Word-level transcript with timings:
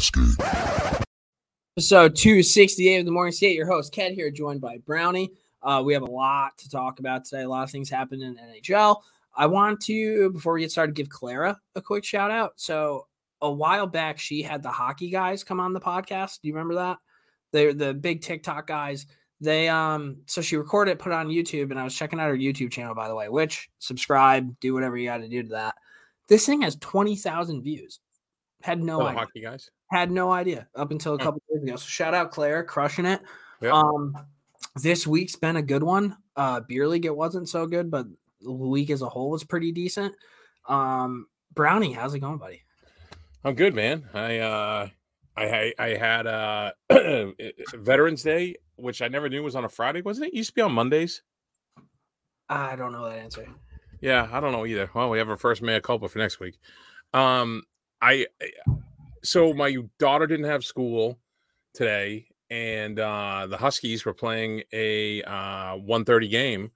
skate. 0.00 0.36
So 1.78 2.08
268 2.08 2.98
of 2.98 3.04
the 3.04 3.12
morning 3.12 3.32
skate. 3.32 3.56
Your 3.56 3.66
host 3.66 3.92
Ked 3.92 4.12
here, 4.12 4.30
joined 4.30 4.60
by 4.60 4.78
Brownie. 4.78 5.32
Uh, 5.62 5.82
we 5.84 5.92
have 5.92 6.02
a 6.02 6.10
lot 6.10 6.56
to 6.58 6.68
talk 6.68 6.98
about 6.98 7.24
today. 7.24 7.42
A 7.42 7.48
lot 7.48 7.64
of 7.64 7.70
things 7.70 7.90
happened 7.90 8.22
in 8.22 8.36
NHL. 8.36 8.96
I 9.36 9.46
want 9.46 9.80
to, 9.82 10.30
before 10.30 10.54
we 10.54 10.60
get 10.60 10.72
started, 10.72 10.96
give 10.96 11.08
Clara 11.08 11.58
a 11.76 11.82
quick 11.82 12.04
shout 12.04 12.30
out. 12.30 12.54
So 12.56 13.06
a 13.40 13.50
while 13.50 13.86
back, 13.86 14.18
she 14.18 14.42
had 14.42 14.62
the 14.62 14.70
hockey 14.70 15.10
guys 15.10 15.44
come 15.44 15.60
on 15.60 15.72
the 15.72 15.80
podcast. 15.80 16.40
Do 16.40 16.48
you 16.48 16.54
remember 16.54 16.74
that? 16.74 16.98
They're 17.52 17.74
the 17.74 17.94
big 17.94 18.22
TikTok 18.22 18.66
guys. 18.66 19.06
They 19.40 19.68
um 19.68 20.18
so 20.26 20.40
she 20.40 20.56
recorded 20.56 20.92
it, 20.92 20.98
put 20.98 21.12
it 21.12 21.14
on 21.14 21.28
YouTube, 21.28 21.70
and 21.70 21.78
I 21.78 21.84
was 21.84 21.94
checking 21.94 22.18
out 22.18 22.28
her 22.28 22.36
YouTube 22.36 22.72
channel, 22.72 22.94
by 22.94 23.08
the 23.08 23.14
way, 23.14 23.28
which 23.28 23.70
subscribe, 23.78 24.58
do 24.58 24.74
whatever 24.74 24.96
you 24.96 25.08
got 25.08 25.18
to 25.18 25.28
do 25.28 25.44
to 25.44 25.48
that. 25.50 25.76
This 26.26 26.44
thing 26.44 26.62
has 26.62 26.76
20,000 26.76 27.62
views. 27.62 28.00
Had 28.62 28.82
no 28.82 29.02
idea. 29.02 29.18
hockey 29.18 29.40
guys. 29.40 29.70
Had 29.90 30.10
no 30.10 30.32
idea 30.32 30.68
up 30.74 30.90
until 30.90 31.14
a 31.14 31.18
couple 31.18 31.40
days 31.52 31.62
ago. 31.62 31.76
So 31.76 31.86
shout 31.86 32.14
out 32.14 32.30
Claire, 32.30 32.64
crushing 32.64 33.06
it. 33.06 33.20
Yep. 33.60 33.72
Um, 33.72 34.16
this 34.82 35.06
week's 35.06 35.36
been 35.36 35.56
a 35.56 35.62
good 35.62 35.82
one. 35.82 36.16
Uh, 36.36 36.60
beer 36.60 36.86
league 36.88 37.04
it 37.06 37.16
wasn't 37.16 37.48
so 37.48 37.66
good, 37.66 37.90
but 37.90 38.06
the 38.40 38.52
week 38.52 38.90
as 38.90 39.02
a 39.02 39.08
whole 39.08 39.30
was 39.30 39.44
pretty 39.44 39.72
decent. 39.72 40.14
Um, 40.68 41.26
Brownie, 41.54 41.92
how's 41.92 42.14
it 42.14 42.20
going, 42.20 42.38
buddy? 42.38 42.62
I'm 43.44 43.54
good, 43.54 43.74
man. 43.74 44.08
I 44.12 44.38
uh 44.38 44.88
I 45.36 45.44
I, 45.44 45.74
I 45.78 45.88
had 45.96 46.26
uh 46.26 46.72
Veterans 47.74 48.22
Day, 48.22 48.56
which 48.76 49.00
I 49.00 49.08
never 49.08 49.28
knew 49.28 49.42
was 49.42 49.54
on 49.56 49.64
a 49.64 49.68
Friday, 49.68 50.02
wasn't 50.02 50.26
it? 50.26 50.34
it? 50.34 50.36
Used 50.36 50.50
to 50.50 50.54
be 50.54 50.62
on 50.62 50.72
Mondays. 50.72 51.22
I 52.48 52.76
don't 52.76 52.92
know 52.92 53.08
that 53.08 53.18
answer. 53.18 53.46
Yeah, 54.00 54.28
I 54.30 54.40
don't 54.40 54.52
know 54.52 54.66
either. 54.66 54.90
Well, 54.94 55.10
we 55.10 55.18
have 55.18 55.28
our 55.28 55.36
first 55.36 55.62
mea 55.62 55.80
culpa 55.80 56.08
for 56.08 56.18
next 56.18 56.40
week. 56.40 56.58
Um, 57.12 57.62
I 58.00 58.26
so 59.22 59.52
my 59.52 59.76
daughter 59.98 60.26
didn't 60.26 60.46
have 60.46 60.64
school 60.64 61.18
today, 61.74 62.26
and 62.50 62.98
uh 62.98 63.46
the 63.48 63.56
Huskies 63.56 64.04
were 64.04 64.14
playing 64.14 64.62
a 64.72 65.22
uh 65.22 65.76
1:30 65.76 66.30
game. 66.30 66.70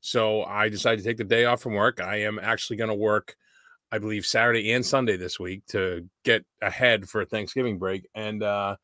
So 0.00 0.44
I 0.44 0.68
decided 0.68 1.02
to 1.02 1.08
take 1.08 1.16
the 1.16 1.24
day 1.24 1.46
off 1.46 1.62
from 1.62 1.74
work. 1.74 2.00
I 2.00 2.16
am 2.22 2.38
actually 2.38 2.76
going 2.76 2.90
to 2.90 2.94
work, 2.94 3.34
I 3.90 3.98
believe, 3.98 4.24
Saturday 4.24 4.72
and 4.72 4.86
Sunday 4.86 5.16
this 5.16 5.40
week 5.40 5.66
to 5.68 6.08
get 6.24 6.44
ahead 6.62 7.08
for 7.08 7.24
Thanksgiving 7.24 7.78
break. 7.78 8.08
And 8.14 8.42
uh 8.42 8.76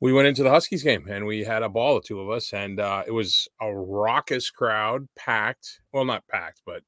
we 0.00 0.12
went 0.12 0.28
into 0.28 0.42
the 0.42 0.50
Huskies 0.50 0.82
game 0.82 1.06
and 1.08 1.26
we 1.26 1.42
had 1.42 1.62
a 1.62 1.68
ball, 1.68 1.96
the 1.96 2.00
two 2.00 2.20
of 2.20 2.30
us, 2.30 2.52
and 2.52 2.78
uh, 2.78 3.02
it 3.06 3.10
was 3.10 3.48
a 3.60 3.74
raucous 3.74 4.48
crowd, 4.50 5.08
packed. 5.16 5.80
Well, 5.92 6.04
not 6.04 6.26
packed, 6.28 6.62
but 6.64 6.82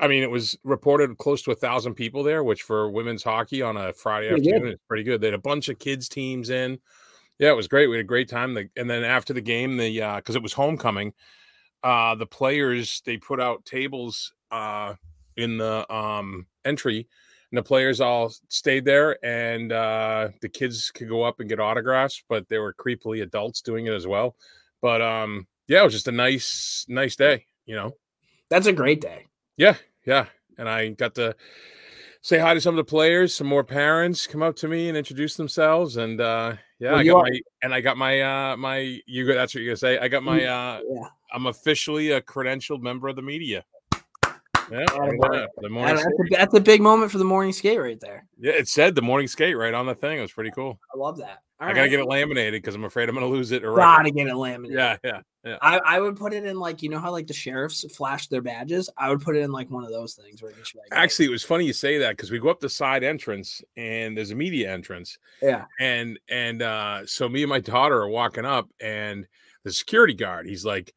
I 0.00 0.06
mean, 0.06 0.22
it 0.22 0.30
was 0.30 0.56
reported 0.62 1.16
close 1.18 1.42
to 1.42 1.50
a 1.50 1.56
thousand 1.56 1.94
people 1.94 2.22
there, 2.22 2.44
which 2.44 2.62
for 2.62 2.90
women's 2.90 3.22
hockey 3.24 3.62
on 3.62 3.76
a 3.76 3.92
Friday 3.92 4.28
Pretty 4.28 4.42
good. 4.42 4.54
afternoon 4.54 4.72
is 4.74 4.80
pretty 4.86 5.02
good. 5.02 5.20
They 5.20 5.26
had 5.28 5.34
a 5.34 5.38
bunch 5.38 5.68
of 5.68 5.78
kids 5.78 6.08
teams 6.08 6.50
in. 6.50 6.78
Yeah, 7.38 7.50
it 7.50 7.56
was 7.56 7.68
great. 7.68 7.88
We 7.88 7.96
had 7.96 8.04
a 8.04 8.06
great 8.06 8.28
time. 8.28 8.56
And 8.76 8.90
then 8.90 9.04
after 9.04 9.32
the 9.32 9.40
game, 9.40 9.76
the 9.76 10.02
uh 10.02 10.16
because 10.16 10.36
it 10.36 10.42
was 10.42 10.52
homecoming, 10.52 11.12
uh 11.82 12.14
the 12.14 12.26
players 12.26 13.02
they 13.06 13.16
put 13.16 13.40
out 13.40 13.64
tables 13.64 14.32
uh 14.50 14.94
in 15.36 15.58
the 15.58 15.92
um 15.92 16.46
entry 16.64 17.08
and 17.50 17.58
the 17.58 17.62
players 17.62 18.00
all 18.00 18.32
stayed 18.48 18.84
there 18.84 19.24
and 19.24 19.72
uh 19.72 20.28
the 20.42 20.48
kids 20.48 20.90
could 20.90 21.08
go 21.08 21.22
up 21.22 21.40
and 21.40 21.48
get 21.48 21.60
autographs, 21.60 22.22
but 22.28 22.48
there 22.48 22.62
were 22.62 22.74
creepily 22.74 23.22
adults 23.22 23.62
doing 23.62 23.86
it 23.86 23.94
as 23.94 24.06
well. 24.06 24.36
But 24.80 25.00
um 25.02 25.46
yeah, 25.66 25.80
it 25.82 25.84
was 25.84 25.92
just 25.92 26.08
a 26.08 26.12
nice, 26.12 26.86
nice 26.88 27.14
day, 27.14 27.44
you 27.66 27.76
know. 27.76 27.92
That's 28.48 28.66
a 28.66 28.72
great 28.72 29.00
day. 29.00 29.26
Yeah, 29.58 29.76
yeah. 30.06 30.26
And 30.56 30.68
I 30.68 30.88
got 30.88 31.14
to 31.16 31.36
say 32.22 32.38
hi 32.38 32.54
to 32.54 32.60
some 32.60 32.74
of 32.74 32.76
the 32.84 32.88
players, 32.90 33.34
some 33.36 33.46
more 33.46 33.62
parents 33.64 34.26
come 34.26 34.42
up 34.42 34.56
to 34.56 34.68
me 34.68 34.88
and 34.88 34.96
introduce 34.96 35.36
themselves. 35.36 35.96
And 35.98 36.20
uh 36.20 36.54
yeah, 36.78 36.92
Well, 36.92 37.00
I 37.00 37.04
got 37.04 37.16
are- 37.16 37.22
my 37.24 37.40
and 37.62 37.74
I 37.74 37.80
got 37.80 37.96
my 37.96 38.20
uh 38.22 38.56
my 38.56 39.00
you 39.06 39.26
go 39.26 39.34
that's 39.34 39.54
what 39.54 39.62
you're 39.62 39.70
gonna 39.70 39.76
say. 39.76 39.98
I 39.98 40.08
got 40.08 40.22
my 40.22 40.44
uh 40.44 40.80
Yeah. 40.88 41.08
I'm 41.34 41.46
officially 41.46 42.12
a 42.12 42.20
credentialed 42.22 42.80
member 42.80 43.08
of 43.08 43.16
the 43.16 43.22
media. 43.22 43.64
Yeah, 44.70 44.84
the 45.60 45.68
morning 45.70 45.96
That's 45.96 46.02
skate. 46.02 46.32
a, 46.32 46.36
that's 46.36 46.54
a 46.54 46.60
big 46.60 46.80
moment 46.82 47.10
for 47.10 47.18
the 47.18 47.24
morning 47.24 47.52
skate 47.52 47.80
right 47.80 47.98
there. 48.00 48.26
yeah, 48.38 48.52
it 48.52 48.68
said 48.68 48.94
the 48.94 49.02
morning 49.02 49.26
skate 49.28 49.56
right 49.56 49.74
on 49.74 49.86
the 49.86 49.94
thing. 49.94 50.18
It 50.18 50.22
was 50.22 50.32
pretty 50.32 50.50
cool. 50.50 50.78
I 50.94 50.98
love 50.98 51.16
that. 51.18 51.38
All 51.60 51.68
I 51.68 51.72
gotta 51.72 51.88
get 51.88 51.98
it 51.98 52.06
laminated 52.06 52.62
because 52.62 52.74
I'm 52.76 52.84
afraid 52.84 53.08
I'm 53.08 53.16
gonna 53.16 53.26
lose 53.26 53.50
it. 53.50 53.64
Or 53.64 53.74
Gotta 53.74 54.10
get 54.12 54.28
it 54.28 54.36
laminated. 54.36 54.78
yeah, 54.78 54.96
yeah, 55.02 55.20
yeah. 55.44 55.56
I, 55.60 55.78
I 55.84 56.00
would 56.00 56.14
put 56.16 56.32
it 56.32 56.44
in 56.44 56.56
like 56.60 56.82
you 56.82 56.88
know 56.88 57.00
how 57.00 57.10
like 57.10 57.26
the 57.26 57.32
sheriffs 57.34 57.84
flash 57.96 58.28
their 58.28 58.42
badges. 58.42 58.88
I 58.96 59.08
would 59.10 59.20
put 59.22 59.36
it 59.36 59.40
in 59.40 59.50
like 59.50 59.68
one 59.70 59.82
of 59.82 59.90
those 59.90 60.14
things 60.14 60.40
where 60.40 60.52
you 60.52 60.56
just 60.58 60.76
like 60.76 60.86
Actually, 60.92 61.26
it 61.26 61.30
was 61.32 61.42
funny 61.42 61.64
you 61.66 61.72
say 61.72 61.98
that 61.98 62.10
because 62.10 62.30
we 62.30 62.38
go 62.38 62.48
up 62.48 62.60
the 62.60 62.68
side 62.68 63.02
entrance 63.02 63.60
and 63.76 64.16
there's 64.16 64.30
a 64.30 64.36
media 64.36 64.70
entrance. 64.72 65.18
yeah 65.42 65.64
and 65.80 66.18
and 66.28 66.62
uh 66.62 67.04
so 67.06 67.28
me 67.28 67.42
and 67.42 67.50
my 67.50 67.60
daughter 67.60 68.00
are 68.02 68.08
walking 68.08 68.44
up 68.44 68.68
and 68.80 69.26
the 69.64 69.72
security 69.72 70.14
guard 70.14 70.46
he's 70.46 70.64
like 70.64 70.94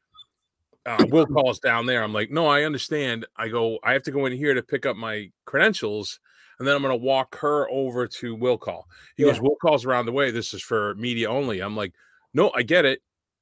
uh, 0.86 1.06
will 1.10 1.26
call 1.26 1.50
us 1.50 1.60
down 1.60 1.86
there. 1.86 2.04
I'm 2.04 2.14
like 2.14 2.32
no 2.32 2.48
i 2.48 2.64
understand. 2.64 3.26
I 3.36 3.48
go 3.50 3.80
i 3.84 3.94
have 3.94 4.04
to 4.04 4.12
go 4.12 4.26
in 4.26 4.34
here 4.34 4.54
to 4.54 4.62
pick 4.62 4.86
up 4.86 4.96
my 4.96 5.32
credentials 5.46 6.20
and 6.60 6.68
then 6.68 6.76
i'm 6.76 6.82
going 6.82 6.98
to 6.98 7.04
walk 7.04 7.38
her 7.40 7.70
over 7.70 8.08
to 8.08 8.36
will 8.36 8.58
call. 8.58 8.88
He 9.16 9.24
goes 9.24 9.40
will 9.40 9.56
calls 9.56 9.86
around 9.86 10.06
the 10.06 10.12
way. 10.12 10.32
This 10.32 10.54
is 10.54 10.62
for 10.62 10.96
media 10.96 11.30
only. 11.30 11.60
I'm 11.60 11.76
like 11.76 11.94
no 12.34 12.52
i 12.56 12.64
get 12.64 12.86
it. 12.86 13.02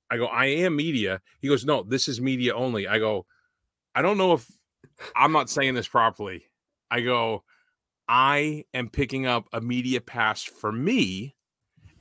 I 0.09 0.17
go 0.17 0.25
i 0.25 0.45
am 0.45 0.75
media. 0.75 1.21
He 1.39 1.47
goes 1.47 1.65
no 1.65 1.83
this 1.83 2.07
is 2.07 2.21
media 2.21 2.55
only. 2.55 2.87
I 2.87 2.99
go 2.99 3.25
i 3.95 4.01
don't 4.01 4.17
know 4.17 4.33
if 4.33 4.49
i'm 5.15 5.31
not 5.31 5.49
saying 5.49 5.75
this 5.75 5.87
properly. 5.87 6.43
I 6.91 7.01
go 7.01 7.43
i 8.07 8.65
am 8.73 8.89
picking 8.89 9.27
up 9.27 9.47
a 9.53 9.61
media 9.61 10.01
pass 10.01 10.43
for 10.43 10.71
me 10.71 11.35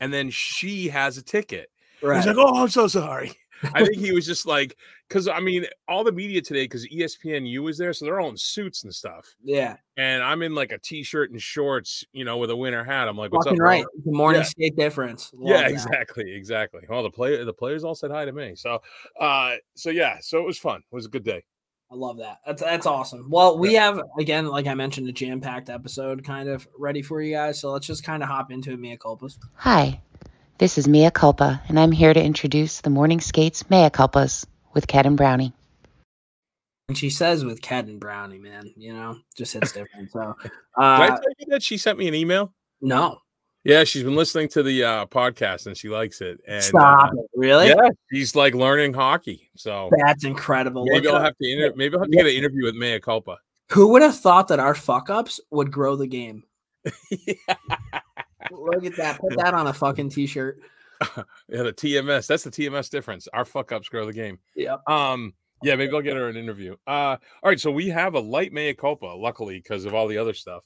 and 0.00 0.12
then 0.12 0.31
she 0.31 0.88
has 0.88 1.19
a 1.19 1.22
ticket. 1.22 1.71
right. 2.03 2.16
He's 2.16 2.27
like, 2.27 2.37
"Oh, 2.38 2.62
I'm 2.62 2.69
so 2.69 2.87
sorry." 2.87 3.32
I 3.75 3.85
think 3.85 3.97
he 3.99 4.13
was 4.13 4.27
just 4.27 4.47
like, 4.47 4.77
because 5.09 5.29
I 5.29 5.41
mean, 5.41 5.67
all 5.89 6.05
the 6.05 6.13
media 6.13 6.41
today, 6.41 6.65
because 6.65 6.87
ESPNU 6.89 7.61
was 7.63 7.79
there, 7.79 7.93
so 7.93 8.05
they're 8.05 8.21
all 8.21 8.29
in 8.31 8.37
suits 8.37 8.85
and 8.85 8.95
stuff, 8.95 9.35
yeah, 9.43 9.77
and 9.97 10.23
I'm 10.23 10.43
in 10.43 10.55
like 10.55 10.73
a 10.73 10.79
t-shirt 10.79 11.31
and 11.31 11.41
shorts, 11.41 12.05
you 12.13 12.25
know, 12.25 12.37
with 12.39 12.51
a 12.51 12.57
winter 12.57 12.85
hat. 12.85 13.09
I'm 13.09 13.17
like, 13.17 13.33
"What's 13.33 13.47
fucking 13.47 13.61
up?" 13.61 13.65
right. 13.65 13.85
bro?" 13.85 14.03
The 14.13 14.17
morning 14.17 14.41
Yeah. 14.43 14.47
skate 14.47 14.77
difference. 14.77 15.33
Love 15.35 15.51
Yeah, 15.51 15.63
that. 15.63 15.71
exactly, 15.71 16.33
exactly. 16.33 16.83
Well, 16.89 17.03
the 17.03 17.11
player, 17.11 17.45
the 17.45 17.53
players 17.53 17.85
all 17.85 17.95
said 17.95 18.11
hi 18.11 18.25
to 18.25 18.33
me, 18.33 18.55
so, 18.55 18.81
uh, 19.21 19.57
so 19.75 19.91
yeah, 19.91 20.19
so 20.21 20.39
it 20.39 20.47
was 20.47 20.59
fun. 20.59 20.81
It 20.91 20.95
was 20.95 21.07
a 21.07 21.11
good 21.11 21.25
day. 21.25 21.45
I 21.91 21.95
love 21.95 22.19
that. 22.19 22.41
That's 22.47 22.61
that's 22.61 22.85
awesome. 22.87 23.31
Well, 23.31 23.59
we 23.59 23.73
have 23.73 23.99
again, 24.19 24.47
like 24.47 24.67
I 24.67 24.75
mentioned, 24.75 25.09
a 25.09 25.13
jam 25.13 25.41
packed 25.41 25.71
episode 25.71 26.23
kind 26.23 26.49
of 26.49 26.69
ready 26.79 27.01
for 27.01 27.23
you 27.23 27.35
guys. 27.35 27.59
So 27.59 27.73
let's 27.73 27.87
just 27.87 28.05
kind 28.05 28.23
of 28.23 28.29
hop 28.29 28.53
into 28.53 28.73
it, 28.73 28.79
Mia 28.79 28.99
Culpas. 28.99 29.39
Hi, 29.55 30.03
this 30.59 30.77
is 30.79 30.89
Mia 30.89 31.11
Culpa, 31.11 31.63
and 31.69 31.79
I'm 31.79 31.93
here 31.93 32.13
to 32.13 32.23
introduce 32.23 32.81
the 32.81 32.91
Morning 32.91 33.21
Skates 33.21 33.69
Mea 33.71 33.91
Culpas 33.91 34.45
with 34.75 34.87
Cat 34.87 35.07
and 35.07 35.17
Brownie. 35.17 35.53
And 36.89 36.97
she 36.97 37.11
says 37.11 37.45
with 37.45 37.61
Cat 37.63 37.85
and 37.87 38.01
Brownie, 38.01 38.39
man, 38.39 38.73
you 38.77 38.93
know, 38.93 39.19
just 39.37 39.53
hits 39.53 39.73
different. 39.73 40.11
So, 40.11 40.35
Did 40.43 40.51
I 40.79 41.07
uh, 41.07 41.09
tell 41.09 41.21
you 41.39 41.47
that 41.51 41.63
she 41.63 41.77
sent 41.77 41.99
me 41.99 42.09
an 42.09 42.15
email? 42.15 42.53
no, 42.81 43.19
Yeah, 43.65 43.85
she's 43.85 44.03
been 44.03 44.17
listening 44.17 44.49
to 44.51 44.63
the 44.63 44.85
uh, 44.85 45.07
podcast 45.07 45.67
and 45.67 45.77
she 45.77 45.89
likes 45.89 46.21
it. 46.21 46.41
And 46.47 46.63
stop 46.65 47.11
uh, 47.11 47.17
it. 47.21 47.27
Really? 47.35 47.69
Yeah, 47.69 47.91
she's 48.13 48.35
like 48.35 48.55
learning 48.55 48.95
hockey. 48.95 49.51
So 49.57 49.91
That's 50.05 50.25
incredible. 50.25 50.84
maybe 50.87 51.07
Look 51.07 51.15
I'll 51.15 51.21
up- 51.21 51.25
have 51.27 51.37
to 51.43 51.51
inter- 51.51 51.75
maybe 51.77 51.95
I'll 51.95 52.01
have 52.01 52.11
to 52.11 52.16
get 52.16 52.27
an 52.27 52.33
interview 52.33 52.65
with 52.65 52.75
Mea 52.75 52.99
Culpa. 53.01 53.39
Who 53.72 53.89
would 53.89 54.03
have 54.03 54.19
thought 54.19 54.49
that 54.49 54.59
our 54.61 54.75
fuck 54.75 55.11
ups 55.11 55.41
would 55.51 55.71
grow 55.71 55.95
the 55.95 56.07
game? 56.07 56.45
Look 58.50 58.84
at 58.84 58.97
that. 58.97 59.18
Put 59.21 59.36
that 59.36 59.54
on 59.54 59.66
a 59.66 59.72
fucking 59.72 60.10
t 60.10 60.27
shirt. 60.27 60.60
Yeah, 61.48 61.62
the 61.62 61.72
TMS. 61.72 62.27
That's 62.27 62.42
the 62.42 62.50
TMS 62.50 62.91
difference. 62.91 63.28
Our 63.33 63.45
fuck 63.45 63.71
ups 63.71 63.89
grow 63.89 64.04
the 64.04 64.12
game. 64.12 64.41
Yeah. 64.56 64.78
Um, 64.89 65.33
yeah, 65.62 65.77
maybe 65.77 65.95
I'll 65.95 66.03
get 66.03 66.16
her 66.16 66.28
an 66.28 66.36
interview. 66.36 66.74
Uh, 66.86 67.16
all 67.42 67.45
right, 67.45 67.59
so 67.59 67.71
we 67.71 67.89
have 67.89 68.15
a 68.15 68.21
light 68.21 68.53
mea 68.53 68.74
culpa, 68.74 69.06
luckily, 69.06 69.59
because 69.59 69.84
of 69.84 69.95
all 69.95 70.09
the 70.09 70.18
other 70.18 70.34
stuff. 70.34 70.65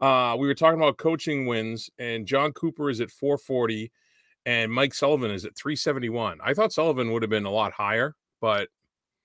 Uh, 0.00 0.36
we 0.38 0.46
were 0.46 0.54
talking 0.54 0.80
about 0.80 0.96
coaching 0.96 1.46
wins, 1.46 1.90
and 1.98 2.24
Jon 2.26 2.52
Cooper 2.52 2.88
is 2.88 3.00
at 3.00 3.10
440, 3.10 3.90
and 4.46 4.72
Mike 4.72 4.94
Sullivan 4.94 5.32
is 5.32 5.44
at 5.44 5.56
371. 5.56 6.38
I 6.42 6.54
thought 6.54 6.72
Sullivan 6.72 7.10
would 7.12 7.22
have 7.22 7.30
been 7.30 7.44
a 7.44 7.50
lot 7.50 7.72
higher, 7.72 8.14
but 8.40 8.68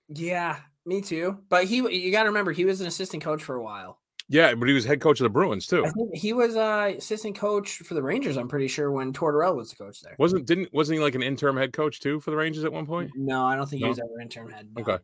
Yeah, 0.08 0.58
me 0.84 1.00
too. 1.00 1.38
But 1.48 1.64
he, 1.64 1.76
you 1.76 2.10
got 2.10 2.24
to 2.24 2.28
remember, 2.28 2.52
he 2.52 2.64
was 2.64 2.80
an 2.80 2.86
assistant 2.86 3.22
coach 3.22 3.42
for 3.42 3.54
a 3.54 3.62
while. 3.62 3.99
Yeah, 4.30 4.54
but 4.54 4.68
he 4.68 4.72
was 4.74 4.84
head 4.86 5.00
coach 5.00 5.20
of 5.20 5.24
the 5.24 5.28
Bruins 5.30 5.66
too. 5.66 5.84
I 5.84 5.90
think 5.90 6.14
he 6.14 6.32
was 6.32 6.56
uh, 6.56 6.94
assistant 6.96 7.36
coach 7.36 7.78
for 7.78 7.94
the 7.94 8.02
Rangers. 8.02 8.36
I'm 8.38 8.48
pretty 8.48 8.68
sure 8.68 8.90
when 8.90 9.12
Tortorella 9.12 9.56
was 9.56 9.70
the 9.70 9.76
coach 9.76 10.00
there. 10.00 10.14
Wasn't 10.18 10.46
didn't 10.46 10.72
wasn't 10.72 10.98
he 10.98 11.04
like 11.04 11.14
an 11.16 11.22
interim 11.22 11.56
head 11.56 11.72
coach 11.72 12.00
too 12.00 12.20
for 12.20 12.30
the 12.30 12.36
Rangers 12.36 12.64
at 12.64 12.72
one 12.72 12.86
point? 12.86 13.10
No, 13.16 13.44
I 13.44 13.56
don't 13.56 13.68
think 13.68 13.80
No? 13.82 13.86
he 13.86 13.90
was 13.90 13.98
ever 13.98 14.20
interim 14.22 14.48
head. 14.50 14.68
no. 14.74 14.82
Okay. 14.82 14.98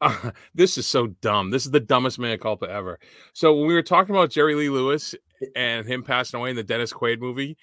Uh, 0.00 0.30
this 0.54 0.76
is 0.78 0.86
so 0.86 1.06
dumb. 1.20 1.50
This 1.50 1.64
is 1.66 1.70
the 1.70 1.80
dumbest 1.80 2.18
mea 2.18 2.36
culpa 2.38 2.68
ever. 2.70 2.98
So 3.34 3.54
when 3.54 3.66
we 3.66 3.74
were 3.74 3.82
talking 3.82 4.14
about 4.14 4.30
Jerry 4.30 4.54
Lee 4.54 4.68
Lewis 4.70 5.14
and 5.54 5.86
him 5.86 6.02
passing 6.02 6.40
away 6.40 6.50
in 6.50 6.56
the 6.56 6.62
Dennis 6.64 6.92
Quaid 6.92 7.20
movie, 7.20 7.56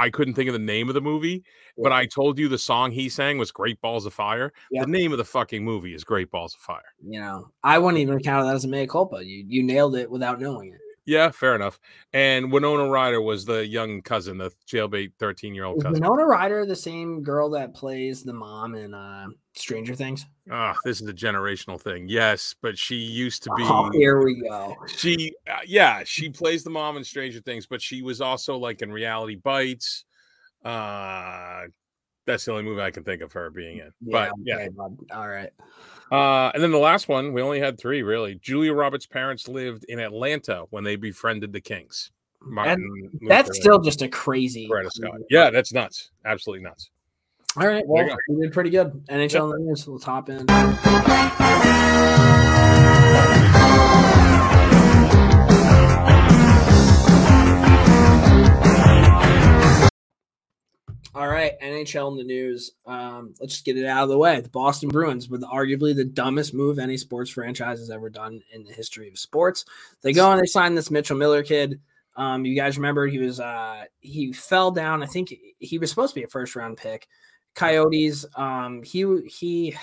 I 0.00 0.08
couldn't 0.08 0.32
think 0.32 0.48
of 0.48 0.54
the 0.54 0.58
name 0.58 0.88
of 0.88 0.94
the 0.94 1.02
movie, 1.02 1.44
but 1.76 1.92
I 1.92 2.06
told 2.06 2.38
you 2.38 2.48
the 2.48 2.56
song 2.56 2.90
he 2.90 3.10
sang 3.10 3.36
was 3.36 3.52
Great 3.52 3.78
Balls 3.82 4.06
of 4.06 4.14
Fire. 4.14 4.50
Yep. 4.70 4.86
The 4.86 4.90
name 4.90 5.12
of 5.12 5.18
the 5.18 5.26
fucking 5.26 5.62
movie 5.62 5.94
is 5.94 6.04
Great 6.04 6.30
Balls 6.30 6.54
of 6.54 6.60
Fire. 6.60 6.94
You 7.06 7.20
know, 7.20 7.50
I 7.62 7.78
wouldn't 7.78 8.00
even 8.00 8.18
count 8.20 8.46
that 8.46 8.54
as 8.54 8.64
a 8.64 8.68
mea 8.68 8.86
culpa. 8.86 9.22
You 9.22 9.44
you 9.46 9.62
nailed 9.62 9.96
it 9.96 10.10
without 10.10 10.40
knowing 10.40 10.72
it. 10.72 10.80
Yeah, 11.06 11.30
fair 11.30 11.54
enough. 11.54 11.80
And 12.12 12.52
Winona 12.52 12.88
Ryder 12.88 13.20
was 13.20 13.44
the 13.44 13.66
young 13.66 14.02
cousin, 14.02 14.38
the 14.38 14.52
jailbait 14.70 15.12
13 15.18 15.54
year 15.54 15.64
old 15.64 15.82
cousin. 15.82 16.02
Winona 16.02 16.26
Ryder 16.26 16.66
the 16.66 16.76
same 16.76 17.22
girl 17.22 17.50
that 17.50 17.74
plays 17.74 18.22
the 18.22 18.32
mom 18.32 18.74
in 18.74 18.94
uh, 18.94 19.26
Stranger 19.54 19.94
Things? 19.94 20.26
Ah, 20.50 20.76
this 20.84 21.00
is 21.00 21.08
a 21.08 21.12
generational 21.12 21.80
thing. 21.80 22.06
Yes, 22.08 22.54
but 22.60 22.78
she 22.78 22.96
used 22.96 23.42
to 23.44 23.50
be. 23.56 23.62
Oh, 23.64 23.90
here 23.92 24.22
we 24.22 24.42
go. 24.42 24.76
She, 24.88 25.32
uh, 25.50 25.58
yeah, 25.66 26.02
she 26.04 26.28
plays 26.28 26.64
the 26.64 26.70
mom 26.70 26.96
in 26.96 27.04
Stranger 27.04 27.40
Things, 27.40 27.66
but 27.66 27.80
she 27.80 28.02
was 28.02 28.20
also 28.20 28.56
like 28.56 28.82
in 28.82 28.92
Reality 28.92 29.36
Bites. 29.36 30.04
Uh, 30.64 31.62
that's 32.26 32.44
the 32.44 32.52
only 32.52 32.64
movie 32.64 32.82
I 32.82 32.90
can 32.90 33.02
think 33.02 33.22
of 33.22 33.32
her 33.32 33.50
being 33.50 33.78
in. 33.78 33.90
but 34.02 34.32
yeah, 34.44 34.56
okay, 34.56 34.68
all 35.12 35.28
right. 35.28 35.50
Uh, 36.10 36.50
and 36.54 36.62
then 36.62 36.72
the 36.72 36.78
last 36.78 37.08
one, 37.08 37.32
we 37.32 37.40
only 37.42 37.60
had 37.60 37.78
three 37.78 38.02
really. 38.02 38.34
Julia 38.36 38.72
Roberts' 38.72 39.06
parents 39.06 39.48
lived 39.48 39.84
in 39.84 39.98
Atlanta 40.00 40.64
when 40.70 40.84
they 40.84 40.96
befriended 40.96 41.52
the 41.52 41.60
Kings. 41.60 42.10
Martin 42.42 43.10
That's 43.28 43.48
and 43.48 43.56
still 43.56 43.78
just 43.78 44.02
a 44.02 44.08
crazy. 44.08 44.66
Yeah, 45.28 45.50
that's 45.50 45.72
nuts. 45.72 46.10
Absolutely 46.24 46.64
nuts. 46.64 46.90
All 47.56 47.66
right. 47.66 47.86
Well, 47.86 48.16
we 48.28 48.40
did 48.40 48.52
pretty 48.52 48.70
good. 48.70 49.04
NHL 49.08 49.54
in 49.54 49.64
the 49.64 49.66
news, 49.66 49.84
the 49.84 49.98
top 49.98 50.30
end. 50.30 50.48
All 61.12 61.26
right, 61.26 61.58
NHL 61.60 62.12
in 62.12 62.18
the 62.18 62.24
news. 62.24 62.70
Um, 62.86 63.34
let's 63.40 63.54
just 63.54 63.64
get 63.64 63.76
it 63.76 63.84
out 63.84 64.04
of 64.04 64.10
the 64.10 64.18
way. 64.18 64.40
The 64.40 64.48
Boston 64.48 64.90
Bruins, 64.90 65.28
with 65.28 65.42
arguably 65.42 65.94
the 65.94 66.04
dumbest 66.04 66.54
move 66.54 66.78
any 66.78 66.96
sports 66.96 67.30
franchise 67.30 67.80
has 67.80 67.90
ever 67.90 68.10
done 68.10 68.42
in 68.52 68.62
the 68.62 68.72
history 68.72 69.08
of 69.08 69.18
sports. 69.18 69.64
They 70.02 70.12
go 70.12 70.30
and 70.30 70.40
they 70.40 70.46
sign 70.46 70.76
this 70.76 70.90
Mitchell 70.90 71.16
Miller 71.16 71.42
kid. 71.42 71.80
Um, 72.16 72.44
you 72.44 72.54
guys 72.54 72.76
remember 72.76 73.08
he 73.08 73.18
was 73.18 73.40
uh, 73.40 73.84
he 73.98 74.32
fell 74.32 74.70
down. 74.70 75.02
I 75.02 75.06
think 75.06 75.34
he 75.58 75.78
was 75.78 75.90
supposed 75.90 76.14
to 76.14 76.20
be 76.20 76.24
a 76.24 76.28
first 76.28 76.54
round 76.54 76.76
pick. 76.76 77.08
Coyotes. 77.54 78.24
Um, 78.36 78.84
he 78.84 79.04
he. 79.26 79.76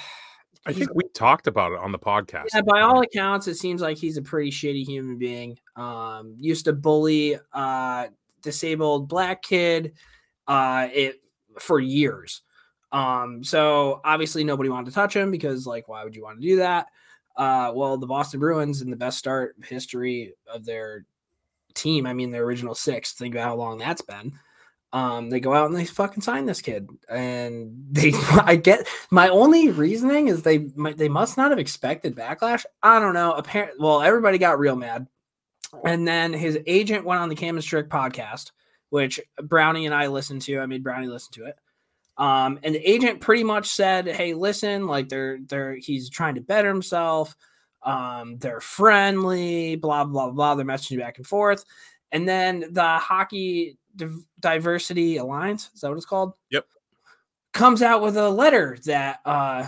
I 0.65 0.71
think 0.71 0.93
we 0.93 1.03
talked 1.13 1.47
about 1.47 1.73
it 1.73 1.79
on 1.79 1.91
the 1.91 1.99
podcast. 1.99 2.47
yeah, 2.53 2.61
by 2.61 2.81
all 2.81 3.01
accounts, 3.01 3.47
it 3.47 3.55
seems 3.55 3.81
like 3.81 3.97
he's 3.97 4.17
a 4.17 4.21
pretty 4.21 4.51
shitty 4.51 4.85
human 4.85 5.17
being. 5.17 5.59
Um, 5.75 6.35
used 6.39 6.65
to 6.65 6.73
bully 6.73 7.37
uh 7.51 8.07
disabled 8.41 9.09
black 9.09 9.41
kid 9.41 9.93
uh 10.47 10.87
it 10.93 11.21
for 11.59 11.79
years. 11.79 12.41
Um, 12.91 13.43
so 13.43 14.01
obviously 14.03 14.43
nobody 14.43 14.69
wanted 14.69 14.87
to 14.87 14.95
touch 14.95 15.15
him 15.15 15.31
because 15.31 15.67
like 15.67 15.87
why 15.87 16.03
would 16.03 16.15
you 16.15 16.23
want 16.23 16.41
to 16.41 16.47
do 16.47 16.57
that? 16.57 16.87
Uh 17.35 17.71
well 17.75 17.97
the 17.97 18.07
Boston 18.07 18.39
Bruins 18.39 18.81
in 18.81 18.89
the 18.89 18.95
best 18.95 19.17
start 19.17 19.55
history 19.63 20.33
of 20.51 20.65
their 20.65 21.05
team, 21.73 22.05
I 22.05 22.13
mean 22.13 22.31
their 22.31 22.43
original 22.43 22.75
six, 22.75 23.13
think 23.13 23.35
about 23.35 23.45
how 23.45 23.55
long 23.55 23.77
that's 23.77 24.01
been. 24.01 24.33
Um, 24.93 25.29
they 25.29 25.41
go 25.41 25.53
out 25.53 25.67
and 25.67 25.75
they 25.75 25.85
fucking 25.85 26.21
sign 26.21 26.45
this 26.45 26.61
kid, 26.61 26.89
and 27.09 27.73
they. 27.91 28.13
I 28.13 28.55
get 28.55 28.87
my 29.11 29.29
only 29.29 29.69
reasoning 29.69 30.27
is 30.27 30.43
they 30.43 30.57
they 30.57 31.09
must 31.09 31.37
not 31.37 31.51
have 31.51 31.59
expected 31.59 32.15
backlash. 32.15 32.65
I 32.81 32.99
don't 32.99 33.13
know. 33.13 33.33
Apparently, 33.33 33.77
well, 33.79 34.01
everybody 34.01 34.37
got 34.37 34.59
real 34.59 34.75
mad, 34.75 35.07
and 35.83 36.07
then 36.07 36.33
his 36.33 36.57
agent 36.65 37.05
went 37.05 37.21
on 37.21 37.29
the 37.29 37.35
Cam 37.35 37.55
and 37.55 37.63
Strick 37.63 37.89
podcast, 37.89 38.51
which 38.89 39.19
Brownie 39.41 39.85
and 39.85 39.93
I 39.95 40.07
listened 40.07 40.41
to. 40.43 40.59
I 40.59 40.65
made 40.65 40.83
Brownie 40.83 41.07
listen 41.07 41.33
to 41.33 41.45
it. 41.45 41.55
Um, 42.17 42.59
and 42.63 42.73
the 42.73 42.89
agent 42.89 43.21
pretty 43.21 43.43
much 43.43 43.67
said, 43.67 44.07
"Hey, 44.07 44.33
listen, 44.33 44.87
like 44.87 45.09
they're 45.09 45.39
they're 45.47 45.75
he's 45.75 46.09
trying 46.09 46.35
to 46.35 46.41
better 46.41 46.67
himself. 46.69 47.35
Um, 47.83 48.37
they're 48.39 48.59
friendly, 48.61 49.75
blah 49.75 50.03
blah 50.03 50.31
blah. 50.31 50.55
They're 50.55 50.65
messaging 50.65 50.97
back 50.99 51.17
and 51.17 51.27
forth." 51.27 51.63
And 52.11 52.27
then 52.27 52.65
the 52.71 52.97
hockey 52.97 53.77
Div- 53.95 54.25
diversity 54.39 55.17
alliance 55.17 55.69
is 55.73 55.81
that 55.81 55.89
what 55.89 55.97
it's 55.97 56.05
called? 56.05 56.33
Yep. 56.51 56.65
Comes 57.53 57.81
out 57.81 58.01
with 58.03 58.15
a 58.15 58.29
letter 58.29 58.77
that 58.85 59.19
uh 59.25 59.65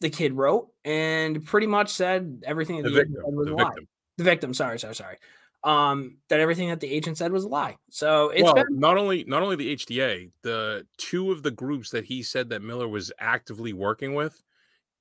the 0.00 0.10
kid 0.10 0.34
wrote 0.34 0.68
and 0.84 1.44
pretty 1.44 1.66
much 1.66 1.88
said 1.90 2.42
everything 2.46 2.76
that 2.76 2.82
The 2.84 2.90
the, 2.90 2.94
victim. 2.96 3.14
said 3.24 3.34
was 3.34 3.46
The 3.48 3.54
lie. 3.54 3.64
victim. 3.64 3.88
The 4.18 4.24
victim, 4.24 4.54
sorry, 4.54 4.78
sorry, 4.78 4.94
sorry. 4.94 5.16
Um, 5.64 6.18
that 6.28 6.38
everything 6.38 6.68
that 6.68 6.78
the 6.78 6.88
agent 6.90 7.18
said 7.18 7.32
was 7.32 7.42
a 7.44 7.48
lie. 7.48 7.76
So 7.90 8.28
it's 8.30 8.44
well, 8.44 8.54
been 8.54 8.66
not 8.70 8.96
only 8.96 9.24
not 9.24 9.42
only 9.42 9.56
the 9.56 9.74
HDA, 9.74 10.30
the 10.42 10.86
two 10.98 11.32
of 11.32 11.42
the 11.42 11.50
groups 11.50 11.90
that 11.90 12.04
he 12.04 12.22
said 12.22 12.48
that 12.50 12.62
Miller 12.62 12.86
was 12.86 13.10
actively 13.18 13.72
working 13.72 14.14
with 14.14 14.40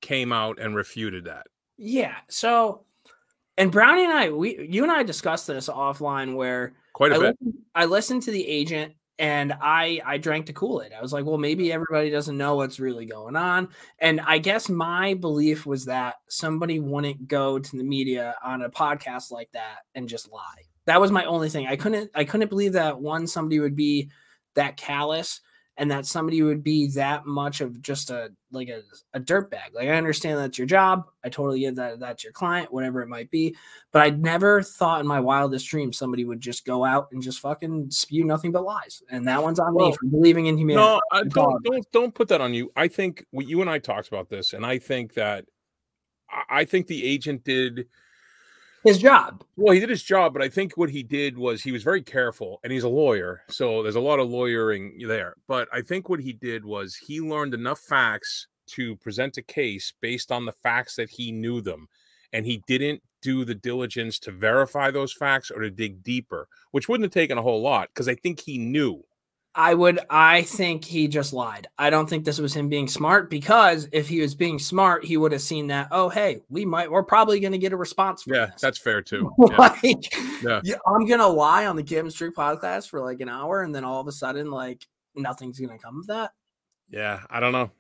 came 0.01 0.33
out 0.33 0.59
and 0.59 0.75
refuted 0.75 1.25
that. 1.25 1.47
yeah. 1.77 2.15
So 2.29 2.85
and 3.57 3.71
Brownie 3.71 4.03
and 4.03 4.13
I, 4.13 4.29
we 4.31 4.67
you 4.67 4.83
and 4.83 4.91
I 4.91 5.03
discussed 5.03 5.47
this 5.47 5.69
offline 5.69 6.35
where 6.35 6.73
Quite 6.93 7.11
a 7.11 7.15
I 7.15 7.19
bit. 7.19 7.37
listened, 7.41 7.63
I 7.75 7.85
listened 7.85 8.23
to 8.23 8.31
the 8.31 8.47
agent 8.47 8.93
and 9.19 9.53
I 9.61 10.01
I 10.05 10.17
drank 10.17 10.47
to 10.47 10.53
cool 10.53 10.81
it. 10.81 10.91
I 10.97 11.01
was 11.01 11.13
like, 11.13 11.25
well, 11.25 11.37
maybe 11.37 11.71
everybody 11.71 12.09
doesn't 12.09 12.37
know 12.37 12.55
what's 12.55 12.79
really 12.79 13.05
going 13.05 13.35
on. 13.35 13.69
And 13.99 14.21
I 14.21 14.37
guess 14.37 14.69
my 14.69 15.15
belief 15.15 15.65
was 15.65 15.85
that 15.85 16.15
somebody 16.29 16.79
wouldn't 16.79 17.27
go 17.27 17.59
to 17.59 17.77
the 17.77 17.83
media 17.83 18.35
on 18.43 18.61
a 18.61 18.69
podcast 18.69 19.31
like 19.31 19.51
that 19.53 19.79
and 19.95 20.07
just 20.07 20.31
lie. 20.31 20.63
That 20.85 21.01
was 21.01 21.11
my 21.11 21.25
only 21.25 21.49
thing. 21.49 21.67
I 21.67 21.75
couldn't 21.75 22.11
I 22.15 22.23
couldn't 22.23 22.49
believe 22.49 22.73
that 22.73 22.99
one 22.99 23.27
somebody 23.27 23.59
would 23.59 23.75
be 23.75 24.09
that 24.55 24.77
callous 24.77 25.41
and 25.77 25.91
that 25.91 26.05
somebody 26.05 26.41
would 26.41 26.63
be 26.63 26.87
that 26.91 27.25
much 27.25 27.61
of 27.61 27.81
just 27.81 28.09
a 28.09 28.31
like 28.51 28.67
a, 28.69 28.81
a 29.13 29.19
dirt 29.19 29.51
bag. 29.51 29.73
Like 29.73 29.87
I 29.87 29.95
understand 29.95 30.39
that's 30.39 30.57
your 30.57 30.65
job. 30.67 31.05
I 31.23 31.29
totally 31.29 31.59
get 31.59 31.75
that 31.75 31.99
that's 31.99 32.23
your 32.23 32.33
client, 32.33 32.73
whatever 32.73 33.01
it 33.01 33.07
might 33.07 33.29
be. 33.29 33.55
But 33.91 34.01
I 34.01 34.09
never 34.09 34.63
thought 34.63 35.01
in 35.01 35.07
my 35.07 35.19
wildest 35.19 35.67
dreams 35.67 35.97
somebody 35.97 36.25
would 36.25 36.41
just 36.41 36.65
go 36.65 36.83
out 36.83 37.09
and 37.11 37.21
just 37.21 37.39
fucking 37.39 37.91
spew 37.91 38.23
nothing 38.23 38.51
but 38.51 38.63
lies. 38.63 39.03
And 39.11 39.27
that 39.27 39.41
one's 39.41 39.59
on 39.59 39.75
me 39.75 39.93
for 39.93 40.07
believing 40.07 40.47
in 40.47 40.57
humanity. 40.57 40.83
No, 40.83 41.01
I 41.11 41.23
don't 41.23 41.63
don't 41.63 41.91
don't 41.91 42.15
put 42.15 42.27
that 42.29 42.41
on 42.41 42.53
you. 42.53 42.71
I 42.75 42.87
think 42.87 43.25
we, 43.31 43.45
you 43.45 43.61
and 43.61 43.69
I 43.69 43.77
talked 43.77 44.07
about 44.07 44.29
this, 44.29 44.53
and 44.53 44.65
I 44.65 44.79
think 44.79 45.13
that 45.13 45.45
I 46.49 46.65
think 46.65 46.87
the 46.87 47.05
agent 47.05 47.43
did 47.43 47.87
His 48.87 48.99
job. 48.99 49.43
well. 49.55 49.73
He 49.73 49.79
did 49.79 49.89
his 49.89 50.03
job, 50.03 50.33
but 50.33 50.41
I 50.41 50.49
think 50.49 50.77
what 50.77 50.89
he 50.89 51.03
did 51.03 51.37
was 51.37 51.61
he 51.61 51.71
was 51.71 51.83
very 51.83 52.01
careful, 52.01 52.59
and 52.63 52.71
he's 52.71 52.83
a 52.83 52.89
lawyer, 52.89 53.43
so 53.49 53.83
there's 53.83 53.95
a 53.95 54.01
lot 54.01 54.19
of 54.19 54.29
lawyering 54.29 54.97
there. 55.07 55.35
But 55.47 55.67
I 55.73 55.81
think 55.81 56.09
what 56.09 56.19
he 56.19 56.33
did 56.33 56.65
was 56.65 56.95
he 56.95 57.21
learned 57.21 57.53
enough 57.53 57.79
facts 57.79 58.47
to 58.67 58.95
present 58.97 59.37
a 59.37 59.41
case 59.41 59.93
based 60.01 60.31
on 60.31 60.45
the 60.45 60.51
facts 60.51 60.95
that 60.95 61.09
he 61.09 61.31
knew 61.31 61.61
them, 61.61 61.87
and 62.33 62.45
he 62.45 62.63
didn't 62.67 63.01
do 63.21 63.45
the 63.45 63.55
diligence 63.55 64.19
to 64.19 64.31
verify 64.31 64.91
those 64.91 65.13
facts 65.13 65.51
or 65.51 65.61
to 65.61 65.69
dig 65.69 66.03
deeper, 66.03 66.47
which 66.71 66.87
wouldn't 66.87 67.05
have 67.05 67.13
taken 67.13 67.37
a 67.37 67.41
whole 67.41 67.61
lot 67.61 67.89
because 67.93 68.07
I 68.07 68.15
think 68.15 68.39
he 68.39 68.57
knew. 68.57 69.03
I 69.57 69.73
would 69.73 69.99
I 70.09 70.43
think 70.43 70.85
he 70.85 71.07
just 71.07 71.33
lied. 71.33 71.67
I 71.79 71.89
don't 71.89 72.07
think 72.07 72.23
this 72.25 72.39
was 72.39 72.53
him 72.53 72.69
being 72.69 72.87
smart 72.87 73.29
because 73.29 73.89
if 73.91 74.07
he 74.07 74.21
was 74.21 74.35
being 74.35 74.59
smart, 74.59 75.03
he 75.03 75.17
would 75.17 75.31
have 75.31 75.41
seen 75.41 75.67
that, 75.67 75.87
oh 75.91 76.09
hey, 76.09 76.41
we 76.47 76.63
might 76.63 76.91
we're 76.91 77.01
probably 77.03 77.39
gonna 77.39 77.57
get 77.57 77.73
a 77.73 77.77
response 77.77 78.21
from 78.23 78.35
Yeah, 78.35 78.45
this. 78.47 78.61
that's 78.61 78.77
fair 78.77 79.01
too. 79.01 79.31
Like 79.57 80.13
Yeah. 80.43 80.61
yeah, 80.63 80.75
I'm 80.85 81.07
gonna 81.07 81.27
lie 81.27 81.65
on 81.65 81.75
the 81.75 81.81
Kim 81.83 82.09
Street 82.11 82.35
podcast 82.37 82.87
for 82.89 83.01
like 83.01 83.19
an 83.19 83.29
hour 83.29 83.63
and 83.63 83.73
then 83.73 83.83
all 83.83 83.99
of 83.99 84.07
a 84.07 84.11
sudden 84.11 84.51
like 84.51 84.85
nothing's 85.15 85.59
gonna 85.59 85.79
come 85.79 85.97
of 85.97 86.07
that. 86.07 86.31
Yeah, 86.89 87.21
I 87.29 87.39
don't 87.39 87.51
know. 87.51 87.71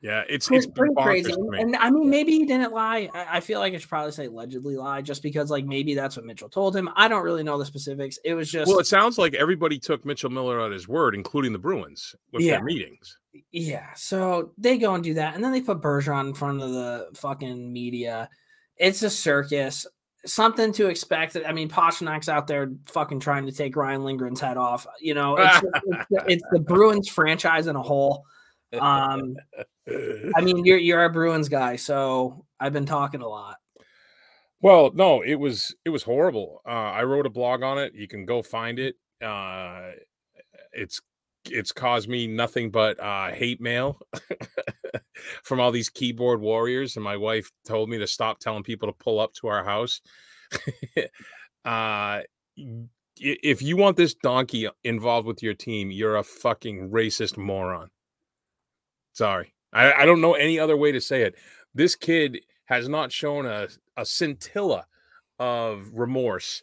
Yeah, 0.00 0.22
it's 0.28 0.46
Pretty, 0.46 0.64
it's 0.64 0.78
pretty 0.78 0.94
crazy. 0.94 1.32
And, 1.32 1.74
I 1.74 1.90
mean, 1.90 2.08
maybe 2.08 2.30
he 2.30 2.44
didn't 2.46 2.72
lie. 2.72 3.10
I, 3.12 3.38
I 3.38 3.40
feel 3.40 3.58
like 3.58 3.74
I 3.74 3.78
should 3.78 3.88
probably 3.88 4.12
say 4.12 4.26
allegedly 4.26 4.76
lie, 4.76 5.02
just 5.02 5.24
because 5.24 5.50
like 5.50 5.64
maybe 5.64 5.94
that's 5.96 6.16
what 6.16 6.24
Mitchell 6.24 6.48
told 6.48 6.76
him. 6.76 6.88
I 6.94 7.08
don't 7.08 7.24
really 7.24 7.42
know 7.42 7.58
the 7.58 7.66
specifics. 7.66 8.16
It 8.24 8.34
was 8.34 8.48
just 8.48 8.68
Well, 8.68 8.78
it 8.78 8.86
sounds 8.86 9.18
like 9.18 9.34
everybody 9.34 9.76
took 9.78 10.04
Mitchell 10.04 10.30
Miller 10.30 10.64
at 10.64 10.70
his 10.70 10.86
word, 10.86 11.16
including 11.16 11.52
the 11.52 11.58
Bruins 11.58 12.14
with 12.32 12.42
Yeah. 12.42 12.56
their 12.58 12.64
meetings. 12.64 13.18
yeah. 13.50 13.86
So 13.96 14.52
they 14.56 14.78
go 14.78 14.94
and 14.94 15.02
do 15.02 15.14
that, 15.14 15.34
and 15.34 15.42
then 15.42 15.50
they 15.50 15.62
put 15.62 15.80
Bergeron 15.80 16.28
in 16.28 16.34
front 16.34 16.62
of 16.62 16.70
the 16.70 17.08
fucking 17.14 17.72
media. 17.72 18.28
It's 18.76 19.02
a 19.02 19.10
circus. 19.10 19.84
Something 20.26 20.72
to 20.74 20.86
expect. 20.86 21.36
I 21.44 21.52
mean, 21.52 21.68
Pastrnak's 21.68 22.28
out 22.28 22.46
there 22.46 22.70
fucking 22.86 23.18
trying 23.18 23.46
to 23.46 23.52
take 23.52 23.74
Ryan 23.74 24.02
Lindgren's 24.02 24.40
head 24.40 24.56
off. 24.56 24.86
You 25.00 25.14
know, 25.14 25.36
it's, 25.38 25.56
it's, 25.64 26.06
the, 26.10 26.24
it's 26.28 26.44
the 26.52 26.60
Bruins 26.68 27.08
franchise 27.08 27.66
in 27.66 27.74
a 27.74 27.82
whole. 27.82 28.24
Um, 28.78 29.34
I 30.36 30.40
mean, 30.40 30.64
you're 30.64 30.78
you're 30.78 31.04
a 31.04 31.10
Bruins 31.10 31.48
guy, 31.48 31.76
so 31.76 32.44
I've 32.60 32.72
been 32.72 32.86
talking 32.86 33.22
a 33.22 33.28
lot. 33.28 33.56
well, 34.60 34.90
no, 34.94 35.22
it 35.22 35.36
was 35.36 35.74
it 35.84 35.90
was 35.90 36.02
horrible. 36.02 36.60
Uh, 36.66 36.70
I 36.70 37.04
wrote 37.04 37.26
a 37.26 37.30
blog 37.30 37.62
on 37.62 37.78
it. 37.78 37.94
You 37.94 38.08
can 38.08 38.24
go 38.24 38.42
find 38.42 38.78
it. 38.78 38.96
Uh, 39.22 39.90
it's 40.72 41.00
it's 41.50 41.72
caused 41.72 42.08
me 42.08 42.26
nothing 42.26 42.70
but 42.70 43.00
uh, 43.00 43.30
hate 43.30 43.60
mail 43.60 44.00
from 45.42 45.60
all 45.60 45.70
these 45.70 45.88
keyboard 45.88 46.40
warriors, 46.40 46.96
and 46.96 47.04
my 47.04 47.16
wife 47.16 47.50
told 47.66 47.88
me 47.88 47.98
to 47.98 48.06
stop 48.06 48.38
telling 48.38 48.62
people 48.62 48.88
to 48.88 49.04
pull 49.04 49.20
up 49.20 49.32
to 49.34 49.48
our 49.48 49.64
house. 49.64 50.00
uh, 51.64 52.20
if 53.16 53.62
you 53.62 53.76
want 53.76 53.96
this 53.96 54.14
donkey 54.14 54.68
involved 54.84 55.26
with 55.26 55.42
your 55.42 55.54
team, 55.54 55.90
you're 55.90 56.16
a 56.16 56.22
fucking 56.22 56.90
racist 56.90 57.36
moron. 57.36 57.90
Sorry. 59.12 59.52
I, 59.72 59.92
I 59.92 60.06
don't 60.06 60.20
know 60.20 60.34
any 60.34 60.58
other 60.58 60.76
way 60.76 60.92
to 60.92 61.00
say 61.00 61.22
it. 61.22 61.34
This 61.74 61.96
kid 61.96 62.40
has 62.64 62.88
not 62.88 63.12
shown 63.12 63.46
a, 63.46 63.68
a 63.96 64.04
scintilla 64.04 64.86
of 65.38 65.90
remorse 65.94 66.62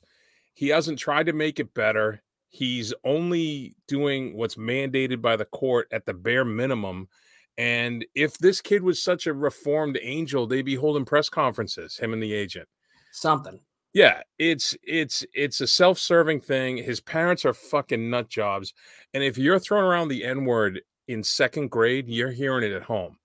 He 0.54 0.70
hasn't 0.70 1.00
tried 1.00 1.28
to 1.28 1.34
make 1.34 1.60
it 1.60 1.74
better. 1.74 2.22
He's 2.50 2.94
only 3.04 3.76
doing 3.88 4.36
what's 4.36 4.56
mandated 4.56 5.22
by 5.22 5.36
the 5.36 5.46
court 5.46 5.88
at 5.92 6.06
the 6.06 6.14
bare 6.14 6.46
minimum. 6.46 7.10
And 7.58 8.06
if 8.16 8.38
this 8.38 8.62
kid 8.62 8.82
was 8.82 9.02
such 9.04 9.28
a 9.28 9.34
reformed 9.34 10.00
angel, 10.02 10.48
they'd 10.48 10.62
be 10.62 10.76
holding 10.76 11.06
press 11.06 11.30
conferences, 11.30 11.98
him 11.98 12.14
and 12.14 12.24
the 12.24 12.34
agent. 12.34 12.68
Something. 13.12 13.60
Yeah, 13.94 14.22
it's 14.40 14.76
it's 14.84 15.26
it's 15.34 15.62
a 15.62 15.68
self-serving 15.68 16.42
thing. 16.42 16.78
His 16.78 17.00
parents 17.00 17.46
are 17.46 17.54
fucking 17.54 18.10
nut 18.10 18.30
jobs. 18.30 18.74
And 19.14 19.24
if 19.24 19.38
you're 19.38 19.60
throwing 19.60 19.86
around 19.86 20.10
the 20.10 20.26
N-word 20.26 20.82
in 21.08 21.24
second 21.24 21.70
grade, 21.70 22.08
you're 22.08 22.32
hearing 22.32 22.64
it 22.64 22.76
at 22.76 22.84
home. 22.84 23.18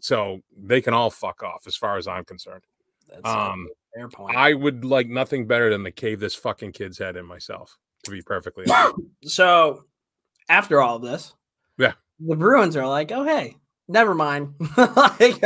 So 0.00 0.40
they 0.56 0.80
can 0.80 0.94
all 0.94 1.10
fuck 1.10 1.42
off 1.42 1.66
as 1.66 1.76
far 1.76 1.98
as 1.98 2.06
I'm 2.08 2.24
concerned. 2.24 2.62
That's 3.08 3.28
Um, 3.28 3.68
fair 3.94 4.08
point. 4.08 4.36
I 4.36 4.54
would 4.54 4.84
like 4.84 5.08
nothing 5.08 5.46
better 5.46 5.68
than 5.70 5.84
to 5.84 5.90
cave 5.90 6.20
this 6.20 6.34
fucking 6.34 6.72
kid's 6.72 6.96
head 6.98 7.16
in 7.16 7.26
myself, 7.26 7.76
to 8.04 8.10
be 8.10 8.22
perfectly 8.22 8.64
honest. 8.72 8.98
so 9.24 9.84
after 10.48 10.80
all 10.80 10.96
of 10.96 11.02
this, 11.02 11.34
Yeah. 11.76 11.92
the 12.18 12.36
Bruins 12.36 12.76
are 12.76 12.86
like, 12.88 13.12
oh 13.12 13.24
hey, 13.24 13.56
never 13.90 14.14
mind. 14.14 14.54
like, 14.76 15.42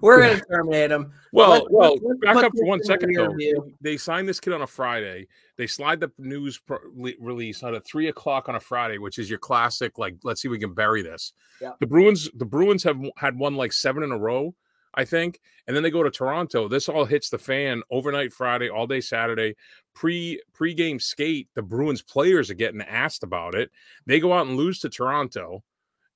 we're 0.00 0.20
gonna 0.20 0.40
terminate 0.50 0.90
him. 0.90 1.12
Well, 1.32 1.50
Let's- 1.50 1.66
well, 1.70 1.96
let's- 2.02 2.20
back 2.20 2.36
up 2.44 2.52
for 2.56 2.64
one 2.66 2.82
second 2.82 3.14
though. 3.14 3.34
They 3.80 3.96
signed 3.96 4.28
this 4.28 4.40
kid 4.40 4.52
on 4.52 4.62
a 4.62 4.66
Friday. 4.66 5.26
They 5.56 5.66
slide 5.66 6.00
the 6.00 6.10
news 6.18 6.58
pro- 6.58 6.78
release 7.20 7.62
out 7.64 7.74
at 7.74 7.84
three 7.84 8.08
o'clock 8.08 8.48
on 8.48 8.54
a 8.54 8.60
Friday, 8.60 8.98
which 8.98 9.18
is 9.18 9.28
your 9.28 9.38
classic. 9.40 9.98
Like, 9.98 10.16
let's 10.22 10.40
see, 10.42 10.48
if 10.48 10.52
we 10.52 10.58
can 10.58 10.72
bury 10.74 11.02
this. 11.02 11.32
Yeah. 11.60 11.72
The 11.80 11.86
Bruins, 11.86 12.30
the 12.34 12.44
Bruins 12.46 12.84
have 12.84 12.98
had 13.16 13.36
won 13.38 13.56
like 13.56 13.72
seven 13.72 14.02
in 14.04 14.12
a 14.12 14.18
row, 14.18 14.54
I 14.94 15.04
think, 15.04 15.40
and 15.66 15.74
then 15.76 15.82
they 15.82 15.90
go 15.90 16.02
to 16.04 16.10
Toronto. 16.10 16.68
This 16.68 16.88
all 16.88 17.04
hits 17.04 17.28
the 17.28 17.38
fan 17.38 17.82
overnight 17.90 18.32
Friday, 18.32 18.70
all 18.70 18.86
day 18.86 19.00
Saturday. 19.00 19.56
Pre 19.94 20.40
pre-game 20.54 21.00
skate, 21.00 21.48
the 21.54 21.62
Bruins 21.62 22.02
players 22.02 22.50
are 22.50 22.54
getting 22.54 22.80
asked 22.80 23.24
about 23.24 23.56
it. 23.56 23.70
They 24.06 24.20
go 24.20 24.32
out 24.32 24.46
and 24.46 24.56
lose 24.56 24.78
to 24.80 24.88
Toronto, 24.88 25.64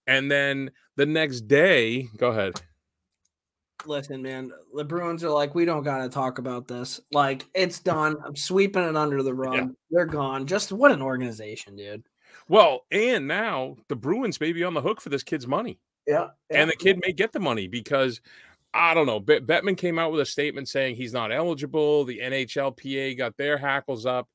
and 0.06 0.30
then 0.30 0.70
the 0.96 1.06
next 1.06 1.42
day, 1.42 2.08
go 2.16 2.28
ahead. 2.28 2.60
Listen, 3.84 4.22
man, 4.22 4.52
the 4.74 4.84
Bruins 4.84 5.24
are 5.24 5.30
like, 5.30 5.54
we 5.54 5.64
don't 5.64 5.82
gotta 5.82 6.08
talk 6.08 6.38
about 6.38 6.68
this. 6.68 7.00
Like, 7.10 7.46
it's 7.54 7.80
done. 7.80 8.16
I'm 8.24 8.36
sweeping 8.36 8.84
it 8.84 8.96
under 8.96 9.22
the 9.22 9.34
rug. 9.34 9.74
They're 9.90 10.06
gone. 10.06 10.46
Just 10.46 10.70
what 10.72 10.92
an 10.92 11.02
organization, 11.02 11.74
dude. 11.76 12.04
Well, 12.48 12.86
and 12.90 13.26
now 13.26 13.76
the 13.88 13.96
Bruins 13.96 14.40
may 14.40 14.52
be 14.52 14.64
on 14.64 14.74
the 14.74 14.80
hook 14.80 15.00
for 15.00 15.08
this 15.08 15.22
kid's 15.22 15.46
money. 15.46 15.80
Yeah. 16.06 16.28
and 16.50 16.68
the 16.68 16.76
kid 16.76 17.00
may 17.04 17.12
get 17.12 17.32
the 17.32 17.40
money 17.40 17.68
because 17.68 18.20
I 18.74 18.94
don't 18.94 19.06
know. 19.06 19.20
Bet- 19.20 19.46
Bettman 19.46 19.76
came 19.76 19.98
out 19.98 20.12
with 20.12 20.20
a 20.20 20.26
statement 20.26 20.68
saying 20.68 20.96
he's 20.96 21.12
not 21.12 21.32
eligible. 21.32 22.04
The 22.04 22.18
NHLPA 22.18 23.16
got 23.18 23.36
their 23.36 23.58
hackles 23.58 24.06
up, 24.06 24.28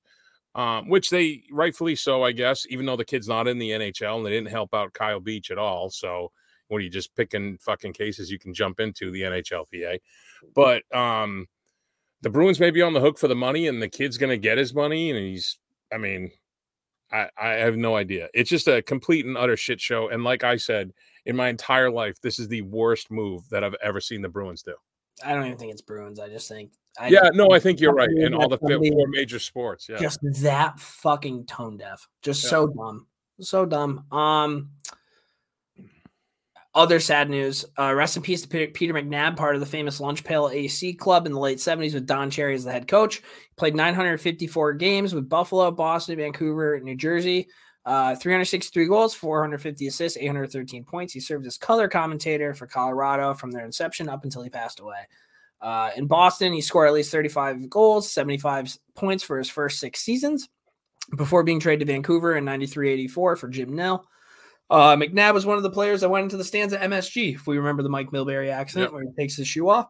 um, 0.57 0.89
which 0.89 1.09
they 1.11 1.43
rightfully 1.51 1.95
so, 1.95 2.23
I 2.23 2.33
guess. 2.33 2.65
Even 2.69 2.85
though 2.85 2.97
the 2.97 3.05
kid's 3.05 3.27
not 3.27 3.47
in 3.47 3.59
the 3.59 3.69
NHL 3.69 4.17
and 4.17 4.25
they 4.25 4.31
didn't 4.31 4.49
help 4.49 4.73
out 4.73 4.93
Kyle 4.93 5.19
Beach 5.19 5.51
at 5.51 5.57
all. 5.57 5.89
So 5.89 6.31
what 6.67 6.79
are 6.79 6.81
you 6.81 6.89
just 6.89 7.15
picking 7.15 7.57
fucking 7.59 7.93
cases 7.93 8.29
you 8.31 8.39
can 8.39 8.53
jump 8.53 8.79
into 8.79 9.11
the 9.11 9.21
NHLPA? 9.21 9.99
But 10.53 10.83
um, 10.93 11.45
the 12.21 12.29
Bruins 12.29 12.59
may 12.59 12.71
be 12.71 12.81
on 12.81 12.93
the 12.93 12.99
hook 12.99 13.17
for 13.17 13.27
the 13.27 13.35
money, 13.35 13.67
and 13.67 13.81
the 13.81 13.87
kid's 13.87 14.17
going 14.17 14.31
to 14.31 14.37
get 14.37 14.57
his 14.57 14.73
money, 14.73 15.11
and 15.11 15.19
he's. 15.19 15.59
I 15.93 15.97
mean, 15.97 16.31
I, 17.11 17.29
I 17.37 17.49
have 17.49 17.77
no 17.77 17.95
idea. 17.95 18.27
It's 18.33 18.49
just 18.49 18.67
a 18.67 18.81
complete 18.81 19.25
and 19.25 19.37
utter 19.37 19.55
shit 19.55 19.79
show. 19.79 20.09
And 20.09 20.23
like 20.23 20.43
I 20.43 20.57
said, 20.57 20.91
in 21.25 21.35
my 21.35 21.47
entire 21.47 21.89
life, 21.89 22.19
this 22.19 22.39
is 22.39 22.47
the 22.47 22.63
worst 22.63 23.09
move 23.09 23.47
that 23.49 23.63
I've 23.63 23.75
ever 23.81 24.01
seen 24.01 24.21
the 24.21 24.27
Bruins 24.27 24.63
do. 24.63 24.73
I 25.25 25.33
don't 25.33 25.45
even 25.45 25.57
think 25.57 25.71
it's 25.71 25.81
Bruins. 25.81 26.19
I 26.19 26.29
just 26.29 26.47
think. 26.47 26.71
I 26.99 27.09
yeah, 27.09 27.29
no, 27.33 27.49
I 27.51 27.59
think 27.59 27.79
you're 27.79 27.93
right. 27.93 28.09
In 28.09 28.33
all 28.33 28.49
the 28.49 28.57
four 28.57 29.07
major 29.09 29.39
sports. 29.39 29.87
Yeah. 29.87 29.97
Just 29.99 30.19
that 30.41 30.79
fucking 30.79 31.45
tone 31.45 31.77
deaf. 31.77 32.07
Just 32.21 32.43
Yeah. 32.43 32.49
so 32.49 32.67
dumb. 32.67 33.07
So 33.39 33.65
dumb. 33.65 34.05
Um. 34.11 34.71
Other 36.75 36.99
sad 36.99 37.27
news. 37.31 37.65
Uh, 37.79 37.91
rest 37.95 38.17
in 38.17 38.21
peace 38.23 38.43
to 38.43 38.47
Peter, 38.47 38.71
Peter 38.71 38.93
McNab, 38.93 39.35
part 39.35 39.55
of 39.55 39.61
the 39.61 39.65
famous 39.65 39.99
Lunch 39.99 40.23
Pail 40.23 40.47
AC 40.51 40.93
Club 40.93 41.25
in 41.25 41.31
the 41.33 41.39
late 41.39 41.57
70s 41.57 41.95
with 41.95 42.05
Don 42.05 42.29
Cherry 42.29 42.53
as 42.53 42.65
the 42.65 42.71
head 42.71 42.87
coach. 42.87 43.15
He 43.17 43.23
played 43.55 43.75
954 43.75 44.73
games 44.73 45.15
with 45.15 45.27
Buffalo, 45.27 45.71
Boston, 45.71 46.17
Vancouver, 46.17 46.79
New 46.79 46.95
Jersey. 46.95 47.47
Uh, 47.87 48.13
363 48.15 48.85
goals, 48.85 49.13
450 49.13 49.87
assists, 49.87 50.17
813 50.17 50.83
points. 50.83 51.13
He 51.13 51.21
served 51.21 51.47
as 51.47 51.57
color 51.57 51.87
commentator 51.87 52.53
for 52.53 52.67
Colorado 52.67 53.33
from 53.33 53.49
their 53.49 53.63
inception 53.63 54.09
up 54.09 54.25
until 54.25 54.43
he 54.43 54.49
passed 54.49 54.81
away. 54.81 55.07
Uh, 55.61 55.91
in 55.95 56.05
Boston, 56.05 56.51
he 56.51 56.59
scored 56.59 56.89
at 56.89 56.93
least 56.93 57.13
35 57.13 57.69
goals, 57.69 58.11
75 58.11 58.77
points 58.93 59.23
for 59.23 59.37
his 59.37 59.49
first 59.49 59.79
six 59.79 60.01
seasons 60.01 60.49
before 61.15 61.43
being 61.43 61.61
traded 61.61 61.87
to 61.87 61.93
Vancouver 61.93 62.35
in 62.35 62.43
93 62.43 62.89
84 62.89 63.37
for 63.37 63.47
Jim 63.47 63.73
Nill. 63.73 64.05
Uh, 64.69 64.97
McNab 64.97 65.33
was 65.33 65.45
one 65.45 65.55
of 65.55 65.63
the 65.63 65.69
players 65.69 66.01
that 66.01 66.09
went 66.09 66.23
into 66.23 66.35
the 66.35 66.43
stands 66.43 66.73
at 66.73 66.81
MSG. 66.81 67.35
If 67.35 67.47
we 67.47 67.57
remember 67.57 67.83
the 67.83 67.89
Mike 67.89 68.11
Milbury 68.11 68.51
accident 68.51 68.87
Yep. 68.87 68.93
where 68.93 69.03
he 69.03 69.11
takes 69.17 69.37
his 69.37 69.47
shoe 69.47 69.69
off, 69.69 69.87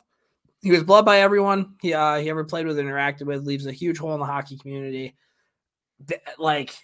he 0.61 0.69
was 0.69 0.83
beloved 0.83 1.07
by 1.07 1.21
everyone 1.21 1.73
he 1.81 1.95
uh, 1.95 2.17
he 2.17 2.29
ever 2.29 2.43
played 2.43 2.67
with, 2.67 2.77
interacted 2.77 3.23
with, 3.23 3.43
leaves 3.47 3.65
a 3.65 3.71
huge 3.71 3.97
hole 3.97 4.13
in 4.13 4.19
the 4.19 4.25
hockey 4.27 4.55
community. 4.55 5.15
Like, 6.37 6.75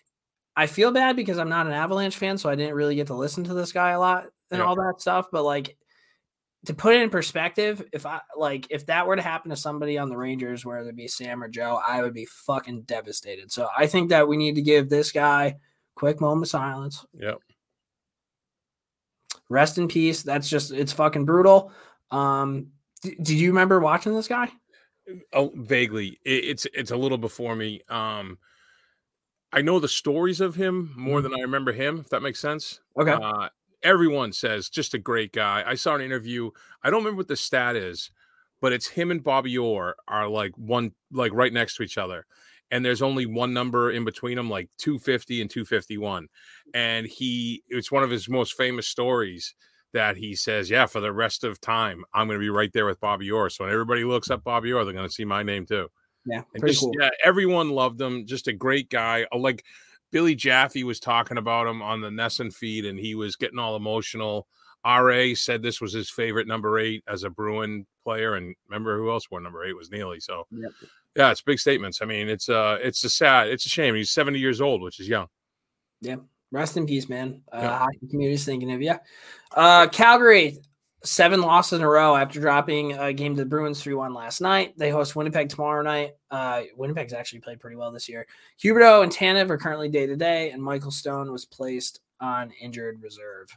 I 0.56 0.68
feel 0.68 0.92
bad 0.92 1.16
because 1.16 1.38
I'm 1.40 1.50
not 1.50 1.66
an 1.68 1.74
Avalanche 1.74 2.16
fan, 2.18 2.38
so 2.38 2.50
I 2.50 2.56
didn't 2.56 2.76
really 2.76 2.96
get 2.96 3.08
to 3.08 3.16
listen 3.16 3.44
to 3.46 3.54
this 3.54 3.72
guy 3.72 3.92
a 3.92 4.00
lot 4.00 4.26
and 4.52 4.60
Yeah. 4.60 4.66
all 4.66 4.76
that 4.76 4.96
stuff. 5.02 5.28
But 5.32 5.44
like, 5.44 5.76
to 6.66 6.74
put 6.74 6.96
it 6.96 7.02
in 7.02 7.10
perspective, 7.10 7.84
if 7.92 8.06
I 8.06 8.22
like 8.38 8.68
if 8.70 8.86
that 8.86 9.06
were 9.08 9.16
to 9.16 9.22
happen 9.22 9.50
to 9.50 9.58
somebody 9.58 9.98
on 9.98 10.10
the 10.10 10.16
Rangers, 10.18 10.64
whether 10.66 10.88
it 10.90 10.96
be 10.96 11.08
Sam 11.08 11.44
or 11.44 11.48
Joe, 11.50 11.82
I 11.86 12.02
would 12.02 12.14
be 12.14 12.26
fucking 12.26 12.84
devastated. 12.84 13.52
So 13.52 13.68
I 13.76 13.88
think 13.88 14.10
that 14.10 14.28
we 14.28 14.38
need 14.38 14.56
to 14.56 14.62
give 14.62 14.90
this 14.90 15.12
guy 15.12 15.58
quick 15.96 16.22
moment 16.22 16.46
of 16.46 16.50
silence. 16.50 17.06
Yep. 17.14 17.40
Rest 19.50 19.78
in 19.78 19.88
peace. 19.88 20.24
That's 20.24 20.50
just 20.50 20.72
it's 20.72 20.94
fucking 20.94 21.26
brutal. 21.26 21.72
Um, 22.12 22.68
d- 23.02 23.16
did 23.22 23.32
you 23.38 23.50
remember 23.50 23.80
watching 23.80 24.14
this 24.14 24.28
guy? 24.28 24.50
Oh, 25.34 25.52
vaguely. 25.56 26.20
It, 26.24 26.46
it's 26.46 26.68
it's 26.74 26.92
a 26.92 26.98
little 26.98 27.18
before 27.18 27.56
me. 27.56 27.82
Um, 27.90 28.38
I 29.54 29.62
know 29.62 29.80
the 29.80 29.88
stories 29.88 30.42
of 30.42 30.56
him 30.56 30.94
more 30.98 31.22
than 31.22 31.34
I 31.34 31.42
remember 31.42 31.72
him. 31.72 32.00
If 32.00 32.10
that 32.10 32.24
makes 32.24 32.40
sense. 32.40 32.82
Okay. 33.00 33.12
Uh, 33.12 33.50
everyone 33.84 34.34
says 34.34 34.68
just 34.68 34.96
a 34.96 34.98
great 34.98 35.32
guy. 35.32 35.64
I 35.66 35.76
saw 35.76 35.94
an 35.96 36.02
interview. 36.02 36.50
I 36.84 36.90
don't 36.90 37.02
remember 37.02 37.18
what 37.18 37.28
the 37.28 37.36
stat 37.36 37.76
is, 37.76 38.10
but 38.62 38.74
it's 38.74 38.88
him 38.88 39.12
and 39.12 39.24
Bobby 39.24 39.58
Orr 39.58 39.96
are 40.08 40.28
like 40.28 40.58
one, 40.58 40.92
like 41.12 41.34
right 41.34 41.54
next 41.54 41.78
to 41.78 41.84
each 41.84 42.00
other. 42.00 42.26
And 42.72 42.84
there's 42.84 43.04
only 43.04 43.28
one 43.28 43.54
number 43.54 43.92
in 43.92 44.04
between 44.04 44.38
them, 44.38 44.50
like 44.50 44.70
250 44.80 45.42
and 45.42 45.50
251. 45.50 46.28
And 46.74 47.06
he, 47.06 47.62
it's 47.68 47.92
one 47.92 48.04
of 48.04 48.10
his 48.10 48.28
most 48.28 48.54
famous 48.58 48.88
stories 48.88 49.54
that 49.94 50.18
he 50.18 50.34
says, 50.34 50.72
Yeah, 50.72 50.88
for 50.88 51.00
the 51.00 51.14
rest 51.14 51.44
of 51.44 51.62
time, 51.62 52.04
I'm 52.16 52.26
going 52.26 52.40
to 52.40 52.44
be 52.44 52.50
right 52.50 52.74
there 52.74 52.88
with 52.88 53.00
Bobby 53.00 53.30
Orr. 53.30 53.52
So 53.52 53.66
when 53.66 53.74
everybody 53.74 54.04
looks 54.04 54.32
up 54.32 54.44
Bobby 54.44 54.74
Orr, 54.74 54.84
they're 54.84 54.94
going 54.94 55.08
to 55.08 55.14
see 55.14 55.26
my 55.26 55.44
name 55.44 55.68
too. 55.68 55.90
Yeah, 56.26 56.38
And 56.54 56.62
pretty 56.62 56.74
just, 56.74 56.84
cool. 56.84 56.94
yeah, 57.00 57.10
everyone 57.24 57.70
loved 57.70 58.00
him. 58.00 58.26
Just 58.26 58.48
a 58.48 58.54
great 58.54 58.90
guy. 58.90 59.26
Uh, 59.34 59.38
Like 59.38 59.64
Billy 60.12 60.36
Jaffe 60.36 60.84
was 60.84 61.00
talking 61.00 61.38
about 61.38 61.68
him 61.68 61.82
on 61.82 62.02
the 62.02 62.10
NESN 62.10 62.54
feed, 62.54 62.86
and 62.86 62.98
he 63.00 63.16
was 63.16 63.36
getting 63.36 63.60
all 63.60 63.76
emotional. 63.76 64.48
Ra 64.86 65.34
said 65.34 65.62
this 65.62 65.80
was 65.82 65.94
his 65.94 66.10
favorite 66.10 66.48
number 66.48 66.78
eight 66.80 67.04
as 67.08 67.24
a 67.24 67.30
Bruin 67.30 67.86
player, 68.04 68.36
and 68.36 68.54
remember 68.68 68.98
who 68.98 69.10
else 69.12 69.30
wore 69.32 69.40
number 69.42 69.64
eight 69.66 69.76
was 69.76 69.90
Neely. 69.92 70.20
So 70.20 70.46
Yep. 70.52 70.72
yeah, 71.16 71.32
it's 71.32 71.42
big 71.42 71.60
statements. 71.60 72.02
I 72.02 72.06
mean, 72.06 72.28
it's 72.30 72.50
uh, 72.50 72.78
it's 72.82 73.04
a 73.06 73.10
sad, 73.10 73.48
it's 73.48 73.66
a 73.66 73.70
shame. 73.70 73.96
He's 73.96 74.12
seventy 74.12 74.40
years 74.40 74.60
old, 74.62 74.82
which 74.82 75.00
is 75.00 75.08
young. 75.08 75.28
Yeah, 76.02 76.18
rest 76.52 76.76
in 76.78 76.86
peace, 76.86 77.08
man. 77.10 77.42
Uh, 77.52 77.60
Yeah. 77.62 77.78
Hockey 77.80 78.08
community's 78.10 78.44
thinking 78.46 78.74
of 78.74 78.82
you. 78.82 78.96
Uh, 79.56 79.88
Calgary, 79.88 80.58
seven 81.04 81.42
losses 81.42 81.80
in 81.80 81.86
a 81.86 81.90
row 81.90 82.16
after 82.16 82.40
dropping 82.40 82.94
a 82.94 83.12
game 83.14 83.36
to 83.36 83.42
the 83.42 83.50
Bruins 83.50 83.82
3 83.82 83.94
1 83.94 84.14
last 84.14 84.42
night. 84.42 84.74
They 84.78 84.90
host 84.90 85.16
Winnipeg 85.16 85.50
tomorrow 85.50 85.84
night. 85.84 86.16
Uh, 86.32 86.64
Winnipeg's 86.76 87.14
actually 87.14 87.40
played 87.40 87.60
pretty 87.60 87.76
well 87.76 87.92
this 87.92 88.08
year. 88.08 88.26
Huberdeau 88.62 89.04
and 89.04 89.12
Tanev 89.12 89.50
are 89.50 89.58
currently 89.58 89.90
day 89.90 90.06
to 90.06 90.16
day, 90.16 90.52
and 90.52 90.62
Michael 90.62 90.92
Stone 90.92 91.32
was 91.32 91.46
placed 91.46 92.00
on 92.20 92.52
injured 92.62 93.02
reserve. 93.02 93.50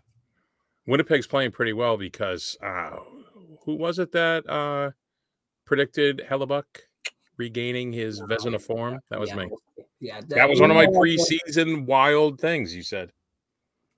Winnipeg's 0.86 1.26
playing 1.26 1.52
pretty 1.52 1.72
well 1.72 1.96
because 1.96 2.56
uh, 2.62 2.96
who 3.64 3.74
was 3.76 3.98
it 3.98 4.12
that 4.12 4.48
uh, 4.48 4.90
predicted 5.64 6.22
Hellebuyck 6.28 6.64
regaining 7.36 7.92
his 7.92 8.20
Vezina 8.20 8.60
form? 8.60 9.00
That 9.10 9.20
was 9.20 9.30
yeah, 9.30 9.36
me. 9.36 9.48
Yeah, 10.00 10.20
That 10.28 10.48
was 10.48 10.60
one 10.60 10.70
of 10.70 10.76
my 10.76 10.86
preseason 10.86 11.86
wild 11.86 12.40
things 12.40 12.74
you 12.74 12.82
said. 12.82 13.10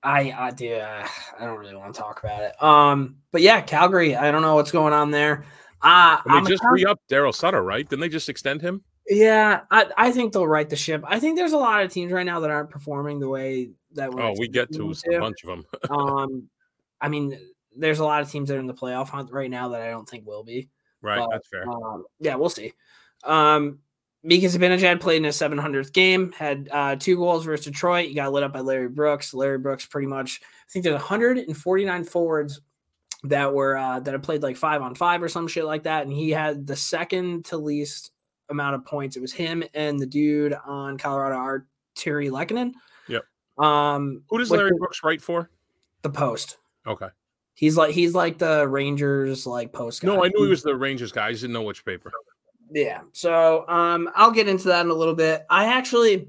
I 0.02 0.32
I 0.36 0.50
do. 0.52 0.74
Uh, 0.74 1.06
I 1.38 1.44
don't 1.44 1.58
really 1.58 1.74
want 1.74 1.94
to 1.94 2.00
talk 2.00 2.22
about 2.22 2.42
it. 2.42 2.62
Um, 2.62 3.16
but 3.32 3.42
yeah, 3.42 3.60
Calgary. 3.60 4.14
I 4.16 4.30
don't 4.30 4.42
know 4.42 4.54
what's 4.54 4.70
going 4.70 4.92
on 4.92 5.10
there. 5.10 5.44
Uh, 5.82 6.18
And 6.24 6.34
I'm 6.34 6.44
they 6.44 6.50
just 6.50 6.62
Cal- 6.62 6.72
re 6.72 6.84
upped 6.84 7.08
Daryl 7.08 7.34
Sutter, 7.34 7.62
right? 7.62 7.88
Didn't 7.88 8.00
they 8.00 8.08
just 8.08 8.28
extend 8.28 8.62
him? 8.62 8.82
Yeah, 9.08 9.62
I, 9.70 9.86
I 9.96 10.12
think 10.12 10.32
they'll 10.32 10.46
right 10.46 10.68
the 10.68 10.76
ship. 10.76 11.02
I 11.06 11.18
think 11.18 11.36
there's 11.36 11.52
a 11.52 11.56
lot 11.58 11.82
of 11.82 11.90
teams 11.90 12.12
right 12.12 12.26
now 12.26 12.40
that 12.40 12.50
aren't 12.50 12.68
performing 12.70 13.20
the 13.20 13.28
way 13.28 13.70
that 13.94 14.12
we're 14.12 14.20
Oh, 14.22 14.34
we 14.38 14.48
get 14.48 14.64
expecting 14.68 14.92
to 15.10 15.16
a 15.16 15.20
bunch 15.20 15.44
of 15.44 15.48
them. 15.48 15.64
um, 15.90 16.48
I 17.00 17.08
mean, 17.08 17.38
there's 17.76 18.00
a 18.00 18.04
lot 18.04 18.20
of 18.22 18.30
teams 18.30 18.48
that 18.48 18.56
are 18.56 18.60
in 18.60 18.66
the 18.66 18.74
playoff 18.74 19.08
hunt 19.08 19.30
right 19.32 19.50
now 19.50 19.68
that 19.70 19.80
I 19.80 19.90
don't 19.90 20.06
think 20.08 20.26
will 20.26 20.44
be. 20.44 20.68
right, 21.00 21.18
But, 21.18 21.30
that's 21.30 21.48
fair. 21.48 21.66
Um, 21.66 22.04
yeah, 22.20 22.34
we'll 22.34 22.50
see. 22.50 22.74
Um, 23.24 23.78
Mika 24.22 24.46
Zibanejad 24.46 25.00
played 25.00 25.18
in 25.18 25.24
his 25.24 25.36
700th 25.36 25.92
game, 25.92 26.32
had 26.32 26.68
uh, 26.72 26.96
two 26.96 27.16
goals 27.16 27.44
versus 27.44 27.66
Detroit. 27.66 28.08
He 28.08 28.14
got 28.14 28.32
lit 28.32 28.42
up 28.42 28.52
by 28.52 28.60
Larry 28.60 28.88
Brooks. 28.88 29.32
Larry 29.32 29.58
Brooks 29.58 29.86
pretty 29.86 30.08
much, 30.08 30.40
I 30.42 30.72
think 30.72 30.82
there's 30.84 30.94
149 30.94 32.04
forwards 32.04 32.60
that 33.24 33.52
were 33.52 33.76
uh, 33.76 34.00
that 34.00 34.12
have 34.12 34.22
played 34.22 34.42
like 34.42 34.56
five 34.56 34.82
on 34.82 34.94
five 34.94 35.22
or 35.22 35.28
some 35.28 35.48
shit 35.48 35.64
like 35.64 35.84
that, 35.84 36.04
and 36.04 36.12
he 36.12 36.30
had 36.30 36.66
the 36.66 36.76
second 36.76 37.44
to 37.46 37.56
least 37.56 38.12
amount 38.50 38.74
of 38.74 38.84
points. 38.84 39.16
It 39.16 39.20
was 39.20 39.32
him 39.32 39.62
and 39.74 39.98
the 39.98 40.06
dude 40.06 40.54
on 40.66 40.98
Colorado, 40.98 41.36
Artturi 41.36 42.30
Lehkonen. 42.30 42.72
Yep. 43.08 43.22
Um, 43.64 44.22
Who 44.30 44.38
does 44.38 44.50
Larry 44.50 44.72
Brooks 44.78 45.02
write 45.02 45.20
for? 45.22 45.50
the 46.02 46.10
post. 46.10 46.58
Okay. 46.86 47.08
He's 47.54 47.76
like 47.76 47.90
he's 47.92 48.14
like 48.14 48.38
the 48.38 48.66
Rangers 48.68 49.46
like 49.46 49.72
post. 49.72 50.00
Guy. 50.00 50.08
No. 50.08 50.24
I 50.24 50.28
knew 50.28 50.44
he 50.44 50.50
was 50.50 50.62
the 50.62 50.76
Rangers 50.76 51.12
guy. 51.12 51.26
I 51.26 51.30
just 51.32 51.42
didn't 51.42 51.54
know 51.54 51.62
which 51.62 51.84
paper. 51.84 52.12
Yeah. 52.72 53.00
So 53.12 53.64
um 53.68 54.08
I'll 54.14 54.30
get 54.30 54.48
into 54.48 54.68
that 54.68 54.84
in 54.84 54.90
a 54.90 54.94
little 54.94 55.14
bit. 55.14 55.44
I 55.50 55.66
actually 55.66 56.28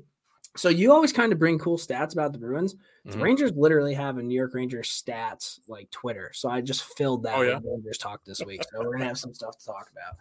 so 0.57 0.67
you 0.69 0.91
always 0.91 1.13
kind 1.13 1.31
of 1.31 1.39
bring 1.39 1.59
cool 1.59 1.77
stats 1.77 2.13
about 2.13 2.33
the 2.33 2.39
Bruins. 2.39 2.75
The 3.05 3.17
Mhm. 3.17 3.21
Rangers 3.21 3.51
literally 3.55 3.93
have 3.93 4.17
a 4.17 4.23
New 4.23 4.35
York 4.35 4.53
Rangers 4.53 4.89
stats 4.89 5.59
like 5.67 5.89
Twitter. 5.91 6.31
So 6.33 6.49
I 6.49 6.61
just 6.61 6.83
filled 6.97 7.23
that 7.23 7.37
Oh, 7.37 7.41
yeah? 7.43 7.59
Rangers 7.63 7.97
talk 7.97 8.23
this 8.25 8.41
week. 8.45 8.63
So 8.71 8.79
we're 8.83 8.91
gonna 8.93 9.05
have 9.05 9.17
some 9.17 9.33
stuff 9.33 9.57
to 9.57 9.65
talk 9.65 9.89
about. 9.91 10.15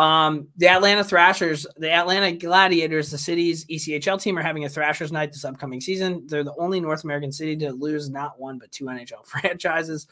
Um, 0.00 0.48
the 0.56 0.66
Atlanta 0.68 1.04
Thrashers, 1.04 1.66
the 1.76 1.90
Atlanta 1.92 2.32
Gladiators, 2.32 3.10
the 3.12 3.18
city's 3.18 3.64
ECHL 3.66 4.18
team 4.20 4.36
are 4.38 4.42
having 4.42 4.64
a 4.64 4.68
Thrashers 4.68 5.12
night 5.12 5.32
this 5.32 5.44
upcoming 5.44 5.80
season. 5.80 6.26
They're 6.26 6.42
the 6.44 6.54
only 6.58 6.80
North 6.80 7.04
American 7.04 7.30
city 7.30 7.56
to 7.58 7.70
lose 7.72 8.10
not 8.10 8.40
one 8.40 8.58
but 8.58 8.72
two 8.72 8.86
NHL 8.86 9.24
franchises. 9.26 10.06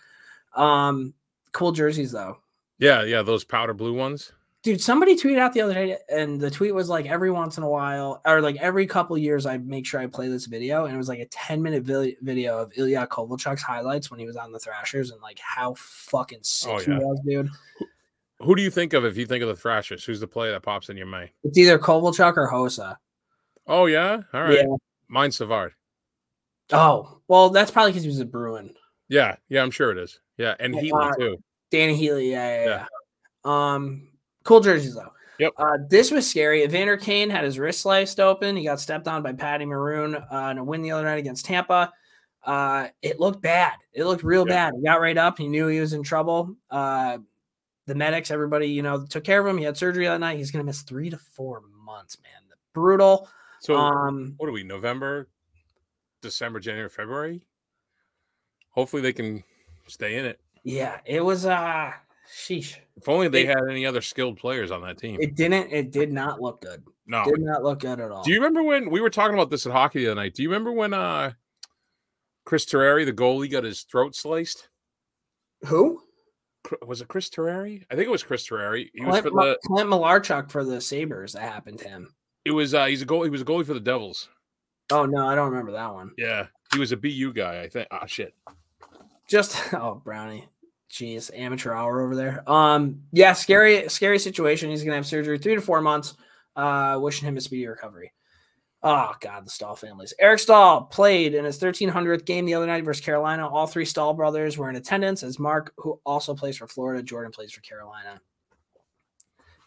Um, 0.54 1.14
cool 1.52 1.72
jerseys 1.72 2.12
though. 2.12 2.38
Yeah, 2.78 3.02
yeah, 3.04 3.22
those 3.22 3.44
powder 3.44 3.74
blue 3.74 3.94
ones. 3.94 4.32
Dude, 4.62 4.80
somebody 4.80 5.16
tweeted 5.16 5.38
out 5.38 5.52
the 5.52 5.60
other 5.60 5.74
day, 5.74 5.98
and 6.08 6.40
the 6.40 6.50
tweet 6.50 6.72
was 6.72 6.88
like 6.88 7.06
every 7.06 7.32
once 7.32 7.58
in 7.58 7.64
a 7.64 7.68
while, 7.68 8.22
or 8.24 8.40
like 8.40 8.56
every 8.56 8.86
couple 8.86 9.18
years, 9.18 9.44
I 9.44 9.58
make 9.58 9.84
sure 9.84 9.98
I 9.98 10.06
play 10.06 10.28
this 10.28 10.46
video, 10.46 10.84
and 10.84 10.94
it 10.94 10.98
was 10.98 11.08
like 11.08 11.18
a 11.18 11.26
ten 11.26 11.60
minute 11.60 11.82
video 11.82 12.58
of 12.58 12.72
Ilya 12.76 13.08
Kovalchuk's 13.08 13.62
highlights 13.62 14.08
when 14.08 14.20
he 14.20 14.26
was 14.26 14.36
on 14.36 14.52
the 14.52 14.60
Thrashers, 14.60 15.10
and 15.10 15.20
like 15.20 15.40
how 15.40 15.74
fucking 15.76 16.38
sick 16.42 16.70
Oh, 16.70 16.78
he 16.78 16.92
was, 16.92 17.20
dude. 17.26 17.48
Who 18.38 18.54
do 18.54 18.62
you 18.62 18.70
think 18.70 18.92
of 18.92 19.04
if 19.04 19.16
you 19.16 19.26
think 19.26 19.42
of 19.42 19.48
the 19.48 19.56
Thrashers? 19.56 20.04
Who's 20.04 20.20
the 20.20 20.28
player 20.28 20.52
that 20.52 20.62
pops 20.62 20.90
in 20.90 20.96
your 20.96 21.06
mind? 21.06 21.30
It's 21.42 21.58
either 21.58 21.78
Kovalchuk 21.78 22.36
or 22.36 22.48
Hossa. 22.48 22.96
Oh 23.66 23.86
yeah, 23.86 24.22
all 24.32 24.42
right. 24.42 24.58
Yeah. 24.58 24.76
Mine's 25.08 25.36
Savard. 25.36 25.72
Oh, 26.72 27.20
well, 27.26 27.50
that's 27.50 27.70
probably 27.72 27.90
because 27.90 28.04
he 28.04 28.08
was 28.08 28.20
a 28.20 28.24
Bruin. 28.24 28.74
Yeah, 29.08 29.36
yeah, 29.48 29.62
I'm 29.62 29.72
sure 29.72 29.90
it 29.90 29.98
is. 29.98 30.20
Yeah, 30.38 30.54
and 30.60 30.74
Yeah, 30.74 30.82
Heatley 30.82 31.10
uh, 31.10 31.14
too. 31.16 31.36
Dany 31.72 32.00
Heatley, 32.00 32.30
yeah, 32.30 32.48
yeah, 32.48 32.64
Yeah. 32.64 32.86
yeah. 33.44 33.74
Um, 33.74 34.08
cool 34.44 34.60
jerseys 34.60 34.94
though. 34.94 35.12
Yep. 35.38 35.52
Uh, 35.56 35.78
this 35.88 36.10
was 36.10 36.28
scary. 36.28 36.62
Evander 36.62 36.96
Kane 36.96 37.30
had 37.30 37.42
his 37.44 37.58
wrist 37.58 37.80
sliced 37.80 38.20
open. 38.20 38.56
He 38.56 38.64
got 38.64 38.80
stepped 38.80 39.08
on 39.08 39.22
by 39.22 39.32
Patty 39.32 39.64
Maroon 39.64 40.14
uh, 40.14 40.48
in 40.50 40.58
a 40.58 40.64
win 40.64 40.82
the 40.82 40.92
other 40.92 41.04
night 41.04 41.18
against 41.18 41.46
Tampa. 41.46 41.92
Uh, 42.44 42.88
it 43.00 43.18
looked 43.18 43.40
bad. 43.42 43.72
It 43.92 44.04
looked 44.04 44.22
real 44.22 44.44
Yeah. 44.46 44.70
bad. 44.70 44.74
He 44.76 44.82
got 44.84 45.00
right 45.00 45.16
up. 45.16 45.38
He 45.38 45.48
knew 45.48 45.66
he 45.68 45.80
was 45.80 45.94
in 45.94 46.02
trouble. 46.02 46.54
Uh, 46.70 47.18
the 47.86 47.94
medics, 47.94 48.30
everybody, 48.30 48.66
you 48.68 48.82
know, 48.82 49.04
took 49.06 49.24
care 49.24 49.40
of 49.40 49.46
him. 49.46 49.58
He 49.58 49.64
had 49.64 49.76
surgery 49.76 50.06
that 50.06 50.20
night. 50.20 50.38
He's 50.38 50.50
going 50.52 50.62
to 50.62 50.66
miss 50.66 50.82
three 50.82 51.10
to 51.10 51.18
four 51.18 51.62
months, 51.84 52.18
man. 52.22 52.42
Brutal. 52.72 53.28
So 53.60 53.76
um, 53.76 54.34
what 54.36 54.48
are 54.48 54.52
we? 54.52 54.62
November, 54.62 55.28
December, 56.20 56.60
January, 56.60 56.88
February. 56.88 57.42
Hopefully 58.70 59.02
they 59.02 59.12
can 59.12 59.42
stay 59.86 60.16
in 60.16 60.24
it. 60.24 60.40
yeah, 60.62 61.00
it 61.04 61.24
was. 61.24 61.46
Uh, 61.46 61.90
sheesh. 62.32 62.76
If 62.96 63.08
only 63.08 63.28
they 63.28 63.42
It- 63.42 63.48
had 63.48 63.58
any 63.70 63.84
other 63.86 64.00
skilled 64.00 64.38
players 64.38 64.70
on 64.70 64.82
that 64.82 64.98
team. 64.98 65.18
It 65.20 65.34
didn't. 65.36 65.70
It 65.72 65.90
did 65.92 66.10
not 66.12 66.40
look 66.40 66.60
good. 66.62 66.82
no. 67.06 67.24
Did 67.24 67.40
not 67.40 67.62
look 67.62 67.80
good 67.80 68.00
at 68.00 68.10
all. 68.10 68.22
Do 68.22 68.30
you 68.30 68.38
remember 68.38 68.62
when 68.62 68.90
we 68.90 69.00
were 69.00 69.10
talking 69.10 69.34
about 69.34 69.50
this 69.50 69.66
at 69.66 69.72
hockey 69.72 70.00
the 70.00 70.08
other 70.12 70.20
night? 70.20 70.34
Do 70.34 70.42
you 70.42 70.48
remember 70.48 70.72
when 70.72 70.94
uh 70.94 71.32
Chris 72.44 72.64
Terreri, 72.66 73.04
the 73.04 73.12
goalie, 73.12 73.50
got 73.50 73.64
his 73.64 73.82
throat 73.82 74.14
sliced? 74.16 74.68
Who? 75.66 76.02
Was 76.86 77.00
it 77.00 77.08
Chris 77.08 77.28
Terreri? 77.28 77.84
I 77.90 77.94
think 77.96 78.06
it 78.06 78.10
was 78.10 78.22
Chris 78.22 78.48
Terreri. 78.48 78.88
He 78.94 79.04
was 79.04 79.20
Clint, 79.20 79.24
for 79.34 79.44
the. 79.44 79.58
Clint 79.66 79.90
Malarchuk 79.90 80.50
for 80.50 80.64
the 80.64 80.80
Sabres. 80.80 81.32
That 81.34 81.42
happened 81.42 81.78
to 81.80 81.88
him. 81.88 82.14
It 82.44 82.50
was. 82.52 82.72
uh 82.74 82.86
He's 82.86 83.02
a 83.02 83.04
goal. 83.04 83.22
He 83.24 83.30
was 83.30 83.42
a 83.42 83.44
goalie 83.44 83.66
for 83.66 83.74
the 83.74 83.80
Devils. 83.80 84.28
Oh 84.90 85.04
no, 85.06 85.26
I 85.26 85.34
don't 85.34 85.50
remember 85.50 85.72
that 85.72 85.92
one. 85.92 86.12
Yeah, 86.18 86.46
he 86.72 86.78
was 86.78 86.92
a 86.92 86.96
BU 86.96 87.32
guy. 87.32 87.62
I 87.62 87.68
think. 87.68 87.88
Ah, 87.90 88.06
shit. 88.06 88.34
Just 89.28 89.72
oh 89.74 90.00
Brownie. 90.04 90.48
Jeez, 90.92 91.30
amateur 91.34 91.72
hour 91.72 92.02
over 92.02 92.14
there. 92.14 92.48
Um, 92.48 93.00
yeah, 93.12 93.32
scary, 93.32 93.88
scary 93.88 94.18
situation. 94.18 94.68
He's 94.68 94.84
gonna 94.84 94.96
have 94.96 95.06
surgery 95.06 95.38
three 95.38 95.54
to 95.54 95.60
four 95.62 95.80
months. 95.80 96.14
Uh, 96.54 96.98
wishing 97.00 97.26
him 97.26 97.38
a 97.38 97.40
speedy 97.40 97.66
recovery. 97.66 98.12
Oh 98.82 99.12
God, 99.20 99.46
the 99.46 99.50
Staal 99.50 99.74
families. 99.74 100.12
Eric 100.18 100.40
Staal 100.40 100.82
played 100.82 101.34
in 101.34 101.46
his 101.46 101.58
1300th 101.58 102.26
game 102.26 102.44
the 102.44 102.54
other 102.54 102.66
night 102.66 102.84
versus 102.84 103.02
Carolina. 103.02 103.48
All 103.48 103.66
three 103.66 103.86
Staal 103.86 104.12
brothers 104.12 104.58
were 104.58 104.68
in 104.68 104.76
attendance, 104.76 105.22
as 105.22 105.38
Mark, 105.38 105.72
who 105.78 105.98
also 106.04 106.34
plays 106.34 106.58
for 106.58 106.68
Florida, 106.68 107.02
Jordan 107.02 107.32
plays 107.32 107.52
for 107.52 107.62
Carolina. 107.62 108.20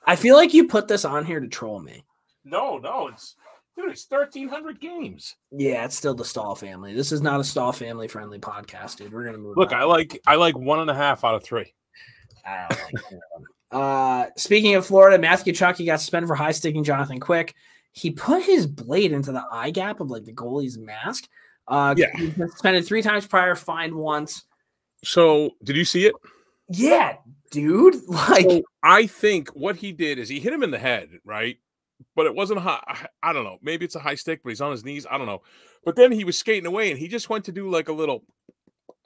I 0.06 0.16
feel 0.16 0.36
like 0.36 0.54
you 0.54 0.68
put 0.68 0.88
this 0.88 1.06
on 1.06 1.26
here 1.26 1.40
to 1.40 1.48
troll 1.48 1.80
me. 1.80 2.04
No, 2.44 2.78
no, 2.78 3.08
it's 3.08 3.36
dude. 3.76 3.92
It's 3.92 4.06
thirteen 4.06 4.48
hundred 4.50 4.80
games. 4.80 5.36
Yeah, 5.52 5.86
it's 5.86 5.96
still 5.96 6.14
the 6.14 6.26
Staal 6.26 6.56
family. 6.56 6.94
This 6.94 7.12
is 7.12 7.22
not 7.22 7.40
a 7.40 7.44
Staal 7.44 7.72
family 7.72 8.08
friendly 8.08 8.40
podcast, 8.40 8.98
dude. 8.98 9.14
We're 9.14 9.26
gonna 9.26 9.38
move. 9.38 9.58
Look, 9.58 9.72
on. 9.74 9.80
I 9.82 9.84
like. 9.84 10.20
I 10.28 10.36
like 10.36 10.58
one 10.58 10.80
and 10.80 10.90
a 10.90 10.96
half 10.96 11.24
out 11.24 11.36
of 11.36 11.44
three. 11.44 11.74
I 12.46 12.68
don't 12.70 12.94
like. 12.94 13.22
Uh, 13.72 14.28
speaking 14.38 14.76
of 14.76 14.86
Florida, 14.86 15.18
Matthew 15.18 15.52
Tkachuk 15.52 15.86
got 15.86 16.00
suspended 16.00 16.28
for 16.28 16.36
high 16.36 16.52
sticking 16.52 16.84
Jonathan 16.84 17.20
Quick. 17.20 17.54
He 17.92 18.12
put 18.12 18.44
his 18.44 18.68
blade 18.68 19.12
into 19.12 19.32
the 19.32 19.44
eye 19.52 19.72
gap 19.72 20.00
of 20.00 20.10
like 20.10 20.24
the 20.24 20.34
goalie's 20.34 20.78
mask. 20.78 21.28
Uh, 21.68 21.94
Yeah. 21.98 22.16
been 22.16 22.50
suspended 22.52 22.86
three 22.86 23.02
times 23.02 23.26
prior, 23.28 23.56
fined 23.56 23.94
once. 23.96 24.44
So, 25.04 25.52
did 25.64 25.76
you 25.76 25.84
see 25.86 26.06
it? 26.06 26.14
Yeah, 26.70 27.18
dude. 27.52 27.96
Like, 28.08 28.50
So, 28.50 28.62
I 28.84 29.08
think 29.08 29.50
what 29.50 29.76
he 29.78 29.92
did 29.92 30.20
is 30.20 30.30
he 30.30 30.40
hit 30.40 30.54
him 30.54 30.64
in 30.64 30.72
the 30.72 30.80
head, 30.80 31.10
right? 31.26 31.58
But 32.16 32.26
it 32.26 32.36
wasn't 32.36 32.62
high. 32.62 33.08
I 33.22 33.34
don't 33.34 33.44
know. 33.44 33.58
Maybe 33.62 33.86
it's 33.86 33.96
a 33.96 34.00
high 34.00 34.16
stick, 34.16 34.42
but 34.44 34.50
he's 34.50 34.62
on 34.62 34.72
his 34.72 34.86
knees. 34.86 35.06
I 35.10 35.18
don't 35.18 35.28
know. 35.28 35.42
But 35.84 35.96
then 35.96 36.12
he 36.12 36.24
was 36.24 36.38
skating 36.38 36.66
away, 36.66 36.90
and 36.90 37.00
he 37.00 37.08
just 37.08 37.30
went 37.30 37.46
to 37.46 37.52
do 37.52 37.70
like 37.70 37.90
a 37.90 37.94
little, 37.94 38.24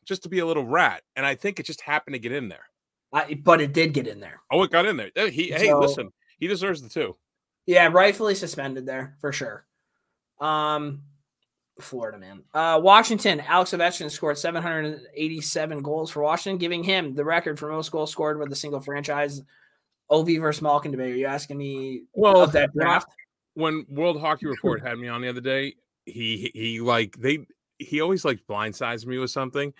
just 0.06 0.24
to 0.24 0.30
be 0.30 0.40
a 0.40 0.46
little 0.46 0.66
rat. 0.66 1.04
And 1.16 1.26
I 1.26 1.36
think 1.36 1.60
it 1.60 1.66
just 1.66 1.82
happened 1.82 2.14
to 2.14 2.20
get 2.20 2.32
in 2.32 2.50
there. 2.50 2.66
I, 3.12 3.34
but 3.34 3.62
it 3.62 3.74
did 3.74 3.94
get 3.94 4.08
in 4.08 4.20
there. 4.20 4.42
Oh, 4.52 4.62
it 4.64 4.72
got 4.72 4.86
in 4.86 4.98
there. 4.98 5.30
He, 5.30 5.52
hey, 5.52 5.74
listen, 5.74 6.12
he 6.38 6.48
deserves 6.48 6.82
the 6.82 6.90
two. 6.90 7.16
Yeah, 7.66 7.88
rightfully 7.92 8.36
suspended 8.36 8.86
there 8.86 9.18
for 9.20 9.32
sure. 9.32 9.66
Um, 10.40 11.02
Florida 11.82 12.18
man. 12.18 12.44
Uh, 12.54 12.80
Washington. 12.82 13.42
Alex 13.42 13.72
Ovechkin 13.72 14.12
scored 14.12 14.38
787 14.38 15.82
goals 15.82 16.12
for 16.12 16.24
Washington, 16.24 16.58
giving 16.58 16.84
him 16.84 17.16
the 17.16 17.26
record 17.26 17.60
for 17.60 17.70
most 17.70 17.92
goals 17.92 18.12
scored 18.12 18.40
with 18.40 18.52
a 18.52 18.56
single 18.56 18.80
franchise. 18.80 19.42
Ov 20.10 20.28
versus 20.40 20.62
Malkin 20.62 20.92
debate. 20.92 21.14
Are 21.14 21.18
you 21.18 21.26
asking 21.26 21.58
me 21.58 22.04
Well, 22.14 22.48
that 22.48 22.74
draft? 22.74 23.10
when 23.54 23.86
World 23.90 24.20
Hockey 24.20 24.46
Report 24.48 24.82
had 24.82 24.98
me 24.98 25.08
on 25.08 25.22
the 25.22 25.30
other 25.30 25.42
day, 25.42 25.76
he 26.06 26.52
he 26.54 26.80
like 26.82 27.16
they 27.18 27.46
he 27.78 28.02
always 28.02 28.26
like 28.26 28.40
blindsides 28.50 29.06
me 29.06 29.18
with 29.20 29.32
something, 29.32 29.74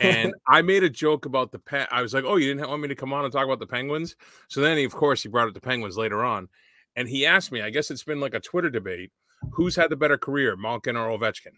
and 0.00 0.34
I 0.48 0.62
made 0.62 0.82
a 0.84 0.90
joke 0.90 1.24
about 1.26 1.52
the 1.52 1.58
pet. 1.58 1.88
I 1.90 2.02
was 2.02 2.12
like, 2.12 2.24
"Oh, 2.24 2.36
you 2.36 2.52
didn't 2.52 2.68
want 2.68 2.82
me 2.82 2.88
to 2.88 2.94
come 2.94 3.12
on 3.12 3.24
and 3.24 3.32
talk 3.32 3.44
about 3.44 3.60
the 3.60 3.66
Penguins?" 3.66 4.16
So 4.48 4.60
then, 4.60 4.76
he, 4.76 4.84
of 4.84 4.94
course, 4.94 5.22
he 5.22 5.28
brought 5.28 5.48
up 5.48 5.54
the 5.54 5.60
Penguins 5.60 5.96
later 5.96 6.24
on, 6.24 6.48
and 6.96 7.08
he 7.08 7.24
asked 7.24 7.52
me. 7.52 7.62
I 7.62 7.70
guess 7.70 7.90
it's 7.90 8.04
been 8.04 8.20
like 8.20 8.34
a 8.34 8.40
Twitter 8.40 8.68
debate: 8.70 9.10
who's 9.52 9.76
had 9.76 9.90
the 9.90 9.96
better 9.96 10.18
career, 10.18 10.56
Malkin 10.56 10.96
or 10.96 11.08
Ovechkin? 11.16 11.52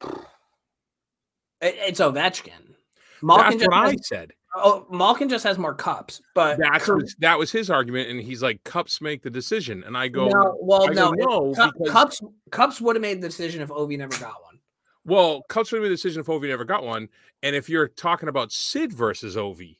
It- 1.60 1.76
it's 1.78 2.00
Ovechkin. 2.00 2.74
Malkin 3.22 3.58
That's 3.58 3.68
what 3.68 3.88
I 3.88 3.96
said. 4.02 4.32
Oh, 4.56 4.86
Malkin 4.90 5.28
just 5.28 5.44
has 5.44 5.58
more 5.58 5.74
cups, 5.74 6.20
but 6.34 6.58
That's 6.58 7.14
that 7.16 7.38
was 7.38 7.50
his 7.50 7.70
argument, 7.70 8.08
and 8.10 8.20
he's 8.20 8.42
like, 8.42 8.62
"Cups 8.64 9.00
make 9.00 9.22
the 9.22 9.30
decision," 9.30 9.84
and 9.84 9.96
I 9.96 10.08
go, 10.08 10.28
no, 10.28 10.56
well, 10.60 10.88
I 10.90 10.92
no, 10.92 11.12
go, 11.12 11.52
no, 11.52 11.54
Cu- 11.54 11.72
because- 11.78 11.92
cups 11.92 12.20
cups 12.50 12.80
would 12.80 12.96
have 12.96 13.02
made 13.02 13.20
the 13.20 13.28
decision 13.28 13.62
if 13.62 13.68
Ovi 13.68 13.98
never 13.98 14.16
got 14.18 14.42
one. 14.42 14.58
Well, 15.04 15.42
cups 15.48 15.70
would 15.72 15.78
have 15.78 15.82
made 15.82 15.90
the 15.90 15.96
decision 15.96 16.20
if 16.20 16.26
Ovi 16.26 16.48
never 16.48 16.64
got 16.64 16.84
one. 16.84 17.08
And 17.42 17.54
if 17.54 17.68
you're 17.68 17.88
talking 17.88 18.28
about 18.28 18.52
Sid 18.52 18.92
versus 18.92 19.36
Ovi, 19.36 19.76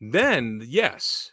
then 0.00 0.62
yes, 0.66 1.32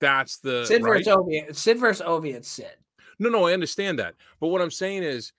that's 0.00 0.38
the 0.38 0.66
Sid 0.66 0.82
right? 0.82 1.04
versus 1.04 1.08
Ovi. 1.08 1.56
Sid 1.56 1.78
versus 1.78 2.06
Ovi. 2.06 2.34
It's 2.34 2.48
Sid. 2.48 2.76
No, 3.18 3.30
no, 3.30 3.46
I 3.46 3.52
understand 3.54 3.98
that. 3.98 4.14
But 4.40 4.48
what 4.48 4.60
I'm 4.60 4.70
saying 4.70 5.04
is 5.04 5.32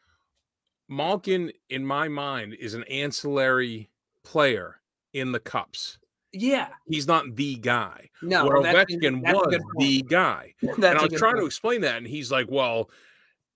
Malkin, 0.90 1.52
in 1.70 1.86
my 1.86 2.08
mind, 2.08 2.54
is 2.56 2.74
an 2.74 2.84
ancillary 2.86 3.90
player 4.24 4.80
in 5.14 5.32
the 5.32 5.40
cups. 5.40 5.98
Yeah. 6.34 6.70
He's 6.88 7.08
not 7.08 7.36
the 7.36 7.56
guy. 7.56 8.10
No. 8.22 8.48
where 8.48 8.62
that's- 8.62 8.86
Ovechkin 8.86 9.22
was 9.22 9.62
the 9.78 10.02
guy. 10.02 10.56
And 10.62 10.86
I 10.86 11.04
was 11.04 11.14
trying 11.14 11.38
to 11.38 11.46
explain 11.46 11.82
that, 11.82 11.98
and 11.98 12.08
he's 12.08 12.32
like, 12.32 12.48
"Well, 12.50 12.90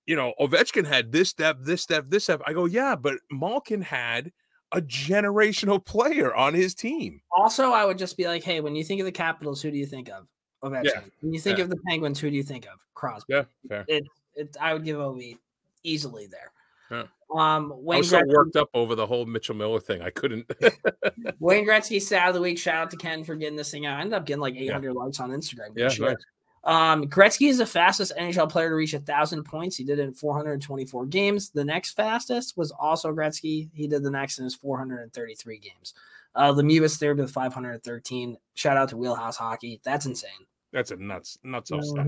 you 0.05 0.15
know, 0.15 0.33
Ovechkin 0.39 0.85
had 0.85 1.11
this 1.11 1.29
step, 1.29 1.57
this 1.61 1.81
step, 1.81 2.05
this 2.07 2.25
step." 2.25 2.41
I 2.45 2.53
go, 2.53 2.65
"Yeah, 2.65 2.95
but 2.95 3.15
Malkin 3.31 3.81
had 3.81 4.31
a 4.71 4.81
generational 4.81 5.83
player 5.83 6.33
on 6.35 6.53
his 6.53 6.75
team." 6.75 7.21
Also, 7.31 7.71
I 7.71 7.85
would 7.85 7.97
just 7.97 8.17
be 8.17 8.27
like, 8.27 8.43
hey, 8.43 8.61
when 8.61 8.75
you 8.75 8.83
think 8.83 8.99
of 9.01 9.05
the 9.05 9.11
Capitals, 9.11 9.61
who 9.61 9.71
do 9.71 9.77
you 9.77 9.85
think 9.85 10.09
of? 10.09 10.27
Ovechkin. 10.63 11.09
When 11.21 11.33
you 11.33 11.39
think 11.39 11.57
yeah. 11.57 11.63
of 11.63 11.69
the 11.69 11.77
Penguins, 11.87 12.19
who 12.19 12.29
do 12.29 12.35
you 12.35 12.43
think 12.43 12.65
of? 12.65 12.85
Crosby. 12.93 13.33
Yeah, 13.33 13.43
fair. 13.67 13.85
It, 13.87 14.03
it, 14.35 14.57
I 14.59 14.73
would 14.73 14.83
give 14.83 14.97
Ovi 14.97 15.37
easily 15.83 16.27
there. 16.27 16.51
Yeah. 16.91 17.03
Um, 17.35 17.73
I 17.73 17.75
Wayne 17.75 17.97
was 17.99 18.09
so 18.09 18.21
Gretzky, 18.21 18.33
worked 18.33 18.55
up 18.55 18.69
over 18.73 18.95
the 18.95 19.05
whole 19.05 19.25
Mitchell 19.25 19.55
Miller 19.55 19.79
thing. 19.79 20.01
I 20.01 20.09
couldn't. 20.09 20.49
Wayne 21.39 21.67
Gretzky 21.67 22.01
stat 22.01 22.29
of 22.29 22.35
the 22.35 22.41
week. 22.41 22.57
Shout 22.57 22.75
out 22.75 22.91
to 22.91 22.97
Ken 22.97 23.23
for 23.23 23.35
getting 23.35 23.57
this 23.57 23.71
thing 23.71 23.85
out. 23.85 23.97
I 23.97 24.01
ended 24.01 24.13
up 24.13 24.25
getting 24.25 24.41
like 24.41 24.55
800 24.55 24.93
likes 24.93 25.19
on 25.19 25.31
Instagram. 25.31 25.73
Yeah, 25.75 25.89
nice. 25.99 26.15
Um, 26.63 27.05
Gretzky 27.05 27.49
is 27.49 27.59
the 27.59 27.65
fastest 27.65 28.13
NHL 28.17 28.49
player 28.49 28.69
to 28.69 28.75
reach 28.75 28.93
a 28.93 28.99
thousand 28.99 29.43
points. 29.43 29.77
He 29.77 29.83
did 29.83 29.99
it 29.99 30.03
in 30.03 30.13
424 30.13 31.05
games. 31.05 31.49
The 31.49 31.63
next 31.63 31.91
fastest 31.91 32.57
was 32.57 32.71
also 32.71 33.13
Gretzky. 33.13 33.69
He 33.73 33.87
did 33.87 34.03
the 34.03 34.11
next 34.11 34.37
in 34.37 34.43
his 34.43 34.55
433 34.55 35.59
games. 35.59 35.93
Uh, 36.35 36.51
Lemieux 36.53 36.83
is 36.83 36.97
third 36.97 37.19
with 37.19 37.31
513. 37.31 38.37
Shout 38.53 38.77
out 38.77 38.89
to 38.89 38.97
Wheelhouse 38.97 39.37
Hockey. 39.37 39.79
That's 39.83 40.05
insane. 40.05 40.31
That's 40.73 40.91
a 40.91 40.97
nuts, 40.97 41.37
nuts 41.43 41.71
off 41.71 41.83
stat. 41.83 42.07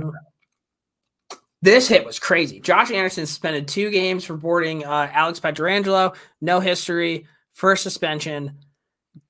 This 1.61 1.87
hit 1.87 2.05
was 2.05 2.19
crazy. 2.19 2.59
Josh 2.61 2.89
Anderson 2.91 3.25
suspended 3.25 3.67
two 3.67 3.89
games 3.91 4.23
for 4.23 4.37
boarding 4.37 4.85
uh, 4.85 5.09
Alex 5.11 5.39
Pietrangelo. 5.39 6.15
No 6.39 6.59
history. 6.59 7.27
First 7.53 7.83
suspension. 7.83 8.57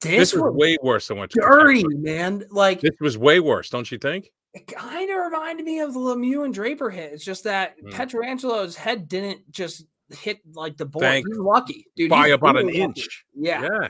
This, 0.01 0.19
This 0.19 0.33
was 0.33 0.43
was 0.43 0.53
way 0.55 0.77
worse 0.83 1.07
than 1.07 1.17
what 1.17 1.31
dirty, 1.31 1.83
man. 1.87 2.43
Like 2.51 2.81
This 2.81 2.95
was 3.01 3.17
way 3.17 3.39
worse, 3.39 3.69
don't 3.69 3.91
you 3.91 3.97
think? 3.97 4.31
it 4.53 4.65
kind 4.67 5.09
of 5.11 5.15
reminded 5.17 5.63
me 5.63 5.79
of 5.79 5.93
the 5.93 5.99
Lemieux 5.99 6.43
and 6.43 6.53
Draper 6.53 6.89
hit. 6.89 7.13
It's 7.13 7.23
just 7.23 7.43
that 7.43 7.75
Mm. 7.83 7.91
Pietrangelo's 7.93 8.75
head 8.75 9.07
didn't 9.07 9.49
just 9.51 9.85
hit 10.09 10.39
like 10.53 10.75
the 10.77 10.85
board. 10.85 11.03
Thank- 11.03 11.27
He's 11.27 11.37
lucky, 11.37 11.85
dude. 11.95 12.09
By 12.09 12.29
about 12.29 12.57
an 12.57 12.65
lucky. 12.67 12.81
inch. 12.81 13.25
Yeah, 13.35 13.61
Yeah. 13.63 13.87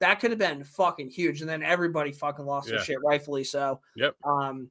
that 0.00 0.18
could 0.20 0.30
have 0.30 0.38
been 0.38 0.64
fucking 0.64 1.10
huge. 1.10 1.40
And 1.42 1.48
then 1.50 1.62
everybody 1.62 2.10
fucking 2.12 2.44
lost 2.44 2.68
their 2.68 2.80
shit, 2.80 2.98
rightfully 3.04 3.44
so. 3.44 3.80
Yep. 3.96 4.16
Um, 4.24 4.70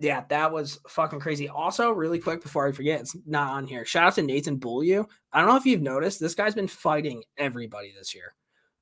yeah, 0.00 0.24
that 0.30 0.50
was 0.50 0.80
fucking 0.88 1.20
crazy. 1.20 1.48
Also, 1.48 1.92
really 1.92 2.18
quick 2.18 2.42
before 2.42 2.66
I 2.66 2.72
forget, 2.72 3.00
it's 3.00 3.16
not 3.26 3.52
on 3.52 3.66
here. 3.66 3.84
Shout 3.84 4.06
out 4.06 4.14
to 4.14 4.22
Nathan 4.22 4.56
Beaulieu. 4.56 5.04
I 5.32 5.38
don't 5.38 5.48
know 5.48 5.56
if 5.56 5.66
you've 5.66 5.82
noticed, 5.82 6.20
this 6.20 6.34
guy's 6.34 6.54
been 6.54 6.68
fighting 6.68 7.22
everybody 7.36 7.92
this 7.96 8.14
year. 8.14 8.34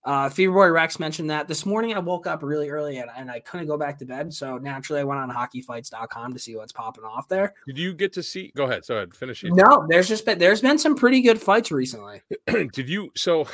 Uh, 0.05 0.31
Fever 0.31 0.53
Boy 0.53 0.69
Rex 0.71 1.01
mentioned 1.01 1.29
that 1.31 1.49
this 1.49 1.67
morning. 1.67 1.93
I 1.93 1.99
woke 1.99 2.27
up 2.27 2.43
really 2.43 2.71
early 2.71 2.99
and, 2.99 3.11
and 3.17 3.31
I 3.31 3.41
couldn't 3.41 3.67
go 3.67 3.77
back 3.77 3.99
to 3.99 4.07
bed, 4.07 4.33
so 4.33 4.57
naturally 4.57 5.01
I 5.01 5.05
went 5.05 5.21
on 5.21 5.29
hockeyfights.com 5.29 6.33
to 6.33 6.39
see 6.39 6.57
what's 6.57 6.73
popping 6.73 7.05
off 7.05 7.29
there. 7.29 7.53
Did 7.67 7.79
you 7.79 7.93
get 7.93 8.13
to 8.15 8.23
see? 8.23 8.53
Go 8.57 8.65
ahead. 8.65 8.85
So 8.85 8.97
ahead. 8.97 9.15
Finish 9.15 9.45
it. 9.45 9.53
No, 9.53 9.87
there's 9.89 10.09
just 10.09 10.25
been 10.25 10.39
there's 10.39 10.63
been 10.63 10.79
some 10.79 10.95
pretty 10.95 11.21
good 11.21 11.41
fights 11.41 11.73
recently. 11.73 12.23
Did 12.47 12.89
you? 12.89 13.11
So, 13.17 13.49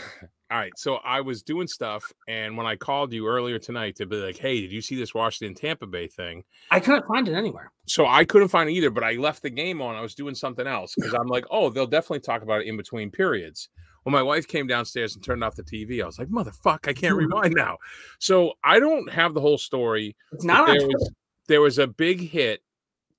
all 0.54 0.60
right. 0.60 0.78
So 0.78 0.96
I 1.04 1.20
was 1.20 1.42
doing 1.42 1.66
stuff, 1.66 2.12
and 2.28 2.56
when 2.56 2.64
I 2.64 2.76
called 2.76 3.12
you 3.12 3.26
earlier 3.26 3.58
tonight 3.58 3.96
to 3.96 4.06
be 4.06 4.14
like, 4.14 4.38
"Hey, 4.38 4.60
did 4.60 4.70
you 4.70 4.80
see 4.80 4.94
this 4.94 5.12
Washington 5.12 5.52
Tampa 5.52 5.84
Bay 5.84 6.06
thing?" 6.06 6.44
I 6.70 6.78
couldn't 6.78 7.08
find 7.08 7.26
it 7.26 7.34
anywhere. 7.34 7.72
So 7.86 8.06
I 8.06 8.24
couldn't 8.24 8.48
find 8.48 8.70
it 8.70 8.74
either, 8.74 8.90
but 8.90 9.02
I 9.02 9.14
left 9.14 9.42
the 9.42 9.50
game 9.50 9.82
on. 9.82 9.96
I 9.96 10.00
was 10.00 10.14
doing 10.14 10.36
something 10.36 10.64
else 10.64 10.94
because 10.94 11.12
I'm 11.12 11.26
like, 11.26 11.44
"Oh, 11.50 11.70
they'll 11.70 11.88
definitely 11.88 12.20
talk 12.20 12.42
about 12.42 12.60
it 12.60 12.68
in 12.68 12.76
between 12.76 13.10
periods." 13.10 13.68
When 14.04 14.12
my 14.12 14.22
wife 14.22 14.46
came 14.46 14.68
downstairs 14.68 15.16
and 15.16 15.24
turned 15.24 15.42
off 15.42 15.56
the 15.56 15.64
TV, 15.64 16.00
I 16.00 16.06
was 16.06 16.20
like, 16.20 16.28
"Motherfuck, 16.28 16.86
I 16.86 16.92
can't 16.92 17.16
rewind 17.16 17.54
now." 17.56 17.78
So 18.20 18.52
I 18.62 18.78
don't 18.78 19.10
have 19.10 19.34
the 19.34 19.40
whole 19.40 19.58
story. 19.58 20.14
It's 20.30 20.44
not 20.44 20.68
on 20.70 20.78
there 20.78 20.86
was 20.86 21.10
there 21.48 21.60
was 21.62 21.78
a 21.78 21.88
big 21.88 22.20
hit, 22.20 22.62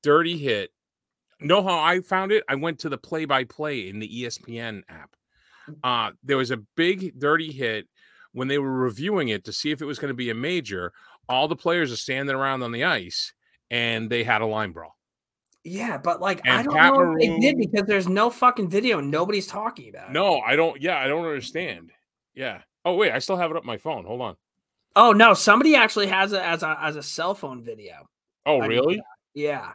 dirty 0.01 0.37
hit. 0.37 0.71
Know 1.41 1.61
how 1.61 1.79
I 1.79 1.99
found 1.99 2.31
it? 2.31 2.45
I 2.47 2.55
went 2.55 2.79
to 2.79 2.89
the 2.89 2.97
play 2.97 3.25
by 3.25 3.43
play 3.43 3.89
in 3.89 3.99
the 3.99 4.07
ESPN 4.07 4.83
app. 4.87 5.17
Uh, 5.83 6.11
there 6.23 6.37
was 6.37 6.51
a 6.51 6.57
big 6.75 7.19
dirty 7.19 7.51
hit 7.51 7.87
when 8.33 8.47
they 8.47 8.57
were 8.57 8.71
reviewing 8.71 9.29
it 9.29 9.45
to 9.45 9.53
see 9.53 9.71
if 9.71 9.81
it 9.81 9.85
was 9.85 9.99
going 9.99 10.09
to 10.09 10.15
be 10.15 10.29
a 10.29 10.35
major. 10.35 10.91
All 11.27 11.47
the 11.47 11.55
players 11.55 11.91
are 11.91 11.97
standing 11.97 12.35
around 12.35 12.63
on 12.63 12.71
the 12.71 12.83
ice, 12.83 13.33
and 13.71 14.09
they 14.09 14.23
had 14.23 14.41
a 14.41 14.45
line 14.45 14.71
brawl. 14.71 14.95
Yeah, 15.63 15.97
but 15.97 16.21
like 16.21 16.41
And 16.45 16.59
I 16.59 16.63
don't 16.63 16.75
Pat 16.75 16.93
know 16.93 17.13
if 17.13 17.19
they 17.19 17.39
did 17.39 17.57
because 17.57 17.87
there's 17.87 18.07
no 18.07 18.29
fucking 18.29 18.69
video 18.69 19.01
nobody's 19.01 19.47
talking 19.47 19.89
about 19.89 20.09
it. 20.09 20.13
No, 20.13 20.39
I 20.39 20.55
don't. 20.55 20.79
Yeah, 20.79 20.97
I 20.97 21.07
don't 21.07 21.25
understand. 21.25 21.91
Yeah. 22.35 22.61
Oh 22.85 22.95
wait, 22.95 23.11
I 23.11 23.19
still 23.19 23.37
have 23.37 23.49
it 23.49 23.57
up 23.57 23.65
my 23.65 23.77
phone. 23.77 24.05
Hold 24.05 24.21
on. 24.21 24.35
Oh 24.95 25.11
no, 25.11 25.33
somebody 25.33 25.75
actually 25.75 26.07
has 26.07 26.33
it 26.33 26.41
as 26.41 26.61
a 26.61 26.77
as 26.79 26.95
a 26.97 27.03
cell 27.03 27.33
phone 27.33 27.63
video. 27.63 28.07
Oh 28.45 28.61
I- 28.61 28.67
really? 28.67 29.01
Yeah. 29.33 29.73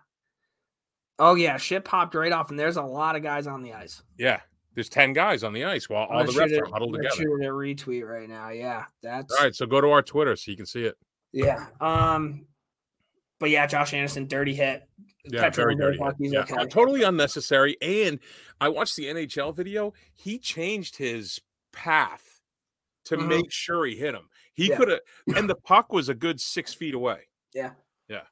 Oh 1.18 1.34
yeah, 1.34 1.56
shit 1.56 1.84
popped 1.84 2.14
right 2.14 2.32
off, 2.32 2.50
and 2.50 2.58
there's 2.58 2.76
a 2.76 2.82
lot 2.82 3.16
of 3.16 3.22
guys 3.22 3.48
on 3.48 3.62
the 3.62 3.74
ice. 3.74 4.00
Yeah. 4.16 4.40
There's 4.74 4.88
ten 4.88 5.12
guys 5.12 5.42
on 5.42 5.52
the 5.52 5.64
ice 5.64 5.88
while 5.88 6.06
all 6.06 6.24
the 6.24 6.32
refs 6.32 6.58
are 6.60 6.64
huddled 6.66 6.94
together. 6.94 7.22
a 7.22 7.48
retweet 7.50 8.06
right 8.08 8.28
now. 8.28 8.50
Yeah, 8.50 8.84
that's 9.02 9.34
All 9.34 9.44
right, 9.44 9.54
so 9.54 9.66
go 9.66 9.80
to 9.80 9.88
our 9.90 10.02
Twitter 10.02 10.36
so 10.36 10.50
you 10.50 10.56
can 10.56 10.66
see 10.66 10.84
it. 10.84 10.96
yeah. 11.32 11.66
Um, 11.80 12.46
but 13.40 13.50
yeah, 13.50 13.66
Josh 13.66 13.94
Anderson, 13.94 14.26
dirty 14.26 14.54
hit. 14.54 14.88
Yeah, 15.24 15.50
very 15.50 15.74
dirty. 15.74 15.98
He's 16.18 16.32
Yeah, 16.32 16.40
okay. 16.42 16.66
totally 16.66 17.02
unnecessary. 17.02 17.76
And 17.82 18.20
I 18.60 18.68
watched 18.68 18.96
the 18.96 19.06
NHL 19.06 19.52
video. 19.54 19.92
He 20.14 20.38
changed 20.38 20.96
his 20.96 21.40
path 21.72 22.40
to 23.06 23.16
Mhm. 23.16 23.28
make 23.28 23.50
sure 23.52 23.84
he 23.86 23.96
hit 23.96 24.14
him. 24.14 24.28
He 24.54 24.68
Yeah. 24.68 24.76
could 24.76 24.88
have, 24.88 25.00
and 25.36 25.48
the 25.48 25.54
puck 25.56 25.92
was 25.92 26.08
a 26.08 26.14
good 26.14 26.40
six 26.40 26.72
feet 26.74 26.94
away. 26.94 27.28
Yeah. 27.54 27.72
Yeah. 28.08 28.24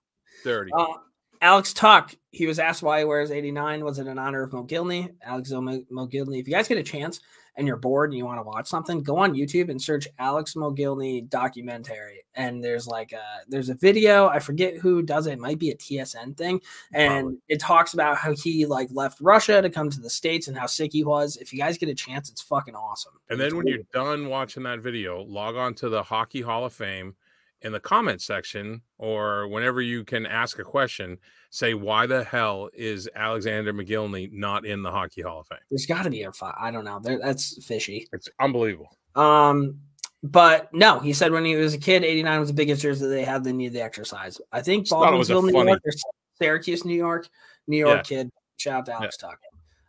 Dirty. 0.44 0.70
Uh, 0.72 0.94
Alex 1.40 1.72
Tuch, 1.72 2.16
he 2.30 2.46
was 2.46 2.58
asked 2.58 2.82
why 2.82 3.00
he 3.00 3.04
wears 3.04 3.30
89. 3.30 3.84
Was 3.84 3.98
it 3.98 4.06
in 4.06 4.18
honor 4.18 4.42
of 4.42 4.50
Mogilny? 4.50 5.12
Alex 5.22 5.50
Mo- 5.50 5.84
Mogilny. 5.92 6.40
If 6.40 6.48
you 6.48 6.54
guys 6.54 6.68
get 6.68 6.78
a 6.78 6.82
chance 6.82 7.20
and 7.56 7.66
you're 7.66 7.76
bored 7.76 8.10
and 8.10 8.16
you 8.18 8.24
want 8.24 8.38
to 8.38 8.42
watch 8.44 8.68
something, 8.68 9.02
go 9.02 9.16
on 9.16 9.34
YouTube 9.34 9.68
and 9.68 9.80
search 9.82 10.06
Alex 10.18 10.54
Mogilny 10.54 11.28
documentary. 11.28 12.22
And 12.34 12.62
there's 12.62 12.86
like 12.86 13.12
a 13.12 13.22
there's 13.48 13.68
a 13.68 13.74
video. 13.74 14.28
I 14.28 14.38
forget 14.38 14.76
who 14.76 15.02
does 15.02 15.26
it. 15.26 15.32
It 15.32 15.38
might 15.40 15.58
be 15.58 15.70
a 15.70 15.76
TSN 15.76 16.36
thing, 16.36 16.60
and 16.92 17.22
Probably. 17.24 17.38
it 17.48 17.60
talks 17.60 17.94
about 17.94 18.16
how 18.16 18.32
he 18.34 18.64
like 18.66 18.88
left 18.92 19.18
Russia 19.20 19.60
to 19.60 19.70
come 19.70 19.90
to 19.90 20.00
the 20.00 20.10
states 20.10 20.46
and 20.48 20.56
how 20.56 20.66
sick 20.66 20.92
he 20.92 21.02
was. 21.02 21.36
If 21.36 21.52
you 21.52 21.58
guys 21.58 21.78
get 21.78 21.88
a 21.88 21.94
chance, 21.94 22.30
it's 22.30 22.42
fucking 22.42 22.76
awesome. 22.76 23.14
and 23.28 23.40
It's 23.40 23.50
then 23.52 23.56
when 23.56 23.66
cool. 23.66 23.74
you're 23.74 23.84
done 23.92 24.28
watching 24.28 24.62
that 24.64 24.78
video, 24.80 25.22
log 25.22 25.56
on 25.56 25.74
to 25.74 25.88
the 25.88 26.02
Hockey 26.04 26.42
Hall 26.42 26.64
of 26.64 26.72
Fame 26.72 27.16
in 27.62 27.72
the 27.72 27.80
comment 27.80 28.22
section 28.22 28.82
or 28.98 29.48
whenever 29.48 29.80
you 29.80 30.04
can 30.04 30.26
ask 30.26 30.58
a 30.58 30.64
question, 30.64 31.18
say, 31.50 31.74
why 31.74 32.06
the 32.06 32.22
hell 32.24 32.68
is 32.72 33.08
Alexander 33.14 33.72
Mogilny 33.72 34.30
not 34.32 34.64
in 34.64 34.82
the 34.82 34.90
Hockey 34.90 35.22
Hall 35.22 35.40
of 35.40 35.46
Fame? 35.48 35.58
there's 35.70 35.86
got 35.86 36.02
to 36.04 36.10
be 36.10 36.22
a 36.22 36.32
fight. 36.32 36.54
I 36.58 36.70
don't 36.70 36.84
know. 36.84 37.00
There, 37.02 37.18
that's 37.18 37.64
fishy. 37.64 38.08
It's 38.12 38.28
unbelievable. 38.40 38.90
Um, 39.14 39.80
but 40.22 40.72
no, 40.74 40.98
he 41.00 41.12
said 41.12 41.32
when 41.32 41.44
he 41.44 41.56
was 41.56 41.74
a 41.74 41.78
kid, 41.78 42.04
89 42.04 42.40
was 42.40 42.48
the 42.48 42.54
biggest 42.54 42.82
jersey 42.82 43.02
that 43.06 43.08
they 43.10 43.24
had. 43.24 43.44
They 43.44 43.52
needed 43.52 43.74
the 43.74 43.82
exercise. 43.82 44.40
I 44.52 44.60
think 44.62 44.84
Just 44.84 44.90
thought 44.90 45.12
it 45.12 45.16
was 45.16 45.30
a 45.30 45.34
Baldwinsville, 45.34 45.44
New 45.46 45.52
funny- 45.52 45.70
York, 45.70 45.82
or 45.84 45.92
Syracuse, 46.40 46.84
New 46.84 46.94
York, 46.96 47.28
New 47.66 47.76
York 47.78 48.08
Yeah. 48.10 48.16
kid. 48.22 48.30
Shout 48.56 48.74
out 48.80 48.86
to 48.86 48.92
Alex 48.94 49.16
Tuch. 49.16 49.38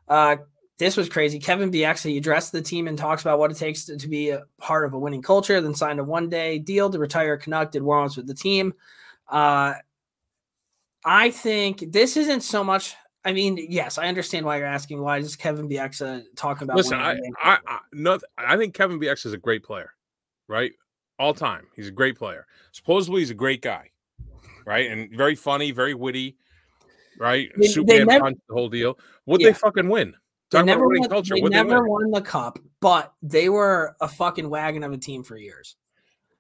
Uh, 0.07 0.37
this 0.79 0.97
was 0.97 1.09
crazy. 1.09 1.37
Kevin 1.39 1.71
Bieksa, 1.71 2.09
he 2.09 2.17
addressed 2.17 2.51
the 2.51 2.61
team 2.61 2.87
and 2.87 2.97
talks 2.97 3.21
about 3.21 3.37
what 3.37 3.51
it 3.51 3.57
takes 3.57 3.85
to, 3.85 3.97
to 3.97 4.07
be 4.07 4.29
a 4.29 4.43
part 4.57 4.85
of 4.85 4.93
a 4.93 4.99
winning 4.99 5.21
culture, 5.21 5.59
then 5.61 5.75
signed 5.75 5.99
a 5.99 6.03
one 6.03 6.29
day 6.29 6.57
deal 6.57 6.89
to 6.89 6.97
retire 6.97 7.37
Canuck, 7.37 7.71
did 7.71 7.83
warm 7.83 8.05
ups 8.05 8.17
with 8.17 8.27
the 8.27 8.33
team. 8.33 8.73
Uh, 9.27 9.73
I 11.05 11.31
think 11.31 11.91
this 11.91 12.17
isn't 12.17 12.41
so 12.41 12.63
much. 12.63 12.95
I 13.25 13.33
mean, 13.33 13.57
yes, 13.69 13.97
I 13.97 14.07
understand 14.07 14.45
why 14.45 14.57
you're 14.57 14.65
asking. 14.65 15.01
Why 15.01 15.19
does 15.19 15.35
Kevin 15.35 15.67
Bieksa 15.69 16.23
talk 16.35 16.61
about? 16.61 16.77
Listen, 16.77 16.97
I? 16.97 17.19
I, 17.41 17.57
I, 17.67 17.79
no, 17.93 18.17
I 18.37 18.55
think 18.57 18.73
Kevin 18.73 18.99
Bieksa 18.99 19.27
is 19.27 19.33
a 19.33 19.37
great 19.37 19.63
player, 19.63 19.91
right? 20.47 20.71
All 21.19 21.33
time, 21.33 21.67
he's 21.75 21.89
a 21.89 21.91
great 21.91 22.17
player. 22.17 22.47
Supposedly, 22.71 23.19
he's 23.19 23.29
a 23.29 23.35
great 23.35 23.61
guy, 23.61 23.91
right? 24.65 24.89
And 24.89 25.11
very 25.15 25.35
funny, 25.35 25.71
very 25.71 25.93
witty, 25.93 26.37
right? 27.17 27.49
They- 27.57 27.67
they 27.67 27.73
Superman 27.73 28.07
never- 28.07 28.23
punch, 28.23 28.39
the 28.47 28.53
whole 28.55 28.69
deal. 28.69 28.97
Would 29.25 29.41
Yeah. 29.41 29.49
they 29.49 29.53
fucking 29.53 29.89
win? 29.89 30.15
They 30.51 30.57
Talk 30.57 30.63
about 30.63 30.65
never, 30.65 30.87
won, 30.87 31.09
culture. 31.09 31.35
they 31.35 31.41
Would 31.41 31.53
they 31.53 31.63
won 31.63 32.11
the 32.11 32.21
cup, 32.21 32.59
but 32.81 33.13
they 33.21 33.49
were 33.49 33.95
a 34.01 34.07
fucking 34.07 34.49
wagon 34.49 34.83
of 34.83 34.91
a 34.91 34.97
team 34.97 35.23
for 35.23 35.37
years. 35.37 35.75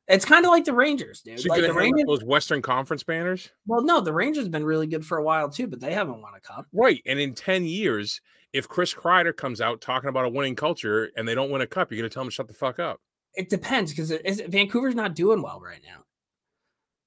It's 0.07 0.25
kind 0.25 0.43
of 0.43 0.49
like 0.49 0.65
the 0.65 0.73
Rangers, 0.73 1.21
dude. 1.21 1.39
So 1.39 1.49
like 1.49 1.61
the 1.61 1.71
Rangers. 1.71 2.05
those 2.07 2.23
Western 2.23 2.63
Conference 2.63 3.03
banners, 3.03 3.51
Well, 3.67 3.83
no, 3.83 4.01
the 4.01 4.11
Rangers 4.11 4.45
have 4.45 4.51
been 4.51 4.65
really 4.65 4.87
good 4.87 5.05
for 5.05 5.19
a 5.19 5.23
while 5.23 5.49
too, 5.49 5.67
but 5.67 5.79
they 5.79 5.93
haven't 5.93 6.19
won 6.21 6.33
a 6.35 6.39
cup. 6.39 6.65
right? 6.73 6.99
And 7.05 7.19
in 7.19 7.35
ten 7.35 7.63
years, 7.65 8.19
if 8.51 8.67
Chris 8.67 8.91
Kreider 8.91 9.35
comes 9.35 9.61
out 9.61 9.81
talking 9.81 10.09
about 10.09 10.25
a 10.25 10.29
winning 10.29 10.55
culture 10.55 11.11
and 11.15 11.27
they 11.27 11.35
don't 11.35 11.51
win 11.51 11.61
a 11.61 11.67
cup, 11.67 11.91
you're 11.91 11.99
gonna 12.01 12.09
tell 12.09 12.23
him 12.23 12.29
to 12.29 12.33
shut 12.33 12.47
the 12.47 12.53
fuck 12.55 12.79
up. 12.79 12.99
It 13.35 13.49
depends 13.49 13.91
because 13.93 14.11
Vancouver's 14.47 14.95
not 14.95 15.13
doing 15.13 15.43
well 15.43 15.61
right 15.61 15.81
now. 15.87 16.03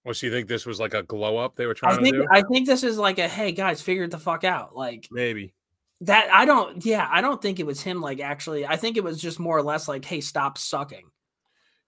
Well, 0.04 0.14
so 0.14 0.26
you 0.26 0.32
think 0.32 0.46
this 0.46 0.66
was 0.66 0.78
like 0.78 0.94
a 0.94 1.02
glow 1.02 1.38
up 1.38 1.56
they 1.56 1.66
were 1.66 1.74
trying 1.74 1.94
I 1.94 1.96
to 1.96 2.02
think 2.02 2.14
do? 2.14 2.26
I 2.30 2.42
think 2.42 2.68
this 2.68 2.84
is 2.84 2.98
like 2.98 3.18
a 3.18 3.26
hey 3.26 3.50
guys, 3.50 3.82
figure 3.82 4.04
it 4.04 4.12
the 4.12 4.18
fuck 4.18 4.44
out. 4.44 4.76
Like 4.76 5.08
Maybe. 5.10 5.54
That. 6.02 6.28
I 6.32 6.44
don't. 6.44 6.84
Yeah, 6.84 7.08
I 7.10 7.20
don't 7.20 7.40
think 7.40 7.58
it 7.58 7.66
was 7.66 7.80
him. 7.80 8.00
Like 8.00 8.20
actually, 8.20 8.66
I 8.66 8.76
think 8.76 8.96
it 8.96 9.04
was 9.04 9.20
just 9.20 9.40
more 9.40 9.56
or 9.56 9.62
less 9.62 9.88
like 9.88 10.04
hey, 10.04 10.20
stop 10.20 10.58
sucking. 10.58 11.10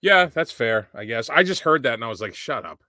Yeah, 0.01 0.25
that's 0.25 0.51
fair. 0.51 0.87
I 0.93 1.05
guess 1.05 1.29
I 1.29 1.43
just 1.43 1.61
heard 1.61 1.83
that 1.83 1.95
and 1.95 2.03
I 2.03 2.07
was 2.07 2.21
like, 2.21 2.35
shut 2.35 2.65
up. 2.65 2.83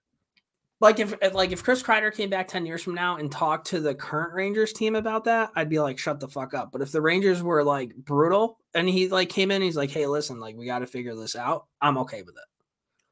Like 0.81 1.01
if 1.01 1.15
eh, 1.23 1.31
like 1.33 1.53
if 1.53 1.65
Chris 1.65 1.83
Kreider 1.83 2.15
came 2.15 2.29
back 2.29 2.49
10 2.49 2.67
years 2.67 2.83
from 2.83 2.95
now 2.95 3.17
and 3.17 3.33
talked 3.33 3.69
to 3.69 3.81
the 3.81 3.95
current 3.95 4.35
Rangers 4.35 4.73
team 4.73 4.95
about 4.95 5.25
that, 5.25 5.51
I'd 5.57 5.71
be 5.71 5.79
like, 5.79 5.99
shut 5.99 6.21
the 6.21 6.29
fuck 6.29 6.53
up. 6.53 6.73
But 6.73 6.83
if 6.83 6.93
the 6.93 7.01
Rangers 7.01 7.43
were 7.43 7.65
like 7.65 7.95
brutal 7.97 8.59
and 8.75 8.89
he 8.89 9.09
like 9.09 9.31
came 9.31 9.51
in, 9.51 9.62
he's 9.62 9.77
like, 9.77 9.91
hey, 9.91 10.07
listen, 10.07 10.39
like 10.39 10.57
we 10.57 10.67
got 10.67 10.81
to 10.81 10.87
figure 10.87 11.15
this 11.15 11.37
out, 11.37 11.67
I'm 11.81 11.97
okay 11.99 12.23
with 12.23 12.37
it. 12.37 12.45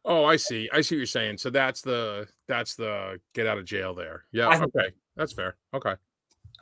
Oh, 0.05 0.25
I 0.25 0.37
see. 0.37 0.69
I 0.71 0.83
see 0.83 0.97
what 0.97 0.99
you're 0.99 1.07
saying. 1.07 1.39
So 1.39 1.49
that's 1.49 1.81
the 1.81 2.29
that's 2.47 2.75
the 2.75 3.21
get 3.33 3.47
out 3.47 3.57
of 3.57 3.65
jail 3.65 3.95
there. 3.95 4.25
Yeah. 4.33 4.49
Okay. 4.49 4.93
That's 5.17 5.33
fair. 5.33 5.57
Okay. 5.73 5.95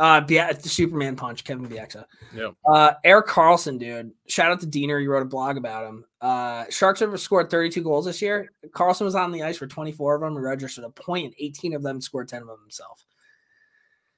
Uh, 0.01 0.21
Bia- 0.21 0.53
the 0.55 0.69
Superman 0.69 1.17
punch, 1.17 1.45
Kevin 1.45 1.69
Bieksa. 1.69 2.05
Yeah. 2.35 2.51
Uh, 2.67 2.95
Erik 3.05 3.27
Karlsson, 3.27 3.79
dude. 3.79 4.13
Shout 4.27 4.51
out 4.51 4.61
to 4.61 4.67
Diener. 4.67 4.99
You 4.99 5.11
wrote 5.11 5.23
a 5.23 5.27
blog 5.27 5.57
about 5.57 5.87
him. 5.87 6.05
Uh, 6.21 6.65
Sharks 6.71 7.01
have 7.01 7.19
scored 7.21 7.51
32 7.51 7.83
goals 7.83 8.07
this 8.07 8.23
year. 8.23 8.51
Karlsson 8.71 9.03
was 9.03 9.15
on 9.15 9.33
the 9.33 9.43
ice 9.43 9.59
for 9.59 9.67
24 9.67 10.15
of 10.17 10.21
them 10.23 10.37
and 10.37 10.43
registered 10.45 10.85
a 10.85 10.91
point, 10.91 11.27
and 11.27 11.35
18 11.39 11.75
of 11.75 11.83
them 11.83 12.01
scored 12.01 12.29
10 12.29 12.43
of 12.43 12.49
them 12.49 12.59
himself. 12.63 13.05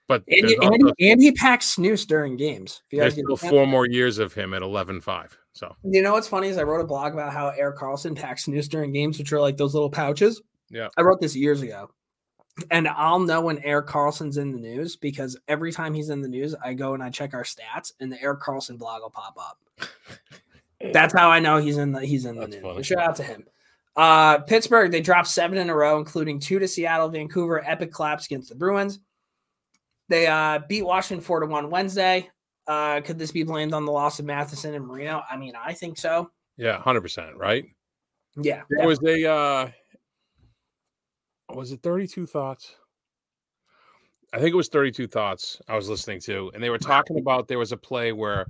But 0.06 0.22
And, 0.28 0.46
he- 0.48 0.54
and, 0.60 0.82
also, 0.82 0.94
he- 0.98 1.10
and 1.10 1.22
he 1.22 1.32
packs 1.32 1.74
snus 1.76 2.06
during 2.06 2.36
games. 2.36 2.82
There's 2.90 3.14
still 3.14 3.36
four 3.36 3.66
more 3.66 3.86
years 3.86 4.18
of 4.18 4.32
him 4.34 4.52
at 4.54 4.62
11-5. 4.62 5.36
So 5.54 5.74
You 5.84 6.02
know 6.02 6.12
what's 6.12 6.28
funny 6.28 6.48
is 6.48 6.58
I 6.58 6.62
wrote 6.64 6.80
a 6.80 6.86
blog 6.86 7.14
about 7.14 7.32
how 7.32 7.48
Erik 7.48 7.78
Karlsson 7.78 8.14
packs 8.16 8.46
snus 8.46 8.68
during 8.68 8.92
games, 8.92 9.18
which 9.18 9.32
are 9.32 9.40
like 9.40 9.56
those 9.56 9.72
little 9.72 9.90
pouches. 9.90 10.42
Yeah. 10.68 10.88
I 10.96 11.02
wrote 11.02 11.20
this 11.20 11.34
years 11.36 11.62
ago. 11.62 11.90
And 12.70 12.86
I'll 12.86 13.18
know 13.18 13.40
when 13.40 13.58
Erik 13.64 13.86
Karlsson's 13.88 14.36
in 14.36 14.52
the 14.52 14.60
news 14.60 14.94
because 14.96 15.36
every 15.48 15.72
time 15.72 15.92
he's 15.92 16.08
in 16.10 16.22
the 16.22 16.28
news, 16.28 16.54
I 16.64 16.74
go 16.74 16.94
and 16.94 17.02
I 17.02 17.10
check 17.10 17.34
our 17.34 17.42
stats 17.42 17.92
and 18.00 18.12
the 18.12 18.20
Erik 18.22 18.40
Karlsson 18.40 18.78
blog 18.78 19.02
will 19.02 19.10
pop 19.10 19.36
up. 19.38 19.88
That's 20.92 21.12
how 21.14 21.30
I 21.30 21.40
know 21.40 21.56
he's 21.58 21.78
in 21.78 21.92
the 21.92 22.00
he's 22.00 22.26
in 22.26 22.36
the 22.36 22.42
That's 22.42 22.52
news. 22.54 22.62
funny. 22.62 22.82
Shout 22.82 22.98
out 22.98 23.16
to 23.16 23.22
him. 23.24 23.44
Uh 23.96 24.38
Pittsburgh, 24.38 24.90
they 24.92 25.00
dropped 25.00 25.28
seven 25.28 25.58
in 25.58 25.68
a 25.70 25.74
row, 25.74 25.98
including 25.98 26.38
two 26.38 26.58
to 26.58 26.68
Seattle, 26.68 27.08
Vancouver, 27.08 27.64
epic 27.64 27.92
collapse 27.92 28.26
against 28.26 28.50
the 28.50 28.54
Bruins. 28.54 29.00
They 30.08 30.26
uh 30.26 30.60
beat 30.68 30.82
Washington 30.84 31.24
four 31.24 31.40
to 31.40 31.46
one 31.46 31.70
Wednesday. 31.70 32.30
Uh 32.66 33.00
could 33.00 33.18
this 33.18 33.32
be 33.32 33.42
blamed 33.42 33.72
on 33.72 33.84
the 33.84 33.92
loss 33.92 34.18
of 34.18 34.26
Matheson 34.26 34.74
and 34.74 34.86
Marino? 34.86 35.22
I 35.28 35.36
mean, 35.36 35.54
I 35.60 35.72
think 35.72 35.96
so. 35.98 36.30
yeah, 36.56 36.78
hundred 36.80 37.00
percent, 37.00 37.36
right? 37.36 37.64
Yeah. 38.36 38.62
There 38.70 38.86
was 38.86 39.02
a 39.02 39.28
uh 39.28 39.70
was 41.54 41.72
it 41.72 41.82
32 41.82 42.26
thoughts? 42.26 42.74
I 44.32 44.38
think 44.38 44.52
it 44.52 44.56
was 44.56 44.68
32 44.68 45.06
thoughts 45.06 45.60
I 45.68 45.76
was 45.76 45.88
listening 45.88 46.20
to, 46.22 46.50
and 46.54 46.62
they 46.62 46.70
were 46.70 46.78
talking 46.78 47.18
about 47.18 47.46
there 47.46 47.58
was 47.58 47.72
a 47.72 47.76
play 47.76 48.12
where 48.12 48.46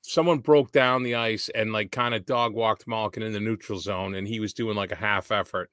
someone 0.00 0.38
broke 0.38 0.72
down 0.72 1.02
the 1.02 1.16
ice 1.16 1.50
and 1.54 1.72
like 1.72 1.92
kind 1.92 2.14
of 2.14 2.24
dog 2.24 2.54
walked 2.54 2.88
Malkin 2.88 3.22
in 3.22 3.32
the 3.32 3.40
neutral 3.40 3.78
zone, 3.78 4.14
and 4.14 4.26
he 4.26 4.40
was 4.40 4.54
doing 4.54 4.76
like 4.76 4.92
a 4.92 4.96
half 4.96 5.30
effort, 5.30 5.70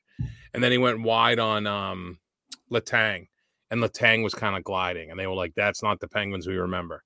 and 0.54 0.62
then 0.62 0.72
he 0.72 0.78
went 0.78 1.02
wide 1.02 1.40
on 1.40 1.66
um 1.66 2.20
Letang, 2.70 3.28
and 3.72 3.82
Letang 3.82 4.24
was 4.24 4.34
kind 4.34 4.58
of 4.58 4.64
gliding, 4.66 5.10
and 5.10 5.18
they 5.20 5.28
were 5.28 5.36
like, 5.36 5.54
"That's 5.56 5.82
not 5.82 6.02
the 6.02 6.10
Penguins 6.10 6.46
we 6.46 6.58
remember." 6.58 7.04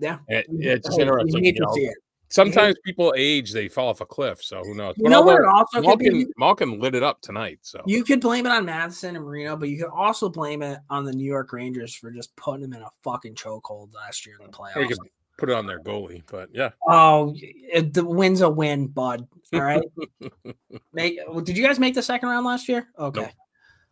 Yeah. 0.00 0.18
It, 0.28 0.46
it's 0.50 0.88
just 0.88 0.98
interesting. 0.98 1.36
you 1.36 1.44
hate 1.44 1.56
you 1.56 1.66
to 1.66 1.82
know? 1.84 1.92
It. 2.28 2.34
Sometimes 2.34 2.76
people 2.84 3.14
age, 3.16 3.52
they 3.52 3.68
fall 3.68 3.88
off 3.88 4.00
a 4.00 4.06
cliff, 4.06 4.42
so 4.42 4.62
who 4.62 4.74
knows? 4.74 4.94
You 4.96 5.04
But 5.04 5.10
know 5.10 5.22
what? 5.22 5.44
also? 5.44 5.80
Malkin, 5.80 6.30
Malkin 6.36 6.78
lit 6.78 6.94
it 6.94 7.02
up 7.02 7.20
tonight, 7.20 7.58
so 7.62 7.82
You 7.86 8.04
could 8.04 8.20
blame 8.20 8.46
it 8.46 8.50
on 8.50 8.64
Madison 8.64 9.16
and 9.16 9.24
Marino, 9.24 9.56
but 9.56 9.68
you 9.68 9.78
could 9.78 9.92
also 9.92 10.28
blame 10.28 10.62
it 10.62 10.78
on 10.90 11.04
the 11.04 11.12
New 11.12 11.24
York 11.26 11.52
Rangers 11.52 11.94
for 11.94 12.10
just 12.10 12.34
putting 12.36 12.64
him 12.64 12.72
in 12.74 12.82
a 12.82 12.90
fucking 13.02 13.34
chokehold 13.34 13.94
last 13.94 14.26
year 14.26 14.36
in 14.40 14.46
the 14.46 14.52
playoffs. 14.52 14.88
could 14.88 14.98
put 15.38 15.48
it 15.48 15.54
on 15.54 15.66
their 15.66 15.80
goalie, 15.80 16.22
but 16.30 16.50
yeah. 16.52 16.70
Oh, 16.86 17.34
it, 17.36 17.94
the 17.94 18.04
win's 18.04 18.42
a 18.42 18.50
win, 18.50 18.88
bud. 18.88 19.26
All 19.54 19.60
right. 19.62 19.82
make, 20.92 21.18
did 21.44 21.56
you 21.56 21.64
guys 21.64 21.78
make 21.78 21.94
the 21.94 22.02
second 22.02 22.28
round 22.28 22.44
last 22.44 22.68
year? 22.68 22.88
Okay. 22.98 23.30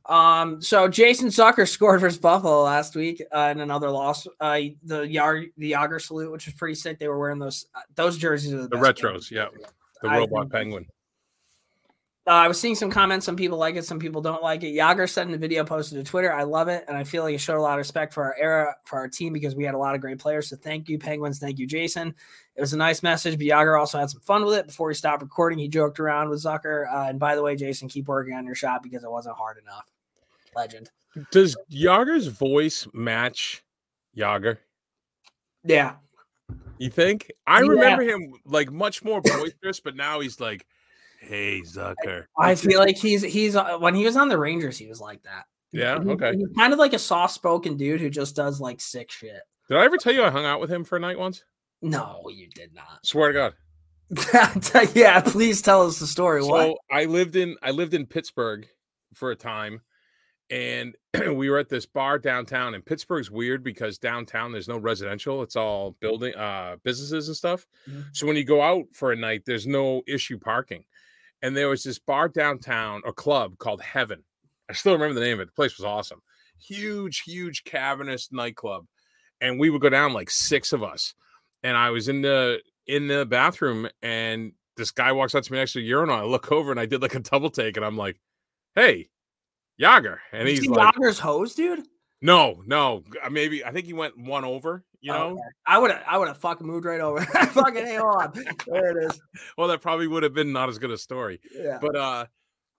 Um. 0.08 0.60
So 0.62 0.88
Jason 0.88 1.28
Zucker 1.28 1.68
scored 1.72 2.00
versus 2.00 2.18
Buffalo 2.18 2.62
last 2.62 2.94
week 2.94 3.22
uh, 3.32 3.48
in 3.52 3.60
another 3.60 3.90
loss. 3.90 4.26
Uh, 4.40 4.60
the 4.84 5.02
Yar 5.08 5.44
the 5.56 5.72
Jagr 5.72 6.00
salute, 6.00 6.30
which 6.30 6.46
was 6.46 6.54
pretty 6.54 6.74
sick. 6.76 6.98
They 6.98 7.08
were 7.08 7.18
wearing 7.18 7.38
those 7.38 7.66
uh, 7.74 7.80
those 7.94 8.16
jerseys. 8.16 8.52
Are 8.52 8.62
the, 8.62 8.68
The 8.68 8.76
retros, 8.76 9.30
yeah. 9.30 9.48
The 10.02 10.08
I 10.08 10.18
robot 10.18 10.42
think- 10.44 10.52
penguin. 10.52 10.86
Uh, 12.28 12.32
I 12.32 12.48
was 12.48 12.58
seeing 12.58 12.74
some 12.74 12.90
comments. 12.90 13.24
Some 13.24 13.36
people 13.36 13.56
like 13.56 13.76
it, 13.76 13.84
some 13.84 14.00
people 14.00 14.20
don't 14.20 14.42
like 14.42 14.64
it. 14.64 14.74
Jagr 14.74 15.08
said 15.08 15.26
in 15.26 15.30
the 15.32 15.38
video 15.38 15.62
posted 15.62 16.04
to 16.04 16.10
Twitter, 16.10 16.32
"I 16.32 16.42
love 16.42 16.66
it, 16.66 16.84
and 16.88 16.96
I 16.96 17.04
feel 17.04 17.22
like 17.22 17.36
it 17.36 17.38
showed 17.38 17.56
a 17.58 17.62
lot 17.62 17.74
of 17.74 17.78
respect 17.78 18.12
for 18.12 18.24
our 18.24 18.34
era, 18.36 18.74
for 18.84 18.98
our 18.98 19.06
team, 19.06 19.32
because 19.32 19.54
we 19.54 19.62
had 19.62 19.74
a 19.74 19.78
lot 19.78 19.94
of 19.94 20.00
great 20.00 20.18
players. 20.18 20.48
So 20.50 20.56
thank 20.56 20.88
you, 20.88 20.98
Penguins. 20.98 21.38
Thank 21.38 21.60
you, 21.60 21.68
Jason. 21.68 22.12
It 22.56 22.60
was 22.60 22.72
a 22.72 22.76
nice 22.76 23.04
message. 23.04 23.38
But 23.38 23.46
Jagr 23.46 23.78
also 23.78 23.98
had 24.00 24.10
some 24.10 24.22
fun 24.22 24.44
with 24.44 24.54
it. 24.54 24.66
Before 24.66 24.90
he 24.90 24.94
stopped 24.96 25.22
recording, 25.22 25.60
he 25.60 25.68
joked 25.68 26.00
around 26.00 26.28
with 26.28 26.42
Zucker. 26.42 26.92
Uh, 26.92 27.06
and 27.10 27.20
by 27.20 27.36
the 27.36 27.42
way, 27.44 27.54
Jason, 27.54 27.86
keep 27.88 28.08
working 28.08 28.34
on 28.34 28.44
your 28.44 28.56
shot 28.56 28.82
because 28.82 29.04
it 29.04 29.10
wasn't 29.10 29.36
hard 29.36 29.58
enough. 29.58 29.84
Legend. 30.56 30.90
Does 31.30 31.56
Jagr's 31.70 32.26
voice 32.26 32.88
match 32.92 33.62
Jagr? 34.16 34.58
Yeah, 35.64 35.96
You 36.78 36.90
think? 36.90 37.30
I 37.46 37.60
Yeah. 37.62 37.68
remember 37.68 38.02
him 38.02 38.32
like 38.44 38.70
much 38.70 39.02
more 39.04 39.20
boisterous, 39.20 39.80
but 39.80 39.96
now 39.96 40.20
he's 40.20 40.40
like, 40.40 40.66
"Hey, 41.20 41.62
Zucker." 41.62 42.26
I 42.38 42.54
feel 42.54 42.78
like 42.80 42.96
he's 42.96 43.22
he's 43.22 43.56
uh, 43.56 43.78
when 43.78 43.94
he 43.94 44.04
was 44.04 44.16
on 44.16 44.28
the 44.28 44.38
Rangers, 44.38 44.78
he 44.78 44.86
was 44.86 45.00
like 45.00 45.22
that. 45.22 45.44
Yeah, 45.72 46.02
He- 46.02 46.10
okay. 46.10 46.36
He's 46.36 46.48
kind 46.56 46.72
of 46.72 46.78
like 46.78 46.92
a 46.92 46.98
soft 46.98 47.34
spoken 47.34 47.76
dude 47.76 48.00
who 48.00 48.10
just 48.10 48.36
does 48.36 48.60
like 48.60 48.80
sick 48.80 49.10
shit. 49.10 49.40
Did 49.68 49.78
I 49.78 49.84
ever 49.84 49.96
tell 49.96 50.12
you 50.14 50.22
I 50.22 50.30
hung 50.30 50.44
out 50.44 50.60
with 50.60 50.70
him 50.70 50.84
for 50.84 50.96
a 50.96 51.00
night 51.00 51.18
once? 51.18 51.42
No, 51.82 52.22
you 52.30 52.48
did 52.48 52.72
not. 52.74 53.04
Swear 53.04 53.32
to 53.32 53.34
God. 53.34 53.54
yeah, 54.94 55.20
please 55.20 55.60
tell 55.62 55.84
us 55.86 55.98
the 55.98 56.06
story. 56.06 56.42
So 56.42 56.48
what? 56.48 56.76
I 56.92 57.06
lived 57.06 57.34
in 57.36 57.56
I 57.62 57.72
lived 57.72 57.92
in 57.94 58.06
Pittsburgh 58.06 58.68
for 59.14 59.30
a 59.32 59.36
time, 59.36 59.80
and 60.50 60.94
we 61.34 61.50
were 61.50 61.58
at 61.58 61.68
this 61.68 61.86
bar 61.86 62.18
downtown. 62.18 62.74
And 62.74 62.84
Pittsburgh's 62.84 63.30
weird 63.30 63.62
because 63.64 63.98
downtown 63.98 64.52
there's 64.52 64.68
no 64.68 64.78
residential; 64.78 65.42
it's 65.42 65.56
all 65.56 65.96
building, 66.00 66.34
uh, 66.34 66.76
businesses 66.84 67.28
and 67.28 67.36
stuff. 67.36 67.66
Mhm. 67.88 68.06
So 68.12 68.26
when 68.26 68.36
you 68.36 68.44
go 68.44 68.62
out 68.62 68.84
for 68.92 69.12
a 69.12 69.16
night, 69.16 69.42
there's 69.46 69.66
no 69.66 70.02
issue 70.06 70.38
parking. 70.38 70.84
And 71.42 71.56
there 71.56 71.68
was 71.68 71.82
this 71.82 71.98
bar 71.98 72.28
downtown, 72.28 73.02
a 73.06 73.12
club 73.12 73.58
called 73.58 73.82
Heaven. 73.82 74.24
I 74.68 74.72
still 74.72 74.94
remember 74.94 75.14
the 75.14 75.20
name 75.26 75.34
of 75.34 75.40
it. 75.40 75.46
The 75.46 75.52
place 75.52 75.76
was 75.76 75.84
awesome, 75.84 76.22
huge, 76.58 77.20
huge 77.22 77.64
cavernous 77.64 78.32
nightclub. 78.32 78.86
And 79.40 79.60
we 79.60 79.68
would 79.70 79.82
go 79.82 79.90
down 79.90 80.12
like 80.12 80.30
six 80.30 80.72
of 80.72 80.82
us. 80.82 81.14
And 81.62 81.76
I 81.76 81.90
was 81.90 82.08
in 82.08 82.22
the 82.22 82.60
in 82.86 83.08
the 83.08 83.26
bathroom, 83.26 83.88
and 84.02 84.52
this 84.76 84.90
guy 84.92 85.10
walks 85.12 85.34
up 85.34 85.42
to 85.44 85.52
me 85.52 85.58
next 85.58 85.72
to 85.72 85.80
the 85.80 85.84
urinal. 85.84 86.16
I 86.16 86.22
look 86.22 86.52
over 86.52 86.70
and 86.70 86.78
I 86.80 86.86
did 86.86 87.02
like 87.02 87.14
a 87.14 87.20
double 87.20 87.50
take, 87.50 87.76
and 87.76 87.84
I'm 87.84 87.96
like, 87.96 88.18
"Hey, 88.74 89.08
Jagr," 89.80 90.18
and 90.32 90.48
he's 90.48 90.66
like, 90.66 90.94
Jagr's 90.94 91.18
hose, 91.18 91.54
dude. 91.54 91.86
"No, 92.22 92.62
no, 92.66 93.02
uh, 93.22 93.30
maybe 93.30 93.64
I 93.64 93.72
think 93.72 93.86
he 93.86 93.92
went 93.92 94.18
one 94.18 94.44
over." 94.44 94.84
You 95.00 95.12
know, 95.12 95.30
okay. 95.30 95.40
I 95.66 95.78
would 95.78 95.90
have, 95.92 96.02
I 96.06 96.18
would 96.18 96.28
have 96.28 96.38
fucking 96.38 96.66
moved 96.66 96.84
right 96.84 97.00
over. 97.00 97.20
fucking 97.52 97.86
hey, 97.86 97.98
on. 97.98 98.32
There 98.66 98.98
it 98.98 99.04
is. 99.04 99.20
well, 99.58 99.68
that 99.68 99.80
probably 99.80 100.08
would 100.08 100.22
have 100.22 100.34
been 100.34 100.52
not 100.52 100.68
as 100.68 100.78
good 100.78 100.90
a 100.90 100.98
story. 100.98 101.40
Yeah. 101.54 101.78
But 101.80 101.94
uh, 101.94 102.26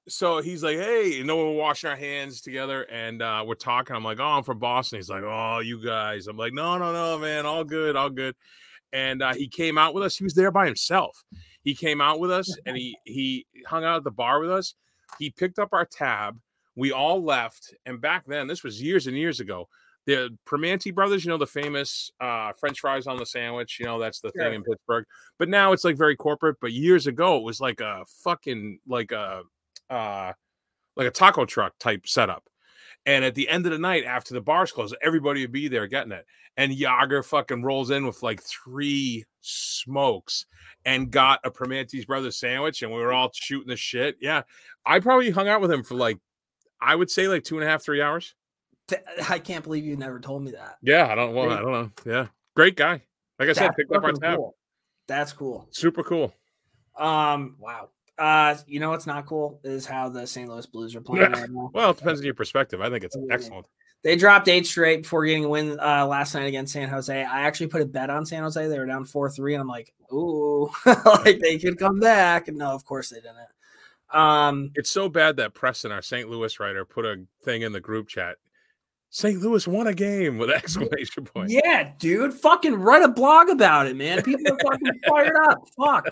so 0.10 0.42
he's 0.42 0.64
like, 0.64 0.78
"Hey," 0.78 1.14
you 1.14 1.24
know, 1.24 1.38
we're 1.38 1.52
washing 1.54 1.90
our 1.90 1.96
hands 1.96 2.42
together, 2.42 2.84
and 2.84 3.22
uh, 3.22 3.44
we're 3.46 3.56
talking. 3.56 3.96
I'm 3.96 4.04
like, 4.04 4.20
"Oh, 4.20 4.26
I'm 4.26 4.44
from 4.44 4.60
Boston." 4.60 5.00
He's 5.00 5.10
like, 5.10 5.24
"Oh, 5.24 5.60
you 5.60 5.84
guys." 5.84 6.28
I'm 6.28 6.38
like, 6.38 6.54
"No, 6.54 6.78
no, 6.78 6.92
no, 6.92 7.20
man, 7.20 7.46
all 7.46 7.64
good, 7.64 7.96
all 7.96 8.10
good." 8.10 8.36
And 8.94 9.22
uh, 9.22 9.34
he 9.34 9.48
came 9.48 9.78
out 9.78 9.94
with 9.94 10.04
us. 10.04 10.16
He 10.16 10.24
was 10.24 10.34
there 10.34 10.52
by 10.52 10.66
himself. 10.66 11.24
He 11.64 11.76
came 11.76 12.00
out 12.02 12.20
with 12.20 12.32
us, 12.32 12.56
and 12.66 12.78
he 12.78 12.98
he 13.04 13.46
hung 13.66 13.84
out 13.84 13.98
at 13.98 14.04
the 14.04 14.12
bar 14.12 14.40
with 14.40 14.52
us. 14.52 14.76
He 15.20 15.30
picked 15.30 15.60
up 15.60 15.70
our 15.74 15.86
tab. 15.86 16.38
We 16.78 16.94
all 16.94 17.22
left, 17.24 17.74
and 17.86 18.00
back 18.00 18.26
then, 18.28 18.48
this 18.48 18.64
was 18.64 18.82
years 18.82 19.08
and 19.08 19.18
years 19.18 19.42
ago. 19.42 19.68
The 20.06 20.38
Primanti 20.48 20.96
brothers, 20.96 21.26
you 21.26 21.30
know, 21.30 21.38
the 21.38 21.46
famous 21.46 22.12
uh, 22.22 22.54
French 22.54 22.80
fries 22.80 23.08
on 23.08 23.18
the 23.18 23.26
sandwich. 23.26 23.78
You 23.78 23.88
know, 23.88 24.00
that's 24.00 24.22
the 24.22 24.32
Sure. 24.34 24.46
thing 24.46 24.54
in 24.54 24.64
Pittsburgh. 24.64 25.04
But 25.38 25.50
now 25.50 25.74
it's 25.74 25.84
like 25.84 25.98
very 25.98 26.16
corporate. 26.16 26.56
But 26.62 26.72
years 26.72 27.08
ago, 27.08 27.36
it 27.36 27.44
was 27.44 27.60
like 27.60 27.82
a 27.82 28.06
fucking 28.24 28.80
like 28.88 29.12
a 29.12 29.42
uh 29.90 30.32
like 30.96 31.08
a 31.08 31.12
taco 31.12 31.44
truck 31.46 31.78
type 31.80 32.08
setup. 32.08 32.46
And 33.06 33.26
at 33.26 33.36
the 33.36 33.50
end 33.50 33.66
of 33.66 33.74
the 33.74 33.80
night, 33.80 34.06
after 34.06 34.34
the 34.34 34.40
bars 34.42 34.72
closed, 34.72 34.96
everybody 35.02 35.42
would 35.42 35.52
be 35.52 35.68
there 35.68 35.88
getting 35.88 36.12
it. 36.14 36.26
And 36.58 36.72
Jagr 36.72 37.24
fucking 37.26 37.64
rolls 37.64 37.90
in 37.90 38.06
with 38.06 38.24
like 38.24 38.42
three 38.44 39.26
smokes 39.42 40.46
and 40.86 41.12
got 41.12 41.40
a 41.44 41.52
Primanti's 41.52 42.06
Brothers 42.06 42.38
sandwich, 42.38 42.82
and 42.82 42.92
we 42.92 43.00
were 43.00 43.14
all 43.14 43.30
shooting 43.34 43.68
the 43.68 43.76
shit. 43.76 44.18
Yeah, 44.22 44.44
I 44.86 45.00
probably 45.00 45.30
hung 45.32 45.48
out 45.48 45.62
with 45.62 45.72
him 45.72 45.84
for 45.84 45.96
like, 45.96 46.18
I 46.82 46.96
would 46.96 47.10
say 47.10 47.28
like 47.28 47.44
two 47.44 47.58
and 47.58 47.68
a 47.68 47.70
half, 47.70 47.84
three 47.84 48.02
hours. 48.02 48.36
I 49.30 49.40
can't 49.40 49.64
believe 49.64 49.86
you 49.86 49.98
never 49.98 50.20
told 50.20 50.44
me 50.44 50.52
that. 50.52 50.78
Yeah, 50.82 51.08
I 51.08 51.16
don't. 51.16 51.34
Well, 51.34 51.52
I 51.52 51.60
don't 51.60 51.72
know. 51.72 51.92
Yeah, 52.06 52.28
great 52.56 52.76
guy. 52.76 53.02
Like 53.40 53.50
I 53.50 53.54
said, 53.54 53.70
That's 53.70 53.76
picked 53.76 53.92
up 53.94 54.04
our 54.04 54.14
tab. 54.14 54.38
cool. 54.38 54.56
That's 55.08 55.34
cool. 55.34 55.68
Super 55.72 56.04
cool. 56.04 56.34
Um, 56.98 57.56
wow. 57.60 57.90
Uh, 58.18 58.58
you 58.66 58.80
know 58.80 58.90
what's 58.90 59.06
not 59.06 59.26
cool 59.28 59.60
is 59.64 59.86
how 59.86 60.10
the 60.10 60.26
St. 60.26 60.50
Louis 60.50 60.66
Blues 60.66 60.96
are 60.96 61.02
playing 61.02 61.32
right 61.32 61.50
now. 61.50 61.70
Well, 61.74 61.92
it 61.92 61.98
depends 61.98 62.20
on 62.20 62.26
your 62.26 62.34
perspective. 62.34 62.82
I 62.82 62.90
think 62.90 63.04
it's 63.04 63.16
excellent. 63.30 63.68
They 64.04 64.16
dropped 64.16 64.48
eight 64.48 64.66
straight 64.66 65.04
before 65.04 65.26
getting 65.26 65.46
a 65.46 65.50
win 65.50 65.80
uh, 65.80 66.06
last 66.08 66.34
night 66.34 66.48
against 66.48 66.74
San 66.74 66.88
Jose. 66.90 67.24
I 67.24 67.42
actually 67.42 67.68
put 67.68 67.82
a 67.82 67.86
bet 67.86 68.10
on 68.10 68.26
San 68.26 68.44
Jose. 68.44 68.68
They 68.68 68.80
were 68.80 68.86
down 68.86 69.06
four 69.06 69.30
three, 69.30 69.54
and 69.54 69.62
I'm 69.62 69.68
like, 69.68 69.94
ooh, 70.12 70.70
like 70.86 71.40
they 71.40 71.58
could 71.58 71.78
come 71.78 72.00
back. 72.00 72.48
And 72.48 72.58
no, 72.58 72.72
of 72.72 72.86
course 72.86 73.10
they 73.10 73.18
didn't. 73.18 73.38
Um, 74.14 74.72
It's 74.76 74.90
so 74.90 75.10
bad 75.10 75.38
that 75.38 75.54
Preston, 75.54 75.92
our 75.92 76.02
St. 76.02 76.30
Louis 76.30 76.60
writer, 76.60 76.86
put 76.86 77.06
a 77.06 77.24
thing 77.44 77.62
in 77.64 77.72
the 77.72 77.80
group 77.82 78.08
chat. 78.08 78.38
St. 79.10 79.40
Louis 79.42 79.66
won 79.68 79.88
a 79.88 79.94
game 79.94 80.38
with 80.38 80.50
exclamation 80.52 81.24
point. 81.26 81.50
yeah, 81.50 81.92
dude, 81.98 82.34
fucking 82.34 82.76
write 82.76 83.04
a 83.04 83.08
blog 83.08 83.50
about 83.50 83.88
it, 83.88 83.96
man. 83.96 84.22
People 84.22 84.54
are 84.54 84.60
fucking 84.60 85.00
fired 85.10 85.36
up. 85.48 85.60
Fuck. 85.78 86.10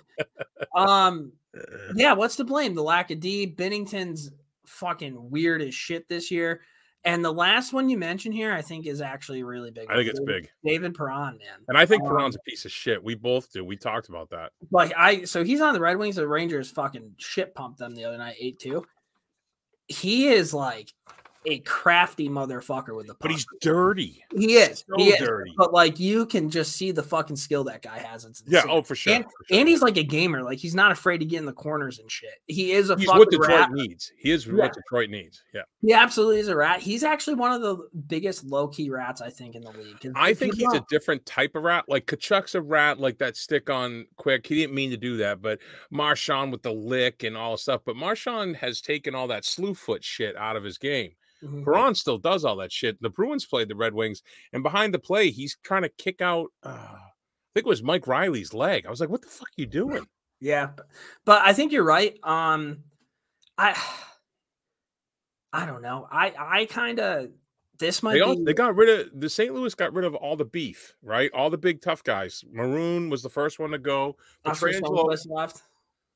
Um, 0.75 1.33
yeah, 1.95 2.13
what's 2.13 2.35
to 2.37 2.43
blame? 2.43 2.73
The 2.75 2.83
lack 2.83 3.11
of 3.11 3.19
D. 3.19 3.45
Binnington's 3.45 4.31
fucking 4.65 5.29
weird 5.29 5.61
as 5.61 5.75
shit 5.75 6.07
this 6.09 6.31
year. 6.31 6.61
And 7.05 7.23
the 7.23 7.31
last 7.31 7.71
one 7.71 7.87
you 7.87 7.99
mentioned 7.99 8.33
here, 8.33 8.51
I 8.51 8.63
think, 8.63 8.87
is 8.87 8.99
actually 8.99 9.43
really 9.43 9.69
big. 9.69 9.85
I 9.91 9.95
think 9.95 10.09
it's 10.09 10.19
David, 10.19 10.43
big. 10.43 10.49
David 10.65 10.95
Perron, 10.95 11.37
man. 11.37 11.59
And 11.67 11.77
I 11.77 11.85
think 11.85 12.01
Um, 12.01 12.09
Perron's 12.09 12.35
a 12.35 12.39
piece 12.39 12.65
of 12.65 12.71
shit. 12.71 13.03
We 13.03 13.13
both 13.13 13.51
do. 13.51 13.63
We 13.63 13.77
talked 13.77 14.09
about 14.09 14.31
that. 14.31 14.53
Like 14.71 14.91
I, 14.97 15.23
so 15.25 15.43
he's 15.43 15.61
on 15.61 15.75
the 15.75 15.79
Red 15.79 15.97
Wings. 15.97 16.15
The 16.15 16.27
Rangers 16.27 16.71
fucking 16.71 17.13
shit 17.17 17.53
pumped 17.53 17.77
them 17.77 17.93
the 17.93 18.05
other 18.05 18.17
night, 18.17 18.37
eight 18.39 18.59
two. 18.59 18.85
He 19.87 20.29
is 20.29 20.51
like 20.51 20.91
a 21.47 21.59
crafty 21.59 22.29
motherfucker 22.29 22.95
with 22.95 23.07
the 23.07 23.13
puck. 23.13 23.21
But 23.21 23.31
he's 23.31 23.45
dirty. 23.61 24.23
he 24.35 24.55
is, 24.55 24.85
so 24.87 24.95
he 24.97 25.09
is. 25.09 25.19
dirty. 25.19 25.53
But 25.57 25.73
like 25.73 25.99
you 25.99 26.25
can 26.25 26.49
just 26.49 26.73
see 26.73 26.91
the 26.91 27.03
fucking 27.03 27.35
skill 27.35 27.63
that 27.65 27.81
guy 27.81 27.99
has. 27.99 28.25
It's 28.25 28.43
Yeah. 28.47 28.63
Oh, 28.67 28.81
for 28.81 28.95
sure. 28.95 29.13
And, 29.15 29.23
for 29.25 29.31
sure. 29.47 29.59
and 29.59 29.67
he's 29.69 29.81
like 29.81 29.97
a 29.97 30.03
gamer. 30.03 30.43
Like 30.43 30.59
he's 30.59 30.75
not 30.75 30.91
afraid 30.91 31.19
to 31.19 31.25
get 31.25 31.39
in 31.39 31.45
the 31.45 31.53
corners 31.53 31.99
and 31.99 32.09
shit. 32.11 32.29
He 32.47 32.71
is 32.71 32.89
a 32.89 32.95
he's 32.97 33.05
fucking 33.05 33.19
what 33.19 33.29
Detroit 33.31 33.49
rat. 33.49 33.71
needs. 33.71 34.11
He 34.17 34.31
is 34.31 34.45
Yeah. 34.45 34.53
what 34.53 34.73
Detroit 34.73 35.09
needs. 35.09 35.43
Yeah. 35.53 35.61
He 35.81 35.93
absolutely 35.93 36.39
is 36.39 36.47
a 36.47 36.55
rat. 36.55 36.81
He's 36.81 37.03
actually 37.03 37.35
one 37.35 37.51
of 37.51 37.61
the 37.61 37.77
biggest 38.07 38.43
low 38.43 38.67
key 38.67 38.89
rats 38.89 39.21
I 39.21 39.29
think 39.29 39.55
in 39.55 39.61
the 39.61 39.71
league. 39.71 39.97
I 40.15 40.33
think 40.33 40.55
he's 40.55 40.73
a 40.73 40.83
different 40.89 41.25
type 41.25 41.55
of 41.55 41.63
rat. 41.63 41.85
Like 41.87 42.05
Tkachuk's 42.05 42.55
a 42.55 42.61
rat, 42.61 42.99
like 42.99 43.17
that 43.19 43.37
stick 43.37 43.69
on 43.69 44.05
quick. 44.17 44.47
He 44.47 44.55
didn't 44.55 44.75
mean 44.75 44.89
to 44.91 44.97
do 44.97 45.17
that, 45.17 45.41
but 45.41 45.59
Marchand 45.91 46.51
with 46.51 46.63
the 46.63 46.73
lick 46.73 47.23
and 47.23 47.37
all 47.37 47.57
stuff. 47.57 47.81
But 47.85 47.95
Marchand 47.95 48.55
has 48.57 48.81
taken 48.81 49.15
all 49.15 49.27
that 49.27 49.45
slew 49.45 49.73
foot 49.73 50.03
shit 50.03 50.35
out 50.35 50.55
of 50.55 50.63
his 50.63 50.77
game. 50.77 51.11
Mhm. 51.45 51.63
Perron 51.63 51.95
still 51.95 52.17
does 52.17 52.43
all 52.43 52.55
that 52.57 52.71
shit. 52.71 53.01
The 53.01 53.09
Bruins 53.09 53.45
played 53.45 53.67
the 53.67 53.75
Red 53.75 53.93
Wings, 53.93 54.21
and 54.53 54.63
behind 54.63 54.93
the 54.93 54.99
play, 54.99 55.29
he's 55.29 55.57
trying 55.63 55.83
to 55.83 55.89
kick 55.89 56.21
out. 56.21 56.51
Uh, 56.63 56.69
I 56.69 56.99
think 57.53 57.65
it 57.65 57.69
was 57.69 57.83
Mike 57.83 58.07
Reilly's 58.07 58.53
leg. 58.53 58.85
I 58.85 58.89
was 58.89 58.99
like, 58.99 59.09
"What 59.09 59.21
the 59.21 59.27
fuck 59.27 59.49
you 59.55 59.65
doing?" 59.65 60.07
Yeah, 60.39 60.71
but 61.23 61.41
I 61.43 61.53
think 61.53 61.71
you're 61.71 61.83
right. 61.83 62.17
Um, 62.23 62.83
I 63.57 63.73
I 65.53 65.65
don't 65.65 65.81
know. 65.81 66.07
I 66.11 66.33
I 66.37 66.65
kind 66.65 66.99
of 66.99 67.29
this 67.79 68.01
might 68.03 68.13
They, 68.13 68.21
all, 68.21 68.35
be 68.35 68.43
they 68.43 68.53
got 68.53 68.75
rid 68.75 68.89
of 68.89 69.19
the 69.19 69.29
St. 69.29 69.53
Louis. 69.53 69.73
Got 69.75 69.93
rid 69.93 70.05
of 70.05 70.15
all 70.15 70.35
the 70.35 70.45
beef, 70.45 70.95
right? 71.01 71.31
All 71.33 71.49
the 71.49 71.57
big 71.57 71.81
tough 71.81 72.03
guys. 72.03 72.43
Maroon 72.51 73.09
was 73.09 73.21
the 73.21 73.29
first 73.29 73.59
one 73.59 73.71
to 73.71 73.77
go. 73.77 74.17
Pietrangelo, 74.45 75.15
left. 75.29 75.61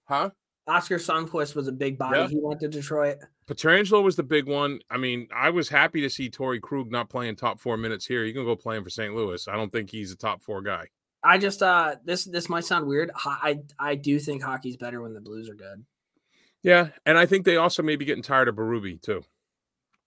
huh? 0.06 0.30
Oskar 0.69 0.97
Sundqvist 0.97 1.55
was 1.55 1.67
a 1.67 1.71
big 1.71 1.97
body. 1.97 2.19
Yeah. 2.19 2.27
He 2.27 2.39
went 2.39 2.60
to 2.62 2.67
Detroit. 2.67 3.17
Pietrangelo 3.47 4.03
was 4.03 4.15
the 4.15 4.23
big 4.23 4.47
one. 4.47 4.79
I 4.89 4.97
mean, 4.97 5.27
I 5.36 5.49
was 5.49 5.69
happy 5.69 6.01
to 6.01 6.10
see 6.10 6.29
Torey 6.29 6.62
Krug 6.62 6.91
not 6.91 7.10
playing 7.10 7.36
top 7.36 7.60
four 7.60 7.77
minutes 7.77 8.05
here. 8.05 8.23
You 8.23 8.34
can 8.34 8.45
go 8.45 8.55
playing 8.55 8.84
for 8.84 8.89
St. 8.89 9.13
Louis. 9.15 9.47
I 9.47 9.55
don't 9.55 9.71
think 9.71 9.89
he's 9.89 10.12
a 10.12 10.15
top 10.15 10.41
four 10.41 10.62
guy. 10.62 10.86
I 11.23 11.38
just 11.38 11.62
uh 11.62 11.97
this 12.05 12.23
this 12.23 12.47
might 12.47 12.63
sound 12.63 12.88
weird. 12.88 13.12
I 13.25 13.60
I 13.77 13.95
do 13.95 14.19
think 14.19 14.41
hockey's 14.41 14.77
better 14.77 15.01
when 15.01 15.13
the 15.13 15.19
Blues 15.19 15.49
are 15.49 15.55
good. 15.55 15.84
Yeah, 16.62 16.89
and 17.05 17.17
I 17.17 17.25
think 17.25 17.45
they 17.45 17.58
also 17.58 17.84
may 17.84 17.95
be 17.95 18.05
getting 18.05 18.23
tired 18.23 18.47
of 18.47 18.55
Berube 18.55 19.01
too. 19.01 19.23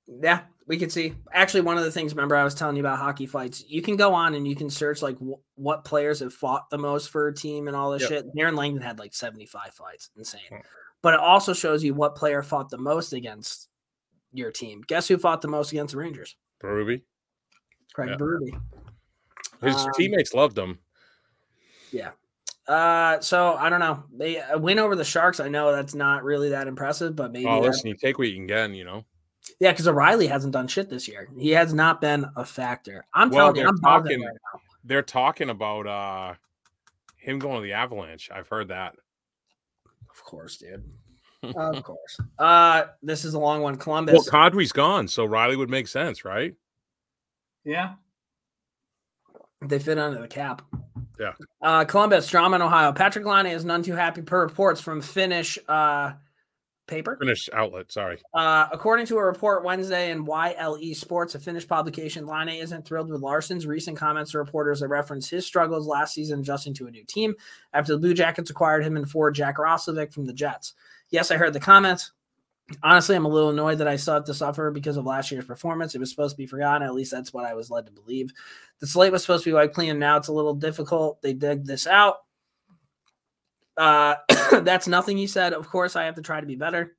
Yeah, 0.07 0.43
we 0.67 0.77
can 0.79 0.91
see. 0.91 1.15
Actually, 1.33 1.62
one 1.62 1.79
of 1.79 1.85
the 1.85 1.91
things, 1.93 2.12
remember, 2.15 2.35
I 2.37 2.45
was 2.45 2.55
telling 2.55 2.77
you 2.77 2.83
about 2.83 2.99
hockey 2.99 3.27
fights. 3.27 3.65
You 3.69 3.83
can 3.83 3.97
go 3.97 4.15
on 4.15 4.35
and 4.35 4.47
you 4.47 4.57
can 4.57 4.69
search 4.71 5.01
like 5.03 5.17
wh- 5.19 5.41
what 5.59 5.85
players 5.85 6.21
have 6.21 6.35
fought 6.35 6.69
the 6.71 6.79
most 6.79 7.11
for 7.11 7.29
a 7.29 7.35
team 7.35 7.69
and 7.69 7.77
all 7.77 7.91
this 7.93 8.03
Yep. 8.03 8.09
shit. 8.11 8.35
Darren 8.37 8.57
Langdon 8.57 8.83
had 8.83 8.99
like 8.99 9.15
75 9.15 9.73
fights. 9.75 10.11
Insane. 10.17 10.41
Hmm. 10.49 10.57
But 11.03 11.15
it 11.15 11.21
also 11.21 11.53
shows 11.53 11.83
you 11.85 11.95
what 11.95 12.15
player 12.17 12.43
fought 12.43 12.69
the 12.71 12.79
most 12.79 13.12
against 13.12 13.69
your 14.33 14.51
team. 14.51 14.83
Guess 14.87 15.09
who 15.09 15.19
fought 15.19 15.41
the 15.43 15.49
most 15.49 15.71
against 15.73 15.93
the 15.95 15.99
Rangers? 15.99 16.37
Berube, 16.62 17.03
Craig 17.95 18.11
Yeah. 18.11 18.17
Berube. 18.17 18.61
his 19.62 19.77
Um, 19.77 19.91
teammates 19.97 20.35
loved 20.35 20.59
him. 20.59 20.79
Yeah. 21.93 22.12
Uh, 22.67 23.21
so 23.21 23.55
I 23.55 23.69
don't 23.69 23.81
know. 23.81 24.05
They 24.17 24.43
win 24.57 24.79
over 24.79 24.95
the 24.97 25.05
Sharks. 25.05 25.41
I 25.41 25.49
know 25.49 25.73
that's 25.73 25.95
not 25.95 26.23
really 26.25 26.51
that 26.51 26.67
impressive, 26.69 27.15
but 27.17 27.33
maybe 27.33 27.47
Oh, 27.47 27.61
listen, 27.61 27.88
you 27.88 27.97
take 27.97 28.19
what 28.19 28.29
you 28.29 28.35
can 28.35 28.47
get. 28.47 28.71
You 28.71 28.85
know, 28.85 29.05
yeah, 29.61 29.72
because 29.72 29.88
O'Reilly 29.88 30.26
hasn't 30.26 30.52
done 30.52 30.68
shit 30.68 30.88
this 30.90 31.09
year. 31.09 31.28
He 31.38 31.50
has 31.50 31.72
not 31.74 32.00
been 32.00 32.26
a 32.37 32.44
factor. 32.44 33.05
I'm 33.14 33.31
Well, 33.31 33.48
telling 33.52 33.61
you, 33.62 33.68
I'm 33.68 33.78
talking- 33.78 34.20
right 34.22 34.33
now. 34.55 34.61
they're 34.85 35.02
talking 35.02 35.50
about 35.50 35.87
uh 35.87 36.35
him 37.16 37.38
going 37.38 37.57
to 37.57 37.62
the 37.62 37.72
Avalanche. 37.72 38.31
I've 38.35 38.48
heard 38.48 38.68
that. 38.68 38.94
Of 40.11 40.22
course, 40.24 40.57
dude. 40.57 40.85
Of 41.42 41.83
course. 41.85 42.18
Uh, 42.38 42.85
this 43.02 43.24
is 43.24 43.35
a 43.35 43.38
long 43.38 43.62
one. 43.62 43.76
Columbus. 43.76 44.12
Well, 44.14 44.24
Kadri's 44.24 44.72
gone, 44.72 45.07
so 45.09 45.24
Riley 45.24 45.57
would 45.57 45.70
make 45.70 45.87
sense, 45.88 46.24
right? 46.24 46.55
yeah. 47.64 47.94
They 49.64 49.78
fit 49.78 49.96
under 49.98 50.20
the 50.20 50.26
cap. 50.26 50.62
Yeah. 51.20 51.35
Uh, 51.62 51.85
Columbus, 51.85 52.28
drama 52.28 52.57
in 52.57 52.62
Ohio. 52.62 52.90
Patrik 52.92 53.24
Laine 53.24 53.52
is 53.55 53.64
none 53.64 53.85
too 53.85 53.94
happy 53.94 54.20
per 54.22 54.40
reports 54.42 54.81
from 54.81 55.00
Finnish 55.00 55.57
uh, 55.68 56.14
paper. 56.87 57.16
Finish 57.18 57.49
outlet. 57.53 57.90
Sorry. 57.92 58.21
Uh, 58.35 58.66
according 58.73 59.07
to 59.07 59.16
a 59.16 59.25
report 59.25 59.64
Wednesday 59.64 60.11
in 60.11 60.25
YLE 60.25 60.95
Sports, 60.95 61.35
a 61.35 61.40
Finnish 61.40 61.66
publication, 61.66 62.27
Laine 62.27 62.61
isn't 62.61 62.85
thrilled 62.87 63.11
with 63.11 63.21
Larsen's 63.21 63.66
recent 63.66 63.97
comments 63.97 64.33
to 64.33 64.38
reporters 64.38 64.81
that 64.81 64.88
reference 64.88 65.29
his 65.29 65.47
struggles 65.47 65.87
last 65.87 66.14
season 66.14 66.40
adjusting 66.40 66.75
to 66.75 66.87
a 66.87 66.90
new 66.90 67.05
team 67.05 67.35
after 67.73 67.92
the 67.92 67.99
Blue 67.99 68.14
Jackets 68.14 68.51
acquired 68.51 68.85
him 68.85 68.97
and 68.97 69.11
forward 69.11 69.35
Jack 69.35 69.57
Roslovic 69.57 70.12
from 70.12 70.27
the 70.27 70.33
Jets. 70.33 70.75
Yes, 71.11 71.31
I 71.31 71.37
heard 71.37 71.53
the 71.53 71.61
comments. 71.61 72.12
Honestly, 72.83 73.16
I'm 73.16 73.27
a 73.27 73.29
little 73.29 73.51
annoyed 73.51 73.79
that 73.79 73.88
I 73.88 73.97
still 73.97 74.14
have 74.14 74.25
to 74.25 74.35
suffer 74.35 74.71
because 74.71 74.97
of 74.97 75.05
last 75.05 75.31
year's 75.31 75.45
performance. 75.45 75.95
It 75.95 75.99
was 75.99 76.11
supposed 76.11 76.37
to 76.37 76.42
be 76.42 76.47
forgotten. 76.47 76.87
At 76.87 76.95
least 76.95 77.11
that's 77.11 77.33
what 77.33 77.45
I 77.45 77.55
was 77.55 77.71
led 77.71 77.87
to 77.87 77.92
believe. 77.92 78.33
The 78.81 78.87
slate 78.87 79.12
was 79.12 79.23
supposed 79.23 79.45
to 79.45 79.51
be 79.51 79.55
wiped 79.55 79.75
clean, 79.75 79.99
now 79.99 80.16
it's 80.16 80.29
a 80.29 80.33
little 80.33 80.55
difficult. 80.55 81.21
They 81.21 81.35
dug 81.35 81.64
this 81.66 81.87
out. 81.87 82.18
Uh, 83.77 84.17
that's 84.63 84.89
nothing 84.89 85.17
he 85.17 85.27
said. 85.27 85.53
Of 85.53 85.69
course, 85.69 85.97
I 85.97 86.05
have 86.05 86.17
to 86.17 86.23
try 86.23 86.41
to 86.41 86.47
be 86.47 86.57
better. 86.57 86.97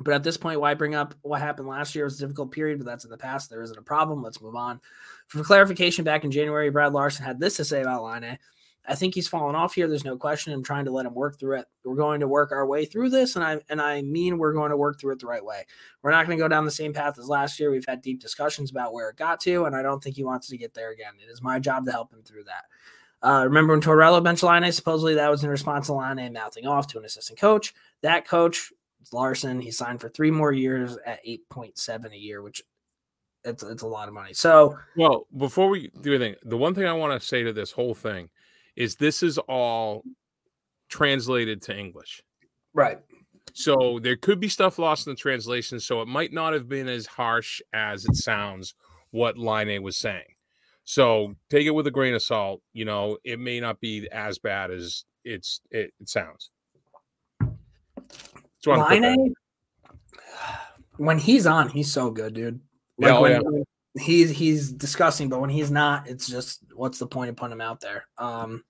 But 0.00 0.14
at 0.14 0.22
this 0.22 0.36
point, 0.36 0.60
why 0.60 0.74
bring 0.74 0.94
up 0.94 1.14
what 1.22 1.40
happened 1.40 1.66
last 1.66 1.94
year? 1.94 2.04
It 2.04 2.06
was 2.06 2.16
a 2.18 2.24
difficult 2.24 2.52
period, 2.52 2.78
but 2.78 2.86
that's 2.86 3.04
in 3.04 3.10
the 3.10 3.18
past. 3.18 3.50
There 3.50 3.62
isn't 3.62 3.78
a 3.78 3.82
problem. 3.82 4.22
Let's 4.22 4.40
move 4.40 4.54
on. 4.54 4.80
For 5.26 5.42
clarification, 5.42 6.04
back 6.04 6.22
in 6.22 6.30
January, 6.30 6.70
Brad 6.70 6.92
Larsen 6.92 7.24
had 7.24 7.40
this 7.40 7.56
to 7.56 7.64
say 7.64 7.80
about 7.80 8.04
Laine 8.04 8.38
I 8.88 8.94
think 8.94 9.14
he's 9.14 9.28
fallen 9.28 9.54
off 9.54 9.74
here. 9.74 9.86
There's 9.86 10.04
no 10.04 10.16
question. 10.16 10.52
I'm 10.52 10.62
trying 10.62 10.86
to 10.86 10.90
let 10.90 11.04
him 11.04 11.14
work 11.14 11.38
through 11.38 11.58
it. 11.58 11.66
We're 11.84 11.94
going 11.94 12.20
to 12.20 12.28
work 12.28 12.52
our 12.52 12.66
way 12.66 12.86
through 12.86 13.10
this, 13.10 13.36
and 13.36 13.44
I 13.44 13.60
and 13.68 13.82
I 13.82 14.00
mean 14.00 14.38
we're 14.38 14.54
going 14.54 14.70
to 14.70 14.78
work 14.78 14.98
through 14.98 15.12
it 15.12 15.20
the 15.20 15.26
right 15.26 15.44
way. 15.44 15.66
We're 16.02 16.10
not 16.10 16.26
going 16.26 16.38
to 16.38 16.42
go 16.42 16.48
down 16.48 16.64
the 16.64 16.70
same 16.70 16.94
path 16.94 17.18
as 17.18 17.28
last 17.28 17.60
year. 17.60 17.70
We've 17.70 17.84
had 17.86 18.00
deep 18.00 18.18
discussions 18.18 18.70
about 18.70 18.94
where 18.94 19.10
it 19.10 19.16
got 19.16 19.40
to, 19.40 19.66
and 19.66 19.76
I 19.76 19.82
don't 19.82 20.02
think 20.02 20.16
he 20.16 20.24
wants 20.24 20.48
to 20.48 20.56
get 20.56 20.72
there 20.72 20.90
again. 20.90 21.12
It 21.22 21.30
is 21.30 21.42
my 21.42 21.58
job 21.58 21.84
to 21.84 21.92
help 21.92 22.12
him 22.12 22.22
through 22.22 22.44
that. 22.44 22.64
Uh, 23.22 23.42
remember 23.44 23.72
when 23.72 23.80
Torello 23.80 24.20
benched 24.20 24.42
Laine? 24.42 24.70
Supposedly 24.70 25.14
that 25.14 25.30
was 25.30 25.42
in 25.42 25.50
response 25.50 25.86
to 25.86 25.94
Laine 25.94 26.32
mouthing 26.32 26.66
off 26.66 26.86
to 26.88 26.98
an 26.98 27.04
assistant 27.04 27.38
coach. 27.38 27.74
That 28.02 28.26
coach, 28.26 28.72
Larsen, 29.12 29.60
he 29.60 29.70
signed 29.70 30.00
for 30.00 30.08
three 30.08 30.30
more 30.30 30.52
years 30.52 30.96
at 31.04 31.24
8.7 31.24 32.12
a 32.12 32.16
year, 32.16 32.42
which 32.42 32.62
it's, 33.44 33.62
it's 33.62 33.82
a 33.82 33.86
lot 33.86 34.08
of 34.08 34.14
money. 34.14 34.32
So 34.34 34.78
Well, 34.96 35.26
before 35.36 35.68
we 35.68 35.90
do 36.00 36.14
anything, 36.14 36.36
the 36.44 36.56
one 36.56 36.74
thing 36.74 36.86
I 36.86 36.92
want 36.92 37.20
to 37.20 37.26
say 37.26 37.42
to 37.42 37.52
this 37.52 37.72
whole 37.72 37.94
thing 37.94 38.28
is 38.76 38.94
this 38.94 39.22
is 39.22 39.38
all 39.38 40.04
translated 40.88 41.60
to 41.62 41.76
English. 41.76 42.22
right, 42.72 42.98
So 43.52 43.98
there 44.00 44.16
could 44.16 44.38
be 44.38 44.48
stuff 44.48 44.78
lost 44.78 45.06
in 45.06 45.12
the 45.12 45.16
translation. 45.16 45.80
So 45.80 46.00
it 46.02 46.08
might 46.08 46.32
not 46.32 46.52
have 46.52 46.68
been 46.68 46.88
as 46.88 47.06
harsh 47.06 47.60
as 47.72 48.04
it 48.04 48.14
sounds 48.14 48.74
what 49.10 49.36
Laine 49.36 49.82
was 49.82 49.96
saying. 49.96 50.34
So 50.88 51.34
take 51.50 51.66
it 51.66 51.72
with 51.72 51.86
a 51.86 51.90
grain 51.90 52.14
of 52.14 52.22
salt. 52.22 52.62
You 52.72 52.86
know, 52.86 53.18
it 53.22 53.38
may 53.38 53.60
not 53.60 53.78
be 53.78 54.08
as 54.10 54.38
bad 54.38 54.70
as 54.70 55.04
it's 55.22 55.60
it, 55.70 55.92
it 56.00 56.08
sounds. 56.08 56.50
Just 57.42 58.66
wanted 58.66 58.94
to 58.94 59.06
Laine 59.06 59.34
when 60.96 61.18
he's 61.18 61.46
on, 61.46 61.68
he's 61.68 61.92
so 61.92 62.10
good, 62.10 62.32
dude. 62.32 62.58
Yeah, 62.96 63.18
oh, 63.18 63.20
when, 63.20 63.32
yeah. 63.32 64.02
he's 64.02 64.30
he's 64.30 64.72
disgusting, 64.72 65.28
but 65.28 65.42
when 65.42 65.50
he's 65.50 65.70
not, 65.70 66.08
it's 66.08 66.26
just 66.26 66.64
what's 66.74 66.98
the 66.98 67.06
point 67.06 67.28
of 67.28 67.36
putting 67.36 67.52
him 67.52 67.60
out 67.60 67.82
there? 67.82 68.06
Um, 68.16 68.64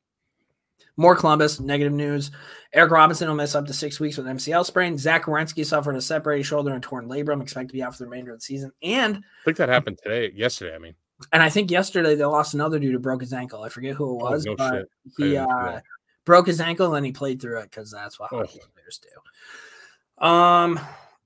more 0.97 1.15
Columbus 1.15 1.61
negative 1.61 1.93
news. 1.93 2.33
Eric 2.73 2.91
Robinson 2.91 3.29
will 3.29 3.37
miss 3.37 3.55
up 3.55 3.67
to 3.69 3.73
six 3.73 4.01
weeks 4.01 4.17
with 4.17 4.27
an 4.27 4.39
MCL 4.39 4.67
sprain. 4.67 4.99
Zach 4.99 5.27
Werenski 5.27 5.65
suffered 5.65 5.95
a 5.95 6.03
separated 6.03 6.43
shoulder 6.43 6.75
and 6.75 6.83
torn 6.83 7.09
labrum, 7.09 7.41
expected 7.41 7.69
to 7.69 7.75
be 7.75 7.83
out 7.85 7.93
for 7.93 7.99
the 7.99 8.11
remainder 8.11 8.33
of 8.33 8.39
the 8.39 8.45
season. 8.45 8.73
And 8.83 9.19
I 9.19 9.45
think 9.45 9.57
that 9.59 9.69
happened 9.69 10.01
today, 10.03 10.33
yesterday. 10.35 10.75
I 10.75 10.79
mean, 10.79 10.95
and 11.33 11.43
I 11.43 11.49
think 11.51 11.71
yesterday 11.71 12.15
they 12.15 12.25
lost 12.25 12.55
another 12.55 12.79
dude 12.79 12.93
who 12.93 12.99
broke 12.99 13.21
his 13.21 13.33
ankle. 13.33 13.63
I 13.63 13.69
forget 13.69 13.95
who 13.95 14.19
it 14.19 14.23
oh, 14.23 14.31
was, 14.31 14.45
no 14.45 14.57
but 14.57 14.73
shit. 14.73 14.89
He 15.17 15.37
uh, 15.37 15.81
broke 16.25 16.47
his 16.47 16.61
ankle 16.61 16.95
and 16.95 17.05
he 17.05 17.13
played 17.13 17.41
through 17.41 17.61
it 17.61 17.71
because 17.71 17.91
that's 17.91 18.19
what 18.19 18.33
Oh. 18.33 18.39
hockey 18.39 18.61
players 18.75 19.01
do. 19.03 20.25
Um, 20.25 20.81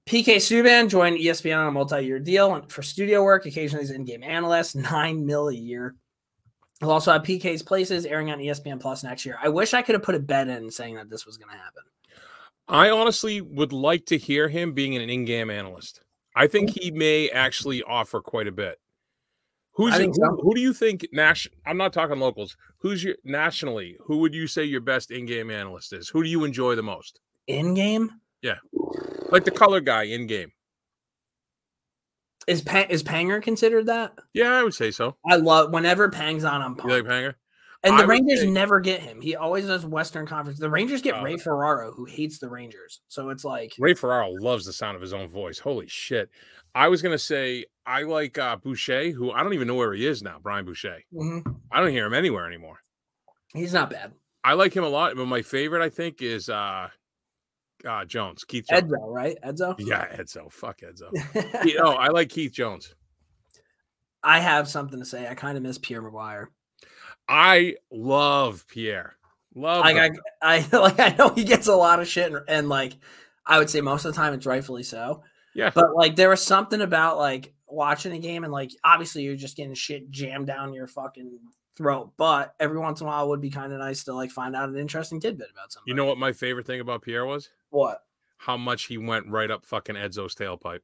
PK 0.07 0.37
Subban 0.37 0.89
joined 0.89 1.19
ESPN 1.19 1.59
on 1.59 1.69
a 1.69 1.71
multi-year 1.71 2.19
deal 2.19 2.63
for 2.69 2.83
studio 2.83 3.23
work. 3.23 3.47
Occasionally, 3.47 3.85
he's 3.85 3.91
in-game 3.91 4.23
analyst, 4.23 4.77
nine 4.77 5.25
mil 5.25 5.49
a 5.49 5.55
year. 5.55 5.95
He'll 6.81 6.91
also 6.91 7.13
have 7.13 7.23
PK's 7.23 7.63
places 7.63 8.05
airing 8.07 8.31
on 8.33 8.39
ESPN 8.39 8.81
Plus 8.81 9.05
next 9.05 9.25
year. 9.25 9.39
I 9.41 9.49
wish 9.49 9.73
I 9.73 9.83
could 9.83 9.95
have 9.95 10.03
put 10.03 10.17
a 10.17 10.21
bet 10.21 10.49
in 10.49 10.69
saying 10.71 10.97
that 10.97 11.09
this 11.09 11.25
was 11.25 11.37
going 11.37 11.51
to 11.51 11.57
happen. 11.57 11.83
I 12.67 12.91
honestly 12.91 13.41
would 13.41 13.73
like 13.73 14.07
to 14.07 14.19
hear 14.19 14.49
him 14.49 14.73
being 14.73 14.97
an 14.97 15.09
in-game 15.09 15.51
analyst. 15.51 16.01
I 16.35 16.49
think 16.49 16.71
he 16.71 16.91
may 16.91 17.29
actually 17.31 17.83
offer 17.83 18.21
quite 18.21 18.49
a 18.49 18.53
bit. 18.53 18.81
Who's 19.75 19.99
your- 19.99 20.13
who, 20.13 20.41
who 20.43 20.55
do 20.55 20.61
you 20.61 20.73
think 20.75 21.07
national? 21.13 21.57
I'm 21.67 21.77
not 21.79 21.93
talking 21.93 22.19
locals. 22.19 22.57
Who's 22.79 23.03
your 23.03 23.17
nationally? 23.25 23.97
Who 24.07 24.19
would 24.19 24.35
you 24.35 24.47
say 24.47 24.65
your 24.65 24.81
best 24.83 25.11
in-game 25.11 25.51
analyst 25.51 25.93
is? 25.93 26.09
Who 26.11 26.23
do 26.23 26.29
you 26.29 26.45
enjoy 26.45 26.75
the 26.75 26.83
most? 26.83 27.21
In 27.47 27.75
game 27.75 28.11
Yeah, 28.43 28.59
like 29.31 29.45
the 29.45 29.51
color 29.51 29.81
guy 29.81 30.03
in 30.05 30.27
game. 30.27 30.53
is 32.47 32.61
pa- 32.63 32.87
is 32.91 33.03
Panger 33.03 33.43
considered 33.43 33.87
that? 33.87 34.13
Yeah, 34.35 34.53
I 34.53 34.63
would 34.63 34.75
say 34.75 34.91
so. 34.91 35.17
I 35.29 35.37
love 35.37 35.73
whenever 35.73 36.09
Pang's 36.11 36.45
on, 36.45 36.61
I'm 36.63 36.77
You 36.85 36.95
like 36.97 37.05
Panger? 37.05 37.35
And 37.85 37.99
the 37.99 38.05
I 38.05 38.07
Rangers 38.07 38.41
say- 38.41 38.51
never 38.51 38.79
get 38.81 39.01
him. 39.01 39.21
He 39.21 39.35
always 39.35 39.67
does 39.67 39.85
Western 39.85 40.25
Conference. 40.27 40.59
The 40.59 40.71
Rangers 40.71 41.03
get 41.03 41.15
Oh. 41.17 41.23
Ray 41.23 41.37
Ferraro, 41.37 41.93
who 41.93 42.05
hates 42.05 42.39
the 42.39 42.49
Rangers. 42.49 43.01
So 43.09 43.31
it's 43.31 43.45
like 43.45 43.75
Ray 43.79 43.95
Ferraro 43.95 44.31
loves 44.41 44.65
the 44.67 44.73
sound 44.73 44.95
of 44.97 45.03
his 45.03 45.13
own 45.13 45.29
voice. 45.29 45.59
Holy 45.59 45.89
shit! 45.89 46.31
I 46.75 46.89
was 46.89 47.03
gonna 47.03 47.19
say 47.19 47.65
I 47.85 48.03
like 48.05 48.39
uh, 48.39 48.57
Boucher, 48.57 49.11
who 49.11 49.33
I 49.33 49.43
don't 49.43 49.55
even 49.55 49.67
know 49.69 49.75
where 49.75 49.93
he 49.95 50.07
is 50.07 50.23
now. 50.23 50.39
Brian 50.41 50.65
Boucher. 50.65 50.99
mhm, 51.13 51.57
I 51.73 51.81
don't 51.81 51.91
hear 51.91 52.07
him 52.07 52.15
anywhere 52.15 52.47
anymore. 52.47 52.79
he's 53.53 53.73
not 53.73 53.91
bad. 53.91 54.13
I 54.45 54.55
like 54.55 54.75
him 54.75 54.85
a 54.85 54.89
lot, 54.89 55.15
but 55.17 55.27
my 55.27 55.43
favorite 55.43 55.83
I 55.83 55.89
think 55.91 56.23
is 56.23 56.49
uh, 56.49 56.89
uh 57.85 58.05
Jones, 58.05 58.45
Keith 58.45 58.67
Jones. 58.71 58.85
Edzo, 58.93 59.13
right? 59.13 59.37
Edzo. 59.45 59.75
Yeah, 59.79 60.07
Edzo. 60.17 60.51
Fuck 60.53 60.81
Edzo. 60.83 61.11
Oh, 61.83 61.93
I 61.93 62.09
like 62.09 62.29
Keith 62.29 62.53
Jones. 62.53 62.95
I 64.23 64.39
have 64.39 64.69
something 64.69 65.01
to 65.01 65.05
say. 65.05 65.27
I 65.27 65.35
kind 65.35 65.57
of 65.57 65.65
miss 65.65 65.79
Pierre 65.79 66.01
McGuire. 66.03 66.47
I 67.33 67.77
love 67.91 68.67
Pierre. 68.69 69.17
Love 69.55 69.81
Like 69.81 69.97
I, 69.97 70.07
him. 70.07 70.21
I 70.43 70.69
like 70.77 71.01
I 71.01 71.15
know 71.19 71.31
he 71.31 71.45
gets 71.45 71.67
a 71.67 71.75
lot 71.75 72.01
of 72.01 72.09
shit, 72.09 72.33
and, 72.33 72.43
and 72.49 72.69
like 72.69 72.95
I 73.47 73.59
would 73.59 73.71
say 73.71 73.81
most 73.81 74.05
of 74.05 74.15
the 74.15 74.21
time 74.21 74.35
it's 74.35 74.47
rightfully 74.47 74.83
so. 74.83 75.23
Yeah. 75.55 75.71
But 75.75 75.95
like 75.95 76.17
there 76.17 76.31
was 76.31 76.43
something 76.43 76.81
about 76.81 77.19
like 77.19 77.55
watching 77.67 78.13
a 78.13 78.19
game 78.19 78.45
and 78.45 78.53
like 78.53 78.71
obviously 78.85 79.23
you're 79.23 79.37
just 79.37 79.57
getting 79.57 79.75
shit 79.75 80.11
jammed 80.11 80.47
down 80.47 80.73
your 80.73 80.87
fucking 80.87 81.39
throat. 81.77 82.13
But 82.17 82.55
every 82.61 82.79
once 82.79 83.01
in 83.01 83.07
a 83.07 83.11
while 83.11 83.25
it 83.25 83.29
would 83.29 83.41
be 83.41 83.51
kind 83.51 83.73
of 83.73 83.79
nice 83.79 84.05
to 84.05 84.15
like 84.15 84.31
find 84.31 84.55
out 84.55 84.69
an 84.69 84.77
interesting 84.77 85.21
tidbit 85.21 85.49
about 85.53 85.73
something. 85.73 85.91
You 85.91 85.95
know 85.95 86.05
what 86.05 86.19
my 86.19 86.33
favorite 86.33 86.67
thing 86.67 86.81
about 86.81 87.03
Pierre 87.03 87.27
was? 87.27 87.51
what? 87.71 88.03
How 88.39 88.57
much 88.57 88.85
he 88.85 88.99
went 88.99 89.29
right 89.29 89.51
up 89.51 89.65
fucking 89.65 89.95
Edzo's 89.95 90.35
tailpipe. 90.35 90.81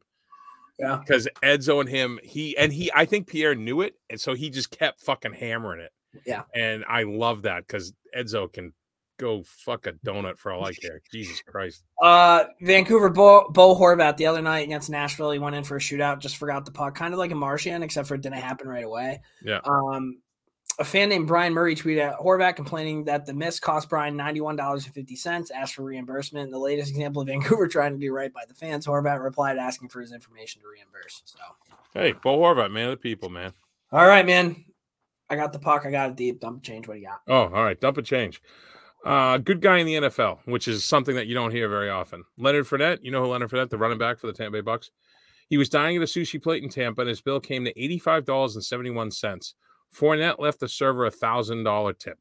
Yeah. 0.78 0.96
Because 0.96 1.26
Edzo 1.42 1.80
and 1.80 1.88
him, 1.88 2.20
he 2.22 2.56
and 2.56 2.72
he, 2.72 2.90
I 2.94 3.04
think 3.04 3.26
Pierre 3.26 3.56
knew 3.56 3.80
it, 3.80 3.96
and 4.08 4.20
so 4.20 4.34
he 4.34 4.48
just 4.48 4.70
kept 4.70 5.00
fucking 5.00 5.32
hammering 5.32 5.80
it. 5.80 5.90
Yeah. 6.26 6.42
And 6.54 6.84
I 6.88 7.02
love 7.02 7.42
that 7.42 7.66
because 7.66 7.92
Edzo 8.16 8.52
can 8.52 8.72
go 9.18 9.42
fuck 9.44 9.86
a 9.86 9.92
donut 9.92 10.38
for 10.38 10.52
all 10.52 10.64
I 10.64 10.72
care. 10.72 11.00
Jesus 11.12 11.42
Christ. 11.42 11.82
Uh, 12.02 12.44
Vancouver 12.62 13.10
Bo, 13.10 13.48
Bo 13.50 13.74
Horvat 13.74 14.16
the 14.16 14.26
other 14.26 14.40
night 14.40 14.64
against 14.64 14.90
Nashville, 14.90 15.32
he 15.32 15.38
went 15.38 15.56
in 15.56 15.64
for 15.64 15.76
a 15.76 15.80
shootout, 15.80 16.20
just 16.20 16.36
forgot 16.36 16.64
the 16.64 16.70
puck, 16.70 16.94
kind 16.94 17.12
of 17.12 17.18
like 17.18 17.32
a 17.32 17.34
Martian, 17.34 17.82
except 17.82 18.08
for 18.08 18.14
it 18.14 18.20
didn't 18.20 18.36
happen 18.36 18.68
right 18.68 18.84
away. 18.84 19.20
Yeah. 19.42 19.60
Um, 19.64 20.20
a 20.78 20.84
fan 20.84 21.08
named 21.08 21.26
Brian 21.26 21.52
Murray 21.52 21.74
tweeted 21.74 22.10
at 22.10 22.18
Horvat 22.20 22.54
complaining 22.54 23.04
that 23.04 23.26
the 23.26 23.34
miss 23.34 23.58
cost 23.58 23.88
Brian 23.88 24.16
$91.50, 24.16 25.50
asked 25.50 25.74
for 25.74 25.82
reimbursement. 25.82 26.52
The 26.52 26.58
latest 26.58 26.90
example 26.90 27.22
of 27.22 27.28
Vancouver 27.28 27.66
trying 27.66 27.94
to 27.94 27.98
do 27.98 28.12
right 28.12 28.32
by 28.32 28.42
the 28.46 28.54
fans, 28.54 28.86
Horvat 28.86 29.22
replied 29.22 29.58
asking 29.58 29.88
for 29.88 30.00
his 30.00 30.12
information 30.12 30.62
to 30.62 30.68
reimburse. 30.68 31.22
So, 31.24 31.38
Hey, 31.94 32.12
Bo 32.12 32.38
Horvat, 32.38 32.70
man 32.70 32.84
of 32.84 32.90
the 32.92 32.96
people, 32.96 33.28
man. 33.28 33.52
all 33.90 34.06
right, 34.06 34.24
man. 34.24 34.64
I 35.30 35.36
got 35.36 35.52
the 35.52 35.58
puck. 35.58 35.84
I 35.84 35.90
got 35.90 36.10
it 36.10 36.16
deep. 36.16 36.40
Dump 36.40 36.62
change. 36.62 36.88
What 36.88 36.94
do 36.94 37.00
you 37.00 37.06
got? 37.06 37.20
Oh, 37.28 37.54
all 37.54 37.64
right. 37.64 37.78
Dump 37.78 37.98
a 37.98 38.02
change. 38.02 38.40
Uh, 39.04 39.38
good 39.38 39.60
guy 39.60 39.78
in 39.78 39.86
the 39.86 39.94
NFL, 39.94 40.40
which 40.44 40.66
is 40.66 40.84
something 40.84 41.14
that 41.14 41.26
you 41.26 41.34
don't 41.34 41.52
hear 41.52 41.68
very 41.68 41.88
often. 41.88 42.24
Leonard 42.36 42.66
Fournette, 42.66 42.98
you 43.02 43.10
know 43.10 43.22
who 43.22 43.30
Leonard 43.30 43.50
Fournette, 43.50 43.70
the 43.70 43.78
running 43.78 43.98
back 43.98 44.18
for 44.18 44.26
the 44.26 44.32
Tampa 44.32 44.58
Bay 44.58 44.60
Bucks. 44.60 44.90
He 45.48 45.56
was 45.56 45.68
dining 45.68 45.96
at 45.96 46.02
a 46.02 46.06
sushi 46.06 46.42
plate 46.42 46.62
in 46.62 46.68
Tampa, 46.68 47.02
and 47.02 47.08
his 47.08 47.20
bill 47.20 47.40
came 47.40 47.64
to 47.64 47.80
eighty-five 47.80 48.24
dollars 48.24 48.54
and 48.54 48.64
seventy-one 48.64 49.10
cents. 49.10 49.54
Fournette 49.94 50.38
left 50.38 50.60
the 50.60 50.68
server 50.68 51.06
a 51.06 51.10
thousand 51.10 51.64
dollar 51.64 51.92
tip. 51.92 52.18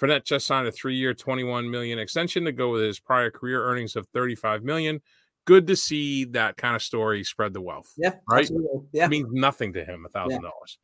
Fournette 0.00 0.24
just 0.24 0.46
signed 0.46 0.66
a 0.66 0.72
three-year, 0.72 1.14
twenty-one 1.14 1.70
million 1.70 1.98
extension 1.98 2.44
to 2.44 2.52
go 2.52 2.70
with 2.72 2.82
his 2.82 2.98
prior 2.98 3.30
career 3.30 3.62
earnings 3.64 3.94
of 3.94 4.08
thirty-five 4.08 4.64
million. 4.64 5.00
Good 5.44 5.68
to 5.68 5.76
see 5.76 6.24
that 6.24 6.56
kind 6.56 6.74
of 6.74 6.82
story 6.82 7.22
spread 7.22 7.52
the 7.52 7.60
wealth. 7.60 7.92
Yeah. 7.96 8.14
Right? 8.28 8.40
absolutely. 8.40 8.88
Yeah. 8.92 9.04
It 9.04 9.10
means 9.10 9.28
nothing 9.30 9.74
to 9.74 9.84
him, 9.84 10.04
a 10.04 10.08
thousand 10.08 10.42
dollars. 10.42 10.78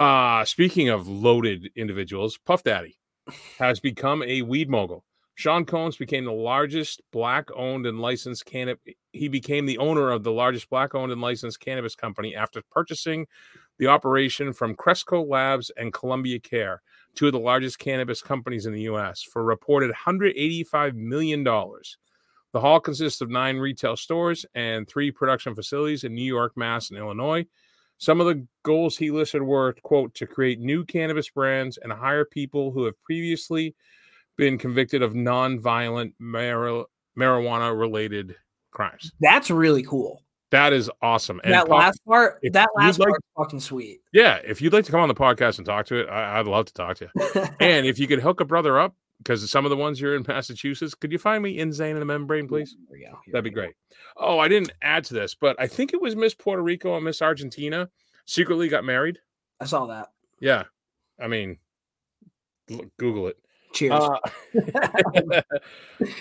Uh 0.00 0.46
speaking 0.46 0.88
of 0.88 1.06
loaded 1.08 1.70
individuals, 1.76 2.38
Puff 2.38 2.62
Daddy 2.62 2.98
has 3.58 3.80
become 3.90 4.22
a 4.22 4.40
weed 4.40 4.70
mogul. 4.70 5.04
Sean 5.34 5.66
Combs 5.66 5.98
became 5.98 6.24
the 6.24 6.32
largest 6.32 7.02
black 7.12 7.48
owned 7.54 7.84
and 7.84 8.00
licensed 8.00 8.46
cannabis. 8.46 8.94
He 9.12 9.28
became 9.28 9.66
the 9.66 9.76
owner 9.76 10.10
of 10.10 10.22
the 10.22 10.32
largest 10.32 10.70
black 10.70 10.94
owned 10.94 11.12
and 11.12 11.20
licensed 11.20 11.60
cannabis 11.60 11.94
company 11.94 12.34
after 12.34 12.62
purchasing 12.70 13.26
the 13.78 13.88
operation 13.88 14.54
from 14.54 14.74
Cresco 14.74 15.22
Labs 15.22 15.70
and 15.76 15.92
Columbia 15.92 16.40
Care, 16.40 16.80
two 17.14 17.26
of 17.26 17.32
the 17.32 17.38
largest 17.38 17.78
cannabis 17.78 18.22
companies 18.22 18.64
in 18.64 18.72
the 18.72 18.82
U.S., 18.82 19.22
for 19.22 19.42
a 19.42 19.44
reported 19.44 19.90
$185 20.06 20.94
million. 20.94 21.44
The 21.44 22.60
haul 22.60 22.80
consists 22.80 23.20
of 23.20 23.28
nine 23.28 23.58
retail 23.58 23.96
stores 23.96 24.46
and 24.54 24.88
three 24.88 25.10
production 25.10 25.54
facilities 25.54 26.04
in 26.04 26.14
New 26.14 26.24
York, 26.24 26.56
Mass, 26.56 26.88
and 26.88 26.98
Illinois. 26.98 27.44
Some 28.00 28.18
of 28.18 28.26
the 28.26 28.46
goals 28.62 28.96
he 28.96 29.10
listed 29.10 29.42
were, 29.42 29.74
quote, 29.82 30.14
to 30.14 30.26
create 30.26 30.58
new 30.58 30.86
cannabis 30.86 31.28
brands 31.28 31.76
and 31.76 31.92
hire 31.92 32.24
people 32.24 32.72
who 32.72 32.84
have 32.86 32.94
previously 33.02 33.74
been 34.38 34.56
convicted 34.56 35.02
of 35.02 35.14
non-violent 35.14 36.14
mar- 36.18 36.86
marijuana-related 37.18 38.36
crimes. 38.70 39.12
That's 39.20 39.50
really 39.50 39.82
cool. 39.82 40.22
That 40.50 40.72
is 40.72 40.90
awesome. 41.02 41.42
And 41.44 41.52
that 41.52 41.68
last 41.68 42.02
part, 42.06 42.40
that 42.52 42.70
last 42.74 42.98
like- 42.98 43.10
part, 43.10 43.20
is 43.20 43.30
fucking 43.36 43.60
sweet. 43.60 44.00
yeah, 44.12 44.40
if 44.46 44.62
you'd 44.62 44.72
like 44.72 44.86
to 44.86 44.90
come 44.90 45.00
on 45.00 45.08
the 45.08 45.14
podcast 45.14 45.58
and 45.58 45.66
talk 45.66 45.84
to 45.86 45.96
it, 45.96 46.08
I, 46.08 46.40
I'd 46.40 46.46
love 46.46 46.64
to 46.66 46.72
talk 46.72 46.96
to 46.96 47.10
you. 47.14 47.42
and 47.60 47.86
if 47.86 47.98
you 47.98 48.06
could 48.06 48.20
hook 48.20 48.40
a 48.40 48.46
brother 48.46 48.80
up, 48.80 48.96
because 49.22 49.48
some 49.50 49.66
of 49.66 49.70
the 49.70 49.76
ones 49.76 49.98
here 49.98 50.14
in 50.14 50.24
Massachusetts, 50.26 50.94
could 50.94 51.12
you 51.12 51.18
find 51.18 51.42
me 51.42 51.58
Insane 51.58 51.90
in 51.90 52.00
the 52.00 52.06
Membrane, 52.06 52.48
please? 52.48 52.76
Here 52.96 53.12
That'd 53.32 53.44
be 53.44 53.50
great. 53.50 53.74
Oh, 54.16 54.38
I 54.38 54.48
didn't 54.48 54.72
add 54.82 55.04
to 55.04 55.14
this, 55.14 55.34
but 55.34 55.56
I 55.58 55.66
think 55.66 55.92
it 55.92 56.00
was 56.00 56.16
Miss 56.16 56.34
Puerto 56.34 56.62
Rico 56.62 56.96
and 56.96 57.04
Miss 57.04 57.20
Argentina 57.20 57.88
secretly 58.24 58.68
got 58.68 58.84
married. 58.84 59.18
I 59.60 59.66
saw 59.66 59.86
that. 59.86 60.08
Yeah. 60.40 60.64
I 61.20 61.28
mean, 61.28 61.58
look, 62.70 62.88
Google 62.98 63.28
it. 63.28 63.36
Cheers. 63.74 63.92
Uh, 63.92 64.18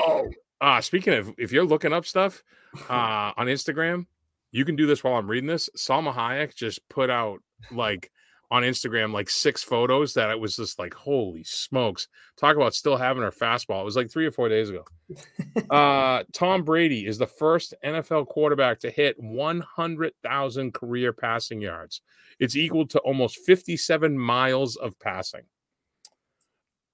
oh, 0.02 0.30
uh, 0.62 0.82
speaking 0.82 1.14
of, 1.14 1.34
if 1.38 1.52
you're 1.52 1.66
looking 1.66 1.94
up 1.94 2.06
stuff 2.06 2.44
uh, 2.90 3.32
on 3.38 3.48
Instagram, 3.48 4.06
you 4.52 4.66
can 4.66 4.76
do 4.76 4.86
this 4.86 5.04
while 5.04 5.16
I'm 5.16 5.30
reading 5.30 5.48
this. 5.48 5.70
Salma 5.78 6.14
Hayek 6.14 6.54
just 6.54 6.88
put 6.90 7.10
out 7.10 7.40
like 7.72 8.12
on 8.52 8.64
Instagram 8.64 9.14
like 9.14 9.30
six 9.30 9.64
photos 9.64 10.14
that 10.16 10.32
it 10.32 10.40
was 10.40 10.56
just 10.56 10.80
like, 10.80 10.94
holy 10.94 11.44
smokes. 11.44 12.08
Talk 12.36 12.56
about 12.56 12.74
still 12.74 12.98
having 12.98 13.22
her 13.22 13.32
fastball. 13.32 13.82
It 13.82 13.86
was 13.86 13.96
like 13.96 14.10
three 14.10 14.26
or 14.26 14.32
four 14.32 14.50
days 14.50 14.70
ago. 14.70 14.86
uh, 15.70 16.24
Tom 16.34 16.64
Brady 16.64 17.06
is 17.06 17.18
the 17.18 17.28
first 17.28 17.76
NFL 17.86 18.28
quarterback 18.28 18.80
to 18.80 18.90
hit 18.90 19.16
100,000 19.20 20.74
career 20.74 21.14
passing 21.14 21.62
yards. 21.62 22.02
It's 22.40 22.56
equal 22.56 22.88
to 22.88 23.00
almost 23.00 23.40
57 23.46 24.18
miles 24.18 24.76
of 24.78 24.98
passing. 25.00 25.44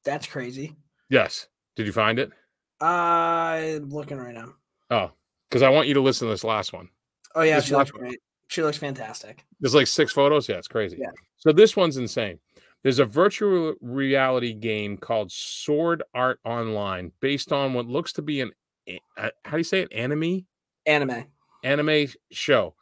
That's 0.03 0.27
crazy. 0.27 0.75
Yes. 1.09 1.47
Did 1.75 1.85
you 1.85 1.93
find 1.93 2.19
it? 2.19 2.31
I'm 2.81 3.89
looking 3.89 4.17
right 4.17 4.33
now. 4.35 4.53
Oh, 4.89 5.11
because 5.49 5.61
I 5.61 5.69
want 5.69 5.87
you 5.87 5.93
to 5.93 6.01
listen 6.01 6.27
to 6.27 6.33
this 6.33 6.43
last 6.43 6.73
one. 6.73 6.89
Oh 7.33 7.41
yeah, 7.41 7.55
This 7.55 7.71
last 7.71 7.93
one. 7.93 8.03
great. 8.03 8.19
She 8.55 8.63
looks 8.63 8.77
fantastic. 8.77 9.43
There's 9.59 9.75
like 9.75 9.85
six 9.85 10.13
photos. 10.13 10.47
Yeah, 10.47 10.55
it's 10.55 10.69
crazy. 10.69 10.95
Yeah. 10.97 11.11
So 11.35 11.51
this 11.51 11.75
one's 11.75 11.97
insane. 11.97 12.39
There's 12.83 12.99
a 12.99 13.05
virtual 13.05 13.75
reality 13.81 14.53
game 14.53 14.95
called 14.95 15.29
Sword 15.29 16.03
Art 16.13 16.39
Online, 16.45 17.11
based 17.19 17.51
on 17.51 17.73
what 17.73 17.85
looks 17.85 18.13
to 18.13 18.21
be 18.21 18.39
an 18.39 18.53
how 19.17 19.51
do 19.51 19.57
you 19.57 19.63
say 19.65 19.81
it? 19.81 19.91
Anime 19.91 20.45
Anime. 20.85 21.25
anime 21.65 22.07
show, 22.31 22.75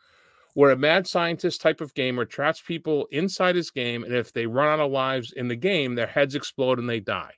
where 0.53 0.69
a 0.69 0.77
mad 0.77 1.07
scientist 1.07 1.59
type 1.59 1.81
of 1.81 1.95
gamer 1.95 2.25
traps 2.25 2.61
people 2.61 3.07
inside 3.09 3.55
his 3.55 3.71
game, 3.71 4.03
and 4.03 4.13
if 4.13 4.31
they 4.31 4.45
run 4.45 4.67
out 4.67 4.85
of 4.85 4.91
lives 4.91 5.33
in 5.35 5.47
the 5.47 5.55
game, 5.55 5.95
their 5.95 6.05
heads 6.05 6.35
explode 6.35 6.77
and 6.77 6.87
they 6.87 6.99
die. 6.99 7.33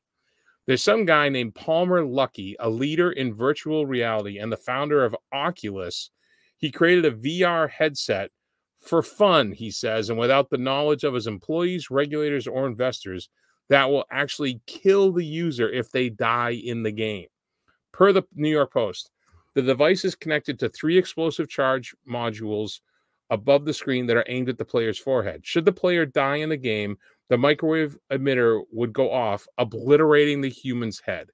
There's 0.68 0.84
some 0.84 1.06
guy 1.06 1.30
named 1.30 1.56
Palmer 1.56 2.04
Luckey, 2.04 2.56
a 2.60 2.70
leader 2.70 3.14
in 3.14 3.34
virtual 3.34 3.86
reality 3.86 4.40
and 4.40 4.52
the 4.52 4.58
founder 4.58 5.06
of 5.06 5.16
Oculus. 5.32 6.10
He 6.58 6.72
created 6.72 7.06
a 7.06 7.12
VR 7.12 7.70
headset 7.70 8.32
for 8.80 9.02
fun, 9.02 9.52
he 9.52 9.72
says, 9.72 10.10
and 10.10 10.20
without 10.20 10.50
the 10.50 10.58
knowledge 10.58 11.04
of 11.04 11.14
his 11.14 11.28
employees, 11.28 11.90
regulators, 11.90 12.48
or 12.48 12.68
investors, 12.68 13.30
that 13.70 13.90
will 13.90 14.06
actually 14.12 14.62
kill 14.68 15.12
the 15.12 15.26
user 15.26 15.70
if 15.70 15.90
they 15.92 16.10
die 16.10 16.62
in 16.64 16.84
the 16.84 16.92
game. 16.92 17.28
Per 17.92 18.12
the 18.12 18.24
New 18.36 18.50
York 18.50 18.72
Post, 18.72 19.10
the 19.56 19.62
device 19.62 20.06
is 20.06 20.16
connected 20.16 20.60
to 20.60 20.70
three 20.70 20.98
explosive 20.98 21.50
charge 21.50 21.96
modules 22.08 22.82
above 23.30 23.66
the 23.66 23.74
screen 23.74 24.06
that 24.06 24.18
are 24.18 24.26
aimed 24.28 24.50
at 24.50 24.58
the 24.58 24.66
player's 24.66 25.00
forehead. 25.00 25.46
Should 25.46 25.66
the 25.66 25.72
player 25.72 26.06
die 26.06 26.38
in 26.38 26.50
the 26.50 26.58
game, 26.58 26.98
the 27.30 27.38
microwave 27.38 27.98
emitter 28.12 28.62
would 28.72 28.94
go 28.94 29.12
off, 29.12 29.48
obliterating 29.58 30.42
the 30.42 30.50
human's 30.50 31.00
head. 31.00 31.30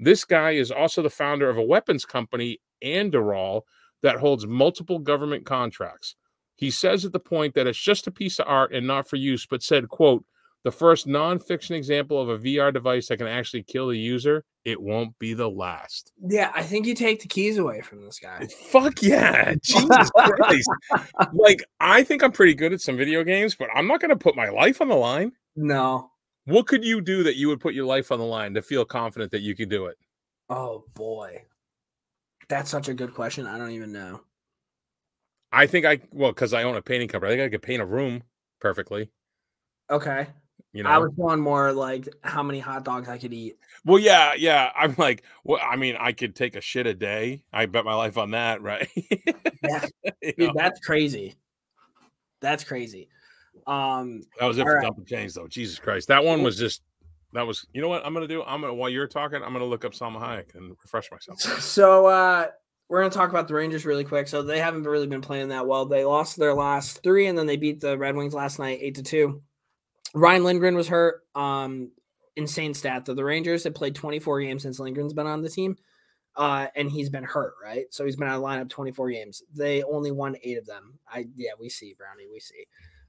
This 0.00 0.24
guy 0.24 0.52
is 0.52 0.72
also 0.72 1.00
the 1.00 1.10
founder 1.10 1.48
of 1.48 1.58
a 1.58 1.62
weapons 1.62 2.04
company, 2.04 2.58
Anduril, 2.82 3.62
that 4.02 4.16
holds 4.16 4.46
multiple 4.46 4.98
government 4.98 5.46
contracts. 5.46 6.16
He 6.56 6.70
says 6.70 7.04
at 7.04 7.12
the 7.12 7.20
point 7.20 7.54
that 7.54 7.66
it's 7.66 7.78
just 7.78 8.06
a 8.06 8.12
piece 8.12 8.38
of 8.38 8.46
art 8.46 8.74
and 8.74 8.86
not 8.86 9.08
for 9.08 9.16
use, 9.16 9.46
but 9.46 9.62
said, 9.62 9.88
quote, 9.88 10.24
the 10.64 10.70
first 10.70 11.08
non-fiction 11.08 11.74
example 11.74 12.20
of 12.20 12.28
a 12.28 12.38
VR 12.38 12.72
device 12.72 13.08
that 13.08 13.16
can 13.16 13.26
actually 13.26 13.64
kill 13.64 13.88
the 13.88 13.98
user. 13.98 14.44
It 14.64 14.80
won't 14.80 15.18
be 15.18 15.34
the 15.34 15.50
last. 15.50 16.12
Yeah, 16.24 16.52
I 16.54 16.62
think 16.62 16.86
you 16.86 16.94
take 16.94 17.20
the 17.20 17.26
keys 17.26 17.58
away 17.58 17.80
from 17.80 18.04
this 18.04 18.20
guy. 18.20 18.46
Fuck 18.70 19.02
yeah. 19.02 19.54
Jesus 19.64 20.10
Christ. 20.10 20.70
Like, 21.32 21.64
I 21.80 22.04
think 22.04 22.22
I'm 22.22 22.30
pretty 22.30 22.54
good 22.54 22.72
at 22.72 22.80
some 22.80 22.96
video 22.96 23.24
games, 23.24 23.56
but 23.56 23.70
I'm 23.74 23.88
not 23.88 24.00
going 24.00 24.10
to 24.10 24.16
put 24.16 24.36
my 24.36 24.50
life 24.50 24.80
on 24.80 24.88
the 24.88 24.94
line. 24.94 25.32
No. 25.56 26.10
What 26.44 26.68
could 26.68 26.84
you 26.84 27.00
do 27.00 27.24
that 27.24 27.36
you 27.36 27.48
would 27.48 27.60
put 27.60 27.74
your 27.74 27.86
life 27.86 28.12
on 28.12 28.20
the 28.20 28.24
line 28.24 28.54
to 28.54 28.62
feel 28.62 28.84
confident 28.84 29.32
that 29.32 29.42
you 29.42 29.56
could 29.56 29.68
do 29.68 29.86
it? 29.86 29.96
Oh 30.48 30.84
boy. 30.94 31.44
That's 32.52 32.68
such 32.68 32.88
a 32.88 32.92
good 32.92 33.14
question. 33.14 33.46
I 33.46 33.56
don't 33.56 33.70
even 33.70 33.92
know. 33.92 34.20
I 35.50 35.66
think 35.66 35.86
I, 35.86 36.00
well, 36.10 36.32
because 36.32 36.52
I 36.52 36.64
own 36.64 36.76
a 36.76 36.82
painting 36.82 37.08
company, 37.08 37.32
I 37.32 37.36
think 37.36 37.46
I 37.46 37.48
could 37.48 37.62
paint 37.62 37.80
a 37.80 37.86
room 37.86 38.24
perfectly. 38.60 39.08
Okay. 39.88 40.26
You 40.74 40.82
know, 40.82 40.90
I 40.90 40.98
was 40.98 41.12
going 41.16 41.40
more 41.40 41.72
like 41.72 42.06
how 42.20 42.42
many 42.42 42.58
hot 42.58 42.84
dogs 42.84 43.08
I 43.08 43.16
could 43.16 43.32
eat. 43.32 43.56
well, 43.86 43.98
yeah, 43.98 44.34
yeah. 44.36 44.70
I'm 44.76 44.94
like, 44.98 45.22
well, 45.44 45.62
I 45.66 45.76
mean, 45.76 45.96
I 45.98 46.12
could 46.12 46.36
take 46.36 46.54
a 46.54 46.60
shit 46.60 46.86
a 46.86 46.92
day. 46.92 47.42
I 47.54 47.64
bet 47.64 47.86
my 47.86 47.94
life 47.94 48.18
on 48.18 48.32
that, 48.32 48.60
right? 48.60 48.88
Yeah, 49.64 49.86
dude, 50.20 50.38
know, 50.38 50.52
that's 50.54 50.80
crazy. 50.80 51.36
That's 52.40 52.64
crazy. 52.64 53.08
Um, 53.66 54.24
that 54.38 54.46
was 54.46 54.58
it 54.58 54.64
for 54.64 54.74
right. 54.74 55.06
chains, 55.06 55.34
though. 55.34 55.46
Jesus 55.46 55.78
Christ, 55.78 56.08
that 56.08 56.22
one 56.22 56.42
was 56.42 56.58
just. 56.58 56.82
That 57.32 57.46
was, 57.46 57.66
you 57.72 57.80
know 57.80 57.88
what 57.88 58.04
I'm 58.04 58.12
gonna 58.12 58.28
do? 58.28 58.42
I'm 58.42 58.60
gonna 58.60 58.74
while 58.74 58.90
you're 58.90 59.06
talking, 59.06 59.42
I'm 59.42 59.52
gonna 59.52 59.64
look 59.64 59.84
up 59.84 59.92
Salma 59.92 60.20
Hayek 60.20 60.54
and 60.54 60.76
refresh 60.82 61.10
myself. 61.10 61.40
so 61.62 62.06
uh 62.06 62.46
we're 62.92 63.00
gonna 63.00 63.10
talk 63.10 63.30
about 63.30 63.48
the 63.48 63.54
Rangers 63.54 63.86
really 63.86 64.04
quick. 64.04 64.28
So 64.28 64.42
they 64.42 64.58
haven't 64.58 64.82
really 64.82 65.06
been 65.06 65.22
playing 65.22 65.48
that 65.48 65.66
well. 65.66 65.86
They 65.86 66.04
lost 66.04 66.36
their 66.36 66.52
last 66.52 67.02
three, 67.02 67.26
and 67.26 67.38
then 67.38 67.46
they 67.46 67.56
beat 67.56 67.80
the 67.80 67.96
Red 67.96 68.14
Wings 68.16 68.34
last 68.34 68.58
night, 68.58 68.80
eight 68.82 68.96
to 68.96 69.02
two. 69.02 69.42
Ryan 70.14 70.44
Lindgren 70.44 70.74
was 70.74 70.88
hurt. 70.88 71.22
Um, 71.34 71.90
insane 72.36 72.74
stat 72.74 73.06
though. 73.06 73.14
The 73.14 73.24
Rangers 73.24 73.64
have 73.64 73.74
played 73.74 73.94
24 73.94 74.42
games 74.42 74.62
since 74.62 74.78
Lindgren's 74.78 75.14
been 75.14 75.26
on 75.26 75.40
the 75.40 75.48
team, 75.48 75.78
uh, 76.36 76.66
and 76.76 76.90
he's 76.90 77.08
been 77.08 77.24
hurt. 77.24 77.54
Right, 77.64 77.86
so 77.88 78.04
he's 78.04 78.16
been 78.16 78.28
out 78.28 78.36
of 78.36 78.42
lineup 78.42 78.68
24 78.68 79.10
games. 79.10 79.42
They 79.54 79.82
only 79.84 80.10
won 80.10 80.36
eight 80.42 80.58
of 80.58 80.66
them. 80.66 80.98
I 81.08 81.26
yeah, 81.34 81.52
we 81.58 81.70
see 81.70 81.94
Brownie, 81.96 82.30
we 82.30 82.40
see. 82.40 82.66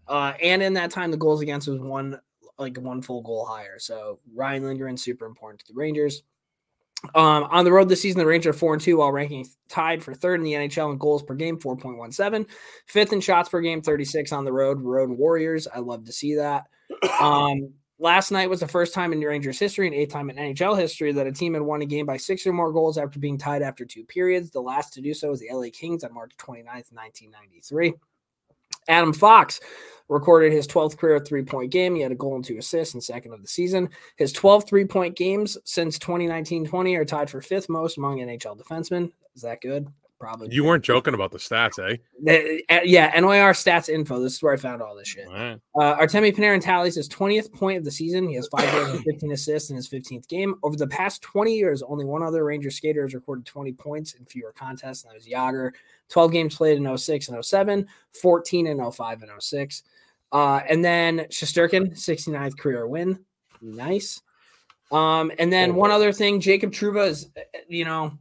Uh, 0.07 0.31
and 0.41 0.63
in 0.63 0.75
that 0.75 0.91
time, 0.91 1.11
the 1.11 1.17
goals 1.17 1.41
against 1.41 1.67
was 1.67 1.79
one 1.81 2.21
like 2.57 2.77
one 2.77 3.01
full 3.01 3.21
goal 3.21 3.45
higher. 3.45 3.79
So 3.79 4.19
Ryan 4.33 4.63
Lindgren 4.63 4.97
super 4.97 5.25
important 5.25 5.59
to 5.61 5.67
the 5.67 5.77
Rangers. 5.77 6.23
Um, 7.15 7.43
on 7.51 7.65
the 7.65 7.71
road 7.71 7.89
this 7.89 8.01
season, 8.01 8.19
the 8.19 8.25
Rangers 8.25 8.55
are 8.55 8.57
four 8.57 8.73
and 8.73 8.81
two 8.81 8.97
while 8.97 9.11
ranking 9.11 9.45
tied 9.67 10.01
for 10.01 10.13
third 10.13 10.39
in 10.39 10.43
the 10.43 10.53
NHL 10.53 10.91
in 10.91 10.97
goals 10.97 11.21
per 11.21 11.35
game, 11.35 11.59
4.17. 11.59 12.47
Fifth 12.87 13.11
in 13.11 13.19
shots 13.19 13.49
per 13.49 13.59
game, 13.59 13.81
36 13.81 14.31
on 14.31 14.45
the 14.45 14.53
road. 14.53 14.81
Road 14.81 15.09
Warriors. 15.09 15.67
I 15.67 15.79
love 15.79 16.05
to 16.05 16.11
see 16.11 16.35
that. 16.35 16.67
Um, 17.19 17.73
last 17.99 18.31
night 18.31 18.49
was 18.49 18.59
the 18.59 18.67
first 18.67 18.93
time 18.93 19.13
in 19.13 19.19
Rangers 19.19 19.59
history 19.59 19.87
and 19.87 19.95
eighth 19.95 20.11
time 20.11 20.29
in 20.29 20.35
NHL 20.35 20.77
history 20.77 21.11
that 21.13 21.27
a 21.27 21.31
team 21.31 21.53
had 21.53 21.63
won 21.63 21.81
a 21.81 21.85
game 21.85 22.05
by 22.05 22.17
six 22.17 22.45
or 22.45 22.53
more 22.53 22.71
goals 22.71 22.97
after 22.97 23.19
being 23.19 23.37
tied 23.37 23.61
after 23.61 23.85
two 23.85 24.03
periods. 24.03 24.51
The 24.51 24.61
last 24.61 24.93
to 24.93 25.01
do 25.01 25.13
so 25.13 25.29
was 25.29 25.39
the 25.39 25.49
LA 25.51 25.67
Kings 25.71 26.03
on 26.03 26.13
March 26.13 26.33
29th, 26.37 26.91
1993. 26.91 27.93
Adam 28.87 29.13
Fox 29.13 29.59
recorded 30.09 30.51
his 30.51 30.67
12th 30.67 30.97
career 30.97 31.19
three 31.19 31.43
point 31.43 31.71
game. 31.71 31.95
He 31.95 32.01
had 32.01 32.11
a 32.11 32.15
goal 32.15 32.35
and 32.35 32.45
two 32.45 32.57
assists 32.57 32.93
and 32.93 33.03
second 33.03 33.33
of 33.33 33.41
the 33.41 33.47
season. 33.47 33.89
His 34.15 34.31
12 34.33 34.67
three 34.67 34.85
point 34.85 35.15
games 35.15 35.57
since 35.65 35.97
2019 35.99 36.65
20 36.65 36.95
are 36.95 37.05
tied 37.05 37.29
for 37.29 37.41
fifth 37.41 37.69
most 37.69 37.97
among 37.97 38.17
NHL 38.19 38.59
defensemen. 38.59 39.11
Is 39.35 39.41
that 39.41 39.61
good? 39.61 39.87
Probably. 40.23 40.47
You 40.51 40.63
weren't 40.63 40.85
joking 40.85 41.13
about 41.13 41.31
the 41.31 41.37
stats, 41.37 41.77
eh? 41.79 41.97
Uh, 42.71 42.79
yeah, 42.85 43.13
NYR 43.13 43.51
stats 43.51 43.89
info. 43.89 44.21
This 44.21 44.35
is 44.35 44.41
where 44.41 44.53
I 44.53 44.55
found 44.55 44.81
all 44.81 44.95
this 44.95 45.09
shit. 45.09 45.27
All 45.27 45.33
right. 45.33 45.59
Uh, 45.75 45.97
Artemi 45.97 46.33
Panarin 46.33 46.61
tallies 46.61 46.95
his 46.95 47.09
20th 47.09 47.51
point 47.51 47.77
of 47.77 47.83
the 47.83 47.91
season. 47.91 48.29
He 48.29 48.35
has 48.35 48.47
five 48.47 48.71
goals 48.71 48.91
and 48.91 49.03
15 49.03 49.33
assists 49.33 49.69
in 49.69 49.75
his 49.75 49.89
15th 49.89 50.29
game. 50.29 50.55
Over 50.63 50.77
the 50.77 50.87
past 50.87 51.23
20 51.23 51.53
years, 51.53 51.83
only 51.83 52.05
one 52.05 52.23
other 52.23 52.45
Ranger 52.45 52.71
skater 52.71 53.01
has 53.01 53.13
recorded 53.13 53.45
20 53.45 53.73
points 53.73 54.13
in 54.13 54.23
fewer 54.23 54.53
contests, 54.53 55.03
and 55.03 55.11
that 55.11 55.15
was 55.15 55.27
Jagr. 55.27 55.71
12 56.07 56.31
games 56.31 56.55
played 56.55 56.77
in 56.77 56.97
06 56.97 57.27
and 57.27 57.43
07, 57.43 57.85
14 58.21 58.67
in 58.67 58.91
05 58.91 59.23
and 59.23 59.31
06. 59.43 59.83
Uh, 60.31 60.61
and 60.69 60.85
then 60.85 61.19
Shesterkin, 61.31 61.97
69th 61.97 62.57
career 62.57 62.87
win. 62.87 63.19
Nice. 63.61 64.21
Um, 64.89 65.33
and 65.37 65.51
then 65.51 65.75
one 65.75 65.91
other 65.91 66.13
thing, 66.13 66.39
Jacob 66.39 66.71
Trouba 66.71 67.09
is, 67.09 67.29
uh, 67.35 67.41
you 67.67 67.83
know, 67.83 68.17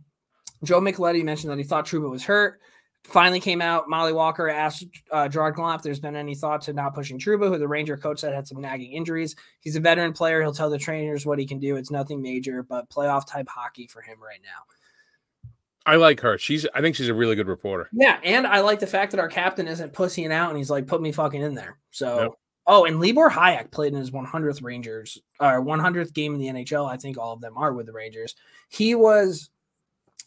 Joe 0.65 0.81
Micheletti 0.81 1.25
mentioned 1.25 1.51
that 1.51 1.59
he 1.59 1.65
thought 1.65 1.87
Trouba 1.87 2.11
was 2.11 2.25
hurt. 2.25 2.61
Finally 3.05 3.41
came 3.41 3.61
out. 3.61 3.89
Molly 3.89 4.13
Walker 4.13 4.49
asked 4.49 4.87
uh, 5.11 5.27
Gerard 5.29 5.57
Gallant 5.57 5.81
if 5.81 5.83
there's 5.83 5.99
been 5.99 6.15
any 6.15 6.37
thought 6.37 6.63
to 6.63 6.73
not 6.73 6.95
pushing 6.95 7.19
Trouba, 7.19 7.49
who 7.49 7.59
the 7.59 7.67
Ranger 7.67 7.97
coach 7.97 8.21
said 8.21 8.33
had 8.33 8.47
some 8.47 8.61
nagging 8.61 8.93
injuries. 8.93 9.35
He's 9.61 9.75
a 9.75 9.81
veteran 9.81 10.13
player. 10.13 10.41
He'll 10.41 10.53
tell 10.55 10.71
the 10.71 10.79
trainers 10.79 11.27
what 11.27 11.41
he 11.41 11.47
can 11.47 11.59
do. 11.59 11.75
It's 11.75 11.91
nothing 11.91 12.23
major, 12.23 12.63
but 12.63 12.89
playoff 12.91 13.27
type 13.27 13.49
hockey 13.49 13.89
for 13.89 14.03
him 14.03 14.19
right 14.23 14.39
now. 14.43 15.51
I 15.85 15.97
like 15.97 16.21
her. 16.21 16.39
She's. 16.39 16.65
I 16.75 16.81
think 16.81 16.95
she's 16.95 17.09
a 17.09 17.15
really 17.15 17.35
good 17.35 17.49
reporter. 17.49 17.89
Yeah, 17.93 18.21
and 18.23 18.47
I 18.47 18.61
like 18.61 18.79
the 18.79 18.87
fact 18.87 19.11
that 19.11 19.19
our 19.21 19.29
captain 19.29 19.67
isn't 19.67 19.93
pussying 19.93 20.31
out 20.33 20.51
and 20.51 20.57
he's 20.59 20.71
like, 20.71 20.87
put 20.87 21.03
me 21.03 21.11
fucking 21.11 21.43
in 21.43 21.55
there. 21.55 21.79
So, 21.91 22.21
Yep. 22.21 22.31
oh, 22.69 22.85
and 22.85 23.01
Libor 23.01 23.29
Hajek 23.29 23.73
played 23.73 23.93
in 23.93 23.99
his 23.99 24.13
100th 24.13 24.63
Rangers, 24.63 25.19
or 25.41 25.61
100th 25.61 26.13
game 26.15 26.35
in 26.35 26.41
the 26.41 26.47
NHL. 26.63 26.89
I 26.89 26.97
think 26.99 27.19
all 27.19 27.33
of 27.33 27.41
them 27.41 27.59
are 27.59 27.73
with 27.73 27.87
the 27.87 27.93
Rangers. 27.93 28.37
He 28.69 28.95
was, 28.95 29.51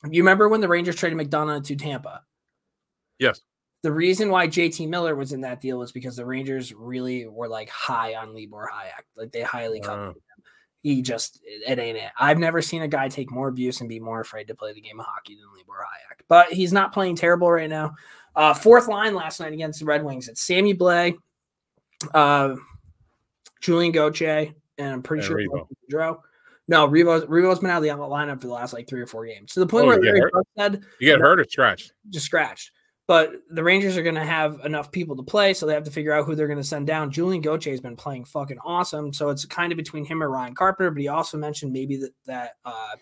you 0.10 0.22
remember 0.22 0.50
when 0.50 0.62
the 0.62 0.68
Rangers 0.68 0.96
traded 0.96 1.18
McDonagh 1.18 1.64
to 1.66 1.76
Tampa? 1.76 2.22
Yes. 3.20 3.42
The 3.84 3.92
reason 3.92 4.30
why 4.30 4.48
JT 4.48 4.90
Miller 4.90 5.16
was 5.16 5.32
in 5.32 5.42
that 5.42 5.62
deal 5.62 5.78
was 5.78 5.92
because 5.92 6.16
the 6.16 6.26
Rangers 6.26 6.74
really 6.74 7.28
were 7.28 7.48
like 7.48 7.70
high 7.70 8.16
on 8.16 8.34
Libor 8.34 8.70
Hajek. 8.74 9.04
Like 9.16 9.32
they 9.32 9.42
highly 9.42 9.80
coveted 9.80 10.16
him. 10.16 10.44
He 10.82 11.02
just, 11.02 11.40
it, 11.44 11.80
ain't 11.80 11.98
it. 11.98 12.12
I've 12.20 12.38
never 12.38 12.62
seen 12.62 12.84
a 12.84 12.88
guy 12.88 13.10
take 13.10 13.32
more 13.32 13.48
abuse 13.48 13.80
and 13.80 13.90
be 13.90 14.00
more 14.00 14.22
afraid 14.22 14.48
to 14.48 14.56
play 14.56 14.74
the 14.74 14.82
game 14.82 15.00
of 15.00 15.06
hockey 15.06 15.36
than 15.36 15.46
Libor 15.56 15.84
Hajek. 15.84 16.22
But 16.28 16.54
he's 16.54 16.74
not 16.74 16.94
playing 16.94 17.16
terrible 17.16 17.52
right 17.52 17.70
now. 17.70 17.96
Uh, 18.36 18.54
fourth 18.54 18.88
line 18.88 19.16
last 19.16 19.40
night 19.40 19.54
against 19.54 19.80
the 19.80 19.86
Red 19.86 20.04
Wings. 20.04 20.28
It's 20.28 20.42
Sammy 20.42 20.74
Blais, 20.74 21.16
uh, 22.14 22.56
Julien 23.62 23.92
Gauthier, 23.92 24.54
and 24.78 24.94
I'm 24.94 25.02
pretty 25.02 25.26
And 25.26 25.28
sure. 25.28 25.68
Drew. 25.90 26.18
No, 26.68 26.88
Revo's, 26.88 27.26
Revo's 27.26 27.60
been 27.60 27.70
out 27.70 27.78
of 27.78 27.84
the 27.84 27.90
lineup 27.90 28.42
for 28.42 28.48
the 28.48 28.54
last 28.54 28.74
like 28.74 28.88
three 28.88 29.02
or 29.02 29.06
four 29.08 29.26
games. 29.26 29.54
To 29.54 29.60
the 29.60 29.68
point 29.68 29.86
Oh, 29.86 29.88
where 29.88 29.98
he 29.98 30.04
get 30.06 30.14
Larry? 30.16 30.32
Said 30.58 30.84
You 31.00 31.12
get 31.12 31.20
hurt 31.20 31.40
or 31.40 31.46
scratched? 31.50 31.94
just 32.10 32.26
scratched. 32.26 32.72
But 33.08 33.34
the 33.52 33.64
Rangers 33.64 33.98
are 33.98 34.02
going 34.04 34.16
to 34.16 34.26
have 34.26 34.62
enough 34.66 34.92
people 34.92 35.16
to 35.18 35.22
play, 35.22 35.54
so 35.54 35.68
they 35.68 35.76
have 35.76 35.84
to 35.84 35.92
figure 35.92 36.12
out 36.12 36.26
who 36.26 36.34
they're 36.34 36.48
going 36.48 36.58
to 36.58 36.64
send 36.64 36.88
down. 36.88 37.12
Julien 37.12 37.40
Gauthier 37.44 37.72
has 37.74 37.80
been 37.82 37.96
playing 37.96 38.26
fucking 38.26 38.58
awesome, 38.66 39.14
so 39.14 39.30
it's 39.30 39.46
kind 39.46 39.72
of 39.72 39.78
between 39.78 40.06
him 40.06 40.24
or 40.24 40.30
Ryan 40.32 40.56
Carpenter. 40.56 40.90
But 40.90 41.02
he 41.02 41.08
also 41.08 41.38
mentioned 41.38 41.72
maybe 41.72 41.98
that 41.98 42.14
that 42.26 42.52
uh, 42.66 42.96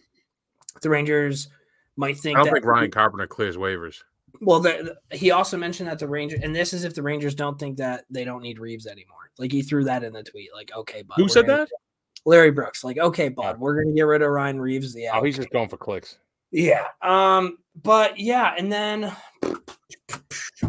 the 0.82 0.90
Rangers 0.90 1.48
might 1.96 2.18
think 2.18 2.36
I 2.38 2.40
don't 2.40 2.48
that. 2.48 2.54
think 2.56 2.66
Ryan 2.66 2.92
Carpenter 2.92 3.28
clears 3.28 3.56
waivers. 3.56 4.04
Well, 4.42 4.60
the, 4.60 4.98
he 5.12 5.32
also 5.32 5.56
mentioned 5.56 5.88
that 5.88 6.00
the 6.00 6.08
Rangers, 6.10 6.42
and 6.44 6.54
this 6.54 6.74
is 6.74 6.84
if 6.84 6.96
the 6.96 7.04
Rangers 7.04 7.34
don't 7.34 7.58
think 7.58 7.78
that 7.78 8.04
they 8.10 8.26
don't 8.26 8.42
need 8.42 8.60
Reaves 8.60 8.88
anymore. 8.88 9.30
Like 9.38 9.54
he 9.54 9.62
threw 9.62 9.86
that 9.86 10.04
in 10.04 10.12
the 10.12 10.24
tweet. 10.24 10.50
Like, 10.54 10.72
okay, 10.76 11.04
but 11.08 11.16
Who 11.16 11.30
said 11.30 11.48
that? 11.48 11.70
Larry 12.26 12.52
Brooks. 12.52 12.84
Like, 12.84 12.98
okay, 12.98 13.30
bud, 13.30 13.60
we're 13.60 13.76
going 13.76 13.88
to 13.88 13.94
get 13.94 14.04
rid 14.04 14.22
of 14.22 14.30
Ryan 14.30 14.60
Reaves. 14.60 14.96
Yeah, 14.98 15.12
Oh, 15.14 15.24
he's 15.24 15.36
just 15.36 15.50
going 15.52 15.70
for 15.70 15.78
clicks. 15.78 16.18
Yeah. 16.52 16.86
Um, 17.02 17.58
but 17.82 18.20
yeah, 18.20 18.54
and 18.58 18.72
then 18.72 19.12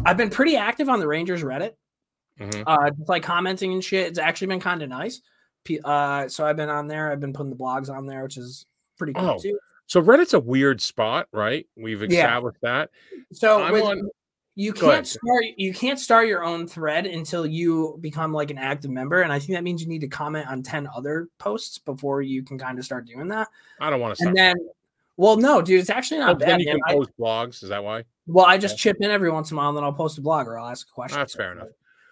I've 0.05 0.17
been 0.17 0.29
pretty 0.29 0.55
active 0.57 0.89
on 0.89 0.99
the 0.99 1.07
Rangers 1.07 1.43
Reddit. 1.43 1.73
Mhm. 2.39 2.63
Uh 2.67 2.89
just 2.89 3.07
like 3.07 3.23
commenting 3.23 3.71
and 3.71 3.81
shit. 3.83 4.07
It's 4.07 4.19
actually 4.19 4.47
been 4.47 4.59
kind 4.59 4.81
of 4.81 4.89
nice. 4.89 5.21
Uh 5.85 6.27
so 6.27 6.45
I've 6.45 6.57
been 6.57 6.69
on 6.69 6.87
there, 6.89 7.09
I've 7.11 7.21
been 7.21 7.31
putting 7.31 7.49
the 7.49 7.55
blogs 7.55 7.89
on 7.89 8.05
there, 8.07 8.23
which 8.23 8.35
is 8.35 8.65
pretty 8.97 9.13
cool 9.13 9.29
Oh. 9.29 9.39
too. 9.39 9.57
So 9.87 10.01
Reddit's 10.01 10.33
a 10.33 10.39
weird 10.39 10.81
spot, 10.81 11.27
right? 11.31 11.65
We've 11.77 12.01
Yeah. 12.01 12.25
established 12.25 12.57
that. 12.63 12.89
So 13.31 13.63
I'm 13.63 13.71
with, 13.71 13.83
on- 13.83 14.09
you 14.55 14.71
Go 14.71 14.79
can't 14.81 14.91
ahead. 14.93 15.07
start 15.07 15.43
you 15.57 15.73
can't 15.73 15.99
start 15.99 16.27
your 16.27 16.43
own 16.43 16.65
thread 16.67 17.05
until 17.05 17.45
you 17.45 17.97
become 18.01 18.31
like 18.33 18.51
an 18.51 18.57
active 18.57 18.89
member. 18.91 19.21
And 19.21 19.31
I 19.33 19.39
think 19.39 19.51
that 19.51 19.63
means 19.63 19.81
you 19.81 19.87
need 19.89 19.99
to 20.01 20.07
comment 20.07 20.47
on 20.47 20.63
10 20.63 20.87
other 20.95 21.27
posts 21.37 21.77
before 21.77 22.21
you 22.21 22.41
can 22.43 22.57
kind 22.57 22.79
of 22.79 22.85
start 22.85 23.05
doing 23.05 23.27
that. 23.29 23.49
I 23.79 23.89
don't 23.89 23.99
want 23.99 24.17
to. 24.17 24.27
And 24.27 24.35
then 24.37 24.55
well, 25.17 25.37
no, 25.37 25.61
dude, 25.61 25.79
it's 25.79 25.89
actually 25.89 26.19
not 26.19 26.39
then 26.39 26.49
bad. 26.49 26.59
you 26.61 26.65
man. 26.67 26.75
can 26.75 26.81
I- 26.87 26.93
post 26.93 27.11
blogs. 27.19 27.63
Is 27.63 27.69
that 27.69 27.83
why? 27.83 28.03
well, 28.27 28.45
I 28.45 28.57
just 28.57 28.77
chip 28.77 28.97
in 29.01 29.11
every 29.11 29.29
once 29.31 29.51
in 29.51 29.55
a 29.55 29.59
while, 29.59 29.69
and 29.69 29.77
then 29.77 29.83
I'll 29.83 29.93
post 29.93 30.17
a 30.17 30.21
blog 30.21 30.47
or 30.47 30.57
I'll 30.57 30.69
ask 30.69 30.87
a 30.87 30.91
question. 30.91 31.17
That's 31.19 31.35
fair 31.35 31.51
enough. 31.51 31.67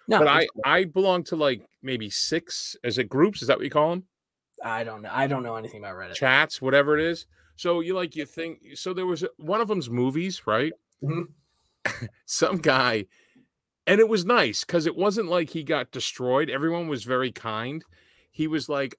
No, 0.06 0.18
but 0.18 0.28
I 0.28 0.46
cool. 0.46 0.62
I 0.64 0.84
belong 0.84 1.24
to 1.24 1.36
like 1.36 1.66
maybe 1.82 2.08
six. 2.10 2.76
Is 2.84 2.98
it 2.98 3.08
groups? 3.08 3.40
Is 3.42 3.48
that 3.48 3.56
what 3.58 3.64
you 3.64 3.70
call 3.70 3.90
them? 3.90 4.04
I 4.62 4.84
don't 4.84 5.02
know. 5.02 5.10
I 5.12 5.26
don't 5.26 5.42
know 5.42 5.56
anything 5.56 5.80
about 5.80 5.96
Reddit. 5.96 6.14
Chats, 6.14 6.60
whatever 6.62 6.98
it 6.98 7.04
is. 7.04 7.26
So 7.56 7.80
you 7.80 7.94
like 7.94 8.14
you 8.16 8.26
think. 8.26 8.60
So 8.74 8.92
there 8.94 9.06
was 9.06 9.24
one 9.38 9.60
of 9.60 9.68
them's 9.68 9.88
movies, 9.90 10.46
right? 10.46 10.72
Mhm. 11.02 11.28
Some 12.26 12.58
guy, 12.58 13.06
and 13.86 14.00
it 14.00 14.08
was 14.08 14.24
nice 14.24 14.64
because 14.64 14.86
it 14.86 14.96
wasn't 14.96 15.28
like 15.28 15.50
he 15.50 15.62
got 15.62 15.90
destroyed. 15.90 16.50
Everyone 16.50 16.88
was 16.88 17.04
very 17.04 17.32
kind. 17.32 17.84
He 18.30 18.46
was 18.46 18.68
like, 18.68 18.96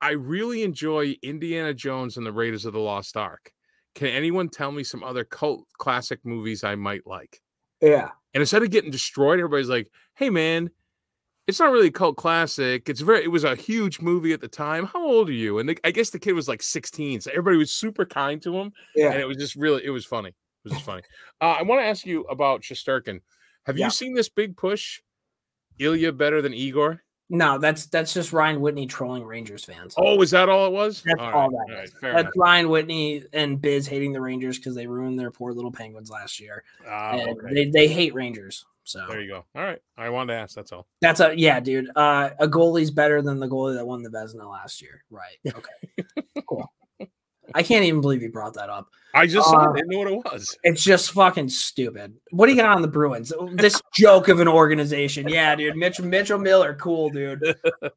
I 0.00 0.12
really 0.12 0.62
enjoy 0.62 1.16
Indiana 1.22 1.74
Jones 1.74 2.16
and 2.16 2.24
the 2.24 2.32
Raiders 2.32 2.64
of 2.64 2.72
the 2.72 2.78
Lost 2.78 3.16
Ark. 3.16 3.52
Can 3.94 4.08
anyone 4.08 4.48
tell 4.48 4.70
me 4.70 4.84
some 4.84 5.02
other 5.02 5.24
cult 5.24 5.66
classic 5.78 6.20
movies 6.24 6.62
I 6.62 6.76
might 6.76 7.06
like? 7.06 7.40
Yeah. 7.80 8.10
And 8.34 8.40
instead 8.40 8.62
of 8.62 8.70
getting 8.70 8.90
destroyed, 8.90 9.40
everybody's 9.40 9.68
like, 9.68 9.90
"Hey, 10.14 10.30
man, 10.30 10.70
it's 11.48 11.58
not 11.58 11.72
really 11.72 11.88
a 11.88 11.90
cult 11.92 12.16
classic. 12.16 12.88
It's 12.88 13.00
very. 13.00 13.24
It 13.24 13.32
was 13.32 13.42
a 13.42 13.56
huge 13.56 14.00
movie 14.00 14.34
at 14.34 14.40
the 14.42 14.48
time. 14.48 14.84
How 14.84 15.04
old 15.04 15.30
are 15.30 15.32
you? 15.32 15.58
And 15.58 15.70
the, 15.70 15.78
I 15.82 15.90
guess 15.90 16.10
the 16.10 16.18
kid 16.18 16.34
was 16.34 16.46
like 16.46 16.62
16, 16.62 17.22
so 17.22 17.30
everybody 17.30 17.56
was 17.56 17.70
super 17.70 18.04
kind 18.04 18.40
to 18.42 18.56
him. 18.56 18.72
Yeah. 18.94 19.12
and 19.12 19.20
it 19.20 19.26
was 19.26 19.38
just 19.38 19.56
really. 19.56 19.84
It 19.84 19.90
was 19.90 20.04
funny. 20.04 20.34
Was 20.64 20.72
just 20.74 20.84
funny. 20.84 21.02
Uh, 21.40 21.54
I 21.58 21.62
want 21.62 21.80
to 21.80 21.84
ask 21.86 22.04
you 22.04 22.22
about 22.22 22.62
Shesterkin. 22.62 23.20
Have 23.66 23.78
Yeah. 23.78 23.86
you 23.86 23.90
seen 23.90 24.14
this 24.14 24.28
big 24.28 24.56
push? 24.56 25.00
Ilya 25.78 26.12
better 26.12 26.42
than 26.42 26.52
Igor? 26.52 27.02
No, 27.30 27.58
that's 27.58 27.86
that's 27.86 28.14
just 28.14 28.32
Ryan 28.32 28.60
Whitney 28.60 28.86
trolling 28.86 29.22
Rangers 29.22 29.62
fans. 29.62 29.94
Oh, 29.98 30.20
is 30.22 30.30
that 30.30 30.48
all 30.48 30.66
it 30.66 30.72
was? 30.72 31.02
That's 31.04 31.20
All 31.20 31.26
all 31.32 31.48
right, 31.50 31.66
that 31.68 31.72
all 31.74 31.78
right, 31.80 31.90
fair 32.00 32.12
That's. 32.14 32.36
Ryan 32.36 32.68
Whitney 32.70 33.22
and 33.34 33.60
Biz 33.60 33.86
hating 33.86 34.12
the 34.14 34.20
Rangers 34.20 34.58
because 34.58 34.74
they 34.74 34.86
ruined 34.86 35.18
their 35.18 35.30
poor 35.30 35.52
little 35.52 35.70
Penguins 35.70 36.10
last 36.10 36.40
year. 36.40 36.64
And 36.86 37.38
okay. 37.38 37.54
they, 37.54 37.64
they 37.70 37.86
hate 37.88 38.14
Rangers. 38.14 38.64
So 38.84 39.04
There 39.06 39.20
you 39.20 39.28
go. 39.28 39.44
All 39.54 39.62
right. 39.62 39.78
I 39.98 40.08
wanted 40.08 40.32
to 40.32 40.38
ask. 40.38 40.54
That's 40.54 40.72
all. 40.72 40.86
that's 41.02 41.20
a 41.20 41.38
yeah, 41.38 41.60
dude. 41.60 41.90
Uh, 41.94 42.30
a 42.40 42.48
goalie's 42.48 42.90
better 42.90 43.20
than 43.20 43.38
the 43.38 43.46
goalie 43.46 43.74
that 43.76 43.86
won 43.86 44.02
the 44.02 44.08
Vezina 44.08 44.50
last 44.50 44.80
year. 44.80 45.04
Right. 45.10 45.36
Okay. 45.54 46.24
cool. 46.48 46.72
I 47.54 47.62
can't 47.62 47.84
even 47.84 48.00
believe 48.00 48.22
you 48.22 48.30
brought 48.30 48.54
that 48.54 48.68
up. 48.70 48.88
I 49.14 49.26
just 49.26 49.48
saw 49.48 49.70
Uh. 49.70 49.72
Didn't 49.72 49.88
know 49.90 49.98
what 49.98 50.08
it 50.08 50.32
was. 50.32 50.56
It's 50.62 50.82
just 50.82 51.12
fucking 51.12 51.48
stupid. 51.48 52.14
What 52.30 52.46
do 52.46 52.52
you 52.52 52.60
got 52.60 52.76
on 52.76 52.82
the 52.82 52.88
Bruins? 52.88 53.32
This 53.52 53.80
joke 53.94 54.28
of 54.28 54.40
an 54.40 54.48
organization. 54.48 55.28
Yeah, 55.28 55.54
dude. 55.56 55.76
Mitch 55.76 56.00
Mitchell 56.00 56.38
Miller, 56.38 56.74
cool, 56.74 57.10
dude. 57.10 57.42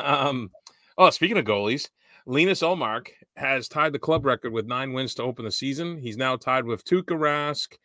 Um, 0.00 0.52
oh, 0.96 1.10
speaking 1.10 1.38
of 1.38 1.44
goalies, 1.44 1.88
Linus 2.24 2.62
Ullmark 2.62 3.08
has 3.36 3.66
tied 3.66 3.92
the 3.92 3.98
club 3.98 4.24
record 4.24 4.52
with 4.52 4.66
nine 4.66 4.92
wins 4.92 5.12
to 5.14 5.24
open 5.24 5.44
the 5.44 5.50
season. 5.50 5.98
He's 5.98 6.16
now 6.16 6.36
tied 6.36 6.64
with 6.64 6.84
Tuukka 6.84 7.18
Rask, 7.18 7.76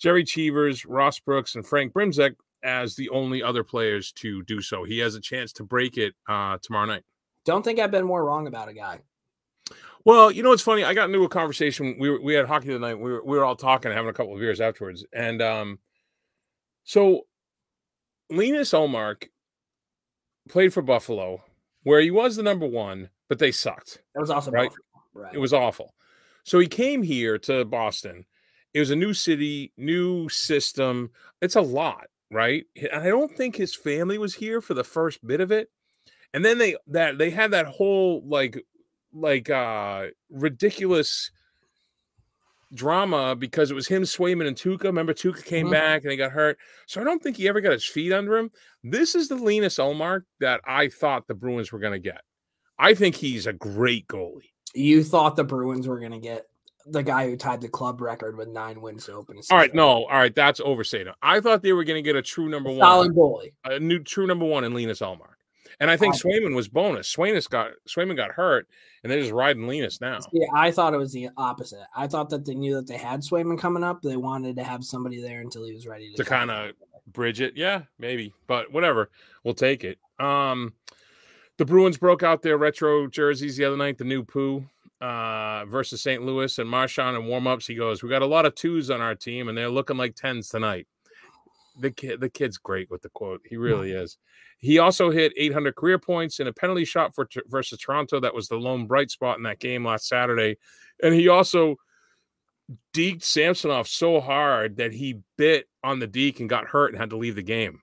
Jerry 0.00 0.24
Cheevers, 0.24 0.84
Ross 0.84 1.20
Brooks, 1.20 1.54
and 1.54 1.64
Frank 1.64 1.92
Brimsek 1.92 2.34
as 2.64 2.96
the 2.96 3.08
only 3.10 3.40
other 3.40 3.62
players 3.62 4.10
to 4.12 4.42
do 4.44 4.60
so. 4.60 4.82
He 4.82 4.98
has 4.98 5.14
a 5.14 5.20
chance 5.20 5.52
to 5.52 5.62
break 5.62 5.96
it 5.96 6.14
uh, 6.28 6.58
tomorrow 6.60 6.86
night. 6.86 7.04
Don't 7.44 7.62
think 7.62 7.78
I've 7.78 7.90
been 7.92 8.06
more 8.06 8.24
wrong 8.24 8.46
about 8.48 8.68
a 8.68 8.72
guy. 8.72 9.00
Well, 10.04 10.30
you 10.30 10.42
know 10.42 10.50
what's 10.50 10.62
funny? 10.62 10.84
I 10.84 10.92
got 10.92 11.08
into 11.08 11.24
a 11.24 11.28
conversation. 11.28 11.96
We 11.98 12.10
were, 12.10 12.20
we 12.20 12.34
had 12.34 12.46
hockey 12.46 12.68
tonight. 12.68 12.94
We 12.94 13.10
were 13.10 13.24
we 13.24 13.38
were 13.38 13.44
all 13.44 13.56
talking, 13.56 13.90
having 13.90 14.10
a 14.10 14.12
couple 14.12 14.34
of 14.34 14.40
beers 14.40 14.60
afterwards, 14.60 15.04
and 15.12 15.40
um, 15.40 15.78
so 16.84 17.22
Linus 18.30 18.72
Ullmark 18.72 19.28
played 20.48 20.74
for 20.74 20.82
Buffalo, 20.82 21.42
where 21.84 22.00
he 22.00 22.10
was 22.10 22.36
the 22.36 22.42
number 22.42 22.66
one, 22.66 23.08
but 23.28 23.38
they 23.38 23.50
sucked. 23.50 24.02
That 24.14 24.20
was 24.20 24.30
also 24.30 24.50
Right. 24.50 24.70
Right. 25.14 25.34
It 25.34 25.38
was 25.38 25.52
awful. 25.52 25.94
So 26.42 26.58
he 26.58 26.66
came 26.66 27.02
here 27.02 27.38
to 27.38 27.64
Boston. 27.64 28.26
It 28.74 28.80
was 28.80 28.90
a 28.90 28.96
new 28.96 29.14
city, 29.14 29.72
new 29.76 30.28
system. 30.28 31.10
It's 31.40 31.54
a 31.54 31.60
lot, 31.60 32.08
right? 32.30 32.64
And 32.76 33.02
I 33.02 33.06
don't 33.06 33.34
think 33.34 33.54
his 33.54 33.74
family 33.74 34.18
was 34.18 34.34
here 34.34 34.60
for 34.60 34.74
the 34.74 34.84
first 34.84 35.24
bit 35.26 35.40
of 35.40 35.52
it. 35.52 35.70
And 36.34 36.44
then 36.44 36.58
they 36.58 36.76
that 36.88 37.16
they 37.16 37.30
had 37.30 37.52
that 37.52 37.66
whole 37.66 38.22
like 38.26 38.60
like 39.14 39.48
uh 39.48 40.06
ridiculous 40.30 41.30
drama 42.72 43.36
because 43.36 43.70
it 43.70 43.74
was 43.74 43.86
him, 43.86 44.02
Swayman, 44.02 44.48
and 44.48 44.56
Tuukka. 44.56 44.84
Remember, 44.84 45.14
Tuukka 45.14 45.44
came 45.44 45.68
Mhm. 45.68 45.72
back 45.72 46.02
and 46.02 46.10
he 46.10 46.16
got 46.16 46.32
hurt. 46.32 46.58
So 46.86 47.00
I 47.00 47.04
don't 47.04 47.22
think 47.22 47.36
he 47.36 47.46
ever 47.48 47.60
got 47.60 47.72
his 47.72 47.84
feet 47.86 48.12
under 48.12 48.36
him. 48.36 48.50
This 48.82 49.14
is 49.14 49.28
the 49.28 49.36
Linus 49.36 49.76
Ullmark 49.78 50.22
that 50.40 50.60
I 50.64 50.88
thought 50.88 51.26
the 51.28 51.34
Bruins 51.34 51.70
were 51.70 51.78
going 51.78 51.92
to 51.92 51.98
get. 52.00 52.22
I 52.78 52.94
think 52.94 53.14
he's 53.14 53.46
a 53.46 53.52
great 53.52 54.08
goalie. 54.08 54.50
You 54.74 55.04
thought 55.04 55.36
the 55.36 55.44
Bruins 55.44 55.86
were 55.86 56.00
going 56.00 56.10
to 56.12 56.18
get 56.18 56.46
the 56.86 57.02
guy 57.02 57.30
who 57.30 57.36
tied 57.36 57.60
the 57.60 57.68
club 57.68 58.00
record 58.00 58.36
with 58.36 58.48
nine 58.48 58.80
wins 58.80 59.06
to 59.06 59.12
open. 59.12 59.38
All 59.50 59.56
right, 59.56 59.72
no, 59.72 60.04
all 60.06 60.18
right, 60.18 60.34
that's 60.34 60.60
overstated. 60.60 61.14
I 61.22 61.38
thought 61.40 61.62
they 61.62 61.72
were 61.72 61.84
going 61.84 61.96
to 61.96 62.02
get 62.02 62.16
a 62.16 62.22
true 62.22 62.48
number 62.48 62.70
one, 62.70 62.80
solid 62.80 63.12
goalie. 63.12 63.52
a 63.64 63.78
new 63.78 64.00
true 64.00 64.26
number 64.26 64.44
one 64.44 64.64
in 64.64 64.74
Linus 64.74 64.98
Ullmark, 65.00 65.33
and 65.80 65.90
I 65.90 65.96
think 65.96 66.14
Swayman 66.14 66.54
was 66.54 66.68
bonus. 66.68 67.14
Swayman 67.14 67.48
got 67.50 67.72
Swayman 67.88 68.16
got 68.16 68.30
hurt, 68.32 68.68
and 69.02 69.10
they're 69.10 69.20
just 69.20 69.32
riding 69.32 69.66
Linus 69.66 70.00
now. 70.00 70.18
Yeah, 70.32 70.46
I 70.54 70.70
thought 70.70 70.94
it 70.94 70.98
was 70.98 71.12
the 71.12 71.30
opposite. 71.36 71.80
I 71.94 72.06
thought 72.06 72.30
that 72.30 72.44
they 72.44 72.54
knew 72.54 72.74
that 72.76 72.86
they 72.86 72.96
had 72.96 73.20
Swayman 73.20 73.58
coming 73.58 73.84
up. 73.84 74.02
They 74.02 74.16
wanted 74.16 74.56
to 74.56 74.64
have 74.64 74.84
somebody 74.84 75.20
there 75.20 75.40
until 75.40 75.64
he 75.64 75.72
was 75.74 75.86
ready 75.86 76.10
to, 76.10 76.16
To 76.22 76.28
kinda- 76.28 76.72
Bridge 77.06 77.40
it, 77.42 77.54
yeah, 77.54 77.82
maybe, 77.98 78.32
but 78.46 78.72
whatever, 78.72 79.10
we'll 79.44 79.52
take 79.54 79.84
it. 79.84 79.98
Um, 80.18 80.72
the 81.58 81.66
Bruins 81.66 81.98
broke 81.98 82.22
out 82.22 82.40
their 82.40 82.56
retro 82.56 83.06
jerseys 83.08 83.58
the 83.58 83.64
other 83.66 83.76
night, 83.76 83.98
the 83.98 84.04
new 84.04 84.24
poo. 84.24 84.66
Uh, 85.00 85.66
versus 85.66 86.00
St. 86.00 86.22
Louis 86.24 86.56
and 86.58 86.70
Marchand 86.70 87.14
and 87.14 87.26
warm-ups. 87.28 87.66
He 87.66 87.74
goes, 87.74 88.02
We 88.02 88.08
got 88.08 88.22
a 88.22 88.26
lot 88.26 88.46
of 88.46 88.54
twos 88.54 88.90
on 88.90 89.02
our 89.02 89.14
team, 89.14 89.48
and 89.48 89.58
they're 89.58 89.68
looking 89.68 89.98
like 89.98 90.14
tens 90.14 90.48
tonight. 90.48 90.86
The 91.76 91.90
kid, 91.90 92.20
the 92.20 92.28
kid's 92.28 92.56
great 92.56 92.90
with 92.90 93.02
the 93.02 93.08
quote. 93.08 93.40
He 93.48 93.56
really 93.56 93.90
is. 93.90 94.16
He 94.58 94.78
also 94.78 95.10
hit 95.10 95.32
800 95.36 95.74
career 95.74 95.98
points 95.98 96.38
in 96.38 96.46
a 96.46 96.52
penalty 96.52 96.84
shot 96.84 97.14
for 97.14 97.28
versus 97.48 97.78
Toronto. 97.78 98.20
That 98.20 98.34
was 98.34 98.48
the 98.48 98.56
lone 98.56 98.86
bright 98.86 99.10
spot 99.10 99.36
in 99.36 99.42
that 99.42 99.58
game 99.58 99.84
last 99.84 100.06
Saturday. 100.08 100.56
And 101.02 101.14
he 101.14 101.28
also 101.28 101.76
deked 102.94 103.24
Samsonov 103.24 103.88
so 103.88 104.20
hard 104.20 104.76
that 104.76 104.92
he 104.92 105.20
bit 105.36 105.68
on 105.82 105.98
the 105.98 106.06
deke 106.06 106.40
and 106.40 106.48
got 106.48 106.66
hurt 106.66 106.92
and 106.92 107.00
had 107.00 107.10
to 107.10 107.16
leave 107.16 107.34
the 107.34 107.42
game. 107.42 107.80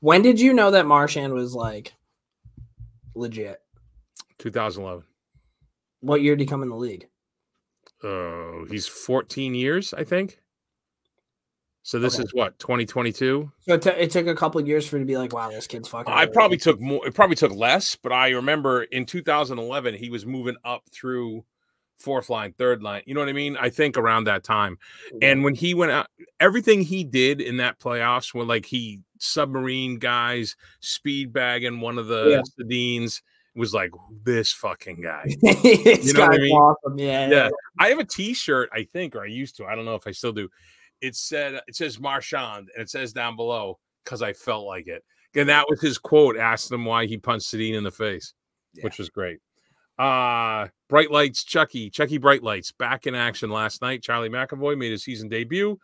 When 0.00 0.22
did 0.22 0.40
you 0.40 0.52
know 0.52 0.72
that 0.72 0.86
Marchand 0.86 1.32
was 1.32 1.54
like 1.54 1.94
legit? 3.14 3.58
2011. 4.38 5.04
What 6.00 6.20
year 6.20 6.36
did 6.36 6.42
he 6.42 6.46
come 6.46 6.62
in 6.62 6.68
the 6.68 6.76
league? 6.76 7.06
Oh, 8.02 8.66
he's 8.68 8.88
14 8.88 9.54
years, 9.54 9.94
I 9.94 10.04
think. 10.04 10.41
So 11.84 11.98
this 11.98 12.14
Okay. 12.14 12.24
is 12.24 12.34
what 12.34 12.58
2022. 12.60 13.50
So 13.60 13.74
it, 13.74 13.82
t- 13.82 13.90
it 13.90 14.10
took 14.10 14.26
a 14.28 14.34
couple 14.34 14.60
of 14.60 14.68
years 14.68 14.86
for 14.86 14.96
you 14.98 15.02
to 15.02 15.06
be 15.06 15.16
like, 15.16 15.32
wow, 15.32 15.50
this 15.50 15.66
kid's 15.66 15.88
fucking. 15.88 16.12
I 16.12 16.26
probably 16.26 16.56
took 16.58 16.80
more. 16.80 17.06
It 17.06 17.14
probably 17.14 17.36
took 17.36 17.52
less, 17.52 17.96
but 17.96 18.12
I 18.12 18.30
remember 18.30 18.84
in 18.84 19.04
2011 19.04 19.94
he 19.94 20.08
was 20.10 20.24
moving 20.24 20.56
up 20.64 20.84
through 20.92 21.44
fourth 21.98 22.30
line, 22.30 22.52
third 22.52 22.82
line. 22.82 23.02
You 23.06 23.14
know 23.14 23.20
what 23.20 23.28
I 23.28 23.32
mean? 23.32 23.56
I 23.56 23.68
think 23.70 23.96
around 23.96 24.24
that 24.24 24.44
time. 24.44 24.78
Mm-hmm. 25.08 25.18
And 25.22 25.44
when 25.44 25.54
he 25.54 25.74
went 25.74 25.92
out, 25.92 26.06
everything 26.40 26.82
he 26.82 27.02
did 27.04 27.40
in 27.40 27.56
that 27.58 27.78
playoffs, 27.80 28.32
when 28.32 28.46
like 28.46 28.64
he 28.66 29.00
submarine 29.18 29.98
guys, 29.98 30.56
speed 30.80 31.32
bagging 31.32 31.80
one 31.80 31.98
of 31.98 32.06
the 32.06 32.42
Yeah. 32.60 32.64
Sedins, 32.64 33.22
was 33.54 33.74
like 33.74 33.90
this 34.24 34.52
fucking 34.52 35.02
guy. 35.02 35.24
You 35.62 36.12
know 36.14 36.20
what 36.22 36.34
I 36.34 36.38
mean? 36.38 36.52
awesome. 36.52 36.98
Yeah, 36.98 37.28
Yeah. 37.28 37.48
I 37.78 37.88
have 37.88 37.98
a 37.98 38.04
T-shirt, 38.04 38.70
I 38.72 38.84
think, 38.92 39.14
or 39.14 39.22
I 39.22 39.26
used 39.26 39.56
to. 39.58 39.66
I 39.66 39.74
don't 39.74 39.84
know 39.84 39.94
if 39.94 40.06
I 40.06 40.12
still 40.12 40.32
do. 40.32 40.48
It 41.02 41.16
said 41.16 41.60
it 41.66 41.76
says 41.76 42.00
Marchand, 42.00 42.70
and 42.74 42.82
it 42.82 42.88
says 42.88 43.12
down 43.12 43.36
below 43.36 43.78
because 44.04 44.22
I 44.22 44.32
felt 44.32 44.66
like 44.66 44.86
it. 44.86 45.04
And 45.34 45.48
that 45.48 45.66
was 45.68 45.80
his 45.80 45.98
quote. 45.98 46.36
Asked 46.36 46.72
him 46.72 46.84
why 46.84 47.06
he 47.06 47.18
punched 47.18 47.52
Sedin 47.52 47.74
in 47.74 47.84
the 47.84 47.90
face, 47.90 48.32
which 48.80 48.98
was 48.98 49.10
great. 49.10 49.38
Uh 49.98 50.68
Bright 50.88 51.10
Lights, 51.10 51.44
Chucky, 51.44 51.90
Chucky 51.90 52.18
Bright 52.18 52.42
Lights, 52.42 52.72
back 52.72 53.06
in 53.06 53.14
action 53.14 53.50
last 53.50 53.82
night. 53.82 54.02
Charlie 54.02 54.30
McAvoy 54.30 54.78
made 54.78 54.92
his 54.92 55.04
season 55.04 55.28
debut 55.28 55.78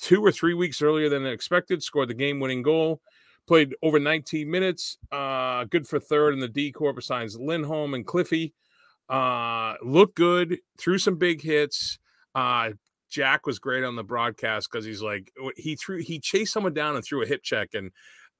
two 0.00 0.24
or 0.24 0.32
three 0.32 0.54
weeks 0.54 0.80
earlier 0.80 1.08
than 1.08 1.26
expected. 1.26 1.82
Scored 1.82 2.08
the 2.08 2.14
game-winning 2.14 2.62
goal. 2.62 3.00
Played 3.46 3.76
over 3.82 3.98
19 4.00 4.50
minutes. 4.50 4.98
Uh, 5.12 5.64
good 5.64 5.86
for 5.86 6.00
third 6.00 6.34
in 6.34 6.40
the 6.40 6.48
D 6.48 6.72
corps 6.72 6.92
besides 6.92 7.38
Lindholm 7.38 7.94
and 7.94 8.06
Cliffy 8.06 8.54
uh 9.08 9.74
looked 9.84 10.16
good 10.16 10.58
threw 10.78 10.98
some 10.98 11.14
big 11.14 11.40
hits 11.40 11.98
uh 12.34 12.70
jack 13.08 13.46
was 13.46 13.58
great 13.58 13.84
on 13.84 13.96
the 13.96 14.02
broadcast 14.04 14.68
because 14.70 14.84
he's 14.84 15.02
like 15.02 15.32
he 15.56 15.76
threw 15.76 15.98
he 15.98 16.18
chased 16.18 16.52
someone 16.52 16.74
down 16.74 16.96
and 16.96 17.04
threw 17.04 17.22
a 17.22 17.26
hip 17.26 17.42
check 17.42 17.70
and 17.74 17.90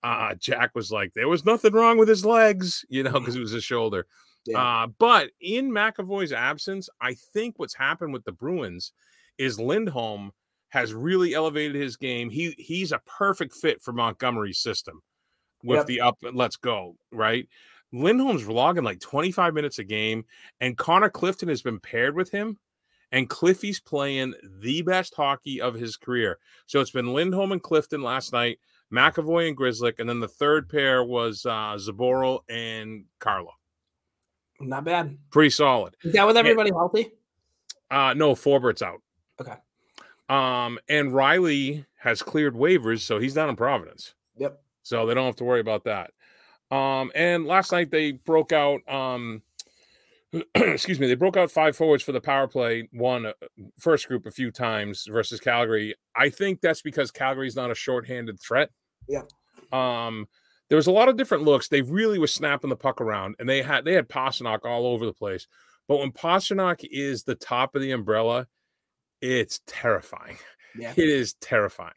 uh 0.03 0.35
jack 0.39 0.71
was 0.75 0.91
like 0.91 1.13
there 1.15 1.29
was 1.29 1.45
nothing 1.45 1.73
wrong 1.73 1.99
with 1.99 2.09
his 2.09 2.25
legs 2.25 2.85
you 2.89 3.03
know 3.03 3.13
because 3.13 3.37
it 3.37 3.41
was 3.41 3.53
his 3.53 3.65
shoulder 3.65 4.07
Yeah. 4.45 4.59
uh 4.83 4.87
but 4.99 5.31
in 5.41 5.71
mcavoy's 5.71 6.33
absence 6.33 6.89
i 7.01 7.15
think 7.15 7.59
what's 7.59 7.75
happened 7.75 8.13
with 8.13 8.25
the 8.25 8.33
bruins 8.33 8.93
is 9.39 9.59
lindholm 9.61 10.33
has 10.71 10.93
really 10.93 11.33
elevated 11.35 11.77
his 11.77 11.97
game 11.97 12.29
he 12.29 12.55
he's 12.59 12.93
a 12.93 13.01
perfect 13.07 13.55
fit 13.55 13.81
for 13.81 13.93
montgomery's 13.93 14.59
system 14.59 15.01
with 15.63 15.79
Yep. 15.79 15.87
the 15.87 16.01
up 16.01 16.19
let's 16.33 16.57
go 16.57 16.97
right 17.13 17.49
Lindholm's 17.93 18.47
logging 18.49 18.83
like 18.83 18.99
25 18.99 19.55
minutes 19.55 19.79
a 19.79 19.85
game, 19.85 20.25
and 20.61 20.77
Connor 20.77 21.09
Clifton 21.09 21.49
has 21.49 21.63
been 21.63 21.79
paired 21.79 22.17
with 22.17 22.31
him. 22.31 22.59
And 23.17 23.31
Cliffy's 23.31 23.81
playing 23.81 24.35
the 24.61 24.83
best 24.83 25.15
hockey 25.15 25.59
of 25.59 25.73
his 25.73 25.97
career. 25.97 26.39
So 26.67 26.81
it's 26.81 26.91
been 26.91 27.15
Lindholm 27.15 27.51
and 27.53 27.63
Clifton 27.63 28.03
last 28.03 28.31
night, 28.35 28.59
McAvoy 28.93 29.49
and 29.49 29.57
Grzelcyk, 29.57 30.01
and 30.01 30.07
then 30.07 30.21
the 30.21 30.29
third 30.29 30.69
pair 30.69 31.03
was 31.03 31.47
uh, 31.47 31.79
Zboril 31.79 32.41
and 32.51 33.07
Carlo. 33.19 33.53
not 34.61 34.85
bad. 34.85 35.17
Pretty 35.31 35.49
solid. 35.49 35.97
Is 36.05 36.13
that 36.13 36.27
with 36.27 36.37
everybody 36.37 36.71
healthy? 36.71 37.11
Uh, 37.91 38.13
no, 38.15 38.35
Forbort's 38.35 38.83
out. 38.83 39.01
Okay. 39.41 39.55
Um, 40.29 40.79
and 40.91 41.15
Reilly 41.15 41.87
has 42.01 42.21
cleared 42.21 42.55
waivers, 42.55 43.01
so 43.01 43.19
he's 43.19 43.33
down 43.33 43.49
in 43.49 43.57
Providence. 43.57 44.13
Yep. 44.37 44.61
so 44.83 45.07
they 45.07 45.15
don't 45.15 45.25
have 45.25 45.37
to 45.37 45.45
worry 45.45 45.61
about 45.61 45.85
that. 45.85 46.11
Um, 46.71 47.11
and 47.15 47.47
last 47.47 47.73
night 47.73 47.91
they 47.91 48.13
broke 48.13 48.53
out. 48.53 48.87
Um, 48.87 49.41
excuse 50.55 50.99
me, 51.01 51.07
they 51.07 51.15
broke 51.15 51.37
out 51.37 51.51
five 51.51 51.77
forwards 51.77 52.03
for 52.03 52.13
the 52.13 52.21
power 52.21 52.47
play. 52.47 52.89
One 52.93 53.27
uh, 53.27 53.97
group 54.07 54.27
a 54.27 54.31
few 54.31 54.51
times 54.51 55.07
versus 55.11 55.41
Calgary. 55.41 55.95
I 56.15 56.29
think 56.29 56.61
that's 56.61 56.83
because 56.83 57.11
Calgary's 57.11 57.57
not 57.57 57.71
a 57.71 57.75
shorthanded 57.75 58.41
threat. 58.41 58.71
Yeah. 59.09 59.23
Um, 59.73 60.27
there 60.69 60.77
was 60.77 60.87
a 60.89 60.93
lot 60.93 61.09
of 61.09 61.17
different 61.17 61.45
looks. 61.45 61.69
They 61.69 61.83
really 61.83 62.19
were 62.19 62.27
snapping 62.27 62.71
the 62.71 62.77
puck 62.77 63.01
around, 63.01 63.37
and 63.39 63.49
they 63.49 63.63
had 63.63 63.85
they 63.85 63.93
had 63.93 64.09
Pastrnak 64.09 64.65
all 64.65 64.87
over 64.87 65.07
the 65.07 65.13
place. 65.13 65.47
But 65.89 65.99
when 65.99 66.11
Pastrnak 66.11 66.85
is 66.91 67.23
the 67.23 67.37
top 67.37 67.77
of 67.77 67.83
the 67.83 67.93
umbrella, 67.93 68.49
it's 69.21 69.61
terrifying. 69.67 70.39
Yeah. 70.77 70.93
It 70.97 71.09
is 71.09 71.35
terrifying. 71.35 71.95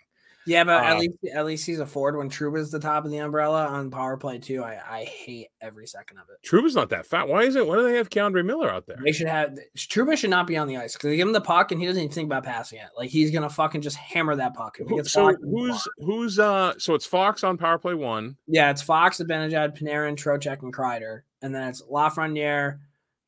Yeah, 0.49 0.63
but 0.63 0.83
at 0.83 0.95
Uh, 0.95 0.99
least 0.99 1.17
at 1.33 1.45
least 1.45 1.65
he's 1.67 1.79
a 1.79 1.85
Ford 1.85 2.17
when 2.17 2.29
Trouba's 2.29 2.71
the 2.71 2.79
top 2.79 3.05
of 3.05 3.11
the 3.11 3.17
umbrella 3.19 3.67
on 3.67 3.91
power 3.91 4.17
play 4.17 4.39
too. 4.39 4.63
I, 4.63 4.79
I 4.83 5.03
hate 5.03 5.49
every 5.61 5.85
second 5.85 6.17
of 6.17 6.23
it. 6.29 6.45
Trouba's 6.47 6.75
not 6.75 6.89
that 6.89 7.05
fat. 7.05 7.27
Why 7.27 7.43
is 7.43 7.55
it? 7.55 7.67
Why 7.67 7.75
do 7.75 7.83
they 7.83 7.97
have 7.97 8.09
K'Andre 8.09 8.43
Miller 8.43 8.69
out 8.71 8.87
there? 8.87 8.97
They 9.03 9.11
should 9.11 9.27
have 9.27 9.57
Trouba 9.77 10.17
should 10.17 10.31
not 10.31 10.47
be 10.47 10.57
on 10.57 10.67
the 10.67 10.77
ice 10.77 10.93
because 10.93 11.09
they 11.11 11.17
give 11.17 11.27
him 11.27 11.33
the 11.33 11.39
puck 11.41 11.71
and 11.71 11.79
he 11.79 11.85
doesn't 11.85 12.01
even 12.01 12.11
think 12.13 12.25
about 12.27 12.43
passing 12.43 12.79
it. 12.79 12.87
Like 12.97 13.09
he's 13.11 13.29
gonna 13.31 13.49
fucking 13.49 13.81
just 13.81 13.97
hammer 13.97 14.35
that 14.37 14.55
puck. 14.55 14.77
Who- 14.77 15.03
So 15.03 15.33
who's 15.35 15.87
who's 15.99 16.39
uh? 16.39 16.73
So 16.79 16.95
it's 16.95 17.05
Fox 17.05 17.43
on 17.43 17.57
power 17.57 17.77
play 17.77 17.93
one. 17.93 18.35
yeah, 18.47 18.71
it's 18.71 18.81
Fox, 18.81 19.19
Benajad, 19.19 19.79
Panarin, 19.79 20.15
Trocheck, 20.15 20.63
and 20.63 20.73
Kreider, 20.73 21.21
and 21.43 21.53
then 21.53 21.67
it's 21.67 21.83
Lafreniere, 21.83 22.79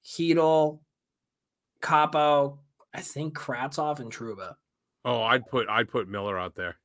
Chytil, 0.03 0.79
Kakko, 1.81 2.57
I 2.93 3.01
think 3.01 3.37
Kravtsov 3.37 3.99
and 3.99 4.11
Truba. 4.11 4.55
Oh, 5.05 5.21
I'd 5.21 5.45
put 5.47 5.67
I'd 5.69 5.89
put 5.89 6.07
Miller 6.07 6.37
out 6.37 6.55
there. 6.55 6.77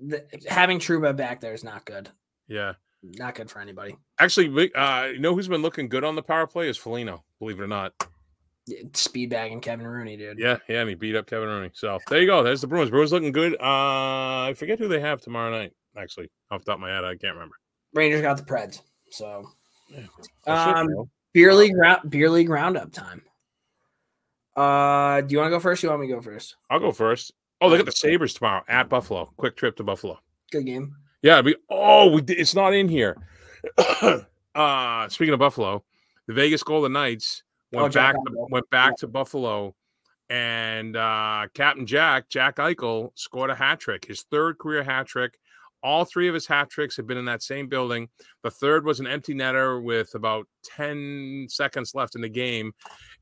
The, 0.00 0.24
having 0.48 0.78
Trouba 0.78 1.16
back 1.16 1.40
there 1.40 1.52
is 1.54 1.62
not 1.64 1.84
good. 1.84 2.08
Yeah. 2.48 2.72
Not 3.02 3.34
good 3.34 3.50
for 3.50 3.60
anybody. 3.60 3.96
Actually, 4.18 4.48
we- 4.48 4.72
uh, 4.72 5.06
you 5.06 5.18
know 5.18 5.34
who's 5.34 5.48
been 5.48 5.62
looking 5.62 5.88
good 5.88 6.04
on 6.04 6.14
the 6.14 6.22
power 6.22 6.46
play 6.46 6.68
is 6.68 6.76
Foligno. 6.76 7.24
Believe 7.38 7.58
it 7.58 7.62
or 7.62 7.66
not. 7.66 7.92
Speed 8.94 9.30
bagging 9.30 9.60
Kevin 9.60 9.86
Rooney, 9.86 10.16
dude. 10.16 10.38
Yeah, 10.38 10.58
yeah, 10.68 10.80
and 10.80 10.88
he 10.88 10.94
beat 10.94 11.16
up 11.16 11.26
Kevin 11.26 11.48
Rooney. 11.48 11.70
So 11.74 11.98
there 12.08 12.20
you 12.20 12.26
go. 12.26 12.44
There's 12.44 12.60
the 12.60 12.68
Bruins. 12.68 12.90
Bruins 12.90 13.10
looking 13.12 13.32
good. 13.32 13.54
Uh, 13.54 14.46
I 14.46 14.54
forget 14.56 14.78
who 14.78 14.86
they 14.86 15.00
have 15.00 15.20
tomorrow 15.20 15.50
night. 15.50 15.72
Actually, 15.96 16.30
off 16.50 16.60
the 16.60 16.66
top 16.70 16.76
of 16.76 16.80
my 16.80 16.90
head, 16.90 17.04
I 17.04 17.16
can't 17.16 17.34
remember. 17.34 17.56
Rangers 17.92 18.22
got 18.22 18.36
the 18.36 18.44
Preds. 18.44 18.80
So 19.10 19.48
should 19.90 20.08
Um, 20.46 20.88
beer 21.32 21.52
league 21.54 21.76
round 21.76 22.08
beer 22.08 22.30
league 22.30 22.48
roundup 22.48 22.92
time. 22.92 23.22
Uh 24.56 25.20
do 25.22 25.32
you 25.32 25.38
want 25.38 25.46
to 25.50 25.56
go 25.56 25.60
first? 25.60 25.80
Do 25.80 25.86
you 25.86 25.90
want 25.90 26.02
me 26.02 26.08
to 26.08 26.14
go 26.14 26.20
first? 26.22 26.56
I'll 26.70 26.78
go 26.80 26.92
first. 26.92 27.32
Oh, 27.62 27.70
they 27.70 27.76
got 27.76 27.86
the 27.86 27.92
Sabres 27.92 28.34
tomorrow 28.34 28.64
at 28.66 28.88
Buffalo. 28.88 29.32
Quick 29.36 29.54
trip 29.54 29.76
to 29.76 29.84
Buffalo. 29.84 30.18
Good 30.50 30.66
game. 30.66 30.96
Yeah, 31.22 31.38
it'd 31.38 31.54
oh, 31.70 32.10
we 32.10 32.20
did, 32.20 32.40
it's 32.40 32.56
not 32.56 32.74
in 32.74 32.88
here. 32.88 33.16
uh, 34.56 35.08
speaking 35.08 35.32
of 35.32 35.38
Buffalo, 35.38 35.84
the 36.26 36.34
Vegas 36.34 36.64
Golden 36.64 36.92
Knights 36.92 37.44
went 37.70 37.86
Oh, 37.86 37.88
Jack 37.88 38.14
back 38.14 38.24
to, 38.24 38.46
went 38.50 38.68
back 38.70 38.96
to 38.96 39.06
Buffalo, 39.06 39.76
and 40.28 40.96
uh, 40.96 41.46
Captain 41.54 41.86
Jack 41.86 42.28
Jack 42.28 42.56
Eichel 42.56 43.10
scored 43.14 43.50
a 43.50 43.54
hat 43.54 43.78
trick, 43.78 44.06
his 44.06 44.22
third 44.22 44.58
career 44.58 44.82
hat 44.82 45.06
trick. 45.06 45.38
All 45.84 46.04
three 46.04 46.26
of 46.26 46.34
his 46.34 46.48
hat 46.48 46.68
tricks 46.68 46.96
have 46.96 47.06
been 47.06 47.18
in 47.18 47.24
that 47.26 47.44
same 47.44 47.68
building. 47.68 48.08
The 48.42 48.50
third 48.50 48.84
was 48.84 48.98
an 48.98 49.06
empty 49.06 49.34
netter 49.34 49.82
with 49.82 50.14
about 50.16 50.46
10 50.64 51.46
seconds 51.48 51.92
left 51.92 52.14
in 52.14 52.20
the 52.20 52.28
game. 52.28 52.72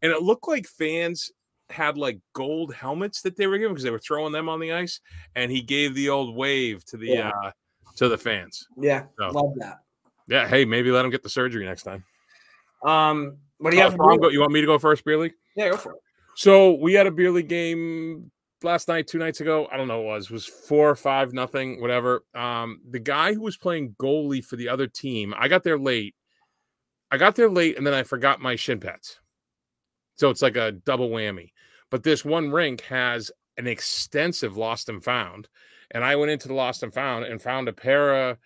And 0.03 0.13
it 0.13 0.21
looked 0.21 0.47
like 0.47 0.67
fans 0.67 1.31
had 1.71 1.97
like 1.99 2.19
gold 2.33 2.75
helmets 2.75 3.23
that 3.23 3.37
they 3.37 3.47
were 3.47 3.59
giving 3.59 3.73
because 3.75 3.85
they 3.85 3.91
were 3.91 3.99
throwing 3.99 4.33
them 4.33 4.49
on 4.49 4.61
the 4.61 4.73
ice. 4.73 5.01
And 5.35 5.51
he 5.51 5.61
gave 5.63 5.95
the 5.95 6.09
old 6.09 6.35
wave 6.37 6.85
to 6.87 6.97
the 6.97 7.07
Yeah. 7.09 7.31
uh 7.45 7.51
to 7.97 8.09
the 8.09 8.19
fans. 8.19 8.67
Yeah, 8.79 9.05
So- 9.19 9.29
love 9.31 9.53
that. 9.59 9.81
Yeah, 10.29 10.47
hey, 10.49 10.65
maybe 10.65 10.91
let 10.91 11.05
him 11.05 11.11
get 11.11 11.23
the 11.23 11.29
surgery 11.29 11.65
next 11.65 11.83
time. 11.83 12.05
Um, 12.85 13.37
what 13.59 13.71
do 13.73 13.77
you 13.77 13.83
have? 13.83 13.95
for 13.95 14.05
I'll 14.11 14.17
beer 14.19 14.29
go- 14.29 14.33
you 14.33 14.41
want 14.41 14.53
me 14.53 14.61
to 14.61 14.67
go 14.67 14.79
first, 14.79 15.05
beer 15.05 15.19
league? 15.19 15.35
Yeah, 15.57 15.71
go 15.71 15.77
for 15.77 15.93
it. 15.95 15.99
So 16.37 16.73
we 16.75 16.95
had 16.95 17.07
a 17.07 17.11
beer 17.11 17.31
league 17.31 17.49
game 17.49 18.31
last 18.63 18.89
night, 18.89 19.07
two 19.09 19.19
nights 19.19 19.41
ago. 19.41 19.69
I 19.73 19.77
don't 19.77 19.89
know 19.89 20.01
what 20.01 20.13
it 20.13 20.15
was. 20.15 20.25
It 20.27 20.31
was 20.33 20.47
four 20.47 20.89
or 20.89 20.95
five, 20.95 21.33
nothing, 21.33 21.81
whatever. 21.81 22.25
Um, 22.35 22.81
the 22.89 23.01
guy 23.01 23.35
who 23.35 23.41
was 23.43 23.57
playing 23.57 23.97
goalie 24.01 24.43
for 24.45 24.57
the 24.57 24.69
other 24.69 24.87
team, 24.87 25.35
I 25.37 25.49
got 25.49 25.63
there 25.65 25.79
late. 25.79 26.15
I 27.11 27.17
got 27.19 27.35
there 27.35 27.51
late 27.51 27.77
and 27.77 27.85
then 27.87 27.93
I 27.93 28.05
forgot 28.05 28.41
my 28.41 28.55
shin 28.57 28.79
pads. 28.81 29.19
So 30.15 30.31
it's 30.31 30.43
like 30.43 30.57
a 30.57 30.71
double 30.73 31.11
whammy. 31.11 31.51
But 31.91 32.03
this 32.03 32.25
one 32.25 32.51
rink 32.51 32.83
has 32.83 33.31
an 33.57 33.67
extensive 33.67 34.57
lost 34.57 34.89
and 34.89 35.03
found. 35.03 35.49
And 35.91 36.05
I 36.05 36.17
went 36.17 36.31
into 36.31 36.49
the 36.49 36.55
lost 36.55 36.83
and 36.83 36.95
found 36.95 37.25
and 37.25 37.43
found 37.43 37.69
a 37.69 37.73
pair 37.73 38.31
of, 38.31 38.39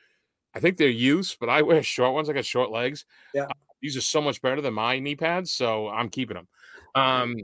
I 0.54 0.60
think 0.60 0.76
they're 0.76 0.88
used, 0.88 1.36
but 1.40 1.48
I 1.48 1.62
wear 1.62 1.82
short 1.84 2.14
ones. 2.14 2.28
I 2.28 2.32
got 2.32 2.44
short 2.44 2.70
legs. 2.70 3.04
Yeah. 3.34 3.46
these 3.82 3.96
are 3.96 4.00
so 4.00 4.20
much 4.22 4.40
better 4.40 4.60
than 4.60 4.74
my 4.74 4.98
knee 4.98 5.16
pads. 5.16 5.52
So 5.52 5.88
I'm 5.88 6.08
keeping 6.08 6.36
them. 6.36 6.48
Um, 6.94 7.36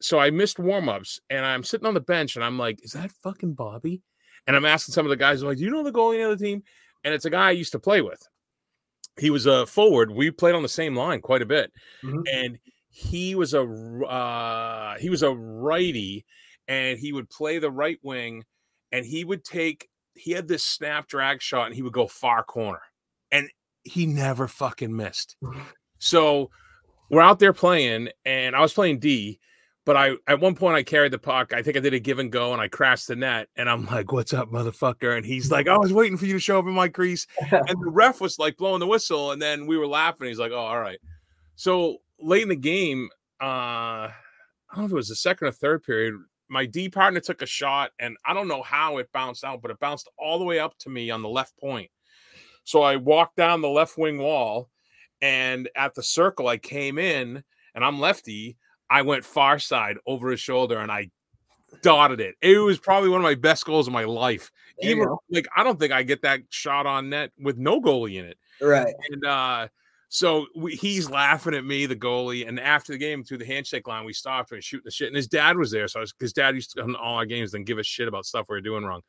so 0.00 0.18
I 0.20 0.30
missed 0.30 0.58
warm-ups 0.60 1.18
and 1.28 1.44
I'm 1.44 1.64
sitting 1.64 1.86
on 1.86 1.94
the 1.94 2.00
bench 2.00 2.36
and 2.36 2.44
I'm 2.44 2.56
like, 2.58 2.84
is 2.84 2.92
that 2.92 3.10
fucking 3.22 3.54
Bobby? 3.54 4.00
And 4.46 4.54
I'm 4.54 4.64
asking 4.64 4.92
some 4.92 5.04
of 5.06 5.10
the 5.10 5.16
guys, 5.16 5.42
I'm 5.42 5.48
like, 5.48 5.58
do 5.58 5.64
you 5.64 5.70
know 5.70 5.82
the 5.82 5.92
goalie 5.92 6.24
on 6.24 6.36
the 6.36 6.42
team? 6.42 6.62
And 7.04 7.12
it's 7.12 7.24
a 7.24 7.30
guy 7.30 7.48
I 7.48 7.52
used 7.52 7.72
to 7.72 7.78
play 7.80 8.00
with. 8.00 8.20
He 9.18 9.30
was 9.30 9.46
a 9.46 9.66
forward. 9.66 10.12
We 10.12 10.30
played 10.30 10.54
on 10.54 10.62
the 10.62 10.68
same 10.68 10.94
line 10.94 11.20
quite 11.20 11.42
a 11.42 11.46
bit. 11.46 11.72
Mhm. 12.04 12.22
And 12.32 12.58
he 12.98 13.36
was 13.36 13.54
a 13.54 13.62
uh, 13.62 14.98
he 14.98 15.08
was 15.08 15.22
a 15.22 15.30
righty, 15.30 16.24
and 16.66 16.98
he 16.98 17.12
would 17.12 17.30
play 17.30 17.60
the 17.60 17.70
right 17.70 17.98
wing, 18.02 18.42
and 18.90 19.06
he 19.06 19.24
would 19.24 19.44
take 19.44 19.88
he 20.16 20.32
had 20.32 20.48
this 20.48 20.64
snap 20.64 21.06
drag 21.06 21.40
shot, 21.40 21.66
and 21.66 21.76
he 21.76 21.82
would 21.82 21.92
go 21.92 22.08
far 22.08 22.42
corner, 22.42 22.82
and 23.30 23.48
he 23.84 24.04
never 24.04 24.48
fucking 24.48 24.94
missed. 24.94 25.36
So 25.98 26.50
we're 27.08 27.22
out 27.22 27.38
there 27.38 27.52
playing, 27.52 28.08
and 28.24 28.56
I 28.56 28.60
was 28.60 28.74
playing 28.74 28.98
D, 28.98 29.38
but 29.84 29.96
I 29.96 30.16
at 30.26 30.40
one 30.40 30.56
point 30.56 30.74
I 30.74 30.82
carried 30.82 31.12
the 31.12 31.20
puck. 31.20 31.52
I 31.54 31.62
think 31.62 31.76
I 31.76 31.80
did 31.80 31.94
a 31.94 32.00
give 32.00 32.18
and 32.18 32.32
go, 32.32 32.52
and 32.52 32.60
I 32.60 32.66
crashed 32.66 33.06
the 33.06 33.14
net. 33.14 33.46
And 33.54 33.70
I'm 33.70 33.86
like, 33.86 34.10
"What's 34.10 34.34
up, 34.34 34.50
motherfucker?" 34.50 35.16
And 35.16 35.24
he's 35.24 35.52
like, 35.52 35.68
"I 35.68 35.78
was 35.78 35.92
waiting 35.92 36.16
for 36.16 36.26
you 36.26 36.32
to 36.32 36.40
show 36.40 36.58
up 36.58 36.66
in 36.66 36.72
my 36.72 36.88
crease." 36.88 37.28
and 37.52 37.80
the 37.80 37.90
ref 37.92 38.20
was 38.20 38.40
like 38.40 38.56
blowing 38.56 38.80
the 38.80 38.88
whistle, 38.88 39.30
and 39.30 39.40
then 39.40 39.68
we 39.68 39.78
were 39.78 39.86
laughing. 39.86 40.26
He's 40.26 40.40
like, 40.40 40.50
"Oh, 40.50 40.56
all 40.56 40.80
right." 40.80 40.98
So 41.54 41.98
late 42.20 42.42
in 42.42 42.48
the 42.48 42.56
game, 42.56 43.08
uh, 43.40 43.44
I 44.10 44.12
don't 44.74 44.80
know 44.80 44.86
if 44.86 44.92
it 44.92 44.96
was 44.96 45.08
the 45.08 45.16
second 45.16 45.48
or 45.48 45.52
third 45.52 45.82
period. 45.82 46.14
My 46.48 46.66
D 46.66 46.88
partner 46.88 47.20
took 47.20 47.42
a 47.42 47.46
shot, 47.46 47.90
and 47.98 48.16
I 48.24 48.34
don't 48.34 48.48
know 48.48 48.62
how 48.62 48.98
it 48.98 49.12
bounced 49.12 49.44
out, 49.44 49.60
but 49.62 49.70
it 49.70 49.78
bounced 49.80 50.08
all 50.18 50.38
the 50.38 50.44
way 50.44 50.58
up 50.58 50.76
to 50.78 50.90
me 50.90 51.10
on 51.10 51.22
the 51.22 51.28
left 51.28 51.58
point. 51.58 51.90
So 52.64 52.82
I 52.82 52.96
walked 52.96 53.36
down 53.36 53.60
the 53.60 53.68
left 53.68 53.98
wing 53.98 54.18
wall, 54.18 54.68
and 55.20 55.68
at 55.76 55.94
the 55.94 56.02
circle, 56.02 56.48
I 56.48 56.58
came 56.58 56.98
in, 56.98 57.42
and 57.74 57.84
I'm 57.84 58.00
lefty. 58.00 58.56
I 58.90 59.02
went 59.02 59.24
far 59.24 59.58
side 59.58 59.96
over 60.06 60.30
his 60.30 60.40
shoulder, 60.40 60.78
and 60.78 60.90
I 60.90 61.10
dotted 61.82 62.20
it. 62.20 62.34
It 62.40 62.58
was 62.58 62.78
probably 62.78 63.10
one 63.10 63.20
of 63.20 63.24
my 63.24 63.34
best 63.34 63.64
goals 63.64 63.86
of 63.86 63.92
my 63.92 64.04
life. 64.04 64.50
There 64.80 64.90
Even 64.90 65.08
like 65.30 65.46
I 65.54 65.64
don't 65.64 65.78
think 65.78 65.92
I 65.92 66.02
get 66.02 66.22
that 66.22 66.40
shot 66.50 66.86
on 66.86 67.10
net 67.10 67.32
with 67.38 67.58
no 67.58 67.80
goalie 67.80 68.16
in 68.16 68.24
it. 68.24 68.38
Right. 68.60 68.94
And 69.10 69.24
uh, 69.24 69.68
so 70.08 70.46
we, 70.56 70.74
he's 70.74 71.10
laughing 71.10 71.54
at 71.54 71.64
me, 71.64 71.86
the 71.86 71.96
goalie. 71.96 72.48
And 72.48 72.58
after 72.58 72.92
the 72.92 72.98
game, 72.98 73.24
through 73.24 73.38
the 73.38 73.46
handshake 73.46 73.86
line, 73.86 74.04
we 74.04 74.12
stopped 74.12 74.52
and 74.52 74.64
shooting 74.64 74.84
the 74.84 74.90
shit. 74.90 75.08
And 75.08 75.16
his 75.16 75.28
dad 75.28 75.56
was 75.56 75.70
there. 75.70 75.86
So 75.86 76.02
his 76.18 76.32
dad 76.32 76.54
used 76.54 76.70
to 76.72 76.82
come 76.82 76.92
to 76.92 76.98
all 76.98 77.16
our 77.16 77.26
games 77.26 77.52
and 77.54 77.66
give 77.66 77.78
us 77.78 77.86
shit 77.86 78.08
about 78.08 78.24
stuff 78.24 78.46
we 78.48 78.56
were 78.56 78.60
doing 78.62 78.84
wrong. 78.84 79.02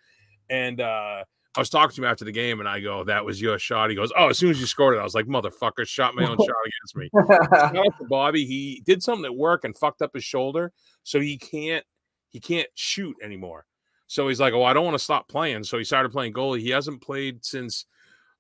And 0.50 0.82
uh, 0.82 1.24
I 1.56 1.60
was 1.60 1.70
talking 1.70 1.96
to 1.96 2.02
him 2.02 2.10
after 2.10 2.26
the 2.26 2.32
game, 2.32 2.60
and 2.60 2.68
I 2.68 2.80
go, 2.80 3.04
"That 3.04 3.24
was 3.24 3.42
your 3.42 3.58
shot." 3.60 3.90
He 3.90 3.96
goes, 3.96 4.12
"Oh, 4.18 4.30
as 4.30 4.38
soon 4.38 4.50
as 4.52 4.60
you 4.60 4.66
scored 4.66 4.96
it, 4.96 5.00
I 5.00 5.04
was 5.04 5.16
like, 5.16 5.26
motherfucker, 5.26 5.88
shot 5.88 6.16
my 6.16 6.24
own 6.24 6.38
shot 6.46 6.56
against 6.66 6.96
me." 6.96 7.10
Shout 7.54 7.78
out 7.78 7.98
to 8.00 8.06
Bobby. 8.08 8.46
He 8.46 8.82
did 8.86 9.02
something 9.02 9.26
at 9.26 9.36
work 9.36 9.64
and 9.64 9.76
fucked 9.76 10.02
up 10.02 10.12
his 10.14 10.24
shoulder, 10.24 10.72
so 11.04 11.20
he 11.20 11.38
can't 11.38 11.86
he 12.30 12.40
can't 12.40 12.68
shoot 12.76 13.16
anymore. 13.24 13.66
So 14.08 14.28
he's 14.28 14.40
like, 14.40 14.54
"Oh, 14.54 14.64
I 14.64 14.74
don't 14.74 14.86
want 14.86 14.98
to 14.98 15.04
stop 15.04 15.28
playing." 15.28 15.64
So 15.64 15.78
he 15.78 15.84
started 15.84 16.12
playing 16.12 16.34
goalie. 16.34 16.62
He 16.62 16.70
hasn't 16.70 17.02
played 17.02 17.44
since 17.44 17.86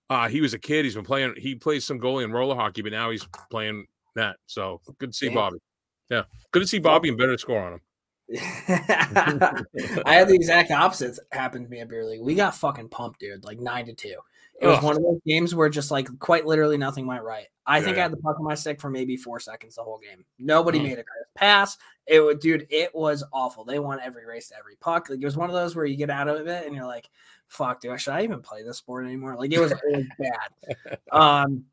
uh, 0.10 0.28
he 0.28 0.42
was 0.42 0.54
a 0.54 0.60
kid. 0.60 0.86
He's 0.86 0.96
been 0.96 1.06
playing. 1.06 1.36
He 1.38 1.56
plays 1.56 1.86
some 1.86 2.00
goalie 2.00 2.24
in 2.24 2.32
roller 2.32 2.56
hockey, 2.56 2.82
but 2.82 2.92
now 2.92 3.12
he's 3.12 3.26
playing 3.52 3.86
that. 4.16 4.38
So 4.48 4.82
good 4.98 5.12
to 5.12 5.18
see 5.18 5.28
Damn. 5.28 5.36
Bobby. 5.36 5.58
Yeah, 6.10 6.24
good 6.52 6.62
to 6.62 6.68
see 6.68 6.80
Bobby 6.80 7.10
and 7.10 7.18
better 7.18 7.38
score 7.38 7.62
on 7.62 7.74
him. 7.74 7.82
I 8.36 10.14
had 10.14 10.28
the 10.28 10.36
exact 10.36 10.72
opposites 10.72 11.20
happen 11.32 11.64
to 11.64 11.70
me 11.70 11.80
at 11.80 11.90
beer 11.90 12.06
league. 12.06 12.22
We 12.22 12.36
got 12.36 12.56
fucking 12.56 12.90
pumped, 12.90 13.20
dude, 13.20 13.44
like 13.44 13.60
nine 13.60 13.86
to 13.88 13.94
two. 13.94 14.16
It 14.62 14.68
was 14.68 14.82
one 14.84 14.96
of 14.98 15.02
those 15.04 15.20
games 15.26 15.56
where 15.56 15.70
just 15.70 15.90
like 15.92 16.08
quite 16.20 16.46
literally 16.46 16.78
nothing 16.78 17.08
went 17.08 17.24
right. 17.24 17.48
I 17.66 17.82
think 17.82 17.96
Yeah. 17.96 18.02
I 18.02 18.04
had 18.04 18.12
the 18.14 18.18
puck 18.18 18.38
on 18.40 18.46
my 18.46 18.56
stick 18.56 18.82
for 18.82 18.90
maybe 18.90 19.16
four 19.16 19.40
seconds 19.40 19.76
the 19.76 19.84
whole 19.84 20.00
game. 20.00 20.26
Nobody 20.38 20.80
Mhm. 20.80 20.84
made 20.84 20.92
a 21.00 21.04
crisp 21.04 21.30
pass. 21.36 21.78
It 22.08 22.20
would, 22.20 22.40
dude. 22.40 22.68
It 22.70 22.94
was 22.94 23.24
awful. 23.32 23.64
They 23.64 23.80
won 23.80 24.00
every 24.02 24.26
race 24.26 24.50
to 24.50 24.58
every 24.58 24.76
puck. 24.78 25.10
Like 25.10 25.20
it 25.22 25.26
was 25.26 25.38
one 25.38 25.50
of 25.50 25.56
those 25.56 25.76
where 25.76 25.86
you 25.86 25.96
get 25.96 26.10
out 26.10 26.28
of 26.28 26.48
it 26.48 26.66
and 26.66 26.76
you're 26.76 26.86
like, 26.88 27.10
"Fuck, 27.48 27.80
dude, 27.82 28.02
should 28.02 28.14
I 28.14 28.24
even 28.24 28.42
play 28.42 28.64
this 28.64 28.78
sport 28.78 29.06
anymore?" 29.06 29.36
Like 29.38 29.54
it 29.54 29.60
was, 29.60 29.72
it 29.72 29.80
was 29.86 30.06
bad. 30.20 31.00
Um, 31.12 31.66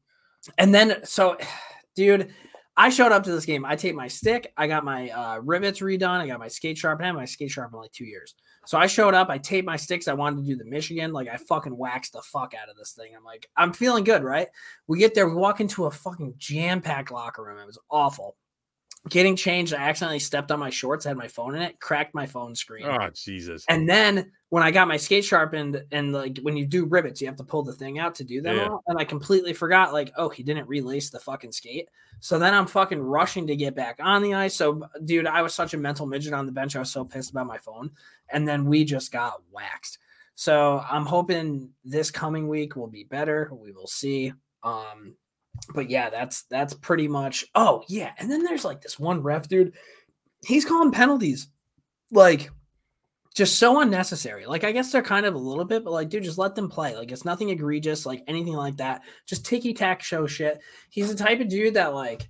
and 0.59 0.75
then 0.75 1.05
so, 1.05 1.39
dude, 1.95 2.33
I 2.77 2.91
showed 2.91 3.11
up 3.11 3.25
to 3.25 3.33
this 3.33 3.47
game. 3.47 3.65
I 3.65 3.75
taped 3.75 3.97
my 3.97 4.09
stick. 4.09 4.53
I 4.57 4.67
got 4.67 4.85
my 4.85 5.09
uh, 5.11 5.39
rivets 5.39 5.81
redone. 5.81 6.21
I 6.21 6.27
got 6.27 6.39
my 6.39 6.49
skate 6.49 6.77
sharpened. 6.79 7.05
I 7.07 7.09
had 7.09 7.17
my 7.17 7.25
skate 7.25 7.51
sharpened 7.51 7.81
like 7.81 7.93
two 7.93 8.05
years. 8.05 8.35
So 8.67 8.77
I 8.79 8.87
showed 8.87 9.15
up. 9.15 9.29
I 9.31 9.39
taped 9.39 9.67
my 9.67 9.77
sticks. 9.77 10.09
I 10.09 10.15
wanted 10.15 10.39
to 10.43 10.47
do 10.47 10.57
the 10.57 10.65
Michigan. 10.65 11.13
Like 11.13 11.29
I 11.29 11.37
fucking 11.37 11.77
waxed 11.77 12.13
the 12.15 12.23
fuck 12.23 12.53
out 12.61 12.69
of 12.69 12.77
this 12.77 12.93
thing. 12.93 13.13
I'm 13.17 13.25
like, 13.25 13.49
I'm 13.57 13.73
feeling 13.73 14.05
good, 14.05 14.23
right? 14.25 14.49
We 14.89 14.99
get 14.99 15.15
there. 15.15 15.29
We 15.29 15.35
walk 15.37 15.61
into 15.61 15.87
a 15.87 15.91
fucking 15.91 16.35
jam 16.39 16.81
packed 16.81 17.11
locker 17.11 17.45
room. 17.45 17.59
It 17.59 17.67
was 17.67 17.79
awful. 17.91 18.37
getting 19.09 19.37
changed. 19.37 19.73
I 19.73 19.89
accidentally 19.89 20.19
stepped 20.19 20.51
on 20.51 20.59
my 20.59 20.71
shorts, 20.71 21.05
had 21.05 21.17
my 21.17 21.29
phone 21.29 21.55
in 21.55 21.63
it, 21.63 21.79
cracked 21.79 22.13
my 22.15 22.27
phone 22.27 22.57
screen. 22.57 22.87
Oh 22.87 23.09
Jesus! 23.15 23.65
And 23.69 23.89
then 23.89 24.33
when 24.49 24.63
I 24.65 24.71
got 24.73 24.89
my 24.89 24.97
skate 24.97 25.25
sharpened, 25.25 25.81
and 25.93 26.13
like 26.13 26.39
when 26.43 26.57
you 26.57 26.67
do 26.67 26.87
rivets, 26.87 27.21
you 27.21 27.27
have 27.29 27.37
to 27.37 27.45
pull 27.45 27.63
the 27.63 27.73
thing 27.73 27.99
out 28.01 28.15
to 28.17 28.25
do 28.25 28.41
them 28.41 28.57
Yeah. 28.57 28.69
all. 28.69 28.83
And 28.89 28.99
I 28.99 29.05
completely 29.05 29.53
forgot, 29.53 29.93
like, 29.93 30.13
oh, 30.17 30.29
he 30.29 30.43
didn't 30.43 30.67
relace 30.69 31.11
the 31.11 31.21
fucking 31.21 31.53
skate. 31.53 31.89
So 32.21 32.39
then 32.39 32.55
I'm 32.55 32.67
fucking 32.67 33.01
rushing 33.01 33.47
to 33.49 33.55
get 33.57 33.75
back 33.77 33.99
on 34.03 34.23
the 34.23 34.35
ice. 34.35 34.55
So, 34.57 34.89
dude, 35.05 35.27
I 35.27 35.43
was 35.43 35.53
such 35.55 35.75
a 35.75 35.79
mental 35.79 36.07
midget 36.07 36.33
on 36.33 36.47
the 36.47 36.53
bench. 36.53 36.75
I 36.75 36.79
was 36.81 36.91
so 36.91 37.05
pissed 37.05 37.31
about 37.31 37.47
my 37.47 37.59
phone. 37.59 37.91
And 38.31 38.47
then 38.47 38.67
we 38.67 38.85
just 38.85 39.13
got 39.13 39.43
waxed. 39.51 39.99
So 40.35 40.85
I'm 40.91 41.07
hoping 41.07 41.71
this 41.85 42.11
coming 42.11 42.49
week 42.49 42.77
will 42.77 42.89
be 42.89 43.05
better. 43.05 43.51
We 43.53 43.73
will 43.73 43.87
see. 43.87 44.33
Um, 44.63 45.17
but 45.75 45.91
yeah, 45.91 46.11
that's 46.11 46.43
that's 46.45 46.75
pretty 46.75 47.09
much. 47.09 47.47
Oh 47.55 47.83
yeah, 47.89 48.13
and 48.19 48.31
then 48.31 48.43
there's 48.43 48.65
like 48.65 48.83
this 48.83 48.99
one 48.99 49.23
ref, 49.23 49.49
dude. 49.49 49.73
He's 50.45 50.65
calling 50.65 50.93
penalties, 50.93 51.49
like 52.13 52.51
just 53.35 53.59
so 53.59 53.81
unnecessary. 53.81 54.47
Like 54.47 54.65
I 54.65 54.73
guess 54.73 54.93
they're 54.93 55.03
kind 55.03 55.27
of 55.27 55.35
a 55.35 55.39
little 55.39 55.65
bit, 55.65 55.85
but 55.85 55.93
like, 55.93 56.09
dude, 56.09 56.25
just 56.25 56.39
let 56.39 56.55
them 56.55 56.69
play. 56.69 56.97
Like 56.97 57.13
it's 57.13 57.25
nothing 57.25 57.51
egregious, 57.51 58.07
like 58.07 58.23
anything 58.27 58.55
like 58.55 58.77
that. 58.77 59.03
Just 59.27 59.47
ticky 59.47 59.75
tack 59.75 60.03
show 60.03 60.27
shit. 60.27 60.61
He's 60.91 61.09
the 61.09 61.25
type 61.25 61.41
of 61.41 61.49
dude 61.49 61.75
that 61.75 61.95
like, 61.95 62.29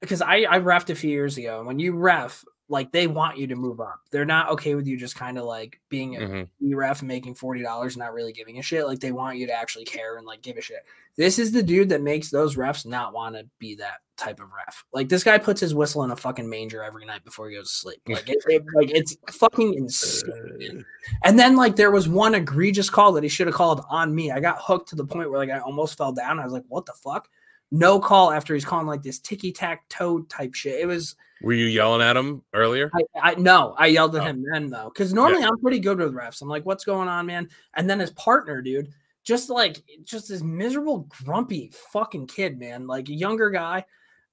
because 0.00 0.22
I 0.22 0.46
I 0.48 0.58
refed 0.60 0.90
a 0.90 0.94
few 0.94 1.10
years 1.10 1.38
ago, 1.38 1.58
and 1.58 1.66
when 1.66 1.78
you 1.78 1.94
ref, 1.96 2.44
like 2.68 2.90
they 2.92 3.06
want 3.06 3.36
you 3.36 3.46
to 3.48 3.56
move 3.56 3.78
up. 3.80 4.00
They're 4.10 4.24
not 4.24 4.48
okay 4.50 4.74
with 4.74 4.86
you 4.86 4.96
just 4.96 5.16
kind 5.16 5.36
of 5.38 5.44
like 5.44 5.80
being 5.90 6.16
a 6.16 6.20
Mhm. 6.20 6.48
e 6.62 6.74
ref 6.74 7.02
making 7.02 7.34
forty 7.34 7.62
dollars, 7.62 7.94
and 7.94 8.00
not 8.00 8.14
really 8.14 8.32
giving 8.32 8.58
a 8.58 8.62
shit. 8.62 8.86
Like 8.86 9.00
they 9.00 9.12
want 9.12 9.36
you 9.38 9.46
to 9.46 9.52
actually 9.52 9.84
care 9.84 10.16
and 10.16 10.26
like 10.26 10.40
give 10.42 10.56
a 10.56 10.60
shit. 10.62 10.84
This 11.16 11.38
is 11.38 11.52
the 11.52 11.62
dude 11.62 11.90
that 11.90 12.00
makes 12.02 12.30
those 12.30 12.56
refs 12.56 12.86
not 12.86 13.12
want 13.12 13.36
to 13.36 13.46
be 13.58 13.74
that 13.76 13.98
type 14.16 14.40
of 14.40 14.48
ref. 14.50 14.84
Like 14.92 15.08
this 15.08 15.22
guy 15.22 15.36
puts 15.38 15.60
his 15.60 15.74
whistle 15.74 16.02
in 16.04 16.10
a 16.10 16.16
fucking 16.16 16.48
manger 16.48 16.82
every 16.82 17.04
night 17.04 17.24
before 17.24 17.48
he 17.50 17.56
goes 17.56 17.70
to 17.70 17.76
sleep. 17.76 18.00
Like 18.08 18.28
it, 18.30 18.38
it- 18.46 18.64
like 18.74 18.90
it's 18.90 19.16
fucking 19.30 19.74
insane. 19.74 20.84
And 21.22 21.38
then 21.38 21.56
like 21.56 21.76
there 21.76 21.90
was 21.90 22.08
one 22.08 22.34
egregious 22.34 22.88
call 22.90 23.12
that 23.12 23.22
he 23.22 23.28
should 23.28 23.46
have 23.46 23.54
called 23.56 23.84
on 23.90 24.14
me. 24.14 24.30
I 24.32 24.40
got 24.40 24.58
hooked 24.60 24.88
to 24.90 24.96
the 24.96 25.04
point 25.06 25.30
where 25.30 25.38
like 25.38 25.50
I 25.50 25.58
almost 25.60 25.98
fell 25.98 26.12
down. 26.12 26.40
I 26.40 26.44
was 26.44 26.52
like, 26.52 26.64
what 26.68 26.86
the 26.86 26.94
fuck? 26.94 27.28
No 27.76 27.98
call 27.98 28.30
after 28.30 28.54
he's 28.54 28.64
calling 28.64 28.86
like 28.86 29.02
this 29.02 29.18
ticky 29.18 29.50
tack 29.52 29.88
toe 29.88 30.22
type 30.22 30.54
shit. 30.54 30.78
It 30.80 30.86
was 30.86 31.16
Were 31.42 31.52
you 31.52 31.66
yelling 31.66 32.02
at 32.02 32.16
him 32.16 32.42
earlier? 32.52 32.90
I, 32.94 33.30
I 33.30 33.34
no, 33.34 33.74
I 33.76 33.86
yelled 33.88 34.14
at 34.16 34.22
Oh. 34.22 34.26
him 34.26 34.44
then 34.52 34.70
though, 34.70 34.90
because 34.94 35.12
normally 35.12 35.42
I'm 35.44 35.58
pretty 35.60 35.80
good 35.80 35.98
with 35.98 36.14
refs. 36.14 36.40
I'm 36.40 36.48
like, 36.48 36.64
what's 36.64 36.84
going 36.84 37.08
on, 37.08 37.26
man? 37.26 37.48
And 37.74 37.90
then 37.90 37.98
his 37.98 38.12
partner, 38.12 38.62
dude, 38.62 38.90
just 39.24 39.50
like 39.50 39.82
just 40.04 40.28
this 40.28 40.42
miserable, 40.42 41.00
grumpy 41.24 41.72
fucking 41.92 42.28
kid, 42.28 42.58
man, 42.58 42.86
like 42.86 43.08
a 43.08 43.14
younger 43.14 43.50
guy. 43.50 43.84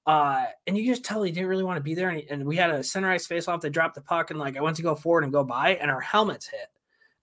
Uh, 0.06 0.46
and 0.66 0.76
you 0.76 0.84
just 0.84 1.04
tell 1.04 1.22
he 1.22 1.30
didn't 1.30 1.48
really 1.48 1.62
want 1.62 1.76
to 1.76 1.82
be 1.82 1.94
there. 1.94 2.08
And, 2.08 2.18
he- 2.18 2.28
and 2.30 2.44
we 2.44 2.56
had 2.56 2.70
a 2.70 2.82
center 2.82 3.10
ice 3.10 3.26
face 3.26 3.46
off. 3.48 3.60
They 3.60 3.70
dropped 3.70 3.94
the 3.94 4.00
puck, 4.02 4.30
and 4.30 4.38
like 4.38 4.56
I 4.56 4.60
went 4.60 4.76
to 4.76 4.82
go 4.82 4.94
forward 4.94 5.24
and 5.24 5.32
go 5.32 5.44
by, 5.44 5.76
and 5.76 5.90
our 5.90 6.00
helmets 6.00 6.46
hit. 6.46 6.66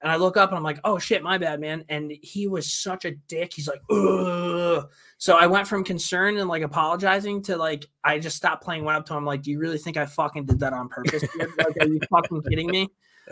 And 0.01 0.11
I 0.11 0.15
look 0.15 0.37
up 0.37 0.49
and 0.49 0.57
I'm 0.57 0.63
like, 0.63 0.79
oh 0.83 0.97
shit, 0.97 1.21
my 1.21 1.37
bad, 1.37 1.59
man. 1.59 1.83
And 1.89 2.13
he 2.21 2.47
was 2.47 2.71
such 2.71 3.05
a 3.05 3.11
dick. 3.11 3.53
He's 3.53 3.67
like, 3.67 3.81
Ugh. 3.89 4.89
So 5.17 5.37
I 5.37 5.47
went 5.47 5.67
from 5.67 5.83
concern 5.83 6.37
and 6.37 6.47
like 6.47 6.61
apologizing 6.61 7.41
to 7.43 7.57
like, 7.57 7.85
I 8.03 8.19
just 8.19 8.37
stopped 8.37 8.63
playing, 8.63 8.85
went 8.85 8.97
up 8.97 9.05
to 9.07 9.15
him, 9.15 9.25
like, 9.25 9.41
do 9.41 9.51
you 9.51 9.59
really 9.59 9.77
think 9.77 9.97
I 9.97 10.05
fucking 10.05 10.45
did 10.45 10.59
that 10.59 10.73
on 10.73 10.87
purpose? 10.87 11.23
like, 11.57 11.77
are 11.81 11.87
you 11.87 11.99
fucking 12.09 12.43
kidding 12.43 12.67
me? 12.67 12.89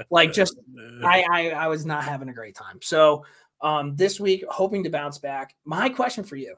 Like, 0.10 0.34
just, 0.34 0.58
I, 1.04 1.24
I, 1.32 1.50
I 1.52 1.68
was 1.68 1.86
not 1.86 2.04
having 2.04 2.28
a 2.28 2.34
great 2.34 2.56
time. 2.56 2.80
So 2.82 3.24
um, 3.62 3.96
this 3.96 4.20
week, 4.20 4.44
hoping 4.50 4.84
to 4.84 4.90
bounce 4.90 5.20
back. 5.20 5.56
My 5.66 5.90
question 5.90 6.24
for 6.24 6.36
you 6.36 6.56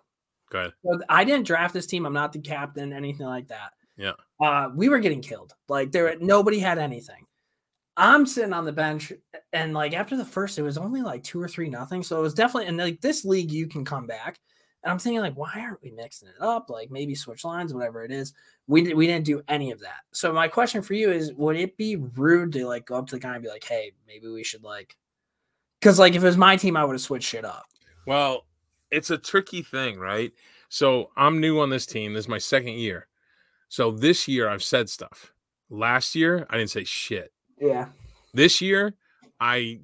Go 0.51 0.59
ahead. 0.59 0.73
so 0.83 0.99
I 1.07 1.23
didn't 1.23 1.45
draft 1.45 1.73
this 1.73 1.85
team. 1.85 2.05
I'm 2.05 2.13
not 2.13 2.33
the 2.33 2.39
captain, 2.39 2.93
anything 2.93 3.27
like 3.27 3.47
that. 3.49 3.73
Yeah. 3.97 4.13
Uh, 4.41 4.69
we 4.73 4.89
were 4.89 4.99
getting 4.99 5.21
killed. 5.21 5.53
Like 5.67 5.91
there, 5.91 6.15
nobody 6.19 6.59
had 6.59 6.77
anything. 6.79 7.25
I'm 7.99 8.25
sitting 8.25 8.53
on 8.53 8.63
the 8.63 8.71
bench, 8.71 9.11
and 9.51 9.73
like 9.73 9.93
after 9.93 10.15
the 10.15 10.23
first, 10.23 10.57
it 10.57 10.61
was 10.63 10.77
only 10.77 11.01
like 11.01 11.21
two 11.21 11.41
or 11.41 11.49
three 11.49 11.69
nothing. 11.69 12.01
So 12.01 12.17
it 12.17 12.21
was 12.21 12.33
definitely 12.33 12.67
and 12.67 12.77
like 12.77 13.01
this 13.01 13.25
league, 13.25 13.51
you 13.51 13.67
can 13.67 13.83
come 13.83 14.07
back. 14.07 14.39
And 14.81 14.91
I'm 14.91 14.99
thinking 14.99 15.19
like, 15.19 15.35
why 15.35 15.51
aren't 15.57 15.83
we 15.83 15.91
mixing 15.91 16.29
it 16.29 16.41
up? 16.41 16.69
Like 16.69 16.89
maybe 16.89 17.13
switch 17.13 17.43
lines, 17.43 17.73
whatever 17.73 18.05
it 18.05 18.11
is. 18.11 18.33
We 18.67 18.81
did, 18.81 18.95
we 18.95 19.05
didn't 19.05 19.25
do 19.25 19.41
any 19.49 19.71
of 19.71 19.81
that. 19.81 19.99
So 20.13 20.31
my 20.31 20.47
question 20.47 20.81
for 20.81 20.93
you 20.93 21.11
is, 21.11 21.33
would 21.33 21.57
it 21.57 21.75
be 21.75 21.97
rude 21.97 22.53
to 22.53 22.65
like 22.65 22.85
go 22.85 22.95
up 22.95 23.07
to 23.07 23.15
the 23.15 23.19
guy 23.19 23.33
and 23.33 23.43
be 23.43 23.49
like, 23.49 23.65
hey, 23.65 23.91
maybe 24.07 24.29
we 24.29 24.45
should 24.45 24.63
like, 24.63 24.95
because 25.81 25.99
like 25.99 26.15
if 26.15 26.23
it 26.23 26.25
was 26.25 26.37
my 26.37 26.55
team, 26.55 26.77
I 26.77 26.85
would 26.85 26.93
have 26.93 27.01
switched 27.01 27.27
shit 27.27 27.43
up. 27.43 27.65
Well, 28.07 28.45
it's 28.89 29.09
a 29.09 29.17
tricky 29.17 29.61
thing, 29.61 29.99
right? 29.99 30.31
So 30.69 31.09
I'm 31.17 31.41
new 31.41 31.59
on 31.59 31.69
this 31.69 31.85
team. 31.85 32.13
This 32.13 32.23
is 32.25 32.29
my 32.29 32.37
second 32.37 32.75
year. 32.75 33.07
So 33.67 33.91
this 33.91 34.29
year 34.29 34.47
I've 34.47 34.63
said 34.63 34.89
stuff. 34.89 35.33
Last 35.69 36.15
year 36.15 36.47
I 36.49 36.57
didn't 36.57 36.71
say 36.71 36.85
shit. 36.85 37.33
Yeah. 37.59 37.87
This 38.33 38.61
year 38.61 38.93
I 39.39 39.79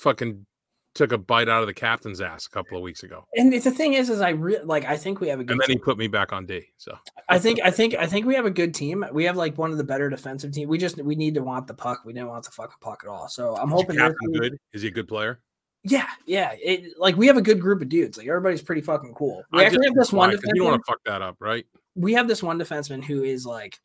fucking 0.00 0.46
took 0.94 1.12
a 1.12 1.18
bite 1.18 1.48
out 1.48 1.62
of 1.62 1.66
the 1.66 1.74
captain's 1.74 2.20
ass 2.20 2.46
a 2.46 2.50
couple 2.50 2.76
of 2.76 2.82
weeks 2.82 3.02
ago. 3.02 3.26
And 3.34 3.52
the 3.52 3.58
thing 3.60 3.94
is, 3.94 4.10
is 4.10 4.20
I 4.20 4.30
re- 4.30 4.60
like 4.62 4.84
I 4.84 4.96
think 4.96 5.20
we 5.20 5.28
have 5.28 5.40
a 5.40 5.44
good 5.44 5.52
And 5.52 5.60
then 5.60 5.68
he 5.68 5.74
team. 5.76 5.82
put 5.82 5.96
me 5.96 6.06
back 6.06 6.32
on 6.32 6.44
D. 6.46 6.66
So 6.76 6.96
I 7.28 7.38
think 7.38 7.60
I 7.62 7.70
think 7.70 7.94
I 7.94 8.06
think 8.06 8.26
we 8.26 8.34
have 8.34 8.46
a 8.46 8.50
good 8.50 8.74
team. 8.74 9.04
We 9.12 9.24
have 9.24 9.36
like 9.36 9.56
one 9.56 9.70
of 9.72 9.78
the 9.78 9.84
better 9.84 10.10
defensive 10.10 10.52
team. 10.52 10.68
We 10.68 10.78
just 10.78 10.98
we 11.02 11.14
need 11.14 11.34
to 11.34 11.42
want 11.42 11.66
the 11.66 11.74
puck. 11.74 12.02
We 12.04 12.12
didn't 12.12 12.28
want 12.28 12.44
the 12.44 12.50
fucking 12.50 12.76
puck 12.80 13.02
at 13.04 13.08
all. 13.08 13.28
So 13.28 13.56
I'm 13.56 13.68
is 13.68 13.74
hoping 13.74 13.96
captain 13.96 14.32
good? 14.32 14.58
Is 14.72 14.82
he 14.82 14.88
a 14.88 14.90
good 14.90 15.08
player? 15.08 15.40
Yeah, 15.84 16.08
yeah. 16.26 16.52
It 16.62 16.98
like 16.98 17.16
we 17.16 17.26
have 17.26 17.36
a 17.36 17.42
good 17.42 17.60
group 17.60 17.82
of 17.82 17.88
dudes. 17.88 18.18
Like 18.18 18.28
everybody's 18.28 18.62
pretty 18.62 18.82
fucking 18.82 19.14
cool. 19.14 19.42
We 19.52 19.60
I 19.60 19.64
actually 19.64 19.86
have 19.86 19.96
this 19.96 20.12
one 20.12 20.30
You 20.30 20.38
don't 20.54 20.66
want 20.66 20.84
to 20.84 20.92
fuck 20.92 21.00
that 21.06 21.22
up, 21.22 21.36
right? 21.40 21.66
We 21.94 22.12
have 22.14 22.28
this 22.28 22.42
one 22.42 22.58
defenseman 22.58 23.02
who 23.02 23.22
is 23.22 23.44
like 23.44 23.80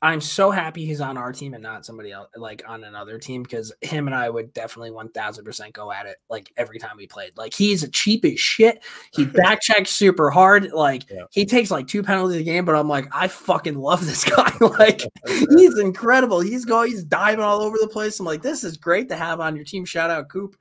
I'm 0.00 0.20
so 0.20 0.52
happy 0.52 0.86
he's 0.86 1.00
on 1.00 1.16
our 1.18 1.32
team 1.32 1.54
and 1.54 1.62
not 1.62 1.84
somebody 1.84 2.12
else 2.12 2.28
like 2.36 2.62
on 2.68 2.84
another 2.84 3.18
team 3.18 3.42
because 3.42 3.72
him 3.80 4.06
and 4.06 4.14
I 4.14 4.30
would 4.30 4.52
definitely 4.54 4.92
1000% 4.92 5.72
go 5.72 5.90
at 5.90 6.06
it 6.06 6.18
like 6.30 6.52
every 6.56 6.78
time 6.78 6.96
we 6.96 7.08
played. 7.08 7.32
Like 7.36 7.52
he's 7.52 7.82
a 7.82 7.88
cheap 7.88 8.24
as 8.24 8.38
shit. 8.38 8.84
He 9.12 9.24
back 9.26 9.60
checks 9.60 9.90
super 9.90 10.30
hard. 10.30 10.70
Like 10.72 11.10
Yeah. 11.10 11.24
he 11.32 11.44
takes 11.44 11.72
like 11.72 11.88
two 11.88 12.04
penalties 12.04 12.40
a 12.40 12.44
game, 12.44 12.64
but 12.64 12.76
I'm 12.76 12.88
like, 12.88 13.08
I 13.12 13.26
fucking 13.26 13.76
love 13.76 14.06
this 14.06 14.22
guy. 14.36 14.52
like 14.60 15.02
he's 15.26 15.76
incredible. 15.80 16.38
He's 16.40 16.64
going, 16.64 16.90
he's 16.90 17.02
diving 17.02 17.44
all 17.44 17.60
over 17.60 17.76
the 17.80 17.88
place. 17.88 18.20
I'm 18.20 18.26
like, 18.26 18.42
this 18.42 18.62
is 18.62 18.76
great 18.76 19.08
to 19.08 19.16
have 19.16 19.40
on 19.40 19.56
your 19.56 19.64
team. 19.64 19.84
Shout 19.84 20.10
out 20.10 20.28
Coop. 20.28 20.54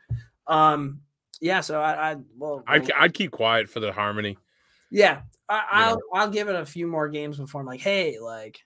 Um, 0.47 1.01
yeah. 1.41 1.61
So 1.61 1.79
I, 1.79 2.11
I 2.13 2.15
well, 2.35 2.63
I'd, 2.65 2.91
I'd 2.93 3.13
keep 3.13 3.29
quiet 3.29 3.69
for 3.69 3.81
the 3.81 3.91
harmony. 3.91 4.39
yeah, 4.89 5.21
I, 5.47 5.63
I'll 5.71 5.95
know. 5.95 6.01
I'll 6.15 6.29
give 6.31 6.47
it 6.47 6.55
a 6.55 6.65
few 6.65 6.87
more 6.87 7.07
games 7.07 7.37
before 7.37 7.61
I'm 7.61 7.67
like, 7.67 7.81
hey, 7.81 8.17
like, 8.19 8.61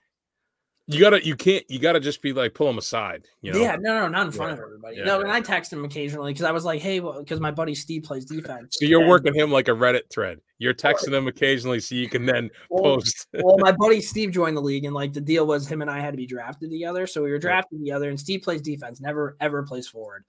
You 0.88 0.98
gotta, 0.98 1.24
you 1.24 1.36
can't, 1.36 1.64
you 1.70 1.78
gotta 1.78 2.00
just 2.00 2.22
be 2.22 2.32
like, 2.32 2.54
pull 2.54 2.68
him 2.68 2.76
aside. 2.76 3.26
You 3.40 3.52
know? 3.52 3.60
yeah, 3.60 3.76
no, 3.78 4.00
no, 4.00 4.08
not 4.08 4.26
in 4.26 4.32
front 4.32 4.50
Yeah. 4.50 4.54
of 4.54 4.64
everybody. 4.64 4.96
Yeah, 4.96 5.04
no, 5.04 5.18
yeah. 5.18 5.22
and 5.22 5.32
I 5.32 5.40
text 5.40 5.72
him 5.72 5.84
occasionally 5.84 6.32
because 6.32 6.44
I 6.44 6.50
was 6.50 6.64
like, 6.64 6.80
hey, 6.82 6.98
because 6.98 7.38
my 7.38 7.52
buddy 7.52 7.74
Steve 7.74 8.02
plays 8.02 8.24
defense. 8.24 8.76
So 8.80 8.86
you're 8.86 9.00
and- 9.00 9.08
working 9.08 9.32
him 9.34 9.52
like 9.52 9.68
a 9.68 9.72
Reddit 9.72 10.10
thread. 10.12 10.40
You're 10.58 10.74
texting 10.74 11.12
him 11.12 11.26
occasionally 11.28 11.80
so 11.80 11.94
you 11.94 12.08
can 12.08 12.24
then 12.26 12.50
Well, 12.70 12.96
post. 12.96 13.26
well, 13.42 13.58
my 13.58 13.72
buddy 13.72 14.00
Steve 14.00 14.30
joined 14.32 14.56
the 14.56 14.60
league, 14.60 14.84
and 14.84 14.94
like 14.94 15.12
the 15.12 15.20
deal 15.20 15.46
was 15.46 15.66
him 15.66 15.82
and 15.82 15.90
I 15.90 16.00
had 16.00 16.12
to 16.12 16.16
be 16.16 16.26
drafted 16.26 16.70
together. 16.70 17.06
So 17.06 17.22
we 17.22 17.30
were 17.30 17.38
drafted 17.38 17.78
together, 17.80 18.08
and 18.08 18.18
Steve 18.18 18.42
plays 18.42 18.60
defense, 18.60 19.00
never 19.00 19.36
ever 19.40 19.62
plays 19.62 19.88
forward. 19.88 20.24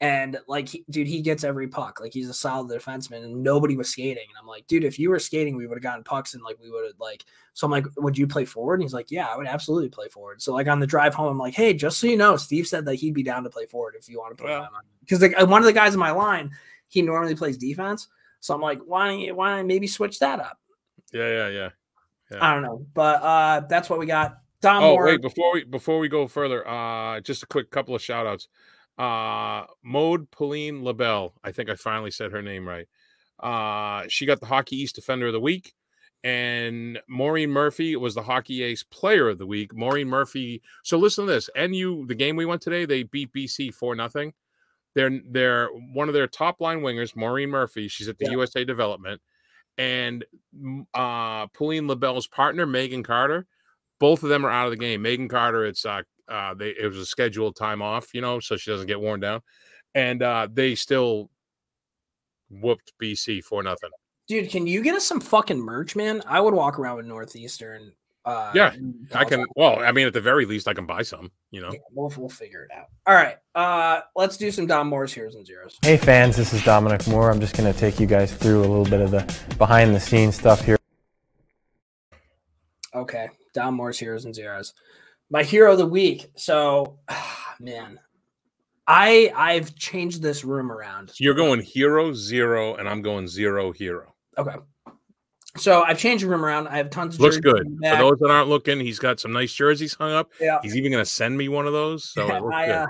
And 0.00 0.38
like, 0.46 0.68
he, 0.68 0.84
dude, 0.88 1.08
he 1.08 1.22
gets 1.22 1.42
every 1.42 1.66
puck. 1.66 2.00
Like, 2.00 2.12
he's 2.12 2.28
a 2.28 2.34
solid 2.34 2.70
defenseman, 2.70 3.24
and 3.24 3.42
nobody 3.42 3.76
was 3.76 3.90
skating. 3.90 4.26
And 4.28 4.38
I'm 4.40 4.46
like, 4.46 4.66
dude, 4.68 4.84
if 4.84 4.98
you 4.98 5.10
were 5.10 5.18
skating, 5.18 5.56
we 5.56 5.66
would 5.66 5.76
have 5.76 5.82
gotten 5.82 6.04
pucks, 6.04 6.34
and 6.34 6.42
like, 6.42 6.56
we 6.62 6.70
would 6.70 6.84
have 6.84 7.00
like. 7.00 7.24
So 7.54 7.66
I'm 7.66 7.72
like, 7.72 7.86
would 7.96 8.16
you 8.16 8.28
play 8.28 8.44
forward? 8.44 8.74
And 8.74 8.84
he's 8.84 8.94
like, 8.94 9.10
yeah, 9.10 9.26
I 9.26 9.36
would 9.36 9.48
absolutely 9.48 9.88
play 9.88 10.06
forward. 10.06 10.40
So 10.40 10.54
like 10.54 10.68
on 10.68 10.78
the 10.78 10.86
drive 10.86 11.14
home, 11.14 11.32
I'm 11.32 11.38
like, 11.38 11.54
hey, 11.54 11.74
just 11.74 11.98
so 11.98 12.06
you 12.06 12.16
know, 12.16 12.36
Steve 12.36 12.68
said 12.68 12.84
that 12.84 12.94
he'd 12.94 13.14
be 13.14 13.24
down 13.24 13.42
to 13.42 13.50
play 13.50 13.66
forward 13.66 13.96
if 13.98 14.08
you 14.08 14.18
want 14.18 14.36
to 14.36 14.40
put 14.40 14.52
him 14.52 14.60
on. 14.60 14.68
Because 15.00 15.20
like 15.20 15.36
one 15.48 15.62
of 15.62 15.66
the 15.66 15.72
guys 15.72 15.92
in 15.94 15.98
my 15.98 16.12
line, 16.12 16.52
he 16.86 17.02
normally 17.02 17.34
plays 17.34 17.58
defense. 17.58 18.06
So 18.38 18.54
I'm 18.54 18.60
like, 18.60 18.78
why 18.86 19.08
don't 19.08 19.18
you, 19.18 19.34
why 19.34 19.50
don't 19.50 19.58
I 19.58 19.62
maybe 19.64 19.88
switch 19.88 20.20
that 20.20 20.38
up? 20.38 20.60
Yeah, 21.12 21.28
yeah, 21.28 21.48
yeah. 21.48 21.68
Yeah. 22.30 22.38
I 22.40 22.52
don't 22.52 22.62
know, 22.62 22.86
but 22.94 23.22
uh, 23.22 23.60
that's 23.68 23.90
what 23.90 23.98
we 23.98 24.06
got. 24.06 24.38
Dom 24.60 24.84
Oh 24.84 24.90
Moore. 24.90 25.06
wait, 25.06 25.22
before 25.22 25.52
we 25.54 25.64
before 25.64 25.98
we 25.98 26.08
go 26.08 26.28
further, 26.28 26.68
uh, 26.68 27.20
just 27.20 27.42
a 27.42 27.46
quick 27.46 27.70
couple 27.70 27.94
of 27.94 28.02
shout 28.02 28.26
outs. 28.26 28.48
Uh, 28.98 29.64
Maude 29.82 30.30
Poulin-Labelle, 30.30 31.34
I 31.44 31.52
think 31.52 31.70
I 31.70 31.76
finally 31.76 32.10
said 32.10 32.32
her 32.32 32.42
name 32.42 32.66
right. 32.68 32.86
Uh, 33.38 34.04
she 34.08 34.26
got 34.26 34.40
the 34.40 34.46
Hockey 34.46 34.76
East 34.76 34.96
Defender 34.96 35.28
of 35.28 35.32
the 35.32 35.40
Week, 35.40 35.72
and 36.24 36.98
Maureen 37.08 37.50
Murphy 37.50 37.94
was 37.94 38.14
the 38.16 38.22
Hockey 38.22 38.54
East 38.54 38.90
Player 38.90 39.28
of 39.28 39.38
the 39.38 39.46
Week. 39.46 39.72
Maureen 39.72 40.08
Murphy. 40.08 40.62
So 40.82 40.98
listen 40.98 41.26
to 41.26 41.32
this. 41.32 41.48
NU, 41.56 42.06
the 42.06 42.16
game 42.16 42.34
we 42.34 42.46
went 42.46 42.60
today, 42.60 42.84
they 42.84 43.04
beat 43.04 43.32
BC 43.32 43.72
four 43.72 43.94
nothing. 43.94 44.32
They're 44.94 45.20
they're 45.30 45.68
one 45.68 46.08
of 46.08 46.14
their 46.14 46.26
top 46.26 46.60
line 46.60 46.80
wingers, 46.80 47.14
Maureen 47.14 47.50
Murphy. 47.50 47.86
She's 47.86 48.08
at 48.08 48.18
the 48.18 48.24
Yeah. 48.24 48.32
USA 48.32 48.64
Development, 48.64 49.20
and 49.76 50.24
mm, 50.56 50.86
uh, 50.92 51.46
Poulin-Labelle's 51.48 52.26
partner, 52.26 52.66
Megan 52.66 53.04
Carter. 53.04 53.46
Both 54.00 54.24
of 54.24 54.28
them 54.28 54.44
are 54.44 54.50
out 54.50 54.66
of 54.66 54.72
the 54.72 54.76
game. 54.76 55.02
Megan 55.02 55.28
Carter, 55.28 55.64
it's 55.66 55.84
uh, 55.86 56.02
uh, 56.28 56.54
they 56.54 56.70
it 56.70 56.86
was 56.86 56.98
a 56.98 57.06
scheduled 57.06 57.56
time 57.56 57.82
off, 57.82 58.14
you 58.14 58.20
know, 58.20 58.40
so 58.40 58.56
she 58.56 58.70
doesn't 58.70 58.86
get 58.86 59.00
worn 59.00 59.20
down, 59.20 59.40
and 59.94 60.22
uh, 60.22 60.48
they 60.52 60.74
still 60.74 61.30
whooped 62.50 62.92
BC 63.02 63.42
for 63.44 63.62
nothing. 63.62 63.90
Dude, 64.26 64.50
can 64.50 64.66
you 64.66 64.82
get 64.82 64.94
us 64.94 65.06
some 65.06 65.20
fucking 65.20 65.58
merch, 65.58 65.96
man? 65.96 66.22
I 66.26 66.40
would 66.40 66.54
walk 66.54 66.78
around 66.78 66.96
with 66.98 67.06
Northeastern 67.06 67.92
Uh, 68.26 68.52
Yeah, 68.54 68.74
I 69.14 69.24
can. 69.24 69.46
Well, 69.56 69.78
I 69.78 69.90
mean, 69.92 70.06
at 70.06 70.12
the 70.12 70.20
very 70.20 70.44
least, 70.44 70.68
I 70.68 70.74
can 70.74 70.84
buy 70.84 71.00
some. 71.02 71.30
You 71.50 71.62
know. 71.62 71.70
Yeah, 71.72 71.78
we'll, 71.92 72.12
we'll 72.16 72.28
figure 72.28 72.64
it 72.64 72.70
out. 72.76 72.88
All 73.06 73.14
right. 73.14 73.36
Uh, 73.54 74.02
let's 74.16 74.36
do 74.36 74.50
some 74.50 74.66
Don 74.66 74.86
Moore's 74.86 75.14
heroes 75.14 75.34
and 75.34 75.46
zeros. 75.46 75.78
Hey 75.82 75.96
fans, 75.96 76.36
this 76.36 76.52
is 76.52 76.62
Dominic 76.62 77.06
Moore. 77.08 77.30
I'm 77.30 77.40
just 77.40 77.56
going 77.56 77.72
to 77.72 77.78
take 77.78 77.98
you 77.98 78.06
guys 78.06 78.34
through 78.34 78.60
a 78.60 78.68
little 78.68 78.84
bit 78.84 79.00
of 79.00 79.10
the 79.10 79.54
behind 79.56 79.94
the 79.94 80.00
scenes 80.00 80.34
stuff 80.36 80.62
here. 80.62 80.76
Okay, 82.94 83.28
Don 83.54 83.74
Moore's 83.74 83.98
heroes 83.98 84.24
and 84.26 84.34
zeros. 84.34 84.74
My 85.30 85.42
hero 85.42 85.72
of 85.72 85.78
the 85.78 85.86
week. 85.86 86.30
So, 86.36 86.98
man, 87.60 87.98
I 88.86 89.30
I've 89.36 89.74
changed 89.76 90.22
this 90.22 90.44
room 90.44 90.72
around. 90.72 91.10
So 91.10 91.16
you're 91.18 91.34
going 91.34 91.60
hero 91.60 92.12
zero, 92.14 92.76
and 92.76 92.88
I'm 92.88 93.02
going 93.02 93.28
zero 93.28 93.72
hero. 93.72 94.14
Okay. 94.36 94.56
So 95.56 95.82
I've 95.82 95.98
changed 95.98 96.24
the 96.24 96.28
room 96.28 96.44
around. 96.44 96.68
I 96.68 96.76
have 96.76 96.90
tons 96.90 97.14
of 97.14 97.20
Looks 97.20 97.38
good. 97.38 97.66
For 97.82 97.96
those 97.96 98.18
that 98.20 98.30
aren't 98.30 98.48
looking, 98.48 98.80
he's 98.80 98.98
got 98.98 99.18
some 99.18 99.32
nice 99.32 99.52
jerseys 99.52 99.94
hung 99.94 100.12
up. 100.12 100.30
Yeah. 100.40 100.58
He's 100.62 100.76
even 100.76 100.92
going 100.92 101.04
to 101.04 101.10
send 101.10 101.36
me 101.36 101.48
one 101.48 101.66
of 101.66 101.72
those. 101.72 102.04
So 102.04 102.28
I 102.52 102.70
uh, 102.70 102.86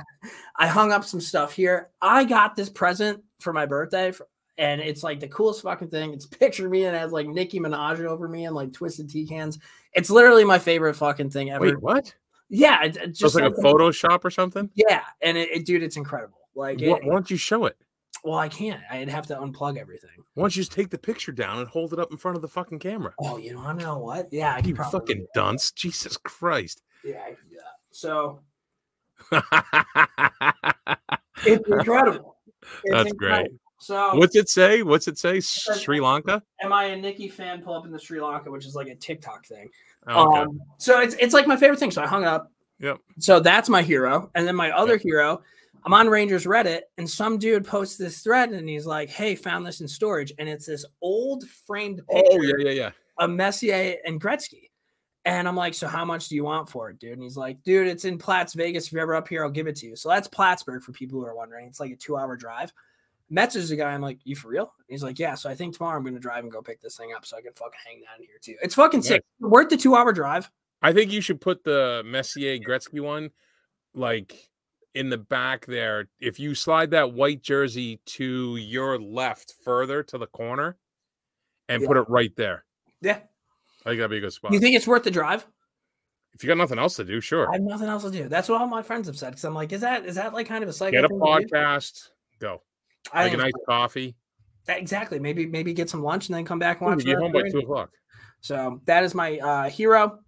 I 0.57 0.67
hung 0.67 0.93
up 0.93 1.05
some 1.05 1.21
stuff 1.21 1.53
here. 1.53 1.91
I 2.01 2.25
got 2.25 2.57
this 2.57 2.69
present 2.69 3.23
for 3.41 3.53
my 3.53 3.67
birthday, 3.67 4.13
and 4.59 4.81
it's 4.81 5.03
like 5.03 5.21
the 5.21 5.29
coolest 5.29 5.63
fucking 5.63 5.89
thing. 5.89 6.13
It's 6.13 6.27
picture 6.27 6.69
me 6.69 6.85
and 6.85 6.95
it 6.95 6.99
has 6.99 7.13
like 7.13 7.27
Nicki 7.27 7.59
Minaj 7.59 8.05
over 8.05 8.29
me 8.29 8.45
and 8.45 8.55
like 8.55 8.73
twisted 8.73 9.11
tea 9.11 9.27
cans. 9.27 9.59
It's 9.95 10.11
literally 10.11 10.45
my 10.45 10.59
favorite 10.59 10.95
fucking 10.95 11.31
thing 11.31 11.51
ever. 11.51 11.65
Wait, 11.65 11.81
what? 11.81 12.15
Yeah, 12.51 12.83
it, 12.85 12.97
it's 12.97 13.19
Just 13.19 13.21
just 13.21 13.35
like 13.37 13.45
a 13.53 13.55
Photoshop 13.61 14.25
or 14.25 14.31
something? 14.31 14.71
Yeah, 14.75 15.03
and 15.21 15.37
it, 15.37 15.49
it- 15.51 15.67
dude, 15.67 15.83
it's 15.83 15.97
incredible. 15.97 16.39
Like, 16.55 16.81
Why, 16.81 16.97
it, 16.97 17.05
why 17.05 17.13
don't 17.15 17.31
you 17.31 17.37
show 17.37 17.67
it? 17.67 17.77
well, 18.25 18.39
I 18.39 18.49
can't. 18.49 18.81
I'd 18.91 19.09
have 19.09 19.27
to 19.29 19.37
unplug 19.37 19.79
everything. 19.79 20.11
Why 20.35 20.43
don't 20.43 20.57
you 20.57 20.63
just 20.63 20.73
take 20.73 20.91
the 20.91 20.99
picture 20.99 21.31
down 21.31 21.59
and 21.61 21.69
hold 21.69 21.93
it 21.93 22.01
up 22.01 22.11
in 22.11 22.17
front 22.17 22.37
of 22.37 22.43
the 22.43 22.49
fucking 22.49 22.81
camera? 22.81 23.15
Oh, 23.21 23.37
you 23.39 23.57
want 23.57 23.79
to 23.79 23.85
know 23.87 23.99
what? 23.99 24.29
Yeah, 24.33 24.55
I 24.55 24.61
You 24.67 24.75
probably. 24.75 24.99
fucking 25.01 25.27
dunce. 25.35 25.71
Jesus 25.73 26.17
Christ. 26.17 26.83
Yeah, 27.05 27.23
I 27.25 27.31
could 27.31 27.49
do 27.49 27.57
that. 27.57 27.77
So 27.93 28.41
it's 31.47 31.69
incredible. 31.69 32.37
It's 32.85 32.93
That's 32.93 33.13
great. 33.13 33.51
So 33.81 34.17
What's 34.17 34.35
it 34.35 34.49
say? 34.49 34.83
What's 34.83 35.07
it 35.07 35.17
say? 35.19 35.39
Sri 35.41 36.01
Lanka? 36.01 36.43
am 36.61 36.73
I 36.73 36.87
a 36.87 36.97
Nikki 36.97 37.29
fan? 37.29 37.63
Pull 37.63 37.75
up 37.75 37.87
in 37.87 37.93
the 37.93 37.99
Sri 38.01 38.21
Lanka, 38.21 38.51
which 38.51 38.67
is 38.67 38.75
like 38.75 38.89
a 38.89 38.97
TikTok 38.97 39.47
thing. 39.47 39.71
Oh, 40.07 40.29
okay. 40.29 40.41
Um, 40.41 40.61
so 40.79 41.01
it's 41.01 41.15
it's 41.19 41.35
like 41.35 41.47
my 41.47 41.57
favorite 41.57 41.79
thing. 41.79 41.91
So 41.91 42.03
I 42.03 42.07
hung 42.07 42.25
up. 42.25 42.51
Yep. 42.81 42.99
So 43.19 43.41
that's 43.41 43.69
my 43.69 43.83
hero, 43.83 44.31
and 44.35 44.47
then 44.47 44.55
my 44.57 44.71
other 44.71 44.97
hero. 44.97 45.43
I'm 45.85 45.95
on 45.95 46.09
Rangers 46.09 46.45
Reddit, 46.45 46.83
and 46.99 47.09
some 47.09 47.39
dude 47.39 47.65
posts 47.65 47.97
this 47.97 48.21
thread, 48.21 48.51
and 48.51 48.69
he's 48.69 48.87
like, 48.87 49.09
"Hey, 49.09 49.35
found 49.35 49.67
this 49.67 49.81
in 49.81 49.89
storage, 49.89 50.33
and 50.39 50.49
it's 50.49 50.67
this 50.67 50.85
old 51.01 51.49
framed 51.49 52.03
picture 52.09 52.25
Oh, 52.33 52.41
yeah, 52.43 52.55
yeah, 52.59 52.71
yeah. 52.71 52.91
of 53.19 53.31
Messier 53.31 53.97
and 54.05 54.21
Gretzky." 54.21 54.71
And 55.25 55.47
I'm 55.49 55.57
like, 55.57 55.75
"So 55.75 55.87
how 55.89 56.05
much 56.05 56.29
do 56.29 56.35
you 56.37 56.45
want 56.45 56.69
for 56.69 56.91
it, 56.91 56.99
dude?" 56.99 57.13
And 57.13 57.23
he's 57.23 57.37
like, 57.37 57.63
"Dude, 57.63 57.87
it's 57.89 58.05
in 58.05 58.19
Platts, 58.19 58.55
Vegas. 58.55 58.87
If 58.87 58.93
you're 58.93 59.03
ever 59.03 59.15
up 59.15 59.29
here, 59.29 59.45
I'll 59.45 59.51
give 59.51 59.67
it 59.67 59.77
to 59.77 59.87
you." 59.87 59.97
So 59.97 60.09
that's 60.09 60.29
Plattsburgh 60.29 60.83
for 60.83 60.93
people 60.93 61.21
who 61.21 61.27
are 61.27 61.35
wondering. 61.35 61.67
It's 61.67 61.81
like 61.81 61.91
a 61.93 61.97
two-hour 61.97 62.37
drive. 62.37 62.73
Message 63.31 63.69
the 63.69 63.77
guy. 63.77 63.93
I'm 63.93 64.01
like, 64.01 64.19
"You 64.25 64.37
for 64.37 64.49
real?" 64.49 64.73
And 64.79 64.87
he's 64.89 65.03
like, 65.03 65.19
"Yeah." 65.19 65.35
So 65.35 65.51
I 65.51 65.55
think 65.55 65.77
tomorrow 65.77 65.97
I'm 65.97 66.03
going 66.03 66.15
to 66.15 66.21
drive 66.21 66.45
and 66.45 66.53
go 66.53 66.63
pick 66.63 66.81
this 66.81 66.97
thing 66.97 67.13
up, 67.15 67.27
so 67.27 67.37
I 67.37 67.43
can 67.43 67.53
fucking 67.53 67.79
hang 67.85 68.01
that 68.01 68.21
in 68.21 68.27
here 68.27 68.39
too. 68.41 68.57
It's 68.63 68.75
fucking 68.75 69.03
sick. 69.03 69.23
Worth 69.41 69.69
the 69.69 69.77
two-hour 69.77 70.13
drive. 70.13 70.51
I 70.81 70.93
think 70.93 71.13
you 71.13 71.21
should 71.21 71.41
put 71.41 71.65
the 71.65 72.03
Messier 72.07 72.59
Gretzky 72.59 73.01
one 73.01 73.31
like 73.95 74.35
in 74.95 75.11
the 75.11 75.19
back 75.19 75.67
there. 75.67 76.09
If 76.21 76.41
you 76.41 76.55
slide 76.55 76.93
that 76.93 77.13
white 77.13 77.43
jersey 77.43 78.01
to 78.07 78.57
your 78.57 78.99
left 78.99 79.55
further 79.63 80.03
to 80.05 80.19
the 80.19 80.27
corner 80.27 80.79
and 81.69 81.85
put 81.85 81.97
it 81.97 82.09
right 82.09 82.35
there. 82.37 82.65
Yeah. 83.03 83.19
I 83.85 83.91
think 83.91 83.99
that'd 83.99 84.11
be 84.11 84.19
a 84.19 84.21
good 84.21 84.33
spot. 84.33 84.53
You 84.53 84.61
think 84.61 84.75
it's 84.77 84.87
worth 84.87 85.03
the 85.03 85.11
drive? 85.11 85.47
if 86.39 86.45
you 86.45 86.49
got 86.49 86.57
nothing 86.57 86.79
else 86.79 86.95
to 86.97 87.05
do, 87.05 87.21
sure. 87.21 87.51
I 87.51 87.55
have 87.55 87.63
nothing 87.63 87.89
else 87.89 88.05
to 88.05 88.11
do. 88.13 88.29
That's 88.29 88.49
what 88.49 88.61
all 88.61 88.69
my 88.69 88.83
friends 88.83 89.09
have 89.09 89.19
said. 89.19 89.31
Because 89.31 89.45
I'm 89.45 89.55
like, 89.55 89.73
is 89.73 89.81
that 89.81 90.07
is 90.07 90.15
that 90.15 90.33
like 90.33 90.47
kind 90.47 90.63
of 90.63 90.71
a 90.71 90.73
cycle? 90.73 90.93
Get 90.93 91.05
a 91.05 91.09
thing 91.09 91.19
to 91.19 91.25
do? 91.25 91.49
podcast, 91.53 92.11
go. 92.39 92.63
I 93.13 93.25
Like 93.25 93.35
a 93.35 93.37
nice 93.39 93.53
coffee. 93.67 94.15
exactly. 94.69 95.19
Maybe 95.19 95.47
maybe 95.47 95.73
get 95.73 95.89
some 95.91 96.03
lunch 96.03 96.29
and 96.29 96.37
then 96.37 96.45
come 96.45 96.59
back 96.59 96.81
and 96.81 96.91
watch. 96.91 96.99
you 97.05 97.13
get 97.13 97.19
home 97.19 97.33
by 97.33 97.43
two 97.51 97.59
o'clock. 97.61 97.91
So 98.41 98.81
that 98.87 99.05
is 99.05 99.15
my 99.15 99.39
uh, 99.39 99.69
hero. 99.71 100.19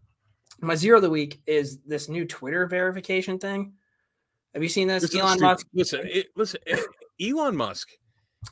My 0.60 0.74
zero 0.74 0.96
of 0.96 1.02
the 1.02 1.10
week 1.10 1.40
is 1.46 1.78
this 1.86 2.08
new 2.08 2.24
Twitter 2.26 2.66
verification 2.66 3.38
thing. 3.38 3.74
Have 4.54 4.62
you 4.62 4.68
seen 4.68 4.88
this? 4.88 5.14
Elon. 5.14 5.40
Musk. 5.40 5.66
Listen, 5.72 6.00
it, 6.04 6.26
listen. 6.36 6.60
Elon 7.20 7.56
Musk. 7.56 7.88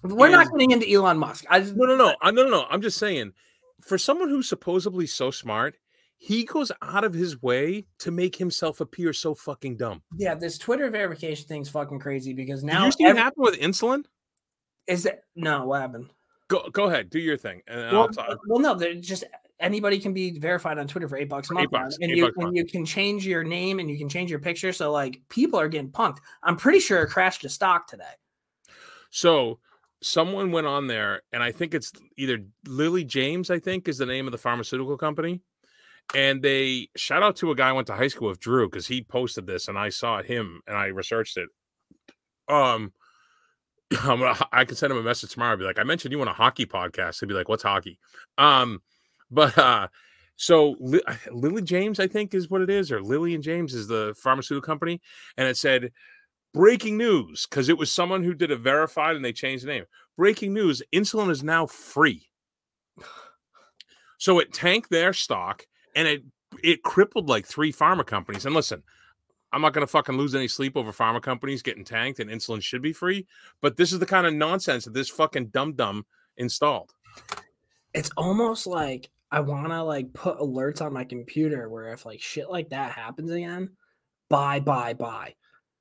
We're 0.03 0.29
not 0.29 0.45
is- 0.47 0.51
getting 0.51 0.71
into 0.71 0.89
Elon 0.91 1.19
Musk. 1.19 1.45
I 1.51 1.61
just, 1.61 1.75
No, 1.75 1.87
no, 1.87 1.97
no. 1.97 2.15
I- 2.23 2.31
No, 2.31 2.45
no, 2.45 2.51
no. 2.51 2.67
I'm 2.71 2.83
just 2.83 2.99
saying, 2.99 3.33
for 3.81 3.99
someone 3.99 4.29
who's 4.29 4.49
supposedly 4.49 5.07
so 5.07 5.31
smart, 5.31 5.77
he 6.19 6.45
goes 6.45 6.71
out 6.83 7.05
of 7.05 7.15
his 7.15 7.41
way 7.43 7.87
to 8.01 8.11
make 8.11 8.37
himself 8.37 8.81
appear 8.81 9.13
so 9.13 9.35
fucking 9.35 9.77
dumb. 9.77 10.03
yeah, 10.17 10.35
this 10.35 10.59
Twitter 10.59 10.91
verification 10.91 11.47
thing's 11.49 11.69
fucking 11.71 11.99
crazy 12.01 12.33
because 12.35 12.61
Did 12.63 12.67
now 12.73 12.85
you 12.87 12.93
see 12.93 13.05
every- 13.05 13.15
what 13.15 13.23
happened 13.25 13.45
with 13.45 13.59
insulin? 13.61 14.05
Is 14.89 15.05
that 15.05 15.23
no 15.37 15.67
what 15.67 15.81
happened? 15.83 16.11
Go, 16.49 16.69
go 16.73 16.85
ahead, 16.85 17.11
do 17.11 17.19
your 17.19 17.37
thing, 17.37 17.61
and 17.69 17.93
Well, 17.93 18.03
I'll 18.03 18.09
talk. 18.09 18.39
well, 18.49 18.59
no, 18.59 18.75
they're 18.75 18.95
just 18.95 19.25
anybody 19.61 19.99
can 19.99 20.13
be 20.15 20.39
verified 20.39 20.79
on 20.79 20.87
Twitter 20.89 21.09
for 21.09 21.17
eight 21.19 21.29
bucks 21.29 21.51
a 21.51 21.55
month, 21.55 21.71
bucks, 21.71 21.99
and 22.01 22.11
you 22.11 22.27
and 22.27 22.37
month. 22.37 22.57
you 22.57 22.65
can 22.65 22.85
change 22.85 23.27
your 23.27 23.45
name 23.45 23.81
and 23.81 23.91
you 23.91 23.99
can 23.99 24.09
change 24.09 24.31
your 24.31 24.39
picture. 24.39 24.73
So 24.73 24.91
like 24.91 25.21
people 25.29 25.61
are 25.61 25.69
getting 25.69 25.91
punked. 25.91 26.19
I'm 26.43 26.57
pretty 26.57 26.81
sure 26.81 27.03
it 27.03 27.09
crashed 27.09 27.45
a 27.45 27.49
stock 27.49 27.87
today. 27.87 28.05
So 29.11 29.59
someone 30.01 30.53
went 30.53 30.67
on 30.67 30.87
there, 30.87 31.23
and 31.33 31.43
I 31.43 31.53
think 31.53 31.75
it's 31.75 31.93
either 32.17 32.39
Lily 32.67 33.05
James, 33.05 33.51
I 33.51 33.59
think 33.59 33.89
is 33.89 33.99
the 33.99 34.07
name 34.07 34.27
of 34.27 34.33
the 34.33 34.39
pharmaceutical 34.39 34.97
company. 34.97 35.41
And 36.15 36.41
they 36.41 36.89
shout 36.97 37.23
out 37.23 37.37
to 37.37 37.51
a 37.51 37.55
guy 37.55 37.69
I 37.69 37.73
went 37.73 37.87
to 37.89 37.95
high 37.95 38.09
school 38.09 38.29
with, 38.29 38.41
Drew, 38.41 38.69
because 38.69 38.87
he 38.87 39.03
posted 39.03 39.47
this 39.47 39.69
and 39.69 39.77
I 39.79 39.91
saw 39.91 40.23
him 40.23 40.63
and 40.67 40.75
I 40.75 40.87
researched 40.87 41.37
it. 41.37 41.49
Um, 42.49 42.93
I'm 44.03 44.21
gonna, 44.21 44.37
I 44.53 44.65
can 44.65 44.77
send 44.77 44.93
him 44.93 44.99
a 44.99 45.03
message 45.03 45.33
tomorrow. 45.33 45.53
I'd 45.53 45.59
Be 45.59 45.65
like, 45.65 45.79
I 45.79 45.85
mentioned 45.85 46.13
you 46.13 46.21
on 46.21 46.29
a 46.29 46.33
hockey 46.33 46.67
podcast. 46.67 47.21
He'd 47.21 47.27
be 47.27 47.35
like, 47.35 47.49
What's 47.49 47.63
hockey? 47.63 47.99
Um, 48.37 48.83
but 49.31 49.57
uh, 49.57 49.89
so 50.37 50.77
Li- 50.81 51.03
Lily 51.33 51.63
James, 51.63 52.01
I 52.01 52.07
think, 52.07 52.35
is 52.35 52.51
what 52.51 52.63
it 52.63 52.71
is, 52.71 52.93
or 52.93 53.03
Lily 53.03 53.35
and 53.35 53.43
James 53.43 53.75
is 53.75 53.87
the 53.87 54.15
pharmaceutical 54.19 54.67
company, 54.67 55.01
and 55.37 55.49
it 55.49 55.57
said 55.57 55.93
breaking 56.55 56.97
news 56.97 57.47
because 57.49 57.69
it 57.69 57.79
was 57.79 57.93
someone 57.93 58.23
who 58.23 58.35
did 58.35 58.51
a 58.51 58.57
verified 58.57 59.17
and 59.17 59.25
they 59.25 59.33
changed 59.33 59.65
the 59.65 59.69
name. 59.69 59.85
Breaking 60.17 60.53
news: 60.53 60.83
insulin 60.93 61.31
is 61.31 61.43
now 61.43 61.67
free. 61.67 62.29
So 64.19 64.41
it 64.41 64.53
tanked 64.53 64.91
their 64.91 65.13
stock 65.13 65.65
and 65.95 66.09
it 66.09 66.25
it 66.63 66.83
crippled 66.83 67.29
like 67.29 67.47
three 67.47 67.73
pharma 67.73 68.05
companies. 68.05 68.45
And 68.45 68.55
listen, 68.55 68.83
I'm 69.53 69.63
not 69.63 69.73
going 69.73 69.87
to 69.87 69.91
fucking 69.91 70.17
lose 70.17 70.35
any 70.35 70.49
sleep 70.49 70.77
over 70.77 70.93
pharma 70.93 71.23
companies 71.23 71.63
getting 71.63 71.85
tanked 71.85 72.21
and 72.21 72.31
insulin 72.31 72.63
should 72.63 72.83
be 72.83 72.93
free. 72.93 73.27
But 73.63 73.77
this 73.77 73.93
is 73.93 73.99
the 73.99 74.07
kind 74.07 74.27
of 74.27 74.35
nonsense 74.35 74.85
that 74.85 74.95
this 74.95 75.09
fucking 75.09 75.47
dum 75.49 75.75
dum 75.75 76.05
installed. 76.37 76.93
It's 77.95 78.11
almost 78.17 78.67
like 78.67 79.09
I 79.31 79.41
want 79.41 79.69
to 79.69 79.83
like 79.83 80.13
put 80.13 80.39
alerts 80.39 80.83
on 80.83 80.93
my 80.93 81.05
computer 81.05 81.69
where 81.69 81.93
if 81.93 82.05
like 82.05 82.21
shit 82.21 82.51
like 82.51 82.71
that 82.71 82.93
happens 82.93 83.31
again, 83.31 83.71
buy, 84.29 84.61
buy, 84.61 84.95
buy. 84.95 85.35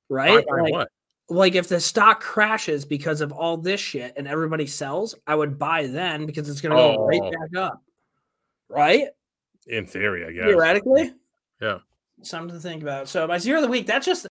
Right? 0.08 0.46
Buy- 0.46 0.56
buy 0.56 0.62
like, 0.62 0.72
what? 0.72 0.88
like 1.28 1.54
if 1.54 1.68
the 1.68 1.80
stock 1.80 2.20
crashes 2.20 2.86
because 2.86 3.20
of 3.20 3.32
all 3.32 3.58
this 3.58 3.80
shit 3.80 4.14
and 4.16 4.26
everybody 4.26 4.66
sells, 4.66 5.14
I 5.26 5.34
would 5.34 5.58
buy 5.58 5.86
then 5.86 6.24
because 6.24 6.48
it's 6.48 6.62
gonna 6.62 6.74
go 6.76 7.06
right 7.06 7.20
Oh. 7.22 7.30
back 7.30 7.56
up. 7.56 7.82
Right? 8.70 9.08
In 9.66 9.86
theory, 9.86 10.24
I 10.24 10.32
guess. 10.32 10.44
Theoretically. 10.46 11.12
Yeah. 11.60 11.78
Something 12.22 12.54
to 12.56 12.60
think 12.60 12.82
about. 12.82 13.08
So 13.08 13.26
my 13.26 13.38
zero 13.38 13.58
of 13.58 13.62
the 13.62 13.70
week, 13.70 13.86
that's 13.86 14.06
just 14.06 14.26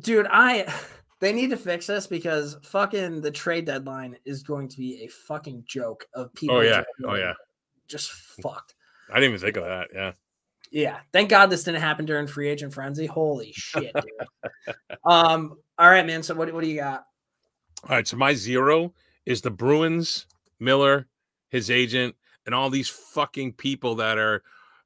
dude, 0.00 0.26
I 0.30 0.72
they 1.20 1.32
need 1.32 1.50
to 1.50 1.56
fix 1.56 1.86
this 1.86 2.06
because 2.06 2.56
fucking 2.62 3.20
the 3.20 3.30
trade 3.30 3.64
deadline 3.66 4.16
is 4.24 4.42
going 4.42 4.68
to 4.68 4.76
be 4.76 5.04
a 5.04 5.08
fucking 5.08 5.64
joke 5.66 6.06
of 6.14 6.32
people. 6.34 6.56
Oh 6.56 6.60
yeah. 6.60 6.78
just 6.78 6.88
Oh 7.04 7.14
yeah. 7.14 7.32
Just 7.88 8.10
fucked. 8.10 8.74
I 9.10 9.20
didn't 9.20 9.34
even 9.34 9.40
think 9.40 9.56
of 9.56 9.64
that. 9.64 9.88
Yeah. 9.92 10.12
Yeah. 10.70 11.00
Thank 11.12 11.30
God 11.30 11.50
this 11.50 11.64
didn't 11.64 11.82
happen 11.82 12.04
during 12.04 12.26
free 12.26 12.48
agent 12.48 12.72
frenzy. 12.72 13.06
Holy 13.06 13.52
shit, 13.54 13.92
dude. 13.94 14.74
um, 15.04 15.56
all 15.78 15.90
right, 15.90 16.06
man. 16.06 16.22
So 16.22 16.34
what, 16.34 16.52
what 16.52 16.62
do 16.62 16.70
you 16.70 16.76
got? 16.76 17.04
All 17.88 17.96
right, 17.96 18.08
so 18.08 18.16
my 18.16 18.32
zero 18.32 18.94
is 19.26 19.42
the 19.42 19.50
Bruins, 19.50 20.26
Miller, 20.58 21.06
his 21.50 21.70
agent, 21.70 22.14
and 22.46 22.54
all 22.54 22.70
these 22.70 22.88
fucking 22.88 23.52
people 23.52 23.96
that 23.96 24.16
are 24.16 24.42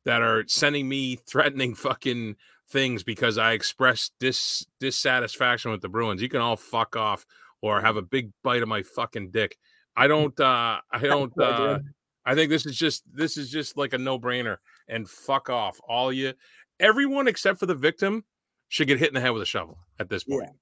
that 0.09 0.23
are 0.23 0.43
sending 0.49 0.89
me 0.89 1.17
threatening 1.29 1.75
fucking 1.75 2.35
things 2.71 3.03
because 3.03 3.37
I 3.37 3.53
expressed 3.53 4.15
dis 4.19 4.67
dissatisfaction 4.81 5.71
with 5.71 5.83
the 5.83 5.89
Bruins. 5.91 6.23
You 6.23 6.31
can 6.31 6.41
all 6.41 6.57
fuck 6.57 6.97
off 6.97 7.27
or 7.61 7.81
have 7.83 7.97
a 7.99 8.03
big 8.03 8.33
bite 8.43 8.63
of 8.63 8.69
my 8.69 8.83
fucking 8.83 9.31
dick. 9.31 9.59
I 9.95 10.07
don't 10.09 10.39
uh 10.41 10.79
I 10.91 10.99
don't 11.01 11.39
uh. 11.39 11.81
I 12.25 12.35
think 12.35 12.51
this 12.51 12.65
is 12.65 12.77
just 12.77 13.05
this 13.13 13.37
is 13.37 13.51
just 13.51 13.77
like 13.77 13.93
a 13.93 13.99
no-brainer 13.99 14.57
and 14.89 15.09
fuck 15.09 15.51
off. 15.51 15.79
All 15.87 16.11
you 16.11 16.33
everyone 16.81 17.29
except 17.29 17.59
for 17.61 17.67
the 17.67 17.75
victim 17.75 18.25
should 18.69 18.89
get 18.89 18.99
hit 18.99 19.09
in 19.09 19.15
the 19.15 19.21
head 19.21 19.31
with 19.31 19.43
a 19.43 19.47
shovel 19.47 19.79
at 19.99 20.09
this 20.09 20.25
point. 20.25 20.45
Yeah. 20.45 20.53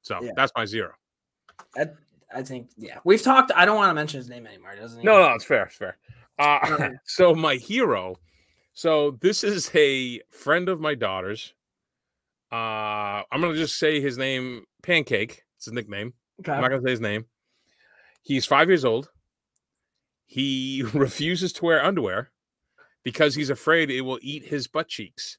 So 0.00 0.22
Yeah. 0.22 0.32
that's 0.36 0.52
my 0.56 0.64
zero. 0.64 0.92
I, 1.76 1.88
I 2.34 2.42
think 2.42 2.70
yeah. 2.78 2.98
We've 3.04 3.22
talked. 3.22 3.52
I 3.54 3.66
don't 3.66 3.76
want 3.76 3.90
to 3.90 3.94
mention 3.94 4.18
his 4.18 4.30
name 4.30 4.46
anymore, 4.46 4.74
doesn't 4.74 5.00
he? 5.00 5.04
No, 5.04 5.18
no, 5.20 5.34
it's 5.34 5.44
fair. 5.44 5.64
It's 5.64 5.76
fair. 5.76 5.98
Uh, 6.38 6.90
so 7.04 7.34
my 7.34 7.56
hero. 7.56 8.16
So 8.76 9.12
this 9.22 9.42
is 9.42 9.70
a 9.74 10.20
friend 10.30 10.68
of 10.68 10.80
my 10.80 10.94
daughter's. 10.94 11.54
Uh, 12.52 13.24
I'm 13.32 13.40
gonna 13.40 13.54
just 13.54 13.78
say 13.78 14.02
his 14.02 14.18
name, 14.18 14.66
Pancake. 14.82 15.44
It's 15.56 15.64
his 15.64 15.72
nickname. 15.72 16.12
I'm 16.46 16.60
not 16.60 16.68
gonna 16.68 16.82
say 16.82 16.90
his 16.90 17.00
name. 17.00 17.24
He's 18.20 18.44
five 18.44 18.68
years 18.68 18.84
old. 18.84 19.08
He 20.26 20.84
refuses 20.92 21.54
to 21.54 21.64
wear 21.64 21.82
underwear 21.82 22.30
because 23.02 23.34
he's 23.34 23.48
afraid 23.48 23.90
it 23.90 24.02
will 24.02 24.18
eat 24.20 24.44
his 24.44 24.66
butt 24.66 24.88
cheeks. 24.88 25.38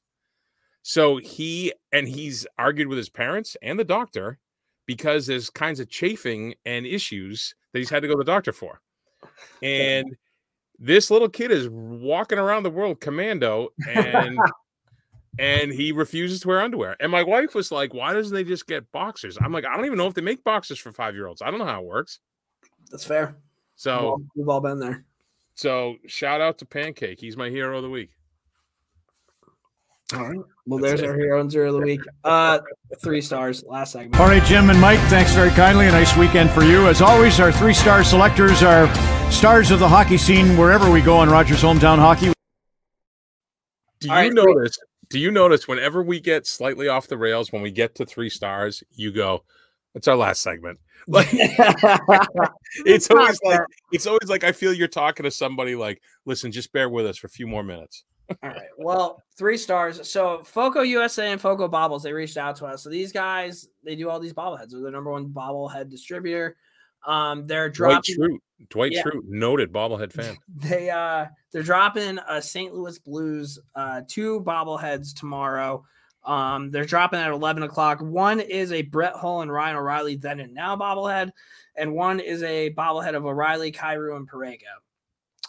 So 0.82 1.18
he 1.18 1.72
and 1.92 2.08
he's 2.08 2.44
argued 2.58 2.88
with 2.88 2.98
his 2.98 3.08
parents 3.08 3.56
and 3.62 3.78
the 3.78 3.84
doctor 3.84 4.40
because 4.84 5.28
there's 5.28 5.48
kinds 5.48 5.78
of 5.78 5.88
chafing 5.88 6.54
and 6.66 6.84
issues 6.84 7.54
that 7.72 7.78
he's 7.78 7.90
had 7.90 8.02
to 8.02 8.08
go 8.08 8.14
to 8.14 8.18
the 8.18 8.24
doctor 8.24 8.52
for. 8.52 8.80
And 9.62 10.16
this 10.78 11.10
little 11.10 11.28
kid 11.28 11.50
is 11.50 11.68
walking 11.68 12.38
around 12.38 12.62
the 12.62 12.70
world 12.70 13.00
commando 13.00 13.68
and 13.88 14.38
and 15.38 15.72
he 15.72 15.92
refuses 15.92 16.40
to 16.40 16.48
wear 16.48 16.60
underwear. 16.60 16.96
And 17.00 17.10
my 17.12 17.22
wife 17.22 17.54
was 17.54 17.70
like, 17.70 17.94
"Why 17.94 18.12
doesn't 18.12 18.34
they 18.34 18.44
just 18.44 18.66
get 18.66 18.90
boxers?" 18.92 19.38
I'm 19.40 19.52
like, 19.52 19.64
"I 19.64 19.76
don't 19.76 19.86
even 19.86 19.98
know 19.98 20.06
if 20.06 20.14
they 20.14 20.20
make 20.20 20.42
boxers 20.44 20.78
for 20.78 20.92
5-year-olds. 20.92 21.42
I 21.42 21.50
don't 21.50 21.58
know 21.58 21.64
how 21.66 21.80
it 21.80 21.86
works." 21.86 22.20
That's 22.90 23.04
fair. 23.04 23.36
So 23.76 24.02
Well, 24.02 24.22
we've 24.34 24.48
all 24.48 24.60
been 24.60 24.78
there. 24.80 25.04
so 25.54 25.96
shout 26.06 26.40
out 26.40 26.58
to 26.58 26.64
Pancake. 26.64 27.20
He's 27.20 27.36
my 27.36 27.50
hero 27.50 27.76
of 27.76 27.82
the 27.82 27.90
week. 27.90 28.10
All 30.14 30.26
right. 30.26 30.38
Well, 30.64 30.78
That's 30.80 31.00
there's 31.00 31.02
it. 31.02 31.06
our 31.08 31.18
hero 31.18 31.40
and 31.40 31.50
zero 31.50 31.68
of 31.68 31.80
the 31.80 31.86
week. 31.86 32.00
Uh, 32.24 32.60
three 33.00 33.20
stars. 33.20 33.62
Last 33.64 33.92
segment. 33.92 34.18
All 34.18 34.26
right, 34.26 34.42
Jim 34.44 34.70
and 34.70 34.80
Mike, 34.80 35.00
thanks 35.10 35.32
very 35.34 35.50
kindly. 35.50 35.86
A 35.86 35.90
nice 35.90 36.16
weekend 36.16 36.50
for 36.50 36.62
you. 36.62 36.86
As 36.88 37.02
always, 37.02 37.38
our 37.40 37.52
three 37.52 37.74
star 37.74 38.02
selectors 38.02 38.62
are 38.62 38.92
stars 39.30 39.70
of 39.70 39.80
the 39.80 39.88
hockey 39.88 40.16
scene 40.16 40.56
wherever 40.56 40.90
we 40.90 41.02
go 41.02 41.16
on 41.16 41.28
Rogers 41.28 41.60
Hometown 41.62 41.98
Hockey. 41.98 42.32
Do 44.00 44.08
you 44.08 44.14
right, 44.14 44.32
notice? 44.32 44.78
Do 45.10 45.18
you 45.18 45.30
notice 45.30 45.68
whenever 45.68 46.02
we 46.02 46.20
get 46.20 46.46
slightly 46.46 46.88
off 46.88 47.06
the 47.08 47.18
rails, 47.18 47.52
when 47.52 47.62
we 47.62 47.70
get 47.70 47.94
to 47.96 48.06
three 48.06 48.30
stars, 48.30 48.82
you 48.92 49.12
go, 49.12 49.44
"It's 49.94 50.08
our 50.08 50.16
last 50.16 50.42
segment." 50.42 50.78
Like 51.06 51.28
it's 51.32 53.10
always 53.10 53.40
like 53.42 53.60
it's 53.92 54.06
always 54.06 54.28
like 54.28 54.44
I 54.44 54.52
feel 54.52 54.74
you're 54.74 54.88
talking 54.88 55.24
to 55.24 55.30
somebody 55.30 55.74
like, 55.74 56.02
"Listen, 56.26 56.52
just 56.52 56.70
bear 56.72 56.88
with 56.90 57.06
us 57.06 57.16
for 57.16 57.28
a 57.28 57.30
few 57.30 57.46
more 57.46 57.62
minutes." 57.62 58.04
All 58.42 58.50
right. 58.50 58.68
Well, 58.76 59.22
three 59.36 59.56
stars. 59.56 60.08
So 60.10 60.42
Foco 60.44 60.82
USA 60.82 61.32
and 61.32 61.40
Foco 61.40 61.68
Bobbles, 61.68 62.02
they 62.02 62.12
reached 62.12 62.36
out 62.36 62.56
to 62.56 62.66
us. 62.66 62.82
So 62.82 62.90
these 62.90 63.12
guys, 63.12 63.68
they 63.82 63.96
do 63.96 64.10
all 64.10 64.20
these 64.20 64.34
bobbleheads. 64.34 64.70
They're 64.70 64.80
the 64.80 64.90
number 64.90 65.10
one 65.10 65.28
bobblehead 65.28 65.88
distributor. 65.88 66.56
Um, 67.06 67.46
they're 67.46 67.70
Dwight 67.70 68.02
dropping. 68.02 68.16
Schrute, 68.16 68.38
Dwight 68.70 68.92
Yeah. 68.92 69.02
Schrute, 69.02 69.24
noted 69.24 69.72
bobblehead 69.72 70.12
fan. 70.12 70.36
They 70.56 70.90
uh 70.90 71.26
they're 71.52 71.62
dropping 71.62 72.18
a 72.28 72.42
St. 72.42 72.74
Louis 72.74 72.98
Blues 72.98 73.58
uh 73.74 74.02
two 74.06 74.40
bobbleheads 74.40 75.14
tomorrow. 75.14 75.84
Um, 76.24 76.68
they're 76.70 76.84
dropping 76.84 77.20
at 77.20 77.30
eleven 77.30 77.62
o'clock. 77.62 78.00
One 78.02 78.40
is 78.40 78.72
a 78.72 78.82
Brett 78.82 79.14
Hull 79.14 79.40
and 79.42 79.50
Ryan 79.50 79.76
O'Reilly 79.76 80.16
then 80.16 80.40
and 80.40 80.52
now 80.52 80.76
bobblehead, 80.76 81.30
and 81.76 81.94
one 81.94 82.20
is 82.20 82.42
a 82.42 82.74
bobblehead 82.74 83.14
of 83.14 83.24
O'Reilly, 83.24 83.70
Cairo, 83.70 84.16
and 84.16 84.28
Parego. 84.28 84.58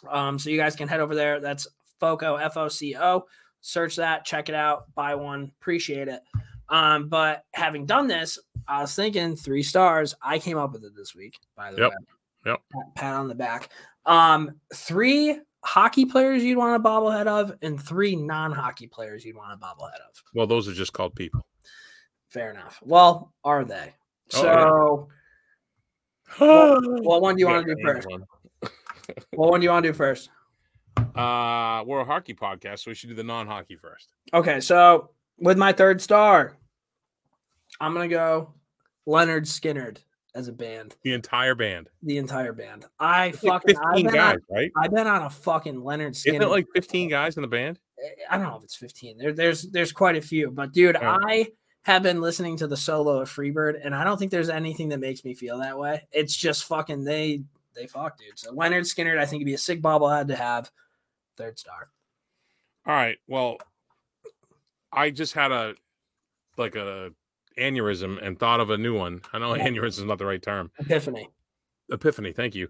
Um, 0.07 0.39
so 0.39 0.49
you 0.49 0.57
guys 0.57 0.77
can 0.77 0.87
head 0.87 1.01
over 1.01 1.15
there. 1.15 1.41
That's 1.41 1.67
Foco 1.99 2.35
F 2.35 2.57
O 2.57 2.67
C 2.67 2.95
O. 2.97 3.25
Search 3.61 3.97
that, 3.97 4.23
check 4.25 4.47
it 4.49 4.55
out, 4.55 4.85
buy 4.95 5.15
one, 5.15 5.51
appreciate 5.59 6.07
it. 6.07 6.21
Um, 6.69 7.09
but 7.09 7.43
having 7.53 7.85
done 7.85 8.07
this, 8.07 8.39
I 8.67 8.81
was 8.81 8.95
thinking 8.95 9.35
three 9.35 9.63
stars. 9.63 10.15
I 10.21 10.39
came 10.39 10.57
up 10.57 10.71
with 10.71 10.83
it 10.85 10.95
this 10.95 11.13
week, 11.15 11.37
by 11.57 11.71
the 11.71 11.81
Yep. 11.81 11.89
way. 11.91 11.95
Yep. 12.45 12.61
Pat, 12.71 12.95
pat 12.95 13.13
on 13.15 13.27
the 13.27 13.35
back. 13.35 13.69
Um, 14.05 14.61
three 14.73 15.39
hockey 15.65 16.05
players 16.05 16.41
you'd 16.43 16.57
want 16.57 16.81
a 16.81 16.87
bobblehead 16.87 17.27
of, 17.27 17.51
and 17.61 17.81
three 17.81 18.15
non-hockey 18.15 18.87
players 18.87 19.25
you'd 19.25 19.35
want 19.35 19.51
a 19.51 19.57
bobblehead 19.57 19.99
of. 20.07 20.23
Well, 20.33 20.47
those 20.47 20.69
are 20.69 20.73
just 20.73 20.93
called 20.93 21.15
people. 21.15 21.45
Fair 22.29 22.51
enough. 22.51 22.79
Well, 22.81 23.33
are 23.43 23.65
they? 23.65 23.93
Oh, 24.35 25.09
So, 26.37 26.45
What 26.45 27.03
what 27.03 27.21
one 27.21 27.35
do 27.35 27.39
you 27.41 27.47
want 27.47 27.65
to 27.65 27.75
do 27.75 27.81
first? 27.83 28.07
What 29.33 29.49
one 29.49 29.59
do 29.59 29.63
you 29.65 29.71
want 29.71 29.83
to 29.83 29.89
do 29.91 29.97
first? 29.97 30.29
Uh, 31.19 31.83
we're 31.85 31.99
a 31.99 32.05
hockey 32.05 32.33
podcast, 32.33 32.79
so 32.79 32.91
we 32.91 32.95
should 32.95 33.09
do 33.09 33.15
the 33.15 33.23
non-hockey 33.23 33.75
first. 33.75 34.13
Okay, 34.33 34.59
so 34.59 35.09
with 35.37 35.57
my 35.57 35.73
third 35.73 36.01
star, 36.01 36.57
I'm 37.81 37.93
gonna 37.93 38.07
go 38.07 38.53
Lynyrd 39.07 39.41
Skynyrd 39.45 39.97
as 40.35 40.47
a 40.47 40.53
band, 40.53 40.95
The 41.03 41.13
entire 41.13 41.55
band. 41.55 41.89
the 42.03 42.17
entire 42.17 42.53
band. 42.53 42.85
I 42.99 43.27
It's 43.27 43.43
like 43.43 43.61
fucking 43.63 43.77
I've 43.77 43.95
fifteen 43.95 44.11
guys, 44.13 44.35
on, 44.35 44.55
right? 44.55 44.71
I've 44.77 44.91
been 44.91 45.07
on 45.07 45.23
a 45.23 45.29
fucking 45.29 45.75
Lynyrd 45.75 46.11
Skynyrd. 46.11 46.27
Isn't 46.29 46.41
it 46.43 46.49
like 46.49 46.67
fifteen 46.73 47.09
guys 47.09 47.35
in 47.37 47.41
the 47.41 47.47
band? 47.47 47.79
I 48.29 48.37
don't 48.37 48.47
know 48.47 48.55
if 48.57 48.63
it's 48.63 48.75
15. 48.77 49.17
There, 49.17 49.33
there's 49.33 49.63
there's 49.63 49.91
quite 49.91 50.15
a 50.15 50.21
few, 50.21 50.51
but 50.51 50.71
dude, 50.71 50.95
Yeah. 51.01 51.17
I 51.21 51.47
have 51.83 52.01
been 52.01 52.21
listening 52.21 52.55
to 52.57 52.67
the 52.67 52.77
solo 52.77 53.19
of 53.19 53.29
Freebird, 53.29 53.81
and 53.83 53.93
I 53.93 54.05
don't 54.05 54.17
think 54.17 54.31
there's 54.31 54.49
anything 54.49 54.89
that 54.89 54.99
makes 55.01 55.25
me 55.25 55.33
feel 55.33 55.57
that 55.59 55.77
way. 55.77 56.07
It's 56.13 56.33
just 56.35 56.63
fucking 56.65 57.03
they 57.03 57.43
they 57.75 57.87
fuck, 57.87 58.17
dude. 58.17 58.39
So 58.39 58.53
Lynyrd 58.53 58.81
Skynyrd, 58.85 59.17
I 59.19 59.25
think 59.25 59.41
would 59.41 59.45
be 59.47 59.53
a 59.53 59.57
sick 59.57 59.81
bobblehead 59.81 60.27
to 60.29 60.35
have. 60.37 60.71
Third 61.39 61.57
star. 61.57 61.87
All 62.85 62.93
right. 62.93 63.17
Well, 63.27 63.57
I 64.91 65.09
just 65.09 65.33
had 65.33 65.51
a 65.53 65.73
like 66.57 66.75
a 66.75 67.11
aneurysm 67.57 68.21
and 68.25 68.37
thought 68.37 68.59
of 68.59 68.69
a 68.69 68.77
new 68.77 68.95
one. 68.97 69.21
I 69.31 69.39
know 69.39 69.55
Yeah. 69.55 69.67
aneurysm 69.67 69.99
is 69.99 70.03
not 70.03 70.17
the 70.17 70.25
right 70.25 70.41
term. 70.41 70.69
Epiphany. 70.79 71.29
Epiphany. 71.89 72.33
Thank 72.33 72.55
you. 72.55 72.67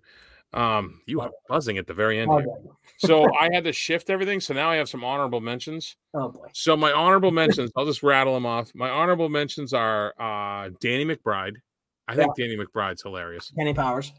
Um, 0.54 1.02
you 1.08 1.20
are 1.22 1.32
buzzing 1.48 1.78
at 1.80 1.88
the 1.88 1.94
very 1.94 2.20
end. 2.20 2.32
Here. 2.32 2.46
So 3.00 3.26
I 3.40 3.50
had 3.52 3.64
to 3.64 3.74
shift 3.74 4.10
everything. 4.12 4.40
So 4.40 4.54
now 4.54 4.70
I 4.70 4.76
have 4.76 4.88
some 4.88 5.04
honorable 5.04 5.42
mentions. 5.42 5.96
Oh 6.14 6.30
boy. 6.30 6.48
So 6.54 6.78
my 6.78 6.92
honorable 6.92 7.32
mentions, 7.32 7.72
I'll 7.76 7.86
just 7.86 8.04
rattle 8.04 8.36
them 8.36 8.46
off. 8.46 8.72
My 8.76 8.90
honorable 8.90 9.30
mentions 9.30 9.74
are 9.74 10.14
uh 10.20 10.70
Danny 10.80 11.06
McBride. 11.06 11.56
I 12.08 12.16
think 12.16 12.36
Danny 12.36 12.56
McBride's 12.56 13.02
hilarious. 13.02 13.52
Kenny 13.58 13.74
Powers. 13.74 14.14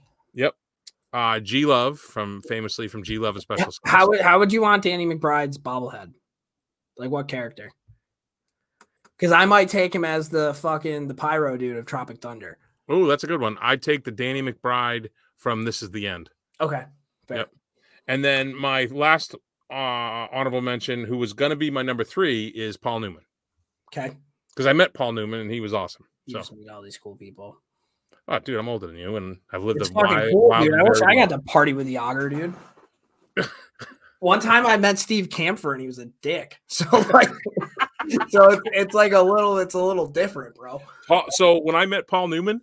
Uh 1.13 1.41
G 1.41 1.67
Love 1.67 1.99
from 1.99 2.41
famously 2.43 2.87
from 2.89 3.03
G 3.03 3.19
Love 3.19 3.35
and 3.35 3.43
Special 3.43 3.71
Skills. 3.73 3.81
How 3.85 4.09
would 4.09 4.21
how 4.21 4.39
would 4.39 4.53
you 4.53 4.63
want 4.63 4.83
Danny 4.85 5.07
McBride's 5.07 5.59
bobblehead? 5.59 6.13
Like 6.97 7.11
what 7.11 7.29
character? 7.29 7.71
Because 9.19 9.33
I 9.33 9.45
might 9.45 9.69
take 9.69 9.95
him 9.95 10.05
as 10.05 10.29
the 10.29 10.55
fucking 10.55 11.09
the 11.09 11.15
pyro 11.15 11.57
dude 11.57 11.77
of 11.77 11.87
Tropic 11.87 12.21
Thunder. 12.21 12.59
Oh, 12.89 13.07
that's 13.07 13.25
a 13.25 13.27
good 13.27 13.41
one. 13.41 13.57
I'd 13.61 13.83
take 13.83 14.05
the 14.05 14.11
Danny 14.11 14.43
McBride 14.43 15.09
from 15.37 15.65
This 15.65 15.83
Is 15.83 15.91
the 15.91 16.07
End. 16.07 16.31
Okay. 16.61 16.85
Fair. 17.29 17.37
Yep. 17.39 17.51
And 18.09 18.25
then 18.25 18.55
my 18.55 18.85
last 18.87 19.35
uh, 19.71 19.75
honorable 19.75 20.61
mention, 20.63 21.05
who 21.05 21.17
was 21.17 21.33
going 21.33 21.51
to 21.51 21.57
be 21.57 21.71
my 21.71 21.83
number 21.83 22.03
three, 22.03 22.49
is 22.49 22.77
Paul 22.77 23.01
Newman 23.01 23.23
Okay. 23.93 24.17
because 24.49 24.67
I 24.67 24.73
met 24.73 24.93
Paul 24.95 25.13
Newman 25.13 25.41
and 25.41 25.51
he 25.51 25.61
was 25.61 25.73
awesome. 25.73 26.07
You 26.27 26.43
So, 26.43 26.55
meet 26.57 26.69
all 26.69 26.83
these 26.83 26.99
cool 26.99 27.15
people. 27.17 27.61
Oh, 28.31 28.39
dude, 28.39 28.59
I'm 28.59 28.69
older 28.69 28.87
than 28.87 28.97
you 28.97 29.17
and 29.17 29.39
I've 29.53 29.65
lived 29.65 29.81
It's 29.81 29.91
a 29.91 29.93
fucking 29.93 30.11
wild, 30.11 30.33
cool, 30.33 30.49
wild 30.49 30.65
dude. 30.65 30.75
I 30.75 30.83
wish 30.85 31.03
I 31.03 31.15
got 31.17 31.31
to 31.31 31.39
party 31.41 31.73
with 31.73 31.89
Jagr, 31.89 32.31
dude. 32.31 32.55
One 34.21 34.39
time 34.39 34.67
I 34.67 34.77
met 34.77 34.99
Steve 35.01 35.29
Kampfer 35.29 35.73
and 35.73 35.81
he 35.81 35.87
was 35.87 35.99
a 35.99 36.07
dick. 36.23 36.61
So 36.69 36.87
like, 37.13 37.29
so 38.29 38.51
it's, 38.51 38.63
it's 38.67 38.95
like 38.95 39.13
a 39.13 39.21
little, 39.21 39.59
it's 39.59 39.75
a 39.75 39.83
little 39.83 40.07
different, 40.07 40.55
bro. 40.55 40.81
Paul, 41.09 41.27
so 41.31 41.61
when 41.61 41.75
I 41.75 41.87
met 41.87 42.07
Paul 42.07 42.29
Newman, 42.29 42.61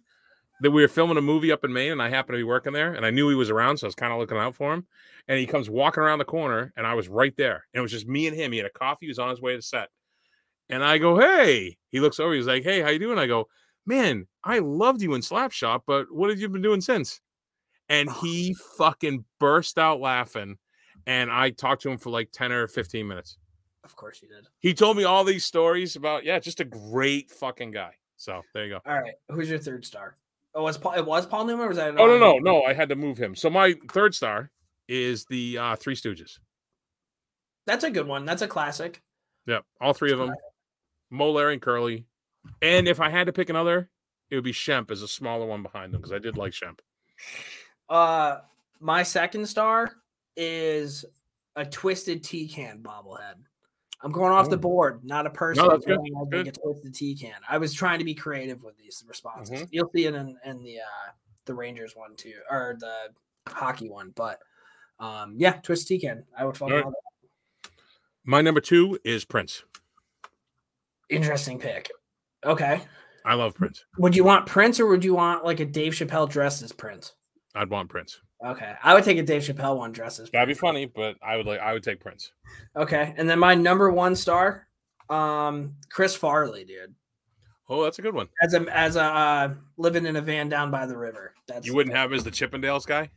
that 0.62 0.72
we 0.72 0.82
were 0.82 0.88
filming 0.88 1.18
a 1.18 1.22
movie 1.22 1.52
up 1.52 1.64
in 1.64 1.72
Maine, 1.72 1.92
and 1.92 2.02
I 2.02 2.10
happened 2.10 2.34
to 2.34 2.40
be 2.40 2.44
working 2.44 2.74
there, 2.74 2.94
and 2.94 3.06
I 3.06 3.12
knew 3.12 3.30
he 3.30 3.36
was 3.36 3.50
around, 3.50 3.78
so 3.78 3.86
I 3.86 3.90
was 3.90 3.96
kind 3.96 4.12
of 4.12 4.20
looking 4.20 4.38
out 4.38 4.56
for 4.56 4.74
him. 4.74 4.88
And 5.28 5.38
he 5.38 5.46
comes 5.46 5.70
walking 5.70 6.02
around 6.02 6.20
the 6.20 6.26
corner, 6.26 6.74
and 6.76 6.88
I 6.88 6.94
was 6.94 7.10
right 7.10 7.36
there, 7.38 7.68
and 7.74 7.80
it 7.80 7.82
was 7.82 7.92
just 7.92 8.08
me 8.08 8.28
and 8.28 8.36
him. 8.36 8.52
He 8.52 8.58
had 8.58 8.66
a 8.66 8.72
coffee, 8.72 9.06
he 9.06 9.10
was 9.10 9.20
on 9.20 9.30
his 9.30 9.42
way 9.42 9.56
to 9.56 9.62
set, 9.62 9.90
and 10.70 10.84
I 10.84 10.98
go, 10.98 11.20
"Hey!" 11.20 11.78
He 11.90 12.00
looks 12.00 12.20
over, 12.20 12.34
he's 12.34 12.48
like, 12.48 12.64
"Hey, 12.64 12.82
how 12.82 12.90
you 12.90 12.98
doing?" 12.98 13.20
I 13.20 13.28
go, 13.28 13.50
"Man, 13.88 14.28
I 14.44 14.60
loved 14.60 15.02
you 15.02 15.16
in 15.16 15.22
Slapshot, 15.22 15.82
but 15.88 16.06
what 16.12 16.30
have 16.30 16.40
you 16.40 16.50
been 16.50 16.62
doing 16.62 16.82
since?" 16.82 17.22
And 17.90 18.12
he 18.22 18.56
fucking 18.78 19.26
burst 19.40 19.80
out 19.80 20.00
laughing, 20.00 20.58
and 21.08 21.32
I 21.32 21.50
talked 21.50 21.82
to 21.84 21.90
him 21.90 21.98
for 21.98 22.10
like 22.10 22.32
ten 22.32 22.52
or 22.52 22.68
fifteen 22.68 23.08
minutes. 23.08 23.38
Of 23.84 23.96
course 23.96 24.22
you 24.22 24.28
did. 24.28 24.48
He 24.60 24.74
told 24.74 24.98
me 24.98 25.06
all 25.06 25.24
these 25.24 25.46
stories 25.46 25.96
about, 25.96 26.26
yeah, 26.26 26.38
just 26.40 26.60
a 26.60 26.66
great 26.66 27.32
fucking 27.32 27.72
guy. 27.72 27.94
So 28.18 28.42
there 28.54 28.66
you 28.66 28.72
go. 28.72 28.82
All 28.86 29.00
right. 29.00 29.14
Who's 29.30 29.50
your 29.50 29.60
third 29.60 29.86
star? 29.86 30.18
Oh, 30.54 30.64
was 30.64 30.78
Paul, 30.78 30.94
it 30.94 31.06
was 31.06 31.26
Paul 31.26 31.46
Newman 31.46 31.66
or 31.66 31.70
was 31.70 31.78
that? 31.78 31.98
Oh 31.98 32.08
no, 32.08 32.18
no, 32.18 32.38
no! 32.40 32.64
I 32.64 32.74
had 32.74 32.90
to 32.90 32.96
move 32.96 33.18
him. 33.18 33.36
So 33.36 33.50
my 33.50 33.76
third 33.92 34.14
star 34.14 34.52
is 34.88 35.26
the 35.26 35.58
uh, 35.58 35.76
Three 35.76 35.96
Stooges. 35.96 36.40
That's 37.66 37.84
a 37.84 37.92
good 37.92 38.08
one. 38.08 38.26
That's 38.26 38.42
a 38.42 38.48
classic. 38.48 39.02
Yep, 39.46 39.64
all 39.80 39.94
three 39.94 40.12
of 40.12 40.20
them. 40.20 40.34
Moe, 41.12 41.32
Larry, 41.32 41.54
and 41.54 41.62
Curly. 41.62 42.06
And 42.62 42.88
if 42.88 43.00
I 43.00 43.10
had 43.10 43.28
to 43.28 43.34
pick 43.34 43.50
another, 43.50 43.90
it 44.30 44.36
would 44.36 44.44
be 44.44 44.52
Shemp 44.54 44.92
as 44.92 45.02
a 45.02 45.08
smaller 45.08 45.46
one 45.46 45.64
behind 45.64 45.94
them 45.94 46.02
because 46.02 46.12
I 46.12 46.20
did 46.20 46.38
like 46.38 46.54
Shemp. 46.54 46.80
Uh, 47.90 48.40
my 48.80 49.04
second 49.04 49.48
star 49.48 49.94
is 50.36 51.06
a 51.56 51.66
twisted 51.66 52.24
tea 52.24 52.48
can 52.48 52.80
bobblehead. 52.80 53.36
I'm 54.02 54.12
going 54.12 54.32
off 54.32 54.50
the 54.50 54.56
Oh. 54.58 54.60
board, 54.60 55.04
not 55.04 55.26
a 55.26 55.30
person. 55.32 55.68
that's 55.68 55.86
good, 55.86 55.98
going, 55.98 56.14
I'll 56.16 56.26
good. 56.26 56.48
a 56.48 56.52
twisted 56.52 56.94
tea 56.94 57.16
can. 57.16 57.34
I 57.50 57.58
was 57.58 57.74
trying 57.74 57.98
to 58.00 58.06
be 58.06 58.14
creative 58.14 58.62
with 58.64 58.78
these 58.78 59.04
responses. 59.08 59.62
Mhm. 59.64 59.68
You'll 59.72 59.90
see 59.96 60.06
it 60.06 60.14
in, 60.14 60.38
in 60.46 60.62
the 60.64 60.80
uh 60.82 61.12
the 61.46 61.54
Rangers 61.56 61.96
one 61.96 62.16
too, 62.16 62.36
or 62.52 62.76
the 62.80 62.94
hockey 63.52 63.90
one. 63.90 64.12
But 64.12 64.40
um, 65.00 65.36
yeah, 65.38 65.54
twisted 65.54 65.88
tea 65.88 66.00
can. 66.00 66.26
I 66.38 66.46
would 66.46 66.62
Alright. 66.62 66.84
love 66.86 66.94
it. 67.64 67.72
My 68.24 68.42
number 68.42 68.60
two 68.62 69.00
is 69.04 69.24
Prince. 69.26 69.64
Interesting 71.10 71.58
pick. 71.60 71.90
Okay. 72.46 72.82
I 73.26 73.34
love 73.34 73.56
Prince. 73.56 73.84
Would 73.98 74.16
you 74.16 74.24
want 74.24 74.46
Prince 74.46 74.80
or 74.80 74.88
would 74.88 75.04
you 75.04 75.14
want 75.14 75.44
like 75.44 75.60
a 75.60 75.66
Dave 75.66 75.94
Chappelle 75.94 76.30
dressed 76.30 76.62
as 76.64 76.72
Prince? 76.72 77.14
I'd 77.56 77.70
want 77.70 77.90
Prince. 77.90 78.22
Okay. 78.46 78.74
I 78.84 78.94
would 78.94 79.04
take 79.04 79.18
a 79.18 79.24
Dave 79.24 79.42
Chappelle 79.42 79.78
one 79.78 79.92
dressed 79.92 80.20
as 80.20 80.30
That'd 80.32 80.48
be 80.48 80.54
funny, 80.54 80.86
but 80.86 81.16
I 81.22 81.36
would 81.36 81.46
like 81.46 81.60
I 81.60 81.74
would 81.74 81.84
take 81.84 82.00
Prince. 82.00 82.32
Okay. 82.76 83.14
And 83.18 83.30
then 83.30 83.40
my 83.40 83.56
number 83.56 83.92
one 83.92 84.16
star, 84.16 84.68
um, 85.10 85.76
Chris 85.90 86.16
Farley, 86.16 86.64
dude. 86.64 86.94
Oh, 87.70 87.84
that's 87.84 88.00
a 88.00 88.02
good 88.02 88.14
one. 88.14 88.30
As 88.42 88.54
a 88.54 88.66
as 88.74 88.96
a 88.96 89.04
uh, 89.04 89.54
living 89.78 90.06
in 90.06 90.16
a 90.16 90.22
van 90.22 90.48
down 90.48 90.72
by 90.72 90.86
the 90.86 90.98
river. 90.98 91.34
That's 91.48 91.66
You 91.66 91.76
wouldn't 91.76 91.96
have 91.96 92.12
him 92.12 92.18
as 92.18 92.24
the 92.24 92.32
Chippendales 92.32 92.86
guy? 92.86 93.10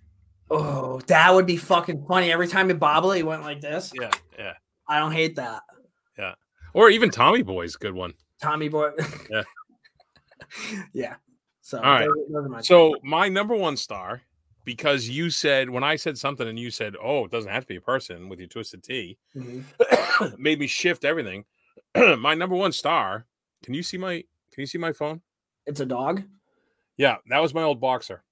Oh, 0.51 1.01
that 1.07 1.33
would 1.33 1.47
be 1.47 1.57
fucking 1.57 2.05
funny. 2.09 2.33
Every 2.33 2.49
time 2.49 2.69
he 2.69 2.75
bobble, 2.75 3.13
he 3.13 3.23
went 3.23 3.43
like 3.43 3.61
this. 3.61 3.93
Yeah, 3.95 4.11
yeah. 4.37 4.55
I 4.89 4.99
don't 4.99 5.13
hate 5.13 5.37
that. 5.37 5.63
Yeah. 6.19 6.35
Or 6.75 6.91
even 6.91 7.11
Tommy 7.11 7.43
Boy's 7.43 7.77
good 7.77 7.95
one. 7.95 8.15
Tommy 8.41 8.69
boy. 8.69 8.91
Yeah. 9.31 9.43
yeah. 10.93 11.15
So 11.61 11.79
All 11.79 11.85
right. 11.85 12.09
those- 12.31 12.47
those 12.49 12.67
So 12.67 12.95
my 13.03 13.29
number 13.29 13.55
one 13.55 13.77
star, 13.77 14.23
because 14.65 15.09
you 15.09 15.31
said 15.31 15.71
when 15.71 15.85
I 15.85 15.97
said 15.97 16.19
something 16.19 16.47
and 16.49 16.59
you 16.59 16.71
said, 16.71 16.95
"Oh, 17.01 17.25
it 17.25 17.31
doesn't 17.31 17.51
have 17.51 17.65
to 17.65 17.69
be 17.69 17.77
a 17.77 17.81
person" 17.81 18.29
with 18.29 18.39
your 18.41 18.49
twisted 18.49 18.83
T, 18.83 19.19
Mhm. 19.37 20.39
made 20.39 20.59
me 20.59 20.67
shift 20.67 21.05
everything. 21.05 21.45
my 22.19 22.35
number 22.35 22.57
one 22.57 22.73
star. 22.73 23.27
Can 23.63 23.75
you 23.75 23.83
see 23.83 23.99
my? 23.99 24.15
Can 24.53 24.63
you 24.63 24.67
see 24.67 24.79
my 24.79 24.93
phone? 24.93 25.21
It's 25.67 25.81
a 25.81 25.87
dog. 25.87 26.25
Yeah, 26.97 27.17
that 27.29 27.39
was 27.41 27.55
my 27.55 27.63
old 27.63 27.81
boxer. 27.81 28.23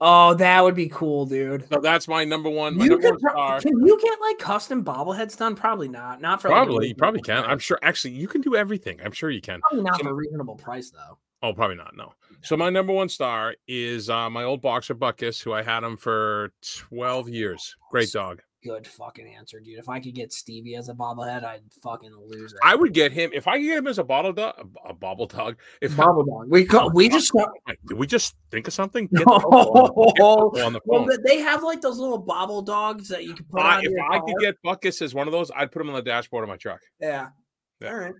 Oh, 0.00 0.34
that 0.34 0.62
would 0.62 0.76
be 0.76 0.88
cool, 0.88 1.26
dude. 1.26 1.66
So 1.72 1.80
that's 1.80 2.06
my 2.06 2.24
number 2.24 2.48
one. 2.48 2.76
My 2.76 2.84
You 2.84 2.90
number 2.90 3.10
could, 3.10 3.22
one 3.22 3.32
star. 3.32 3.60
can 3.60 3.84
you 3.84 3.98
get 4.00 4.20
like 4.20 4.38
custom 4.38 4.84
bobbleheads 4.84 5.36
done? 5.36 5.56
Probably 5.56 5.88
not. 5.88 6.20
Not 6.20 6.40
for 6.40 6.48
like, 6.50 6.56
Probably, 6.66 6.88
you 6.88 6.94
probably 6.94 7.20
can. 7.20 7.44
I'm 7.44 7.58
sure. 7.58 7.78
Actually, 7.82 8.14
you 8.14 8.28
can 8.28 8.40
do 8.40 8.54
everything. 8.54 9.00
I'm 9.04 9.10
sure 9.12 9.30
you 9.30 9.40
can. 9.40 9.60
Probably 9.60 9.82
not 9.82 9.96
So- 9.98 10.04
for 10.04 10.10
a 10.10 10.14
reasonable 10.14 10.54
price 10.56 10.90
though. 10.90 11.18
Oh, 11.42 11.52
probably 11.52 11.76
not. 11.76 11.96
No. 11.96 12.12
So 12.42 12.56
my 12.56 12.68
number 12.70 12.92
one 12.92 13.08
star 13.08 13.54
is 13.68 14.10
uh, 14.10 14.28
my 14.30 14.42
old 14.44 14.60
boxer 14.60 14.94
Buckus, 14.94 15.42
who 15.42 15.52
I 15.52 15.62
had 15.62 15.82
him 15.84 15.96
for 15.96 16.52
12 16.88 17.28
years. 17.28 17.76
Great 17.90 18.10
dog. 18.12 18.40
Good 18.64 18.88
fucking 18.88 19.26
answer, 19.26 19.60
dude. 19.60 19.78
If 19.78 19.88
I 19.88 20.00
could 20.00 20.14
get 20.16 20.32
Stevie 20.32 20.74
as 20.74 20.88
a 20.88 20.92
bobblehead, 20.94 21.44
I'd 21.44 21.60
fucking 21.80 22.10
lose 22.26 22.52
it. 22.52 22.58
I 22.64 22.74
would 22.74 22.92
get 22.92 23.12
him 23.12 23.30
if 23.32 23.46
I 23.46 23.56
could 23.58 23.66
get 23.66 23.78
him 23.78 23.86
as 23.86 23.98
a 24.00 24.04
bottle 24.04 24.32
dog, 24.32 24.54
a, 24.84 24.88
a 24.88 24.92
bobble 24.94 25.26
dog. 25.26 25.58
If 25.80 25.96
Bobble 25.96 26.24
dog. 26.24 26.50
We 26.50 26.64
co- 26.64 26.90
we 26.92 27.08
just 27.08 27.32
got 27.32 27.50
did 27.86 27.96
we 27.96 28.06
just 28.08 28.34
think 28.50 28.66
of 28.66 28.72
something? 28.74 29.06
Get 29.14 29.24
the 29.24 29.40
phone, 29.40 29.52
the 29.52 30.14
No. 30.18 30.50
phone 30.52 30.60
on 30.64 30.72
the 30.72 30.80
well, 30.86 31.00
phone. 31.00 31.06
but 31.08 31.20
they 31.24 31.38
have 31.38 31.62
like 31.62 31.80
those 31.80 31.98
little 31.98 32.18
bobble 32.18 32.60
dogs 32.62 33.08
that 33.10 33.24
you 33.24 33.34
can 33.34 33.44
put 33.46 33.60
I- 33.62 33.76
on 33.78 33.84
if 33.84 33.92
I 34.10 34.18
car. 34.18 34.26
could 34.26 34.34
get 34.40 34.56
Buckus 34.66 35.02
as 35.02 35.14
one 35.14 35.28
of 35.28 35.32
those, 35.32 35.52
I'd 35.54 35.70
put 35.70 35.80
him 35.80 35.88
on 35.90 35.94
the 35.94 36.02
dashboard 36.02 36.42
of 36.42 36.48
my 36.48 36.56
truck. 36.56 36.80
yeah. 37.00 37.28
Yeah. 37.80 37.90
All 37.90 37.96
right. 37.96 38.14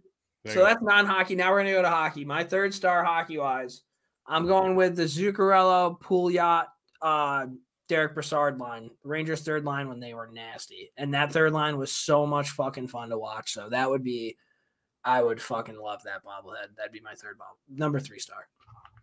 There 0.45 0.55
So 0.55 0.63
that's 0.63 0.81
non-hockey. 0.81 1.35
Now 1.35 1.51
we're 1.51 1.59
gonna 1.63 1.73
go 1.73 1.83
to 1.83 1.91
hockey. 1.91 2.25
My 2.25 2.45
third 2.45 2.73
star 2.73 3.03
hockey 3.03 3.39
wise, 3.39 3.83
I'm 4.25 4.47
going 4.47 4.77
with 4.77 4.95
the 4.95 5.03
Zuccarello, 5.03 5.99
Pouliot, 6.01 6.67
uh, 7.03 7.47
Derek 7.89 8.15
Brassard 8.15 8.59
line, 8.59 8.91
Rangers 9.03 9.41
third 9.43 9.65
line 9.65 9.89
when 9.89 10.01
they 10.01 10.15
were 10.15 10.29
nasty, 10.33 10.91
and 10.97 11.15
that 11.15 11.33
third 11.33 11.53
line 11.53 11.79
was 11.79 11.91
so 11.91 12.27
much 12.27 12.51
fucking 12.51 12.89
fun 12.89 13.09
to 13.11 13.19
watch. 13.19 13.53
So 13.53 13.69
that 13.71 13.89
would 13.89 14.05
be, 14.05 14.37
I 15.05 15.23
would 15.23 15.41
fucking 15.41 15.79
love 15.79 16.03
that 16.05 16.23
bobblehead. 16.25 16.77
That'd 16.77 16.93
be 16.93 17.01
my 17.01 17.15
third 17.15 17.39
bob, 17.39 17.57
number 17.69 17.99
three 17.99 18.19
star. 18.19 18.47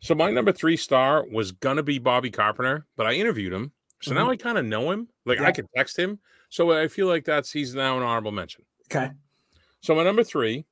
So 0.02 0.14
my 0.14 0.30
number 0.30 0.52
three 0.52 0.78
star 0.78 1.26
was 1.32 1.52
gonna 1.52 1.84
be 1.84 1.98
Bobby 1.99 2.30
Carpenter, 2.30 2.86
but 2.95 3.07
I 3.07 3.14
interviewed 3.14 3.53
him, 3.53 3.72
so 4.02 4.14
now 4.14 4.30
I 4.30 4.38
kind 4.38 4.57
of 4.57 4.66
know 4.66 4.91
him. 4.91 5.07
Like 5.26 5.40
Yeah. 5.40 5.48
I 5.48 5.52
could 5.52 5.66
text 5.76 5.98
him, 5.98 6.20
so 6.49 6.72
I 6.72 6.88
feel 6.88 7.07
like 7.07 7.26
that's 7.26 7.52
he's 7.52 7.74
now 7.74 7.98
an 7.98 8.03
honorable 8.03 8.32
mention. 8.32 8.66
Okay. 8.91 9.12
So 9.82 9.95
my 9.95 10.03
number 10.03 10.24
three, 10.24 10.66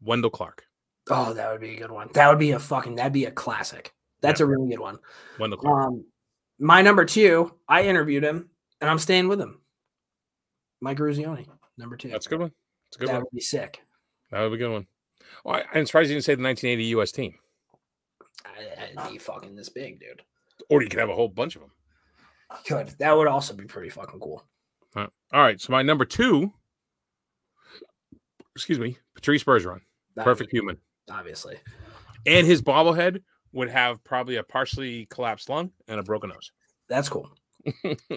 Wendel 0.00 0.30
Clark. 0.30 0.64
Oh, 1.10 1.34
that 1.34 1.52
would 1.52 1.60
be 1.60 1.74
a 1.74 1.78
good 1.78 1.90
one. 1.90 2.08
That 2.14 2.28
would 2.28 2.38
be 2.38 2.52
a 2.52 2.58
fucking. 2.58 2.96
That'd 2.96 3.12
be 3.12 3.26
a 3.26 3.30
classic. 3.30 3.94
That's 4.20 4.40
a 4.40 4.46
really 4.46 4.70
good 4.70 4.80
one. 4.80 4.98
Wendel 5.38 5.58
Clark. 5.58 5.86
Um, 5.88 6.04
my 6.58 6.82
number 6.82 7.04
two, 7.04 7.54
I 7.68 7.82
interviewed 7.82 8.24
him, 8.24 8.50
and 8.80 8.88
I'm 8.90 8.98
staying 8.98 9.28
with 9.28 9.40
him. 9.40 9.60
Mike 10.80 10.98
Eruzione, 10.98 11.46
number 11.78 11.96
two. 11.96 12.08
That's 12.08 12.26
a 12.26 12.28
good 12.30 12.40
one. 12.40 12.52
That's 12.86 12.96
a 12.96 12.98
good 13.00 13.08
that 13.08 13.12
one. 13.14 13.22
would 13.22 13.30
be 13.36 13.40
sick. 13.40 13.80
That 14.30 14.40
would 14.42 14.50
be 14.50 14.56
a 14.56 14.66
good 14.66 14.72
one. 14.72 14.86
Oh, 15.44 15.50
I, 15.52 15.64
I'm 15.72 15.86
surprised 15.86 16.10
you 16.10 16.14
didn't 16.14 16.24
say 16.24 16.34
the 16.34 16.42
1980 16.42 16.84
U.S. 16.90 17.12
team, 17.12 17.34
I, 18.44 19.00
I'd 19.02 19.12
be 19.12 19.18
fucking 19.18 19.54
this 19.56 19.68
big, 19.68 20.00
dude. 20.00 20.22
or 20.68 20.82
you 20.82 20.88
could 20.88 21.00
have 21.00 21.08
a 21.10 21.14
whole 21.14 21.28
bunch 21.28 21.56
of 21.56 21.62
them. 21.62 21.70
Could 22.66 22.88
that 22.98 23.16
would 23.16 23.26
also 23.26 23.54
be 23.54 23.64
pretty 23.64 23.88
fucking 23.88 24.20
cool. 24.20 24.44
All 24.96 25.08
right. 25.32 25.60
So 25.60 25.72
my 25.72 25.82
number 25.82 26.04
two, 26.04 26.52
excuse 28.54 28.78
me, 28.78 28.98
Patrice 29.14 29.42
Bergeron, 29.42 29.80
That 30.14 30.24
perfect 30.24 30.52
human, 30.52 30.76
obviously. 31.10 31.56
and 32.26 32.46
his 32.46 32.62
bobblehead 32.62 33.22
would 33.54 33.70
have 33.70 34.02
probably 34.04 34.36
a 34.36 34.42
partially 34.42 35.06
collapsed 35.06 35.48
lung 35.48 35.70
and 35.88 35.98
a 35.98 36.02
broken 36.02 36.30
nose. 36.30 36.52
That's 36.88 37.08
cool. 37.08 37.30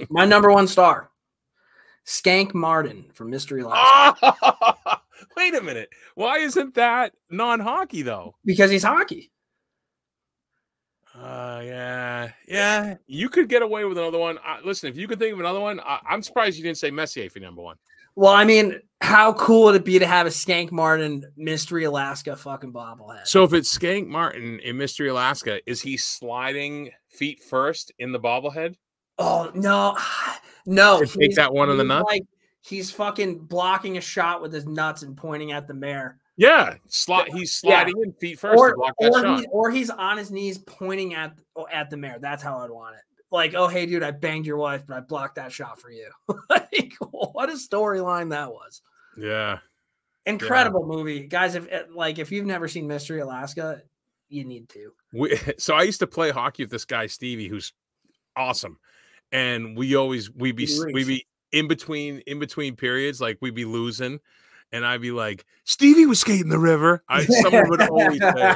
My 0.10 0.26
number 0.26 0.52
one 0.52 0.68
star, 0.68 1.10
Skank 2.06 2.54
Marden 2.54 3.06
from 3.14 3.30
Mystery 3.30 3.62
Alaska! 3.62 4.36
Wait 5.38 5.56
a 5.56 5.62
minute. 5.62 5.90
Why 6.16 6.40
isn't 6.40 6.74
that 6.76 7.14
non-hockey 7.30 8.02
though? 8.02 8.36
because 8.44 8.70
he's 8.70 8.84
hockey. 8.84 9.32
Uh, 11.16 11.62
yeah, 11.64 12.30
yeah. 12.48 12.96
You 13.08 13.30
could 13.30 13.50
get 13.50 13.62
away 13.64 13.86
with 13.86 13.98
another 13.98 14.20
one. 14.20 14.38
Uh, 14.38 14.58
listen, 14.64 14.90
if 14.90 14.98
you 14.98 15.08
could 15.08 15.18
think 15.18 15.34
of 15.34 15.40
another 15.40 15.60
one, 15.60 15.80
I, 15.80 16.00
I'm 16.08 16.22
surprised 16.22 16.58
you 16.58 16.64
didn't 16.64 16.78
say 16.78 16.92
Messier 16.92 17.30
for 17.30 17.40
number 17.40 17.62
one. 17.62 17.78
Well, 18.16 18.34
I 18.34 18.44
mean, 18.44 18.80
how 19.02 19.34
cool 19.34 19.66
would 19.66 19.76
it 19.76 19.86
be 19.86 20.00
to 20.00 20.08
have 20.08 20.26
a 20.26 20.30
Skank 20.32 20.72
Marden 20.72 21.24
Mystery 21.38 21.84
Alaska 21.84 22.36
fucking 22.36 22.74
bobblehead? 22.74 23.28
So 23.28 23.44
if 23.44 23.54
it's 23.54 23.76
Skank 23.76 24.08
Marden 24.08 24.60
in 24.60 24.78
Mystery 24.78 25.10
Alaska, 25.10 25.60
is 25.70 25.82
he 25.82 25.98
sliding 25.98 26.92
feet 27.10 27.42
first 27.44 27.92
in 28.00 28.12
the 28.12 28.20
bobblehead? 28.20 28.76
Oh 29.20 29.52
no, 29.54 29.98
no! 30.66 31.02
Take 31.04 31.36
that 31.36 31.54
one 31.54 31.70
in 31.70 31.78
the 31.78 31.84
nuts? 31.84 32.06
Like 32.08 32.24
he's 32.62 32.92
fucking 32.92 33.40
blocking 33.40 33.98
a 33.98 34.02
shot 34.02 34.42
with 34.42 34.52
his 34.54 34.66
nuts 34.66 35.04
and 35.04 35.16
pointing 35.16 35.52
at 35.54 35.68
the 35.68 35.74
mayor, 35.74 36.20
Yeah, 36.36 36.76
slide. 36.88 37.30
He's 37.30 37.62
Yeah. 37.64 37.80
sliding 37.84 38.02
in 38.04 38.14
feet 38.14 38.40
first 38.40 38.56
to 38.58 38.60
or 38.60 38.76
block 38.76 38.94
that 39.00 39.12
or, 39.12 39.22
shot. 39.22 39.40
he, 39.40 39.48
or 39.48 39.72
he's 39.72 39.90
on 39.90 40.18
his 40.18 40.32
knees 40.32 40.58
pointing 40.58 41.14
at 41.14 41.34
at 41.72 41.90
the 41.90 41.98
mayor. 41.98 42.18
That's 42.20 42.44
how 42.44 42.58
I'd 42.60 42.72
want 42.72 42.96
it. 42.96 43.02
Like, 43.32 43.54
oh 43.54 43.68
hey, 43.68 43.86
dude, 43.86 44.04
I 44.04 44.12
banged 44.12 44.46
your 44.46 44.58
wife, 44.58 44.86
but 44.88 44.98
I 44.98 45.00
blocked 45.02 45.36
that 45.36 45.52
shot 45.52 45.80
for 45.80 45.92
you. 45.92 46.10
like, 46.50 46.94
what 47.12 47.50
a 47.50 47.54
storyline 47.54 48.30
that 48.32 48.52
was! 48.52 48.82
Yeah, 49.18 49.60
Incredible 50.28 50.86
movie, 50.86 51.22
guys. 51.22 51.56
If 51.56 51.72
eh, 51.72 51.84
like 51.94 52.20
if 52.20 52.34
you've 52.34 52.46
never 52.46 52.68
seen 52.68 52.86
Mystery 52.86 53.22
Alaska, 53.22 53.82
you 54.28 54.44
need 54.44 54.68
to. 54.70 54.92
we, 55.14 55.40
so 55.58 55.74
I 55.74 55.84
used 55.84 56.00
to 56.00 56.08
play 56.08 56.32
hockey 56.32 56.64
with 56.64 56.72
this 56.72 56.84
guy 56.84 57.08
Stevie, 57.08 57.48
who's 57.48 57.72
awesome, 58.36 58.78
and 59.32 59.78
we 59.78 59.96
always 59.96 60.30
we 60.30 60.52
be 60.52 60.68
we 60.94 61.06
be 61.06 61.26
in 61.54 61.70
between 61.70 62.20
in 62.28 62.40
between 62.40 62.76
periods, 62.76 63.22
like 63.22 63.38
we'd 63.40 63.56
be 63.56 63.64
losing, 63.64 64.20
and 64.74 64.86
I'd 64.86 65.00
be 65.00 65.12
like, 65.12 65.46
Stevie 65.64 66.06
was 66.06 66.20
skating 66.20 66.50
the 66.50 66.60
river. 66.60 67.04
I 67.08 67.24
someone 67.42 67.70
would 67.70 67.82
always 67.84 68.20
say. 68.20 68.56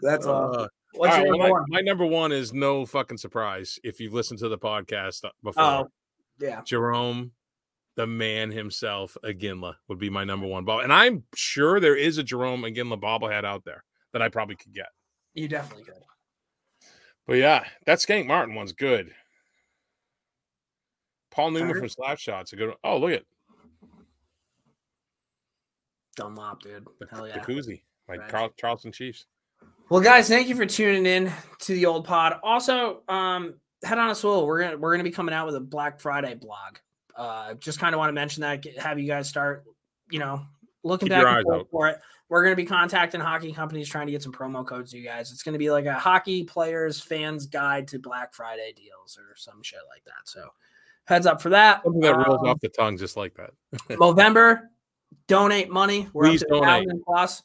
That's 0.00 0.26
awesome. 0.26 0.62
Uh, 0.62 0.68
What's 0.94 1.14
all 1.14 1.22
your 1.22 1.32
right, 1.32 1.38
number 1.40 1.60
my, 1.68 1.78
my 1.78 1.80
number 1.80 2.06
one 2.06 2.30
is 2.30 2.52
no 2.52 2.86
fucking 2.86 3.18
surprise 3.18 3.80
if 3.82 3.98
you've 3.98 4.12
listened 4.12 4.38
to 4.40 4.48
the 4.48 4.58
podcast 4.58 5.24
uh, 5.24 5.30
before. 5.42 5.62
Oh, 5.64 5.88
yeah. 6.38 6.60
Jarome, 6.60 7.30
the 7.96 8.06
man 8.06 8.50
himself, 8.50 9.16
Iginla 9.24 9.74
would 9.88 9.98
be 9.98 10.10
my 10.10 10.24
number 10.24 10.46
one 10.46 10.64
ball, 10.64 10.80
and 10.80 10.92
I'm 10.92 11.24
sure 11.34 11.80
there 11.80 11.96
is 11.96 12.18
a 12.18 12.24
Jarome 12.24 12.70
Iginla 12.70 13.00
bobblehead 13.00 13.44
out 13.44 13.64
there 13.64 13.84
that 14.12 14.22
I 14.22 14.28
probably 14.28 14.56
could 14.56 14.72
get. 14.72 14.88
You 15.34 15.48
definitely 15.48 15.84
could. 15.84 15.94
But 17.26 17.34
yeah, 17.34 17.64
that 17.86 17.98
Skank 17.98 18.26
Marden 18.26 18.54
one's 18.54 18.72
good. 18.72 19.12
Paul 21.30 21.52
Newman 21.52 21.78
from 21.78 21.88
Slapshot's 21.88 22.52
a 22.52 22.56
good 22.56 22.68
one. 22.68 22.76
Oh, 22.84 22.98
look 22.98 23.12
at 23.12 23.22
Dunlop, 26.16 26.62
dude. 26.62 26.86
the, 27.00 27.06
Hell 27.10 27.26
yeah. 27.26 27.38
koozie, 27.38 27.82
my 28.08 28.16
Right. 28.16 28.28
Carl, 28.28 28.50
Charlestown 28.58 28.92
Chiefs. 28.92 29.24
Well, 29.88 30.02
guys, 30.02 30.28
thank 30.28 30.48
you 30.48 30.54
for 30.54 30.66
tuning 30.66 31.06
in 31.06 31.32
to 31.60 31.74
the 31.74 31.86
old 31.86 32.04
pod. 32.04 32.38
Also, 32.42 33.02
um, 33.08 33.54
head 33.84 33.98
on 33.98 34.10
a 34.10 34.14
swivel. 34.14 34.46
We're 34.46 34.62
gonna 34.62 34.76
we're 34.76 34.92
gonna 34.92 35.04
be 35.04 35.10
coming 35.10 35.34
out 35.34 35.46
with 35.46 35.56
a 35.56 35.60
Black 35.60 36.00
Friday 36.00 36.34
blog. 36.34 36.76
Uh, 37.16 37.54
just 37.54 37.78
kind 37.78 37.94
of 37.94 37.98
want 37.98 38.08
to 38.08 38.12
mention 38.14 38.40
that, 38.42 38.64
have 38.78 38.98
you 38.98 39.06
guys 39.06 39.28
start, 39.28 39.64
you 40.10 40.18
know, 40.18 40.42
looking 40.84 41.08
Keep 41.08 41.16
back 41.16 41.26
and 41.26 41.36
eyes 41.36 41.42
forth 41.44 41.60
out. 41.60 41.66
for 41.70 41.88
it. 41.88 41.98
We're 42.28 42.42
gonna 42.42 42.56
be 42.56 42.64
contacting 42.64 43.20
hockey 43.20 43.52
companies 43.52 43.88
trying 43.88 44.06
to 44.06 44.12
get 44.12 44.22
some 44.22 44.32
promo 44.32 44.66
codes. 44.66 44.92
to 44.92 44.98
You 44.98 45.04
guys, 45.04 45.30
it's 45.32 45.42
gonna 45.42 45.58
be 45.58 45.70
like 45.70 45.84
a 45.84 45.92
hockey 45.94 46.44
players 46.44 46.98
fans 47.00 47.46
guide 47.46 47.86
to 47.88 47.98
Black 47.98 48.32
Friday 48.34 48.72
deals 48.74 49.18
or 49.18 49.36
some 49.36 49.62
shit 49.62 49.80
like 49.92 50.02
that. 50.04 50.24
So, 50.24 50.48
heads 51.04 51.26
up 51.26 51.42
for 51.42 51.50
that. 51.50 51.82
Something 51.84 52.00
that 52.00 52.16
rolls 52.16 52.40
Um, 52.42 52.48
off 52.48 52.60
the 52.60 52.70
tongue 52.70 52.96
just 52.96 53.18
like 53.18 53.34
that. 53.34 53.50
November, 54.00 54.70
donate 55.28 55.68
money. 55.70 56.08
We're 56.14 56.24
Please 56.24 56.42
up 56.42 56.48
to 56.48 56.54
donate 56.60 56.88
plus. 57.04 57.42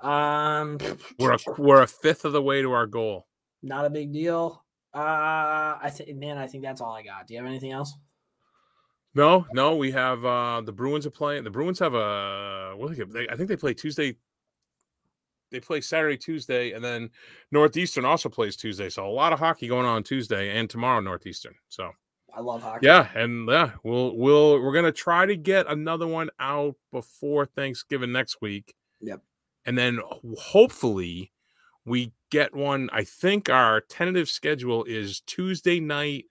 Um, 0.00 0.78
We're 1.18 1.32
a, 1.32 1.38
we're 1.56 1.82
a 1.82 1.86
fifth 1.88 2.24
of 2.24 2.32
the 2.32 2.42
way 2.42 2.62
to 2.62 2.70
our 2.72 2.86
goal. 2.86 3.26
not 3.62 3.84
a 3.86 3.90
big 3.90 4.12
deal. 4.12 4.62
Uh, 4.94 5.78
I 5.82 5.90
think, 5.92 6.16
man, 6.16 6.38
I 6.38 6.46
think 6.46 6.62
that's 6.62 6.80
all 6.80 6.92
I 6.92 7.02
got. 7.02 7.26
Do 7.26 7.34
you 7.34 7.40
have 7.40 7.48
anything 7.48 7.72
else? 7.72 7.92
No, 9.18 9.46
no, 9.52 9.74
we 9.74 9.90
have 9.90 10.24
uh 10.24 10.62
the 10.64 10.70
Bruins 10.70 11.04
are 11.04 11.10
playing. 11.10 11.42
The 11.42 11.50
Bruins 11.50 11.80
have 11.80 11.94
a 11.94 12.76
they, 13.08 13.26
I 13.28 13.34
think 13.34 13.48
they 13.48 13.56
play 13.56 13.74
Tuesday. 13.74 14.16
They 15.50 15.58
play 15.58 15.80
Saturday, 15.80 16.16
Tuesday, 16.16 16.70
and 16.72 16.84
then 16.84 17.10
Northeastern 17.50 18.04
also 18.04 18.28
plays 18.28 18.54
Tuesday. 18.54 18.88
So 18.88 19.08
a 19.08 19.10
lot 19.10 19.32
of 19.32 19.40
hockey 19.40 19.66
going 19.66 19.86
on 19.86 20.04
Tuesday 20.04 20.56
and 20.56 20.70
tomorrow 20.70 21.00
Northeastern. 21.00 21.54
So 21.68 21.90
I 22.32 22.40
love 22.40 22.62
hockey. 22.62 22.86
yeah, 22.86 23.08
and 23.16 23.48
yeah, 23.48 23.72
we'll 23.82 24.16
we'll 24.16 24.62
we're 24.62 24.72
gonna 24.74 24.92
try 24.92 25.26
to 25.26 25.34
get 25.34 25.66
another 25.66 26.06
one 26.06 26.30
out 26.38 26.76
before 26.92 27.44
Thanksgiving 27.44 28.12
next 28.12 28.40
week. 28.40 28.76
Yep. 29.00 29.20
And 29.66 29.76
then 29.76 29.98
hopefully 30.38 31.32
we 31.84 32.12
get 32.30 32.54
one. 32.54 32.88
I 32.92 33.02
think 33.02 33.50
our 33.50 33.80
tentative 33.80 34.28
schedule 34.28 34.84
is 34.84 35.22
Tuesday 35.22 35.80
night 35.80 36.26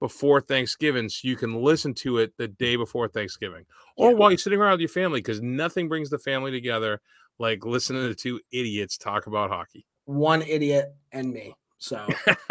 before 0.00 0.40
Thanksgiving, 0.40 1.08
so 1.08 1.26
you 1.26 1.36
can 1.36 1.62
listen 1.62 1.92
to 1.94 2.18
it 2.18 2.32
the 2.36 2.48
day 2.48 2.76
before 2.76 3.08
Thanksgiving, 3.08 3.64
or 3.96 4.10
Yeah. 4.10 4.16
while 4.16 4.30
you're 4.30 4.38
sitting 4.38 4.58
around 4.60 4.72
with 4.72 4.80
your 4.80 4.88
family, 4.88 5.20
because 5.20 5.40
nothing 5.42 5.88
brings 5.88 6.10
the 6.10 6.18
family 6.18 6.50
together 6.50 7.00
like 7.38 7.64
listening 7.64 8.02
to 8.08 8.14
two 8.14 8.40
idiots 8.52 8.96
talk 8.98 9.26
about 9.26 9.50
hockey. 9.50 9.86
One 10.04 10.42
idiot 10.42 10.94
and 11.12 11.32
me. 11.32 11.54
So 11.78 12.06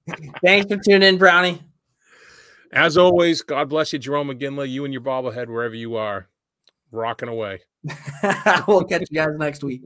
thanks 0.44 0.66
for 0.72 0.76
tuning 0.78 1.02
in, 1.02 1.18
Brownie. 1.18 1.62
As 2.72 2.96
always, 2.96 3.42
God 3.42 3.68
bless 3.68 3.92
you, 3.92 3.98
Jarome 3.98 4.32
Iginla, 4.38 4.68
you 4.68 4.84
and 4.84 4.94
your 4.94 5.02
bobblehead 5.02 5.48
wherever 5.48 5.74
you 5.74 5.96
are, 5.96 6.28
rocking 6.90 7.28
away. 7.28 7.60
we'll 8.66 8.84
catch 8.84 9.02
you 9.10 9.16
guys 9.16 9.28
next 9.36 9.62
week. 9.62 9.82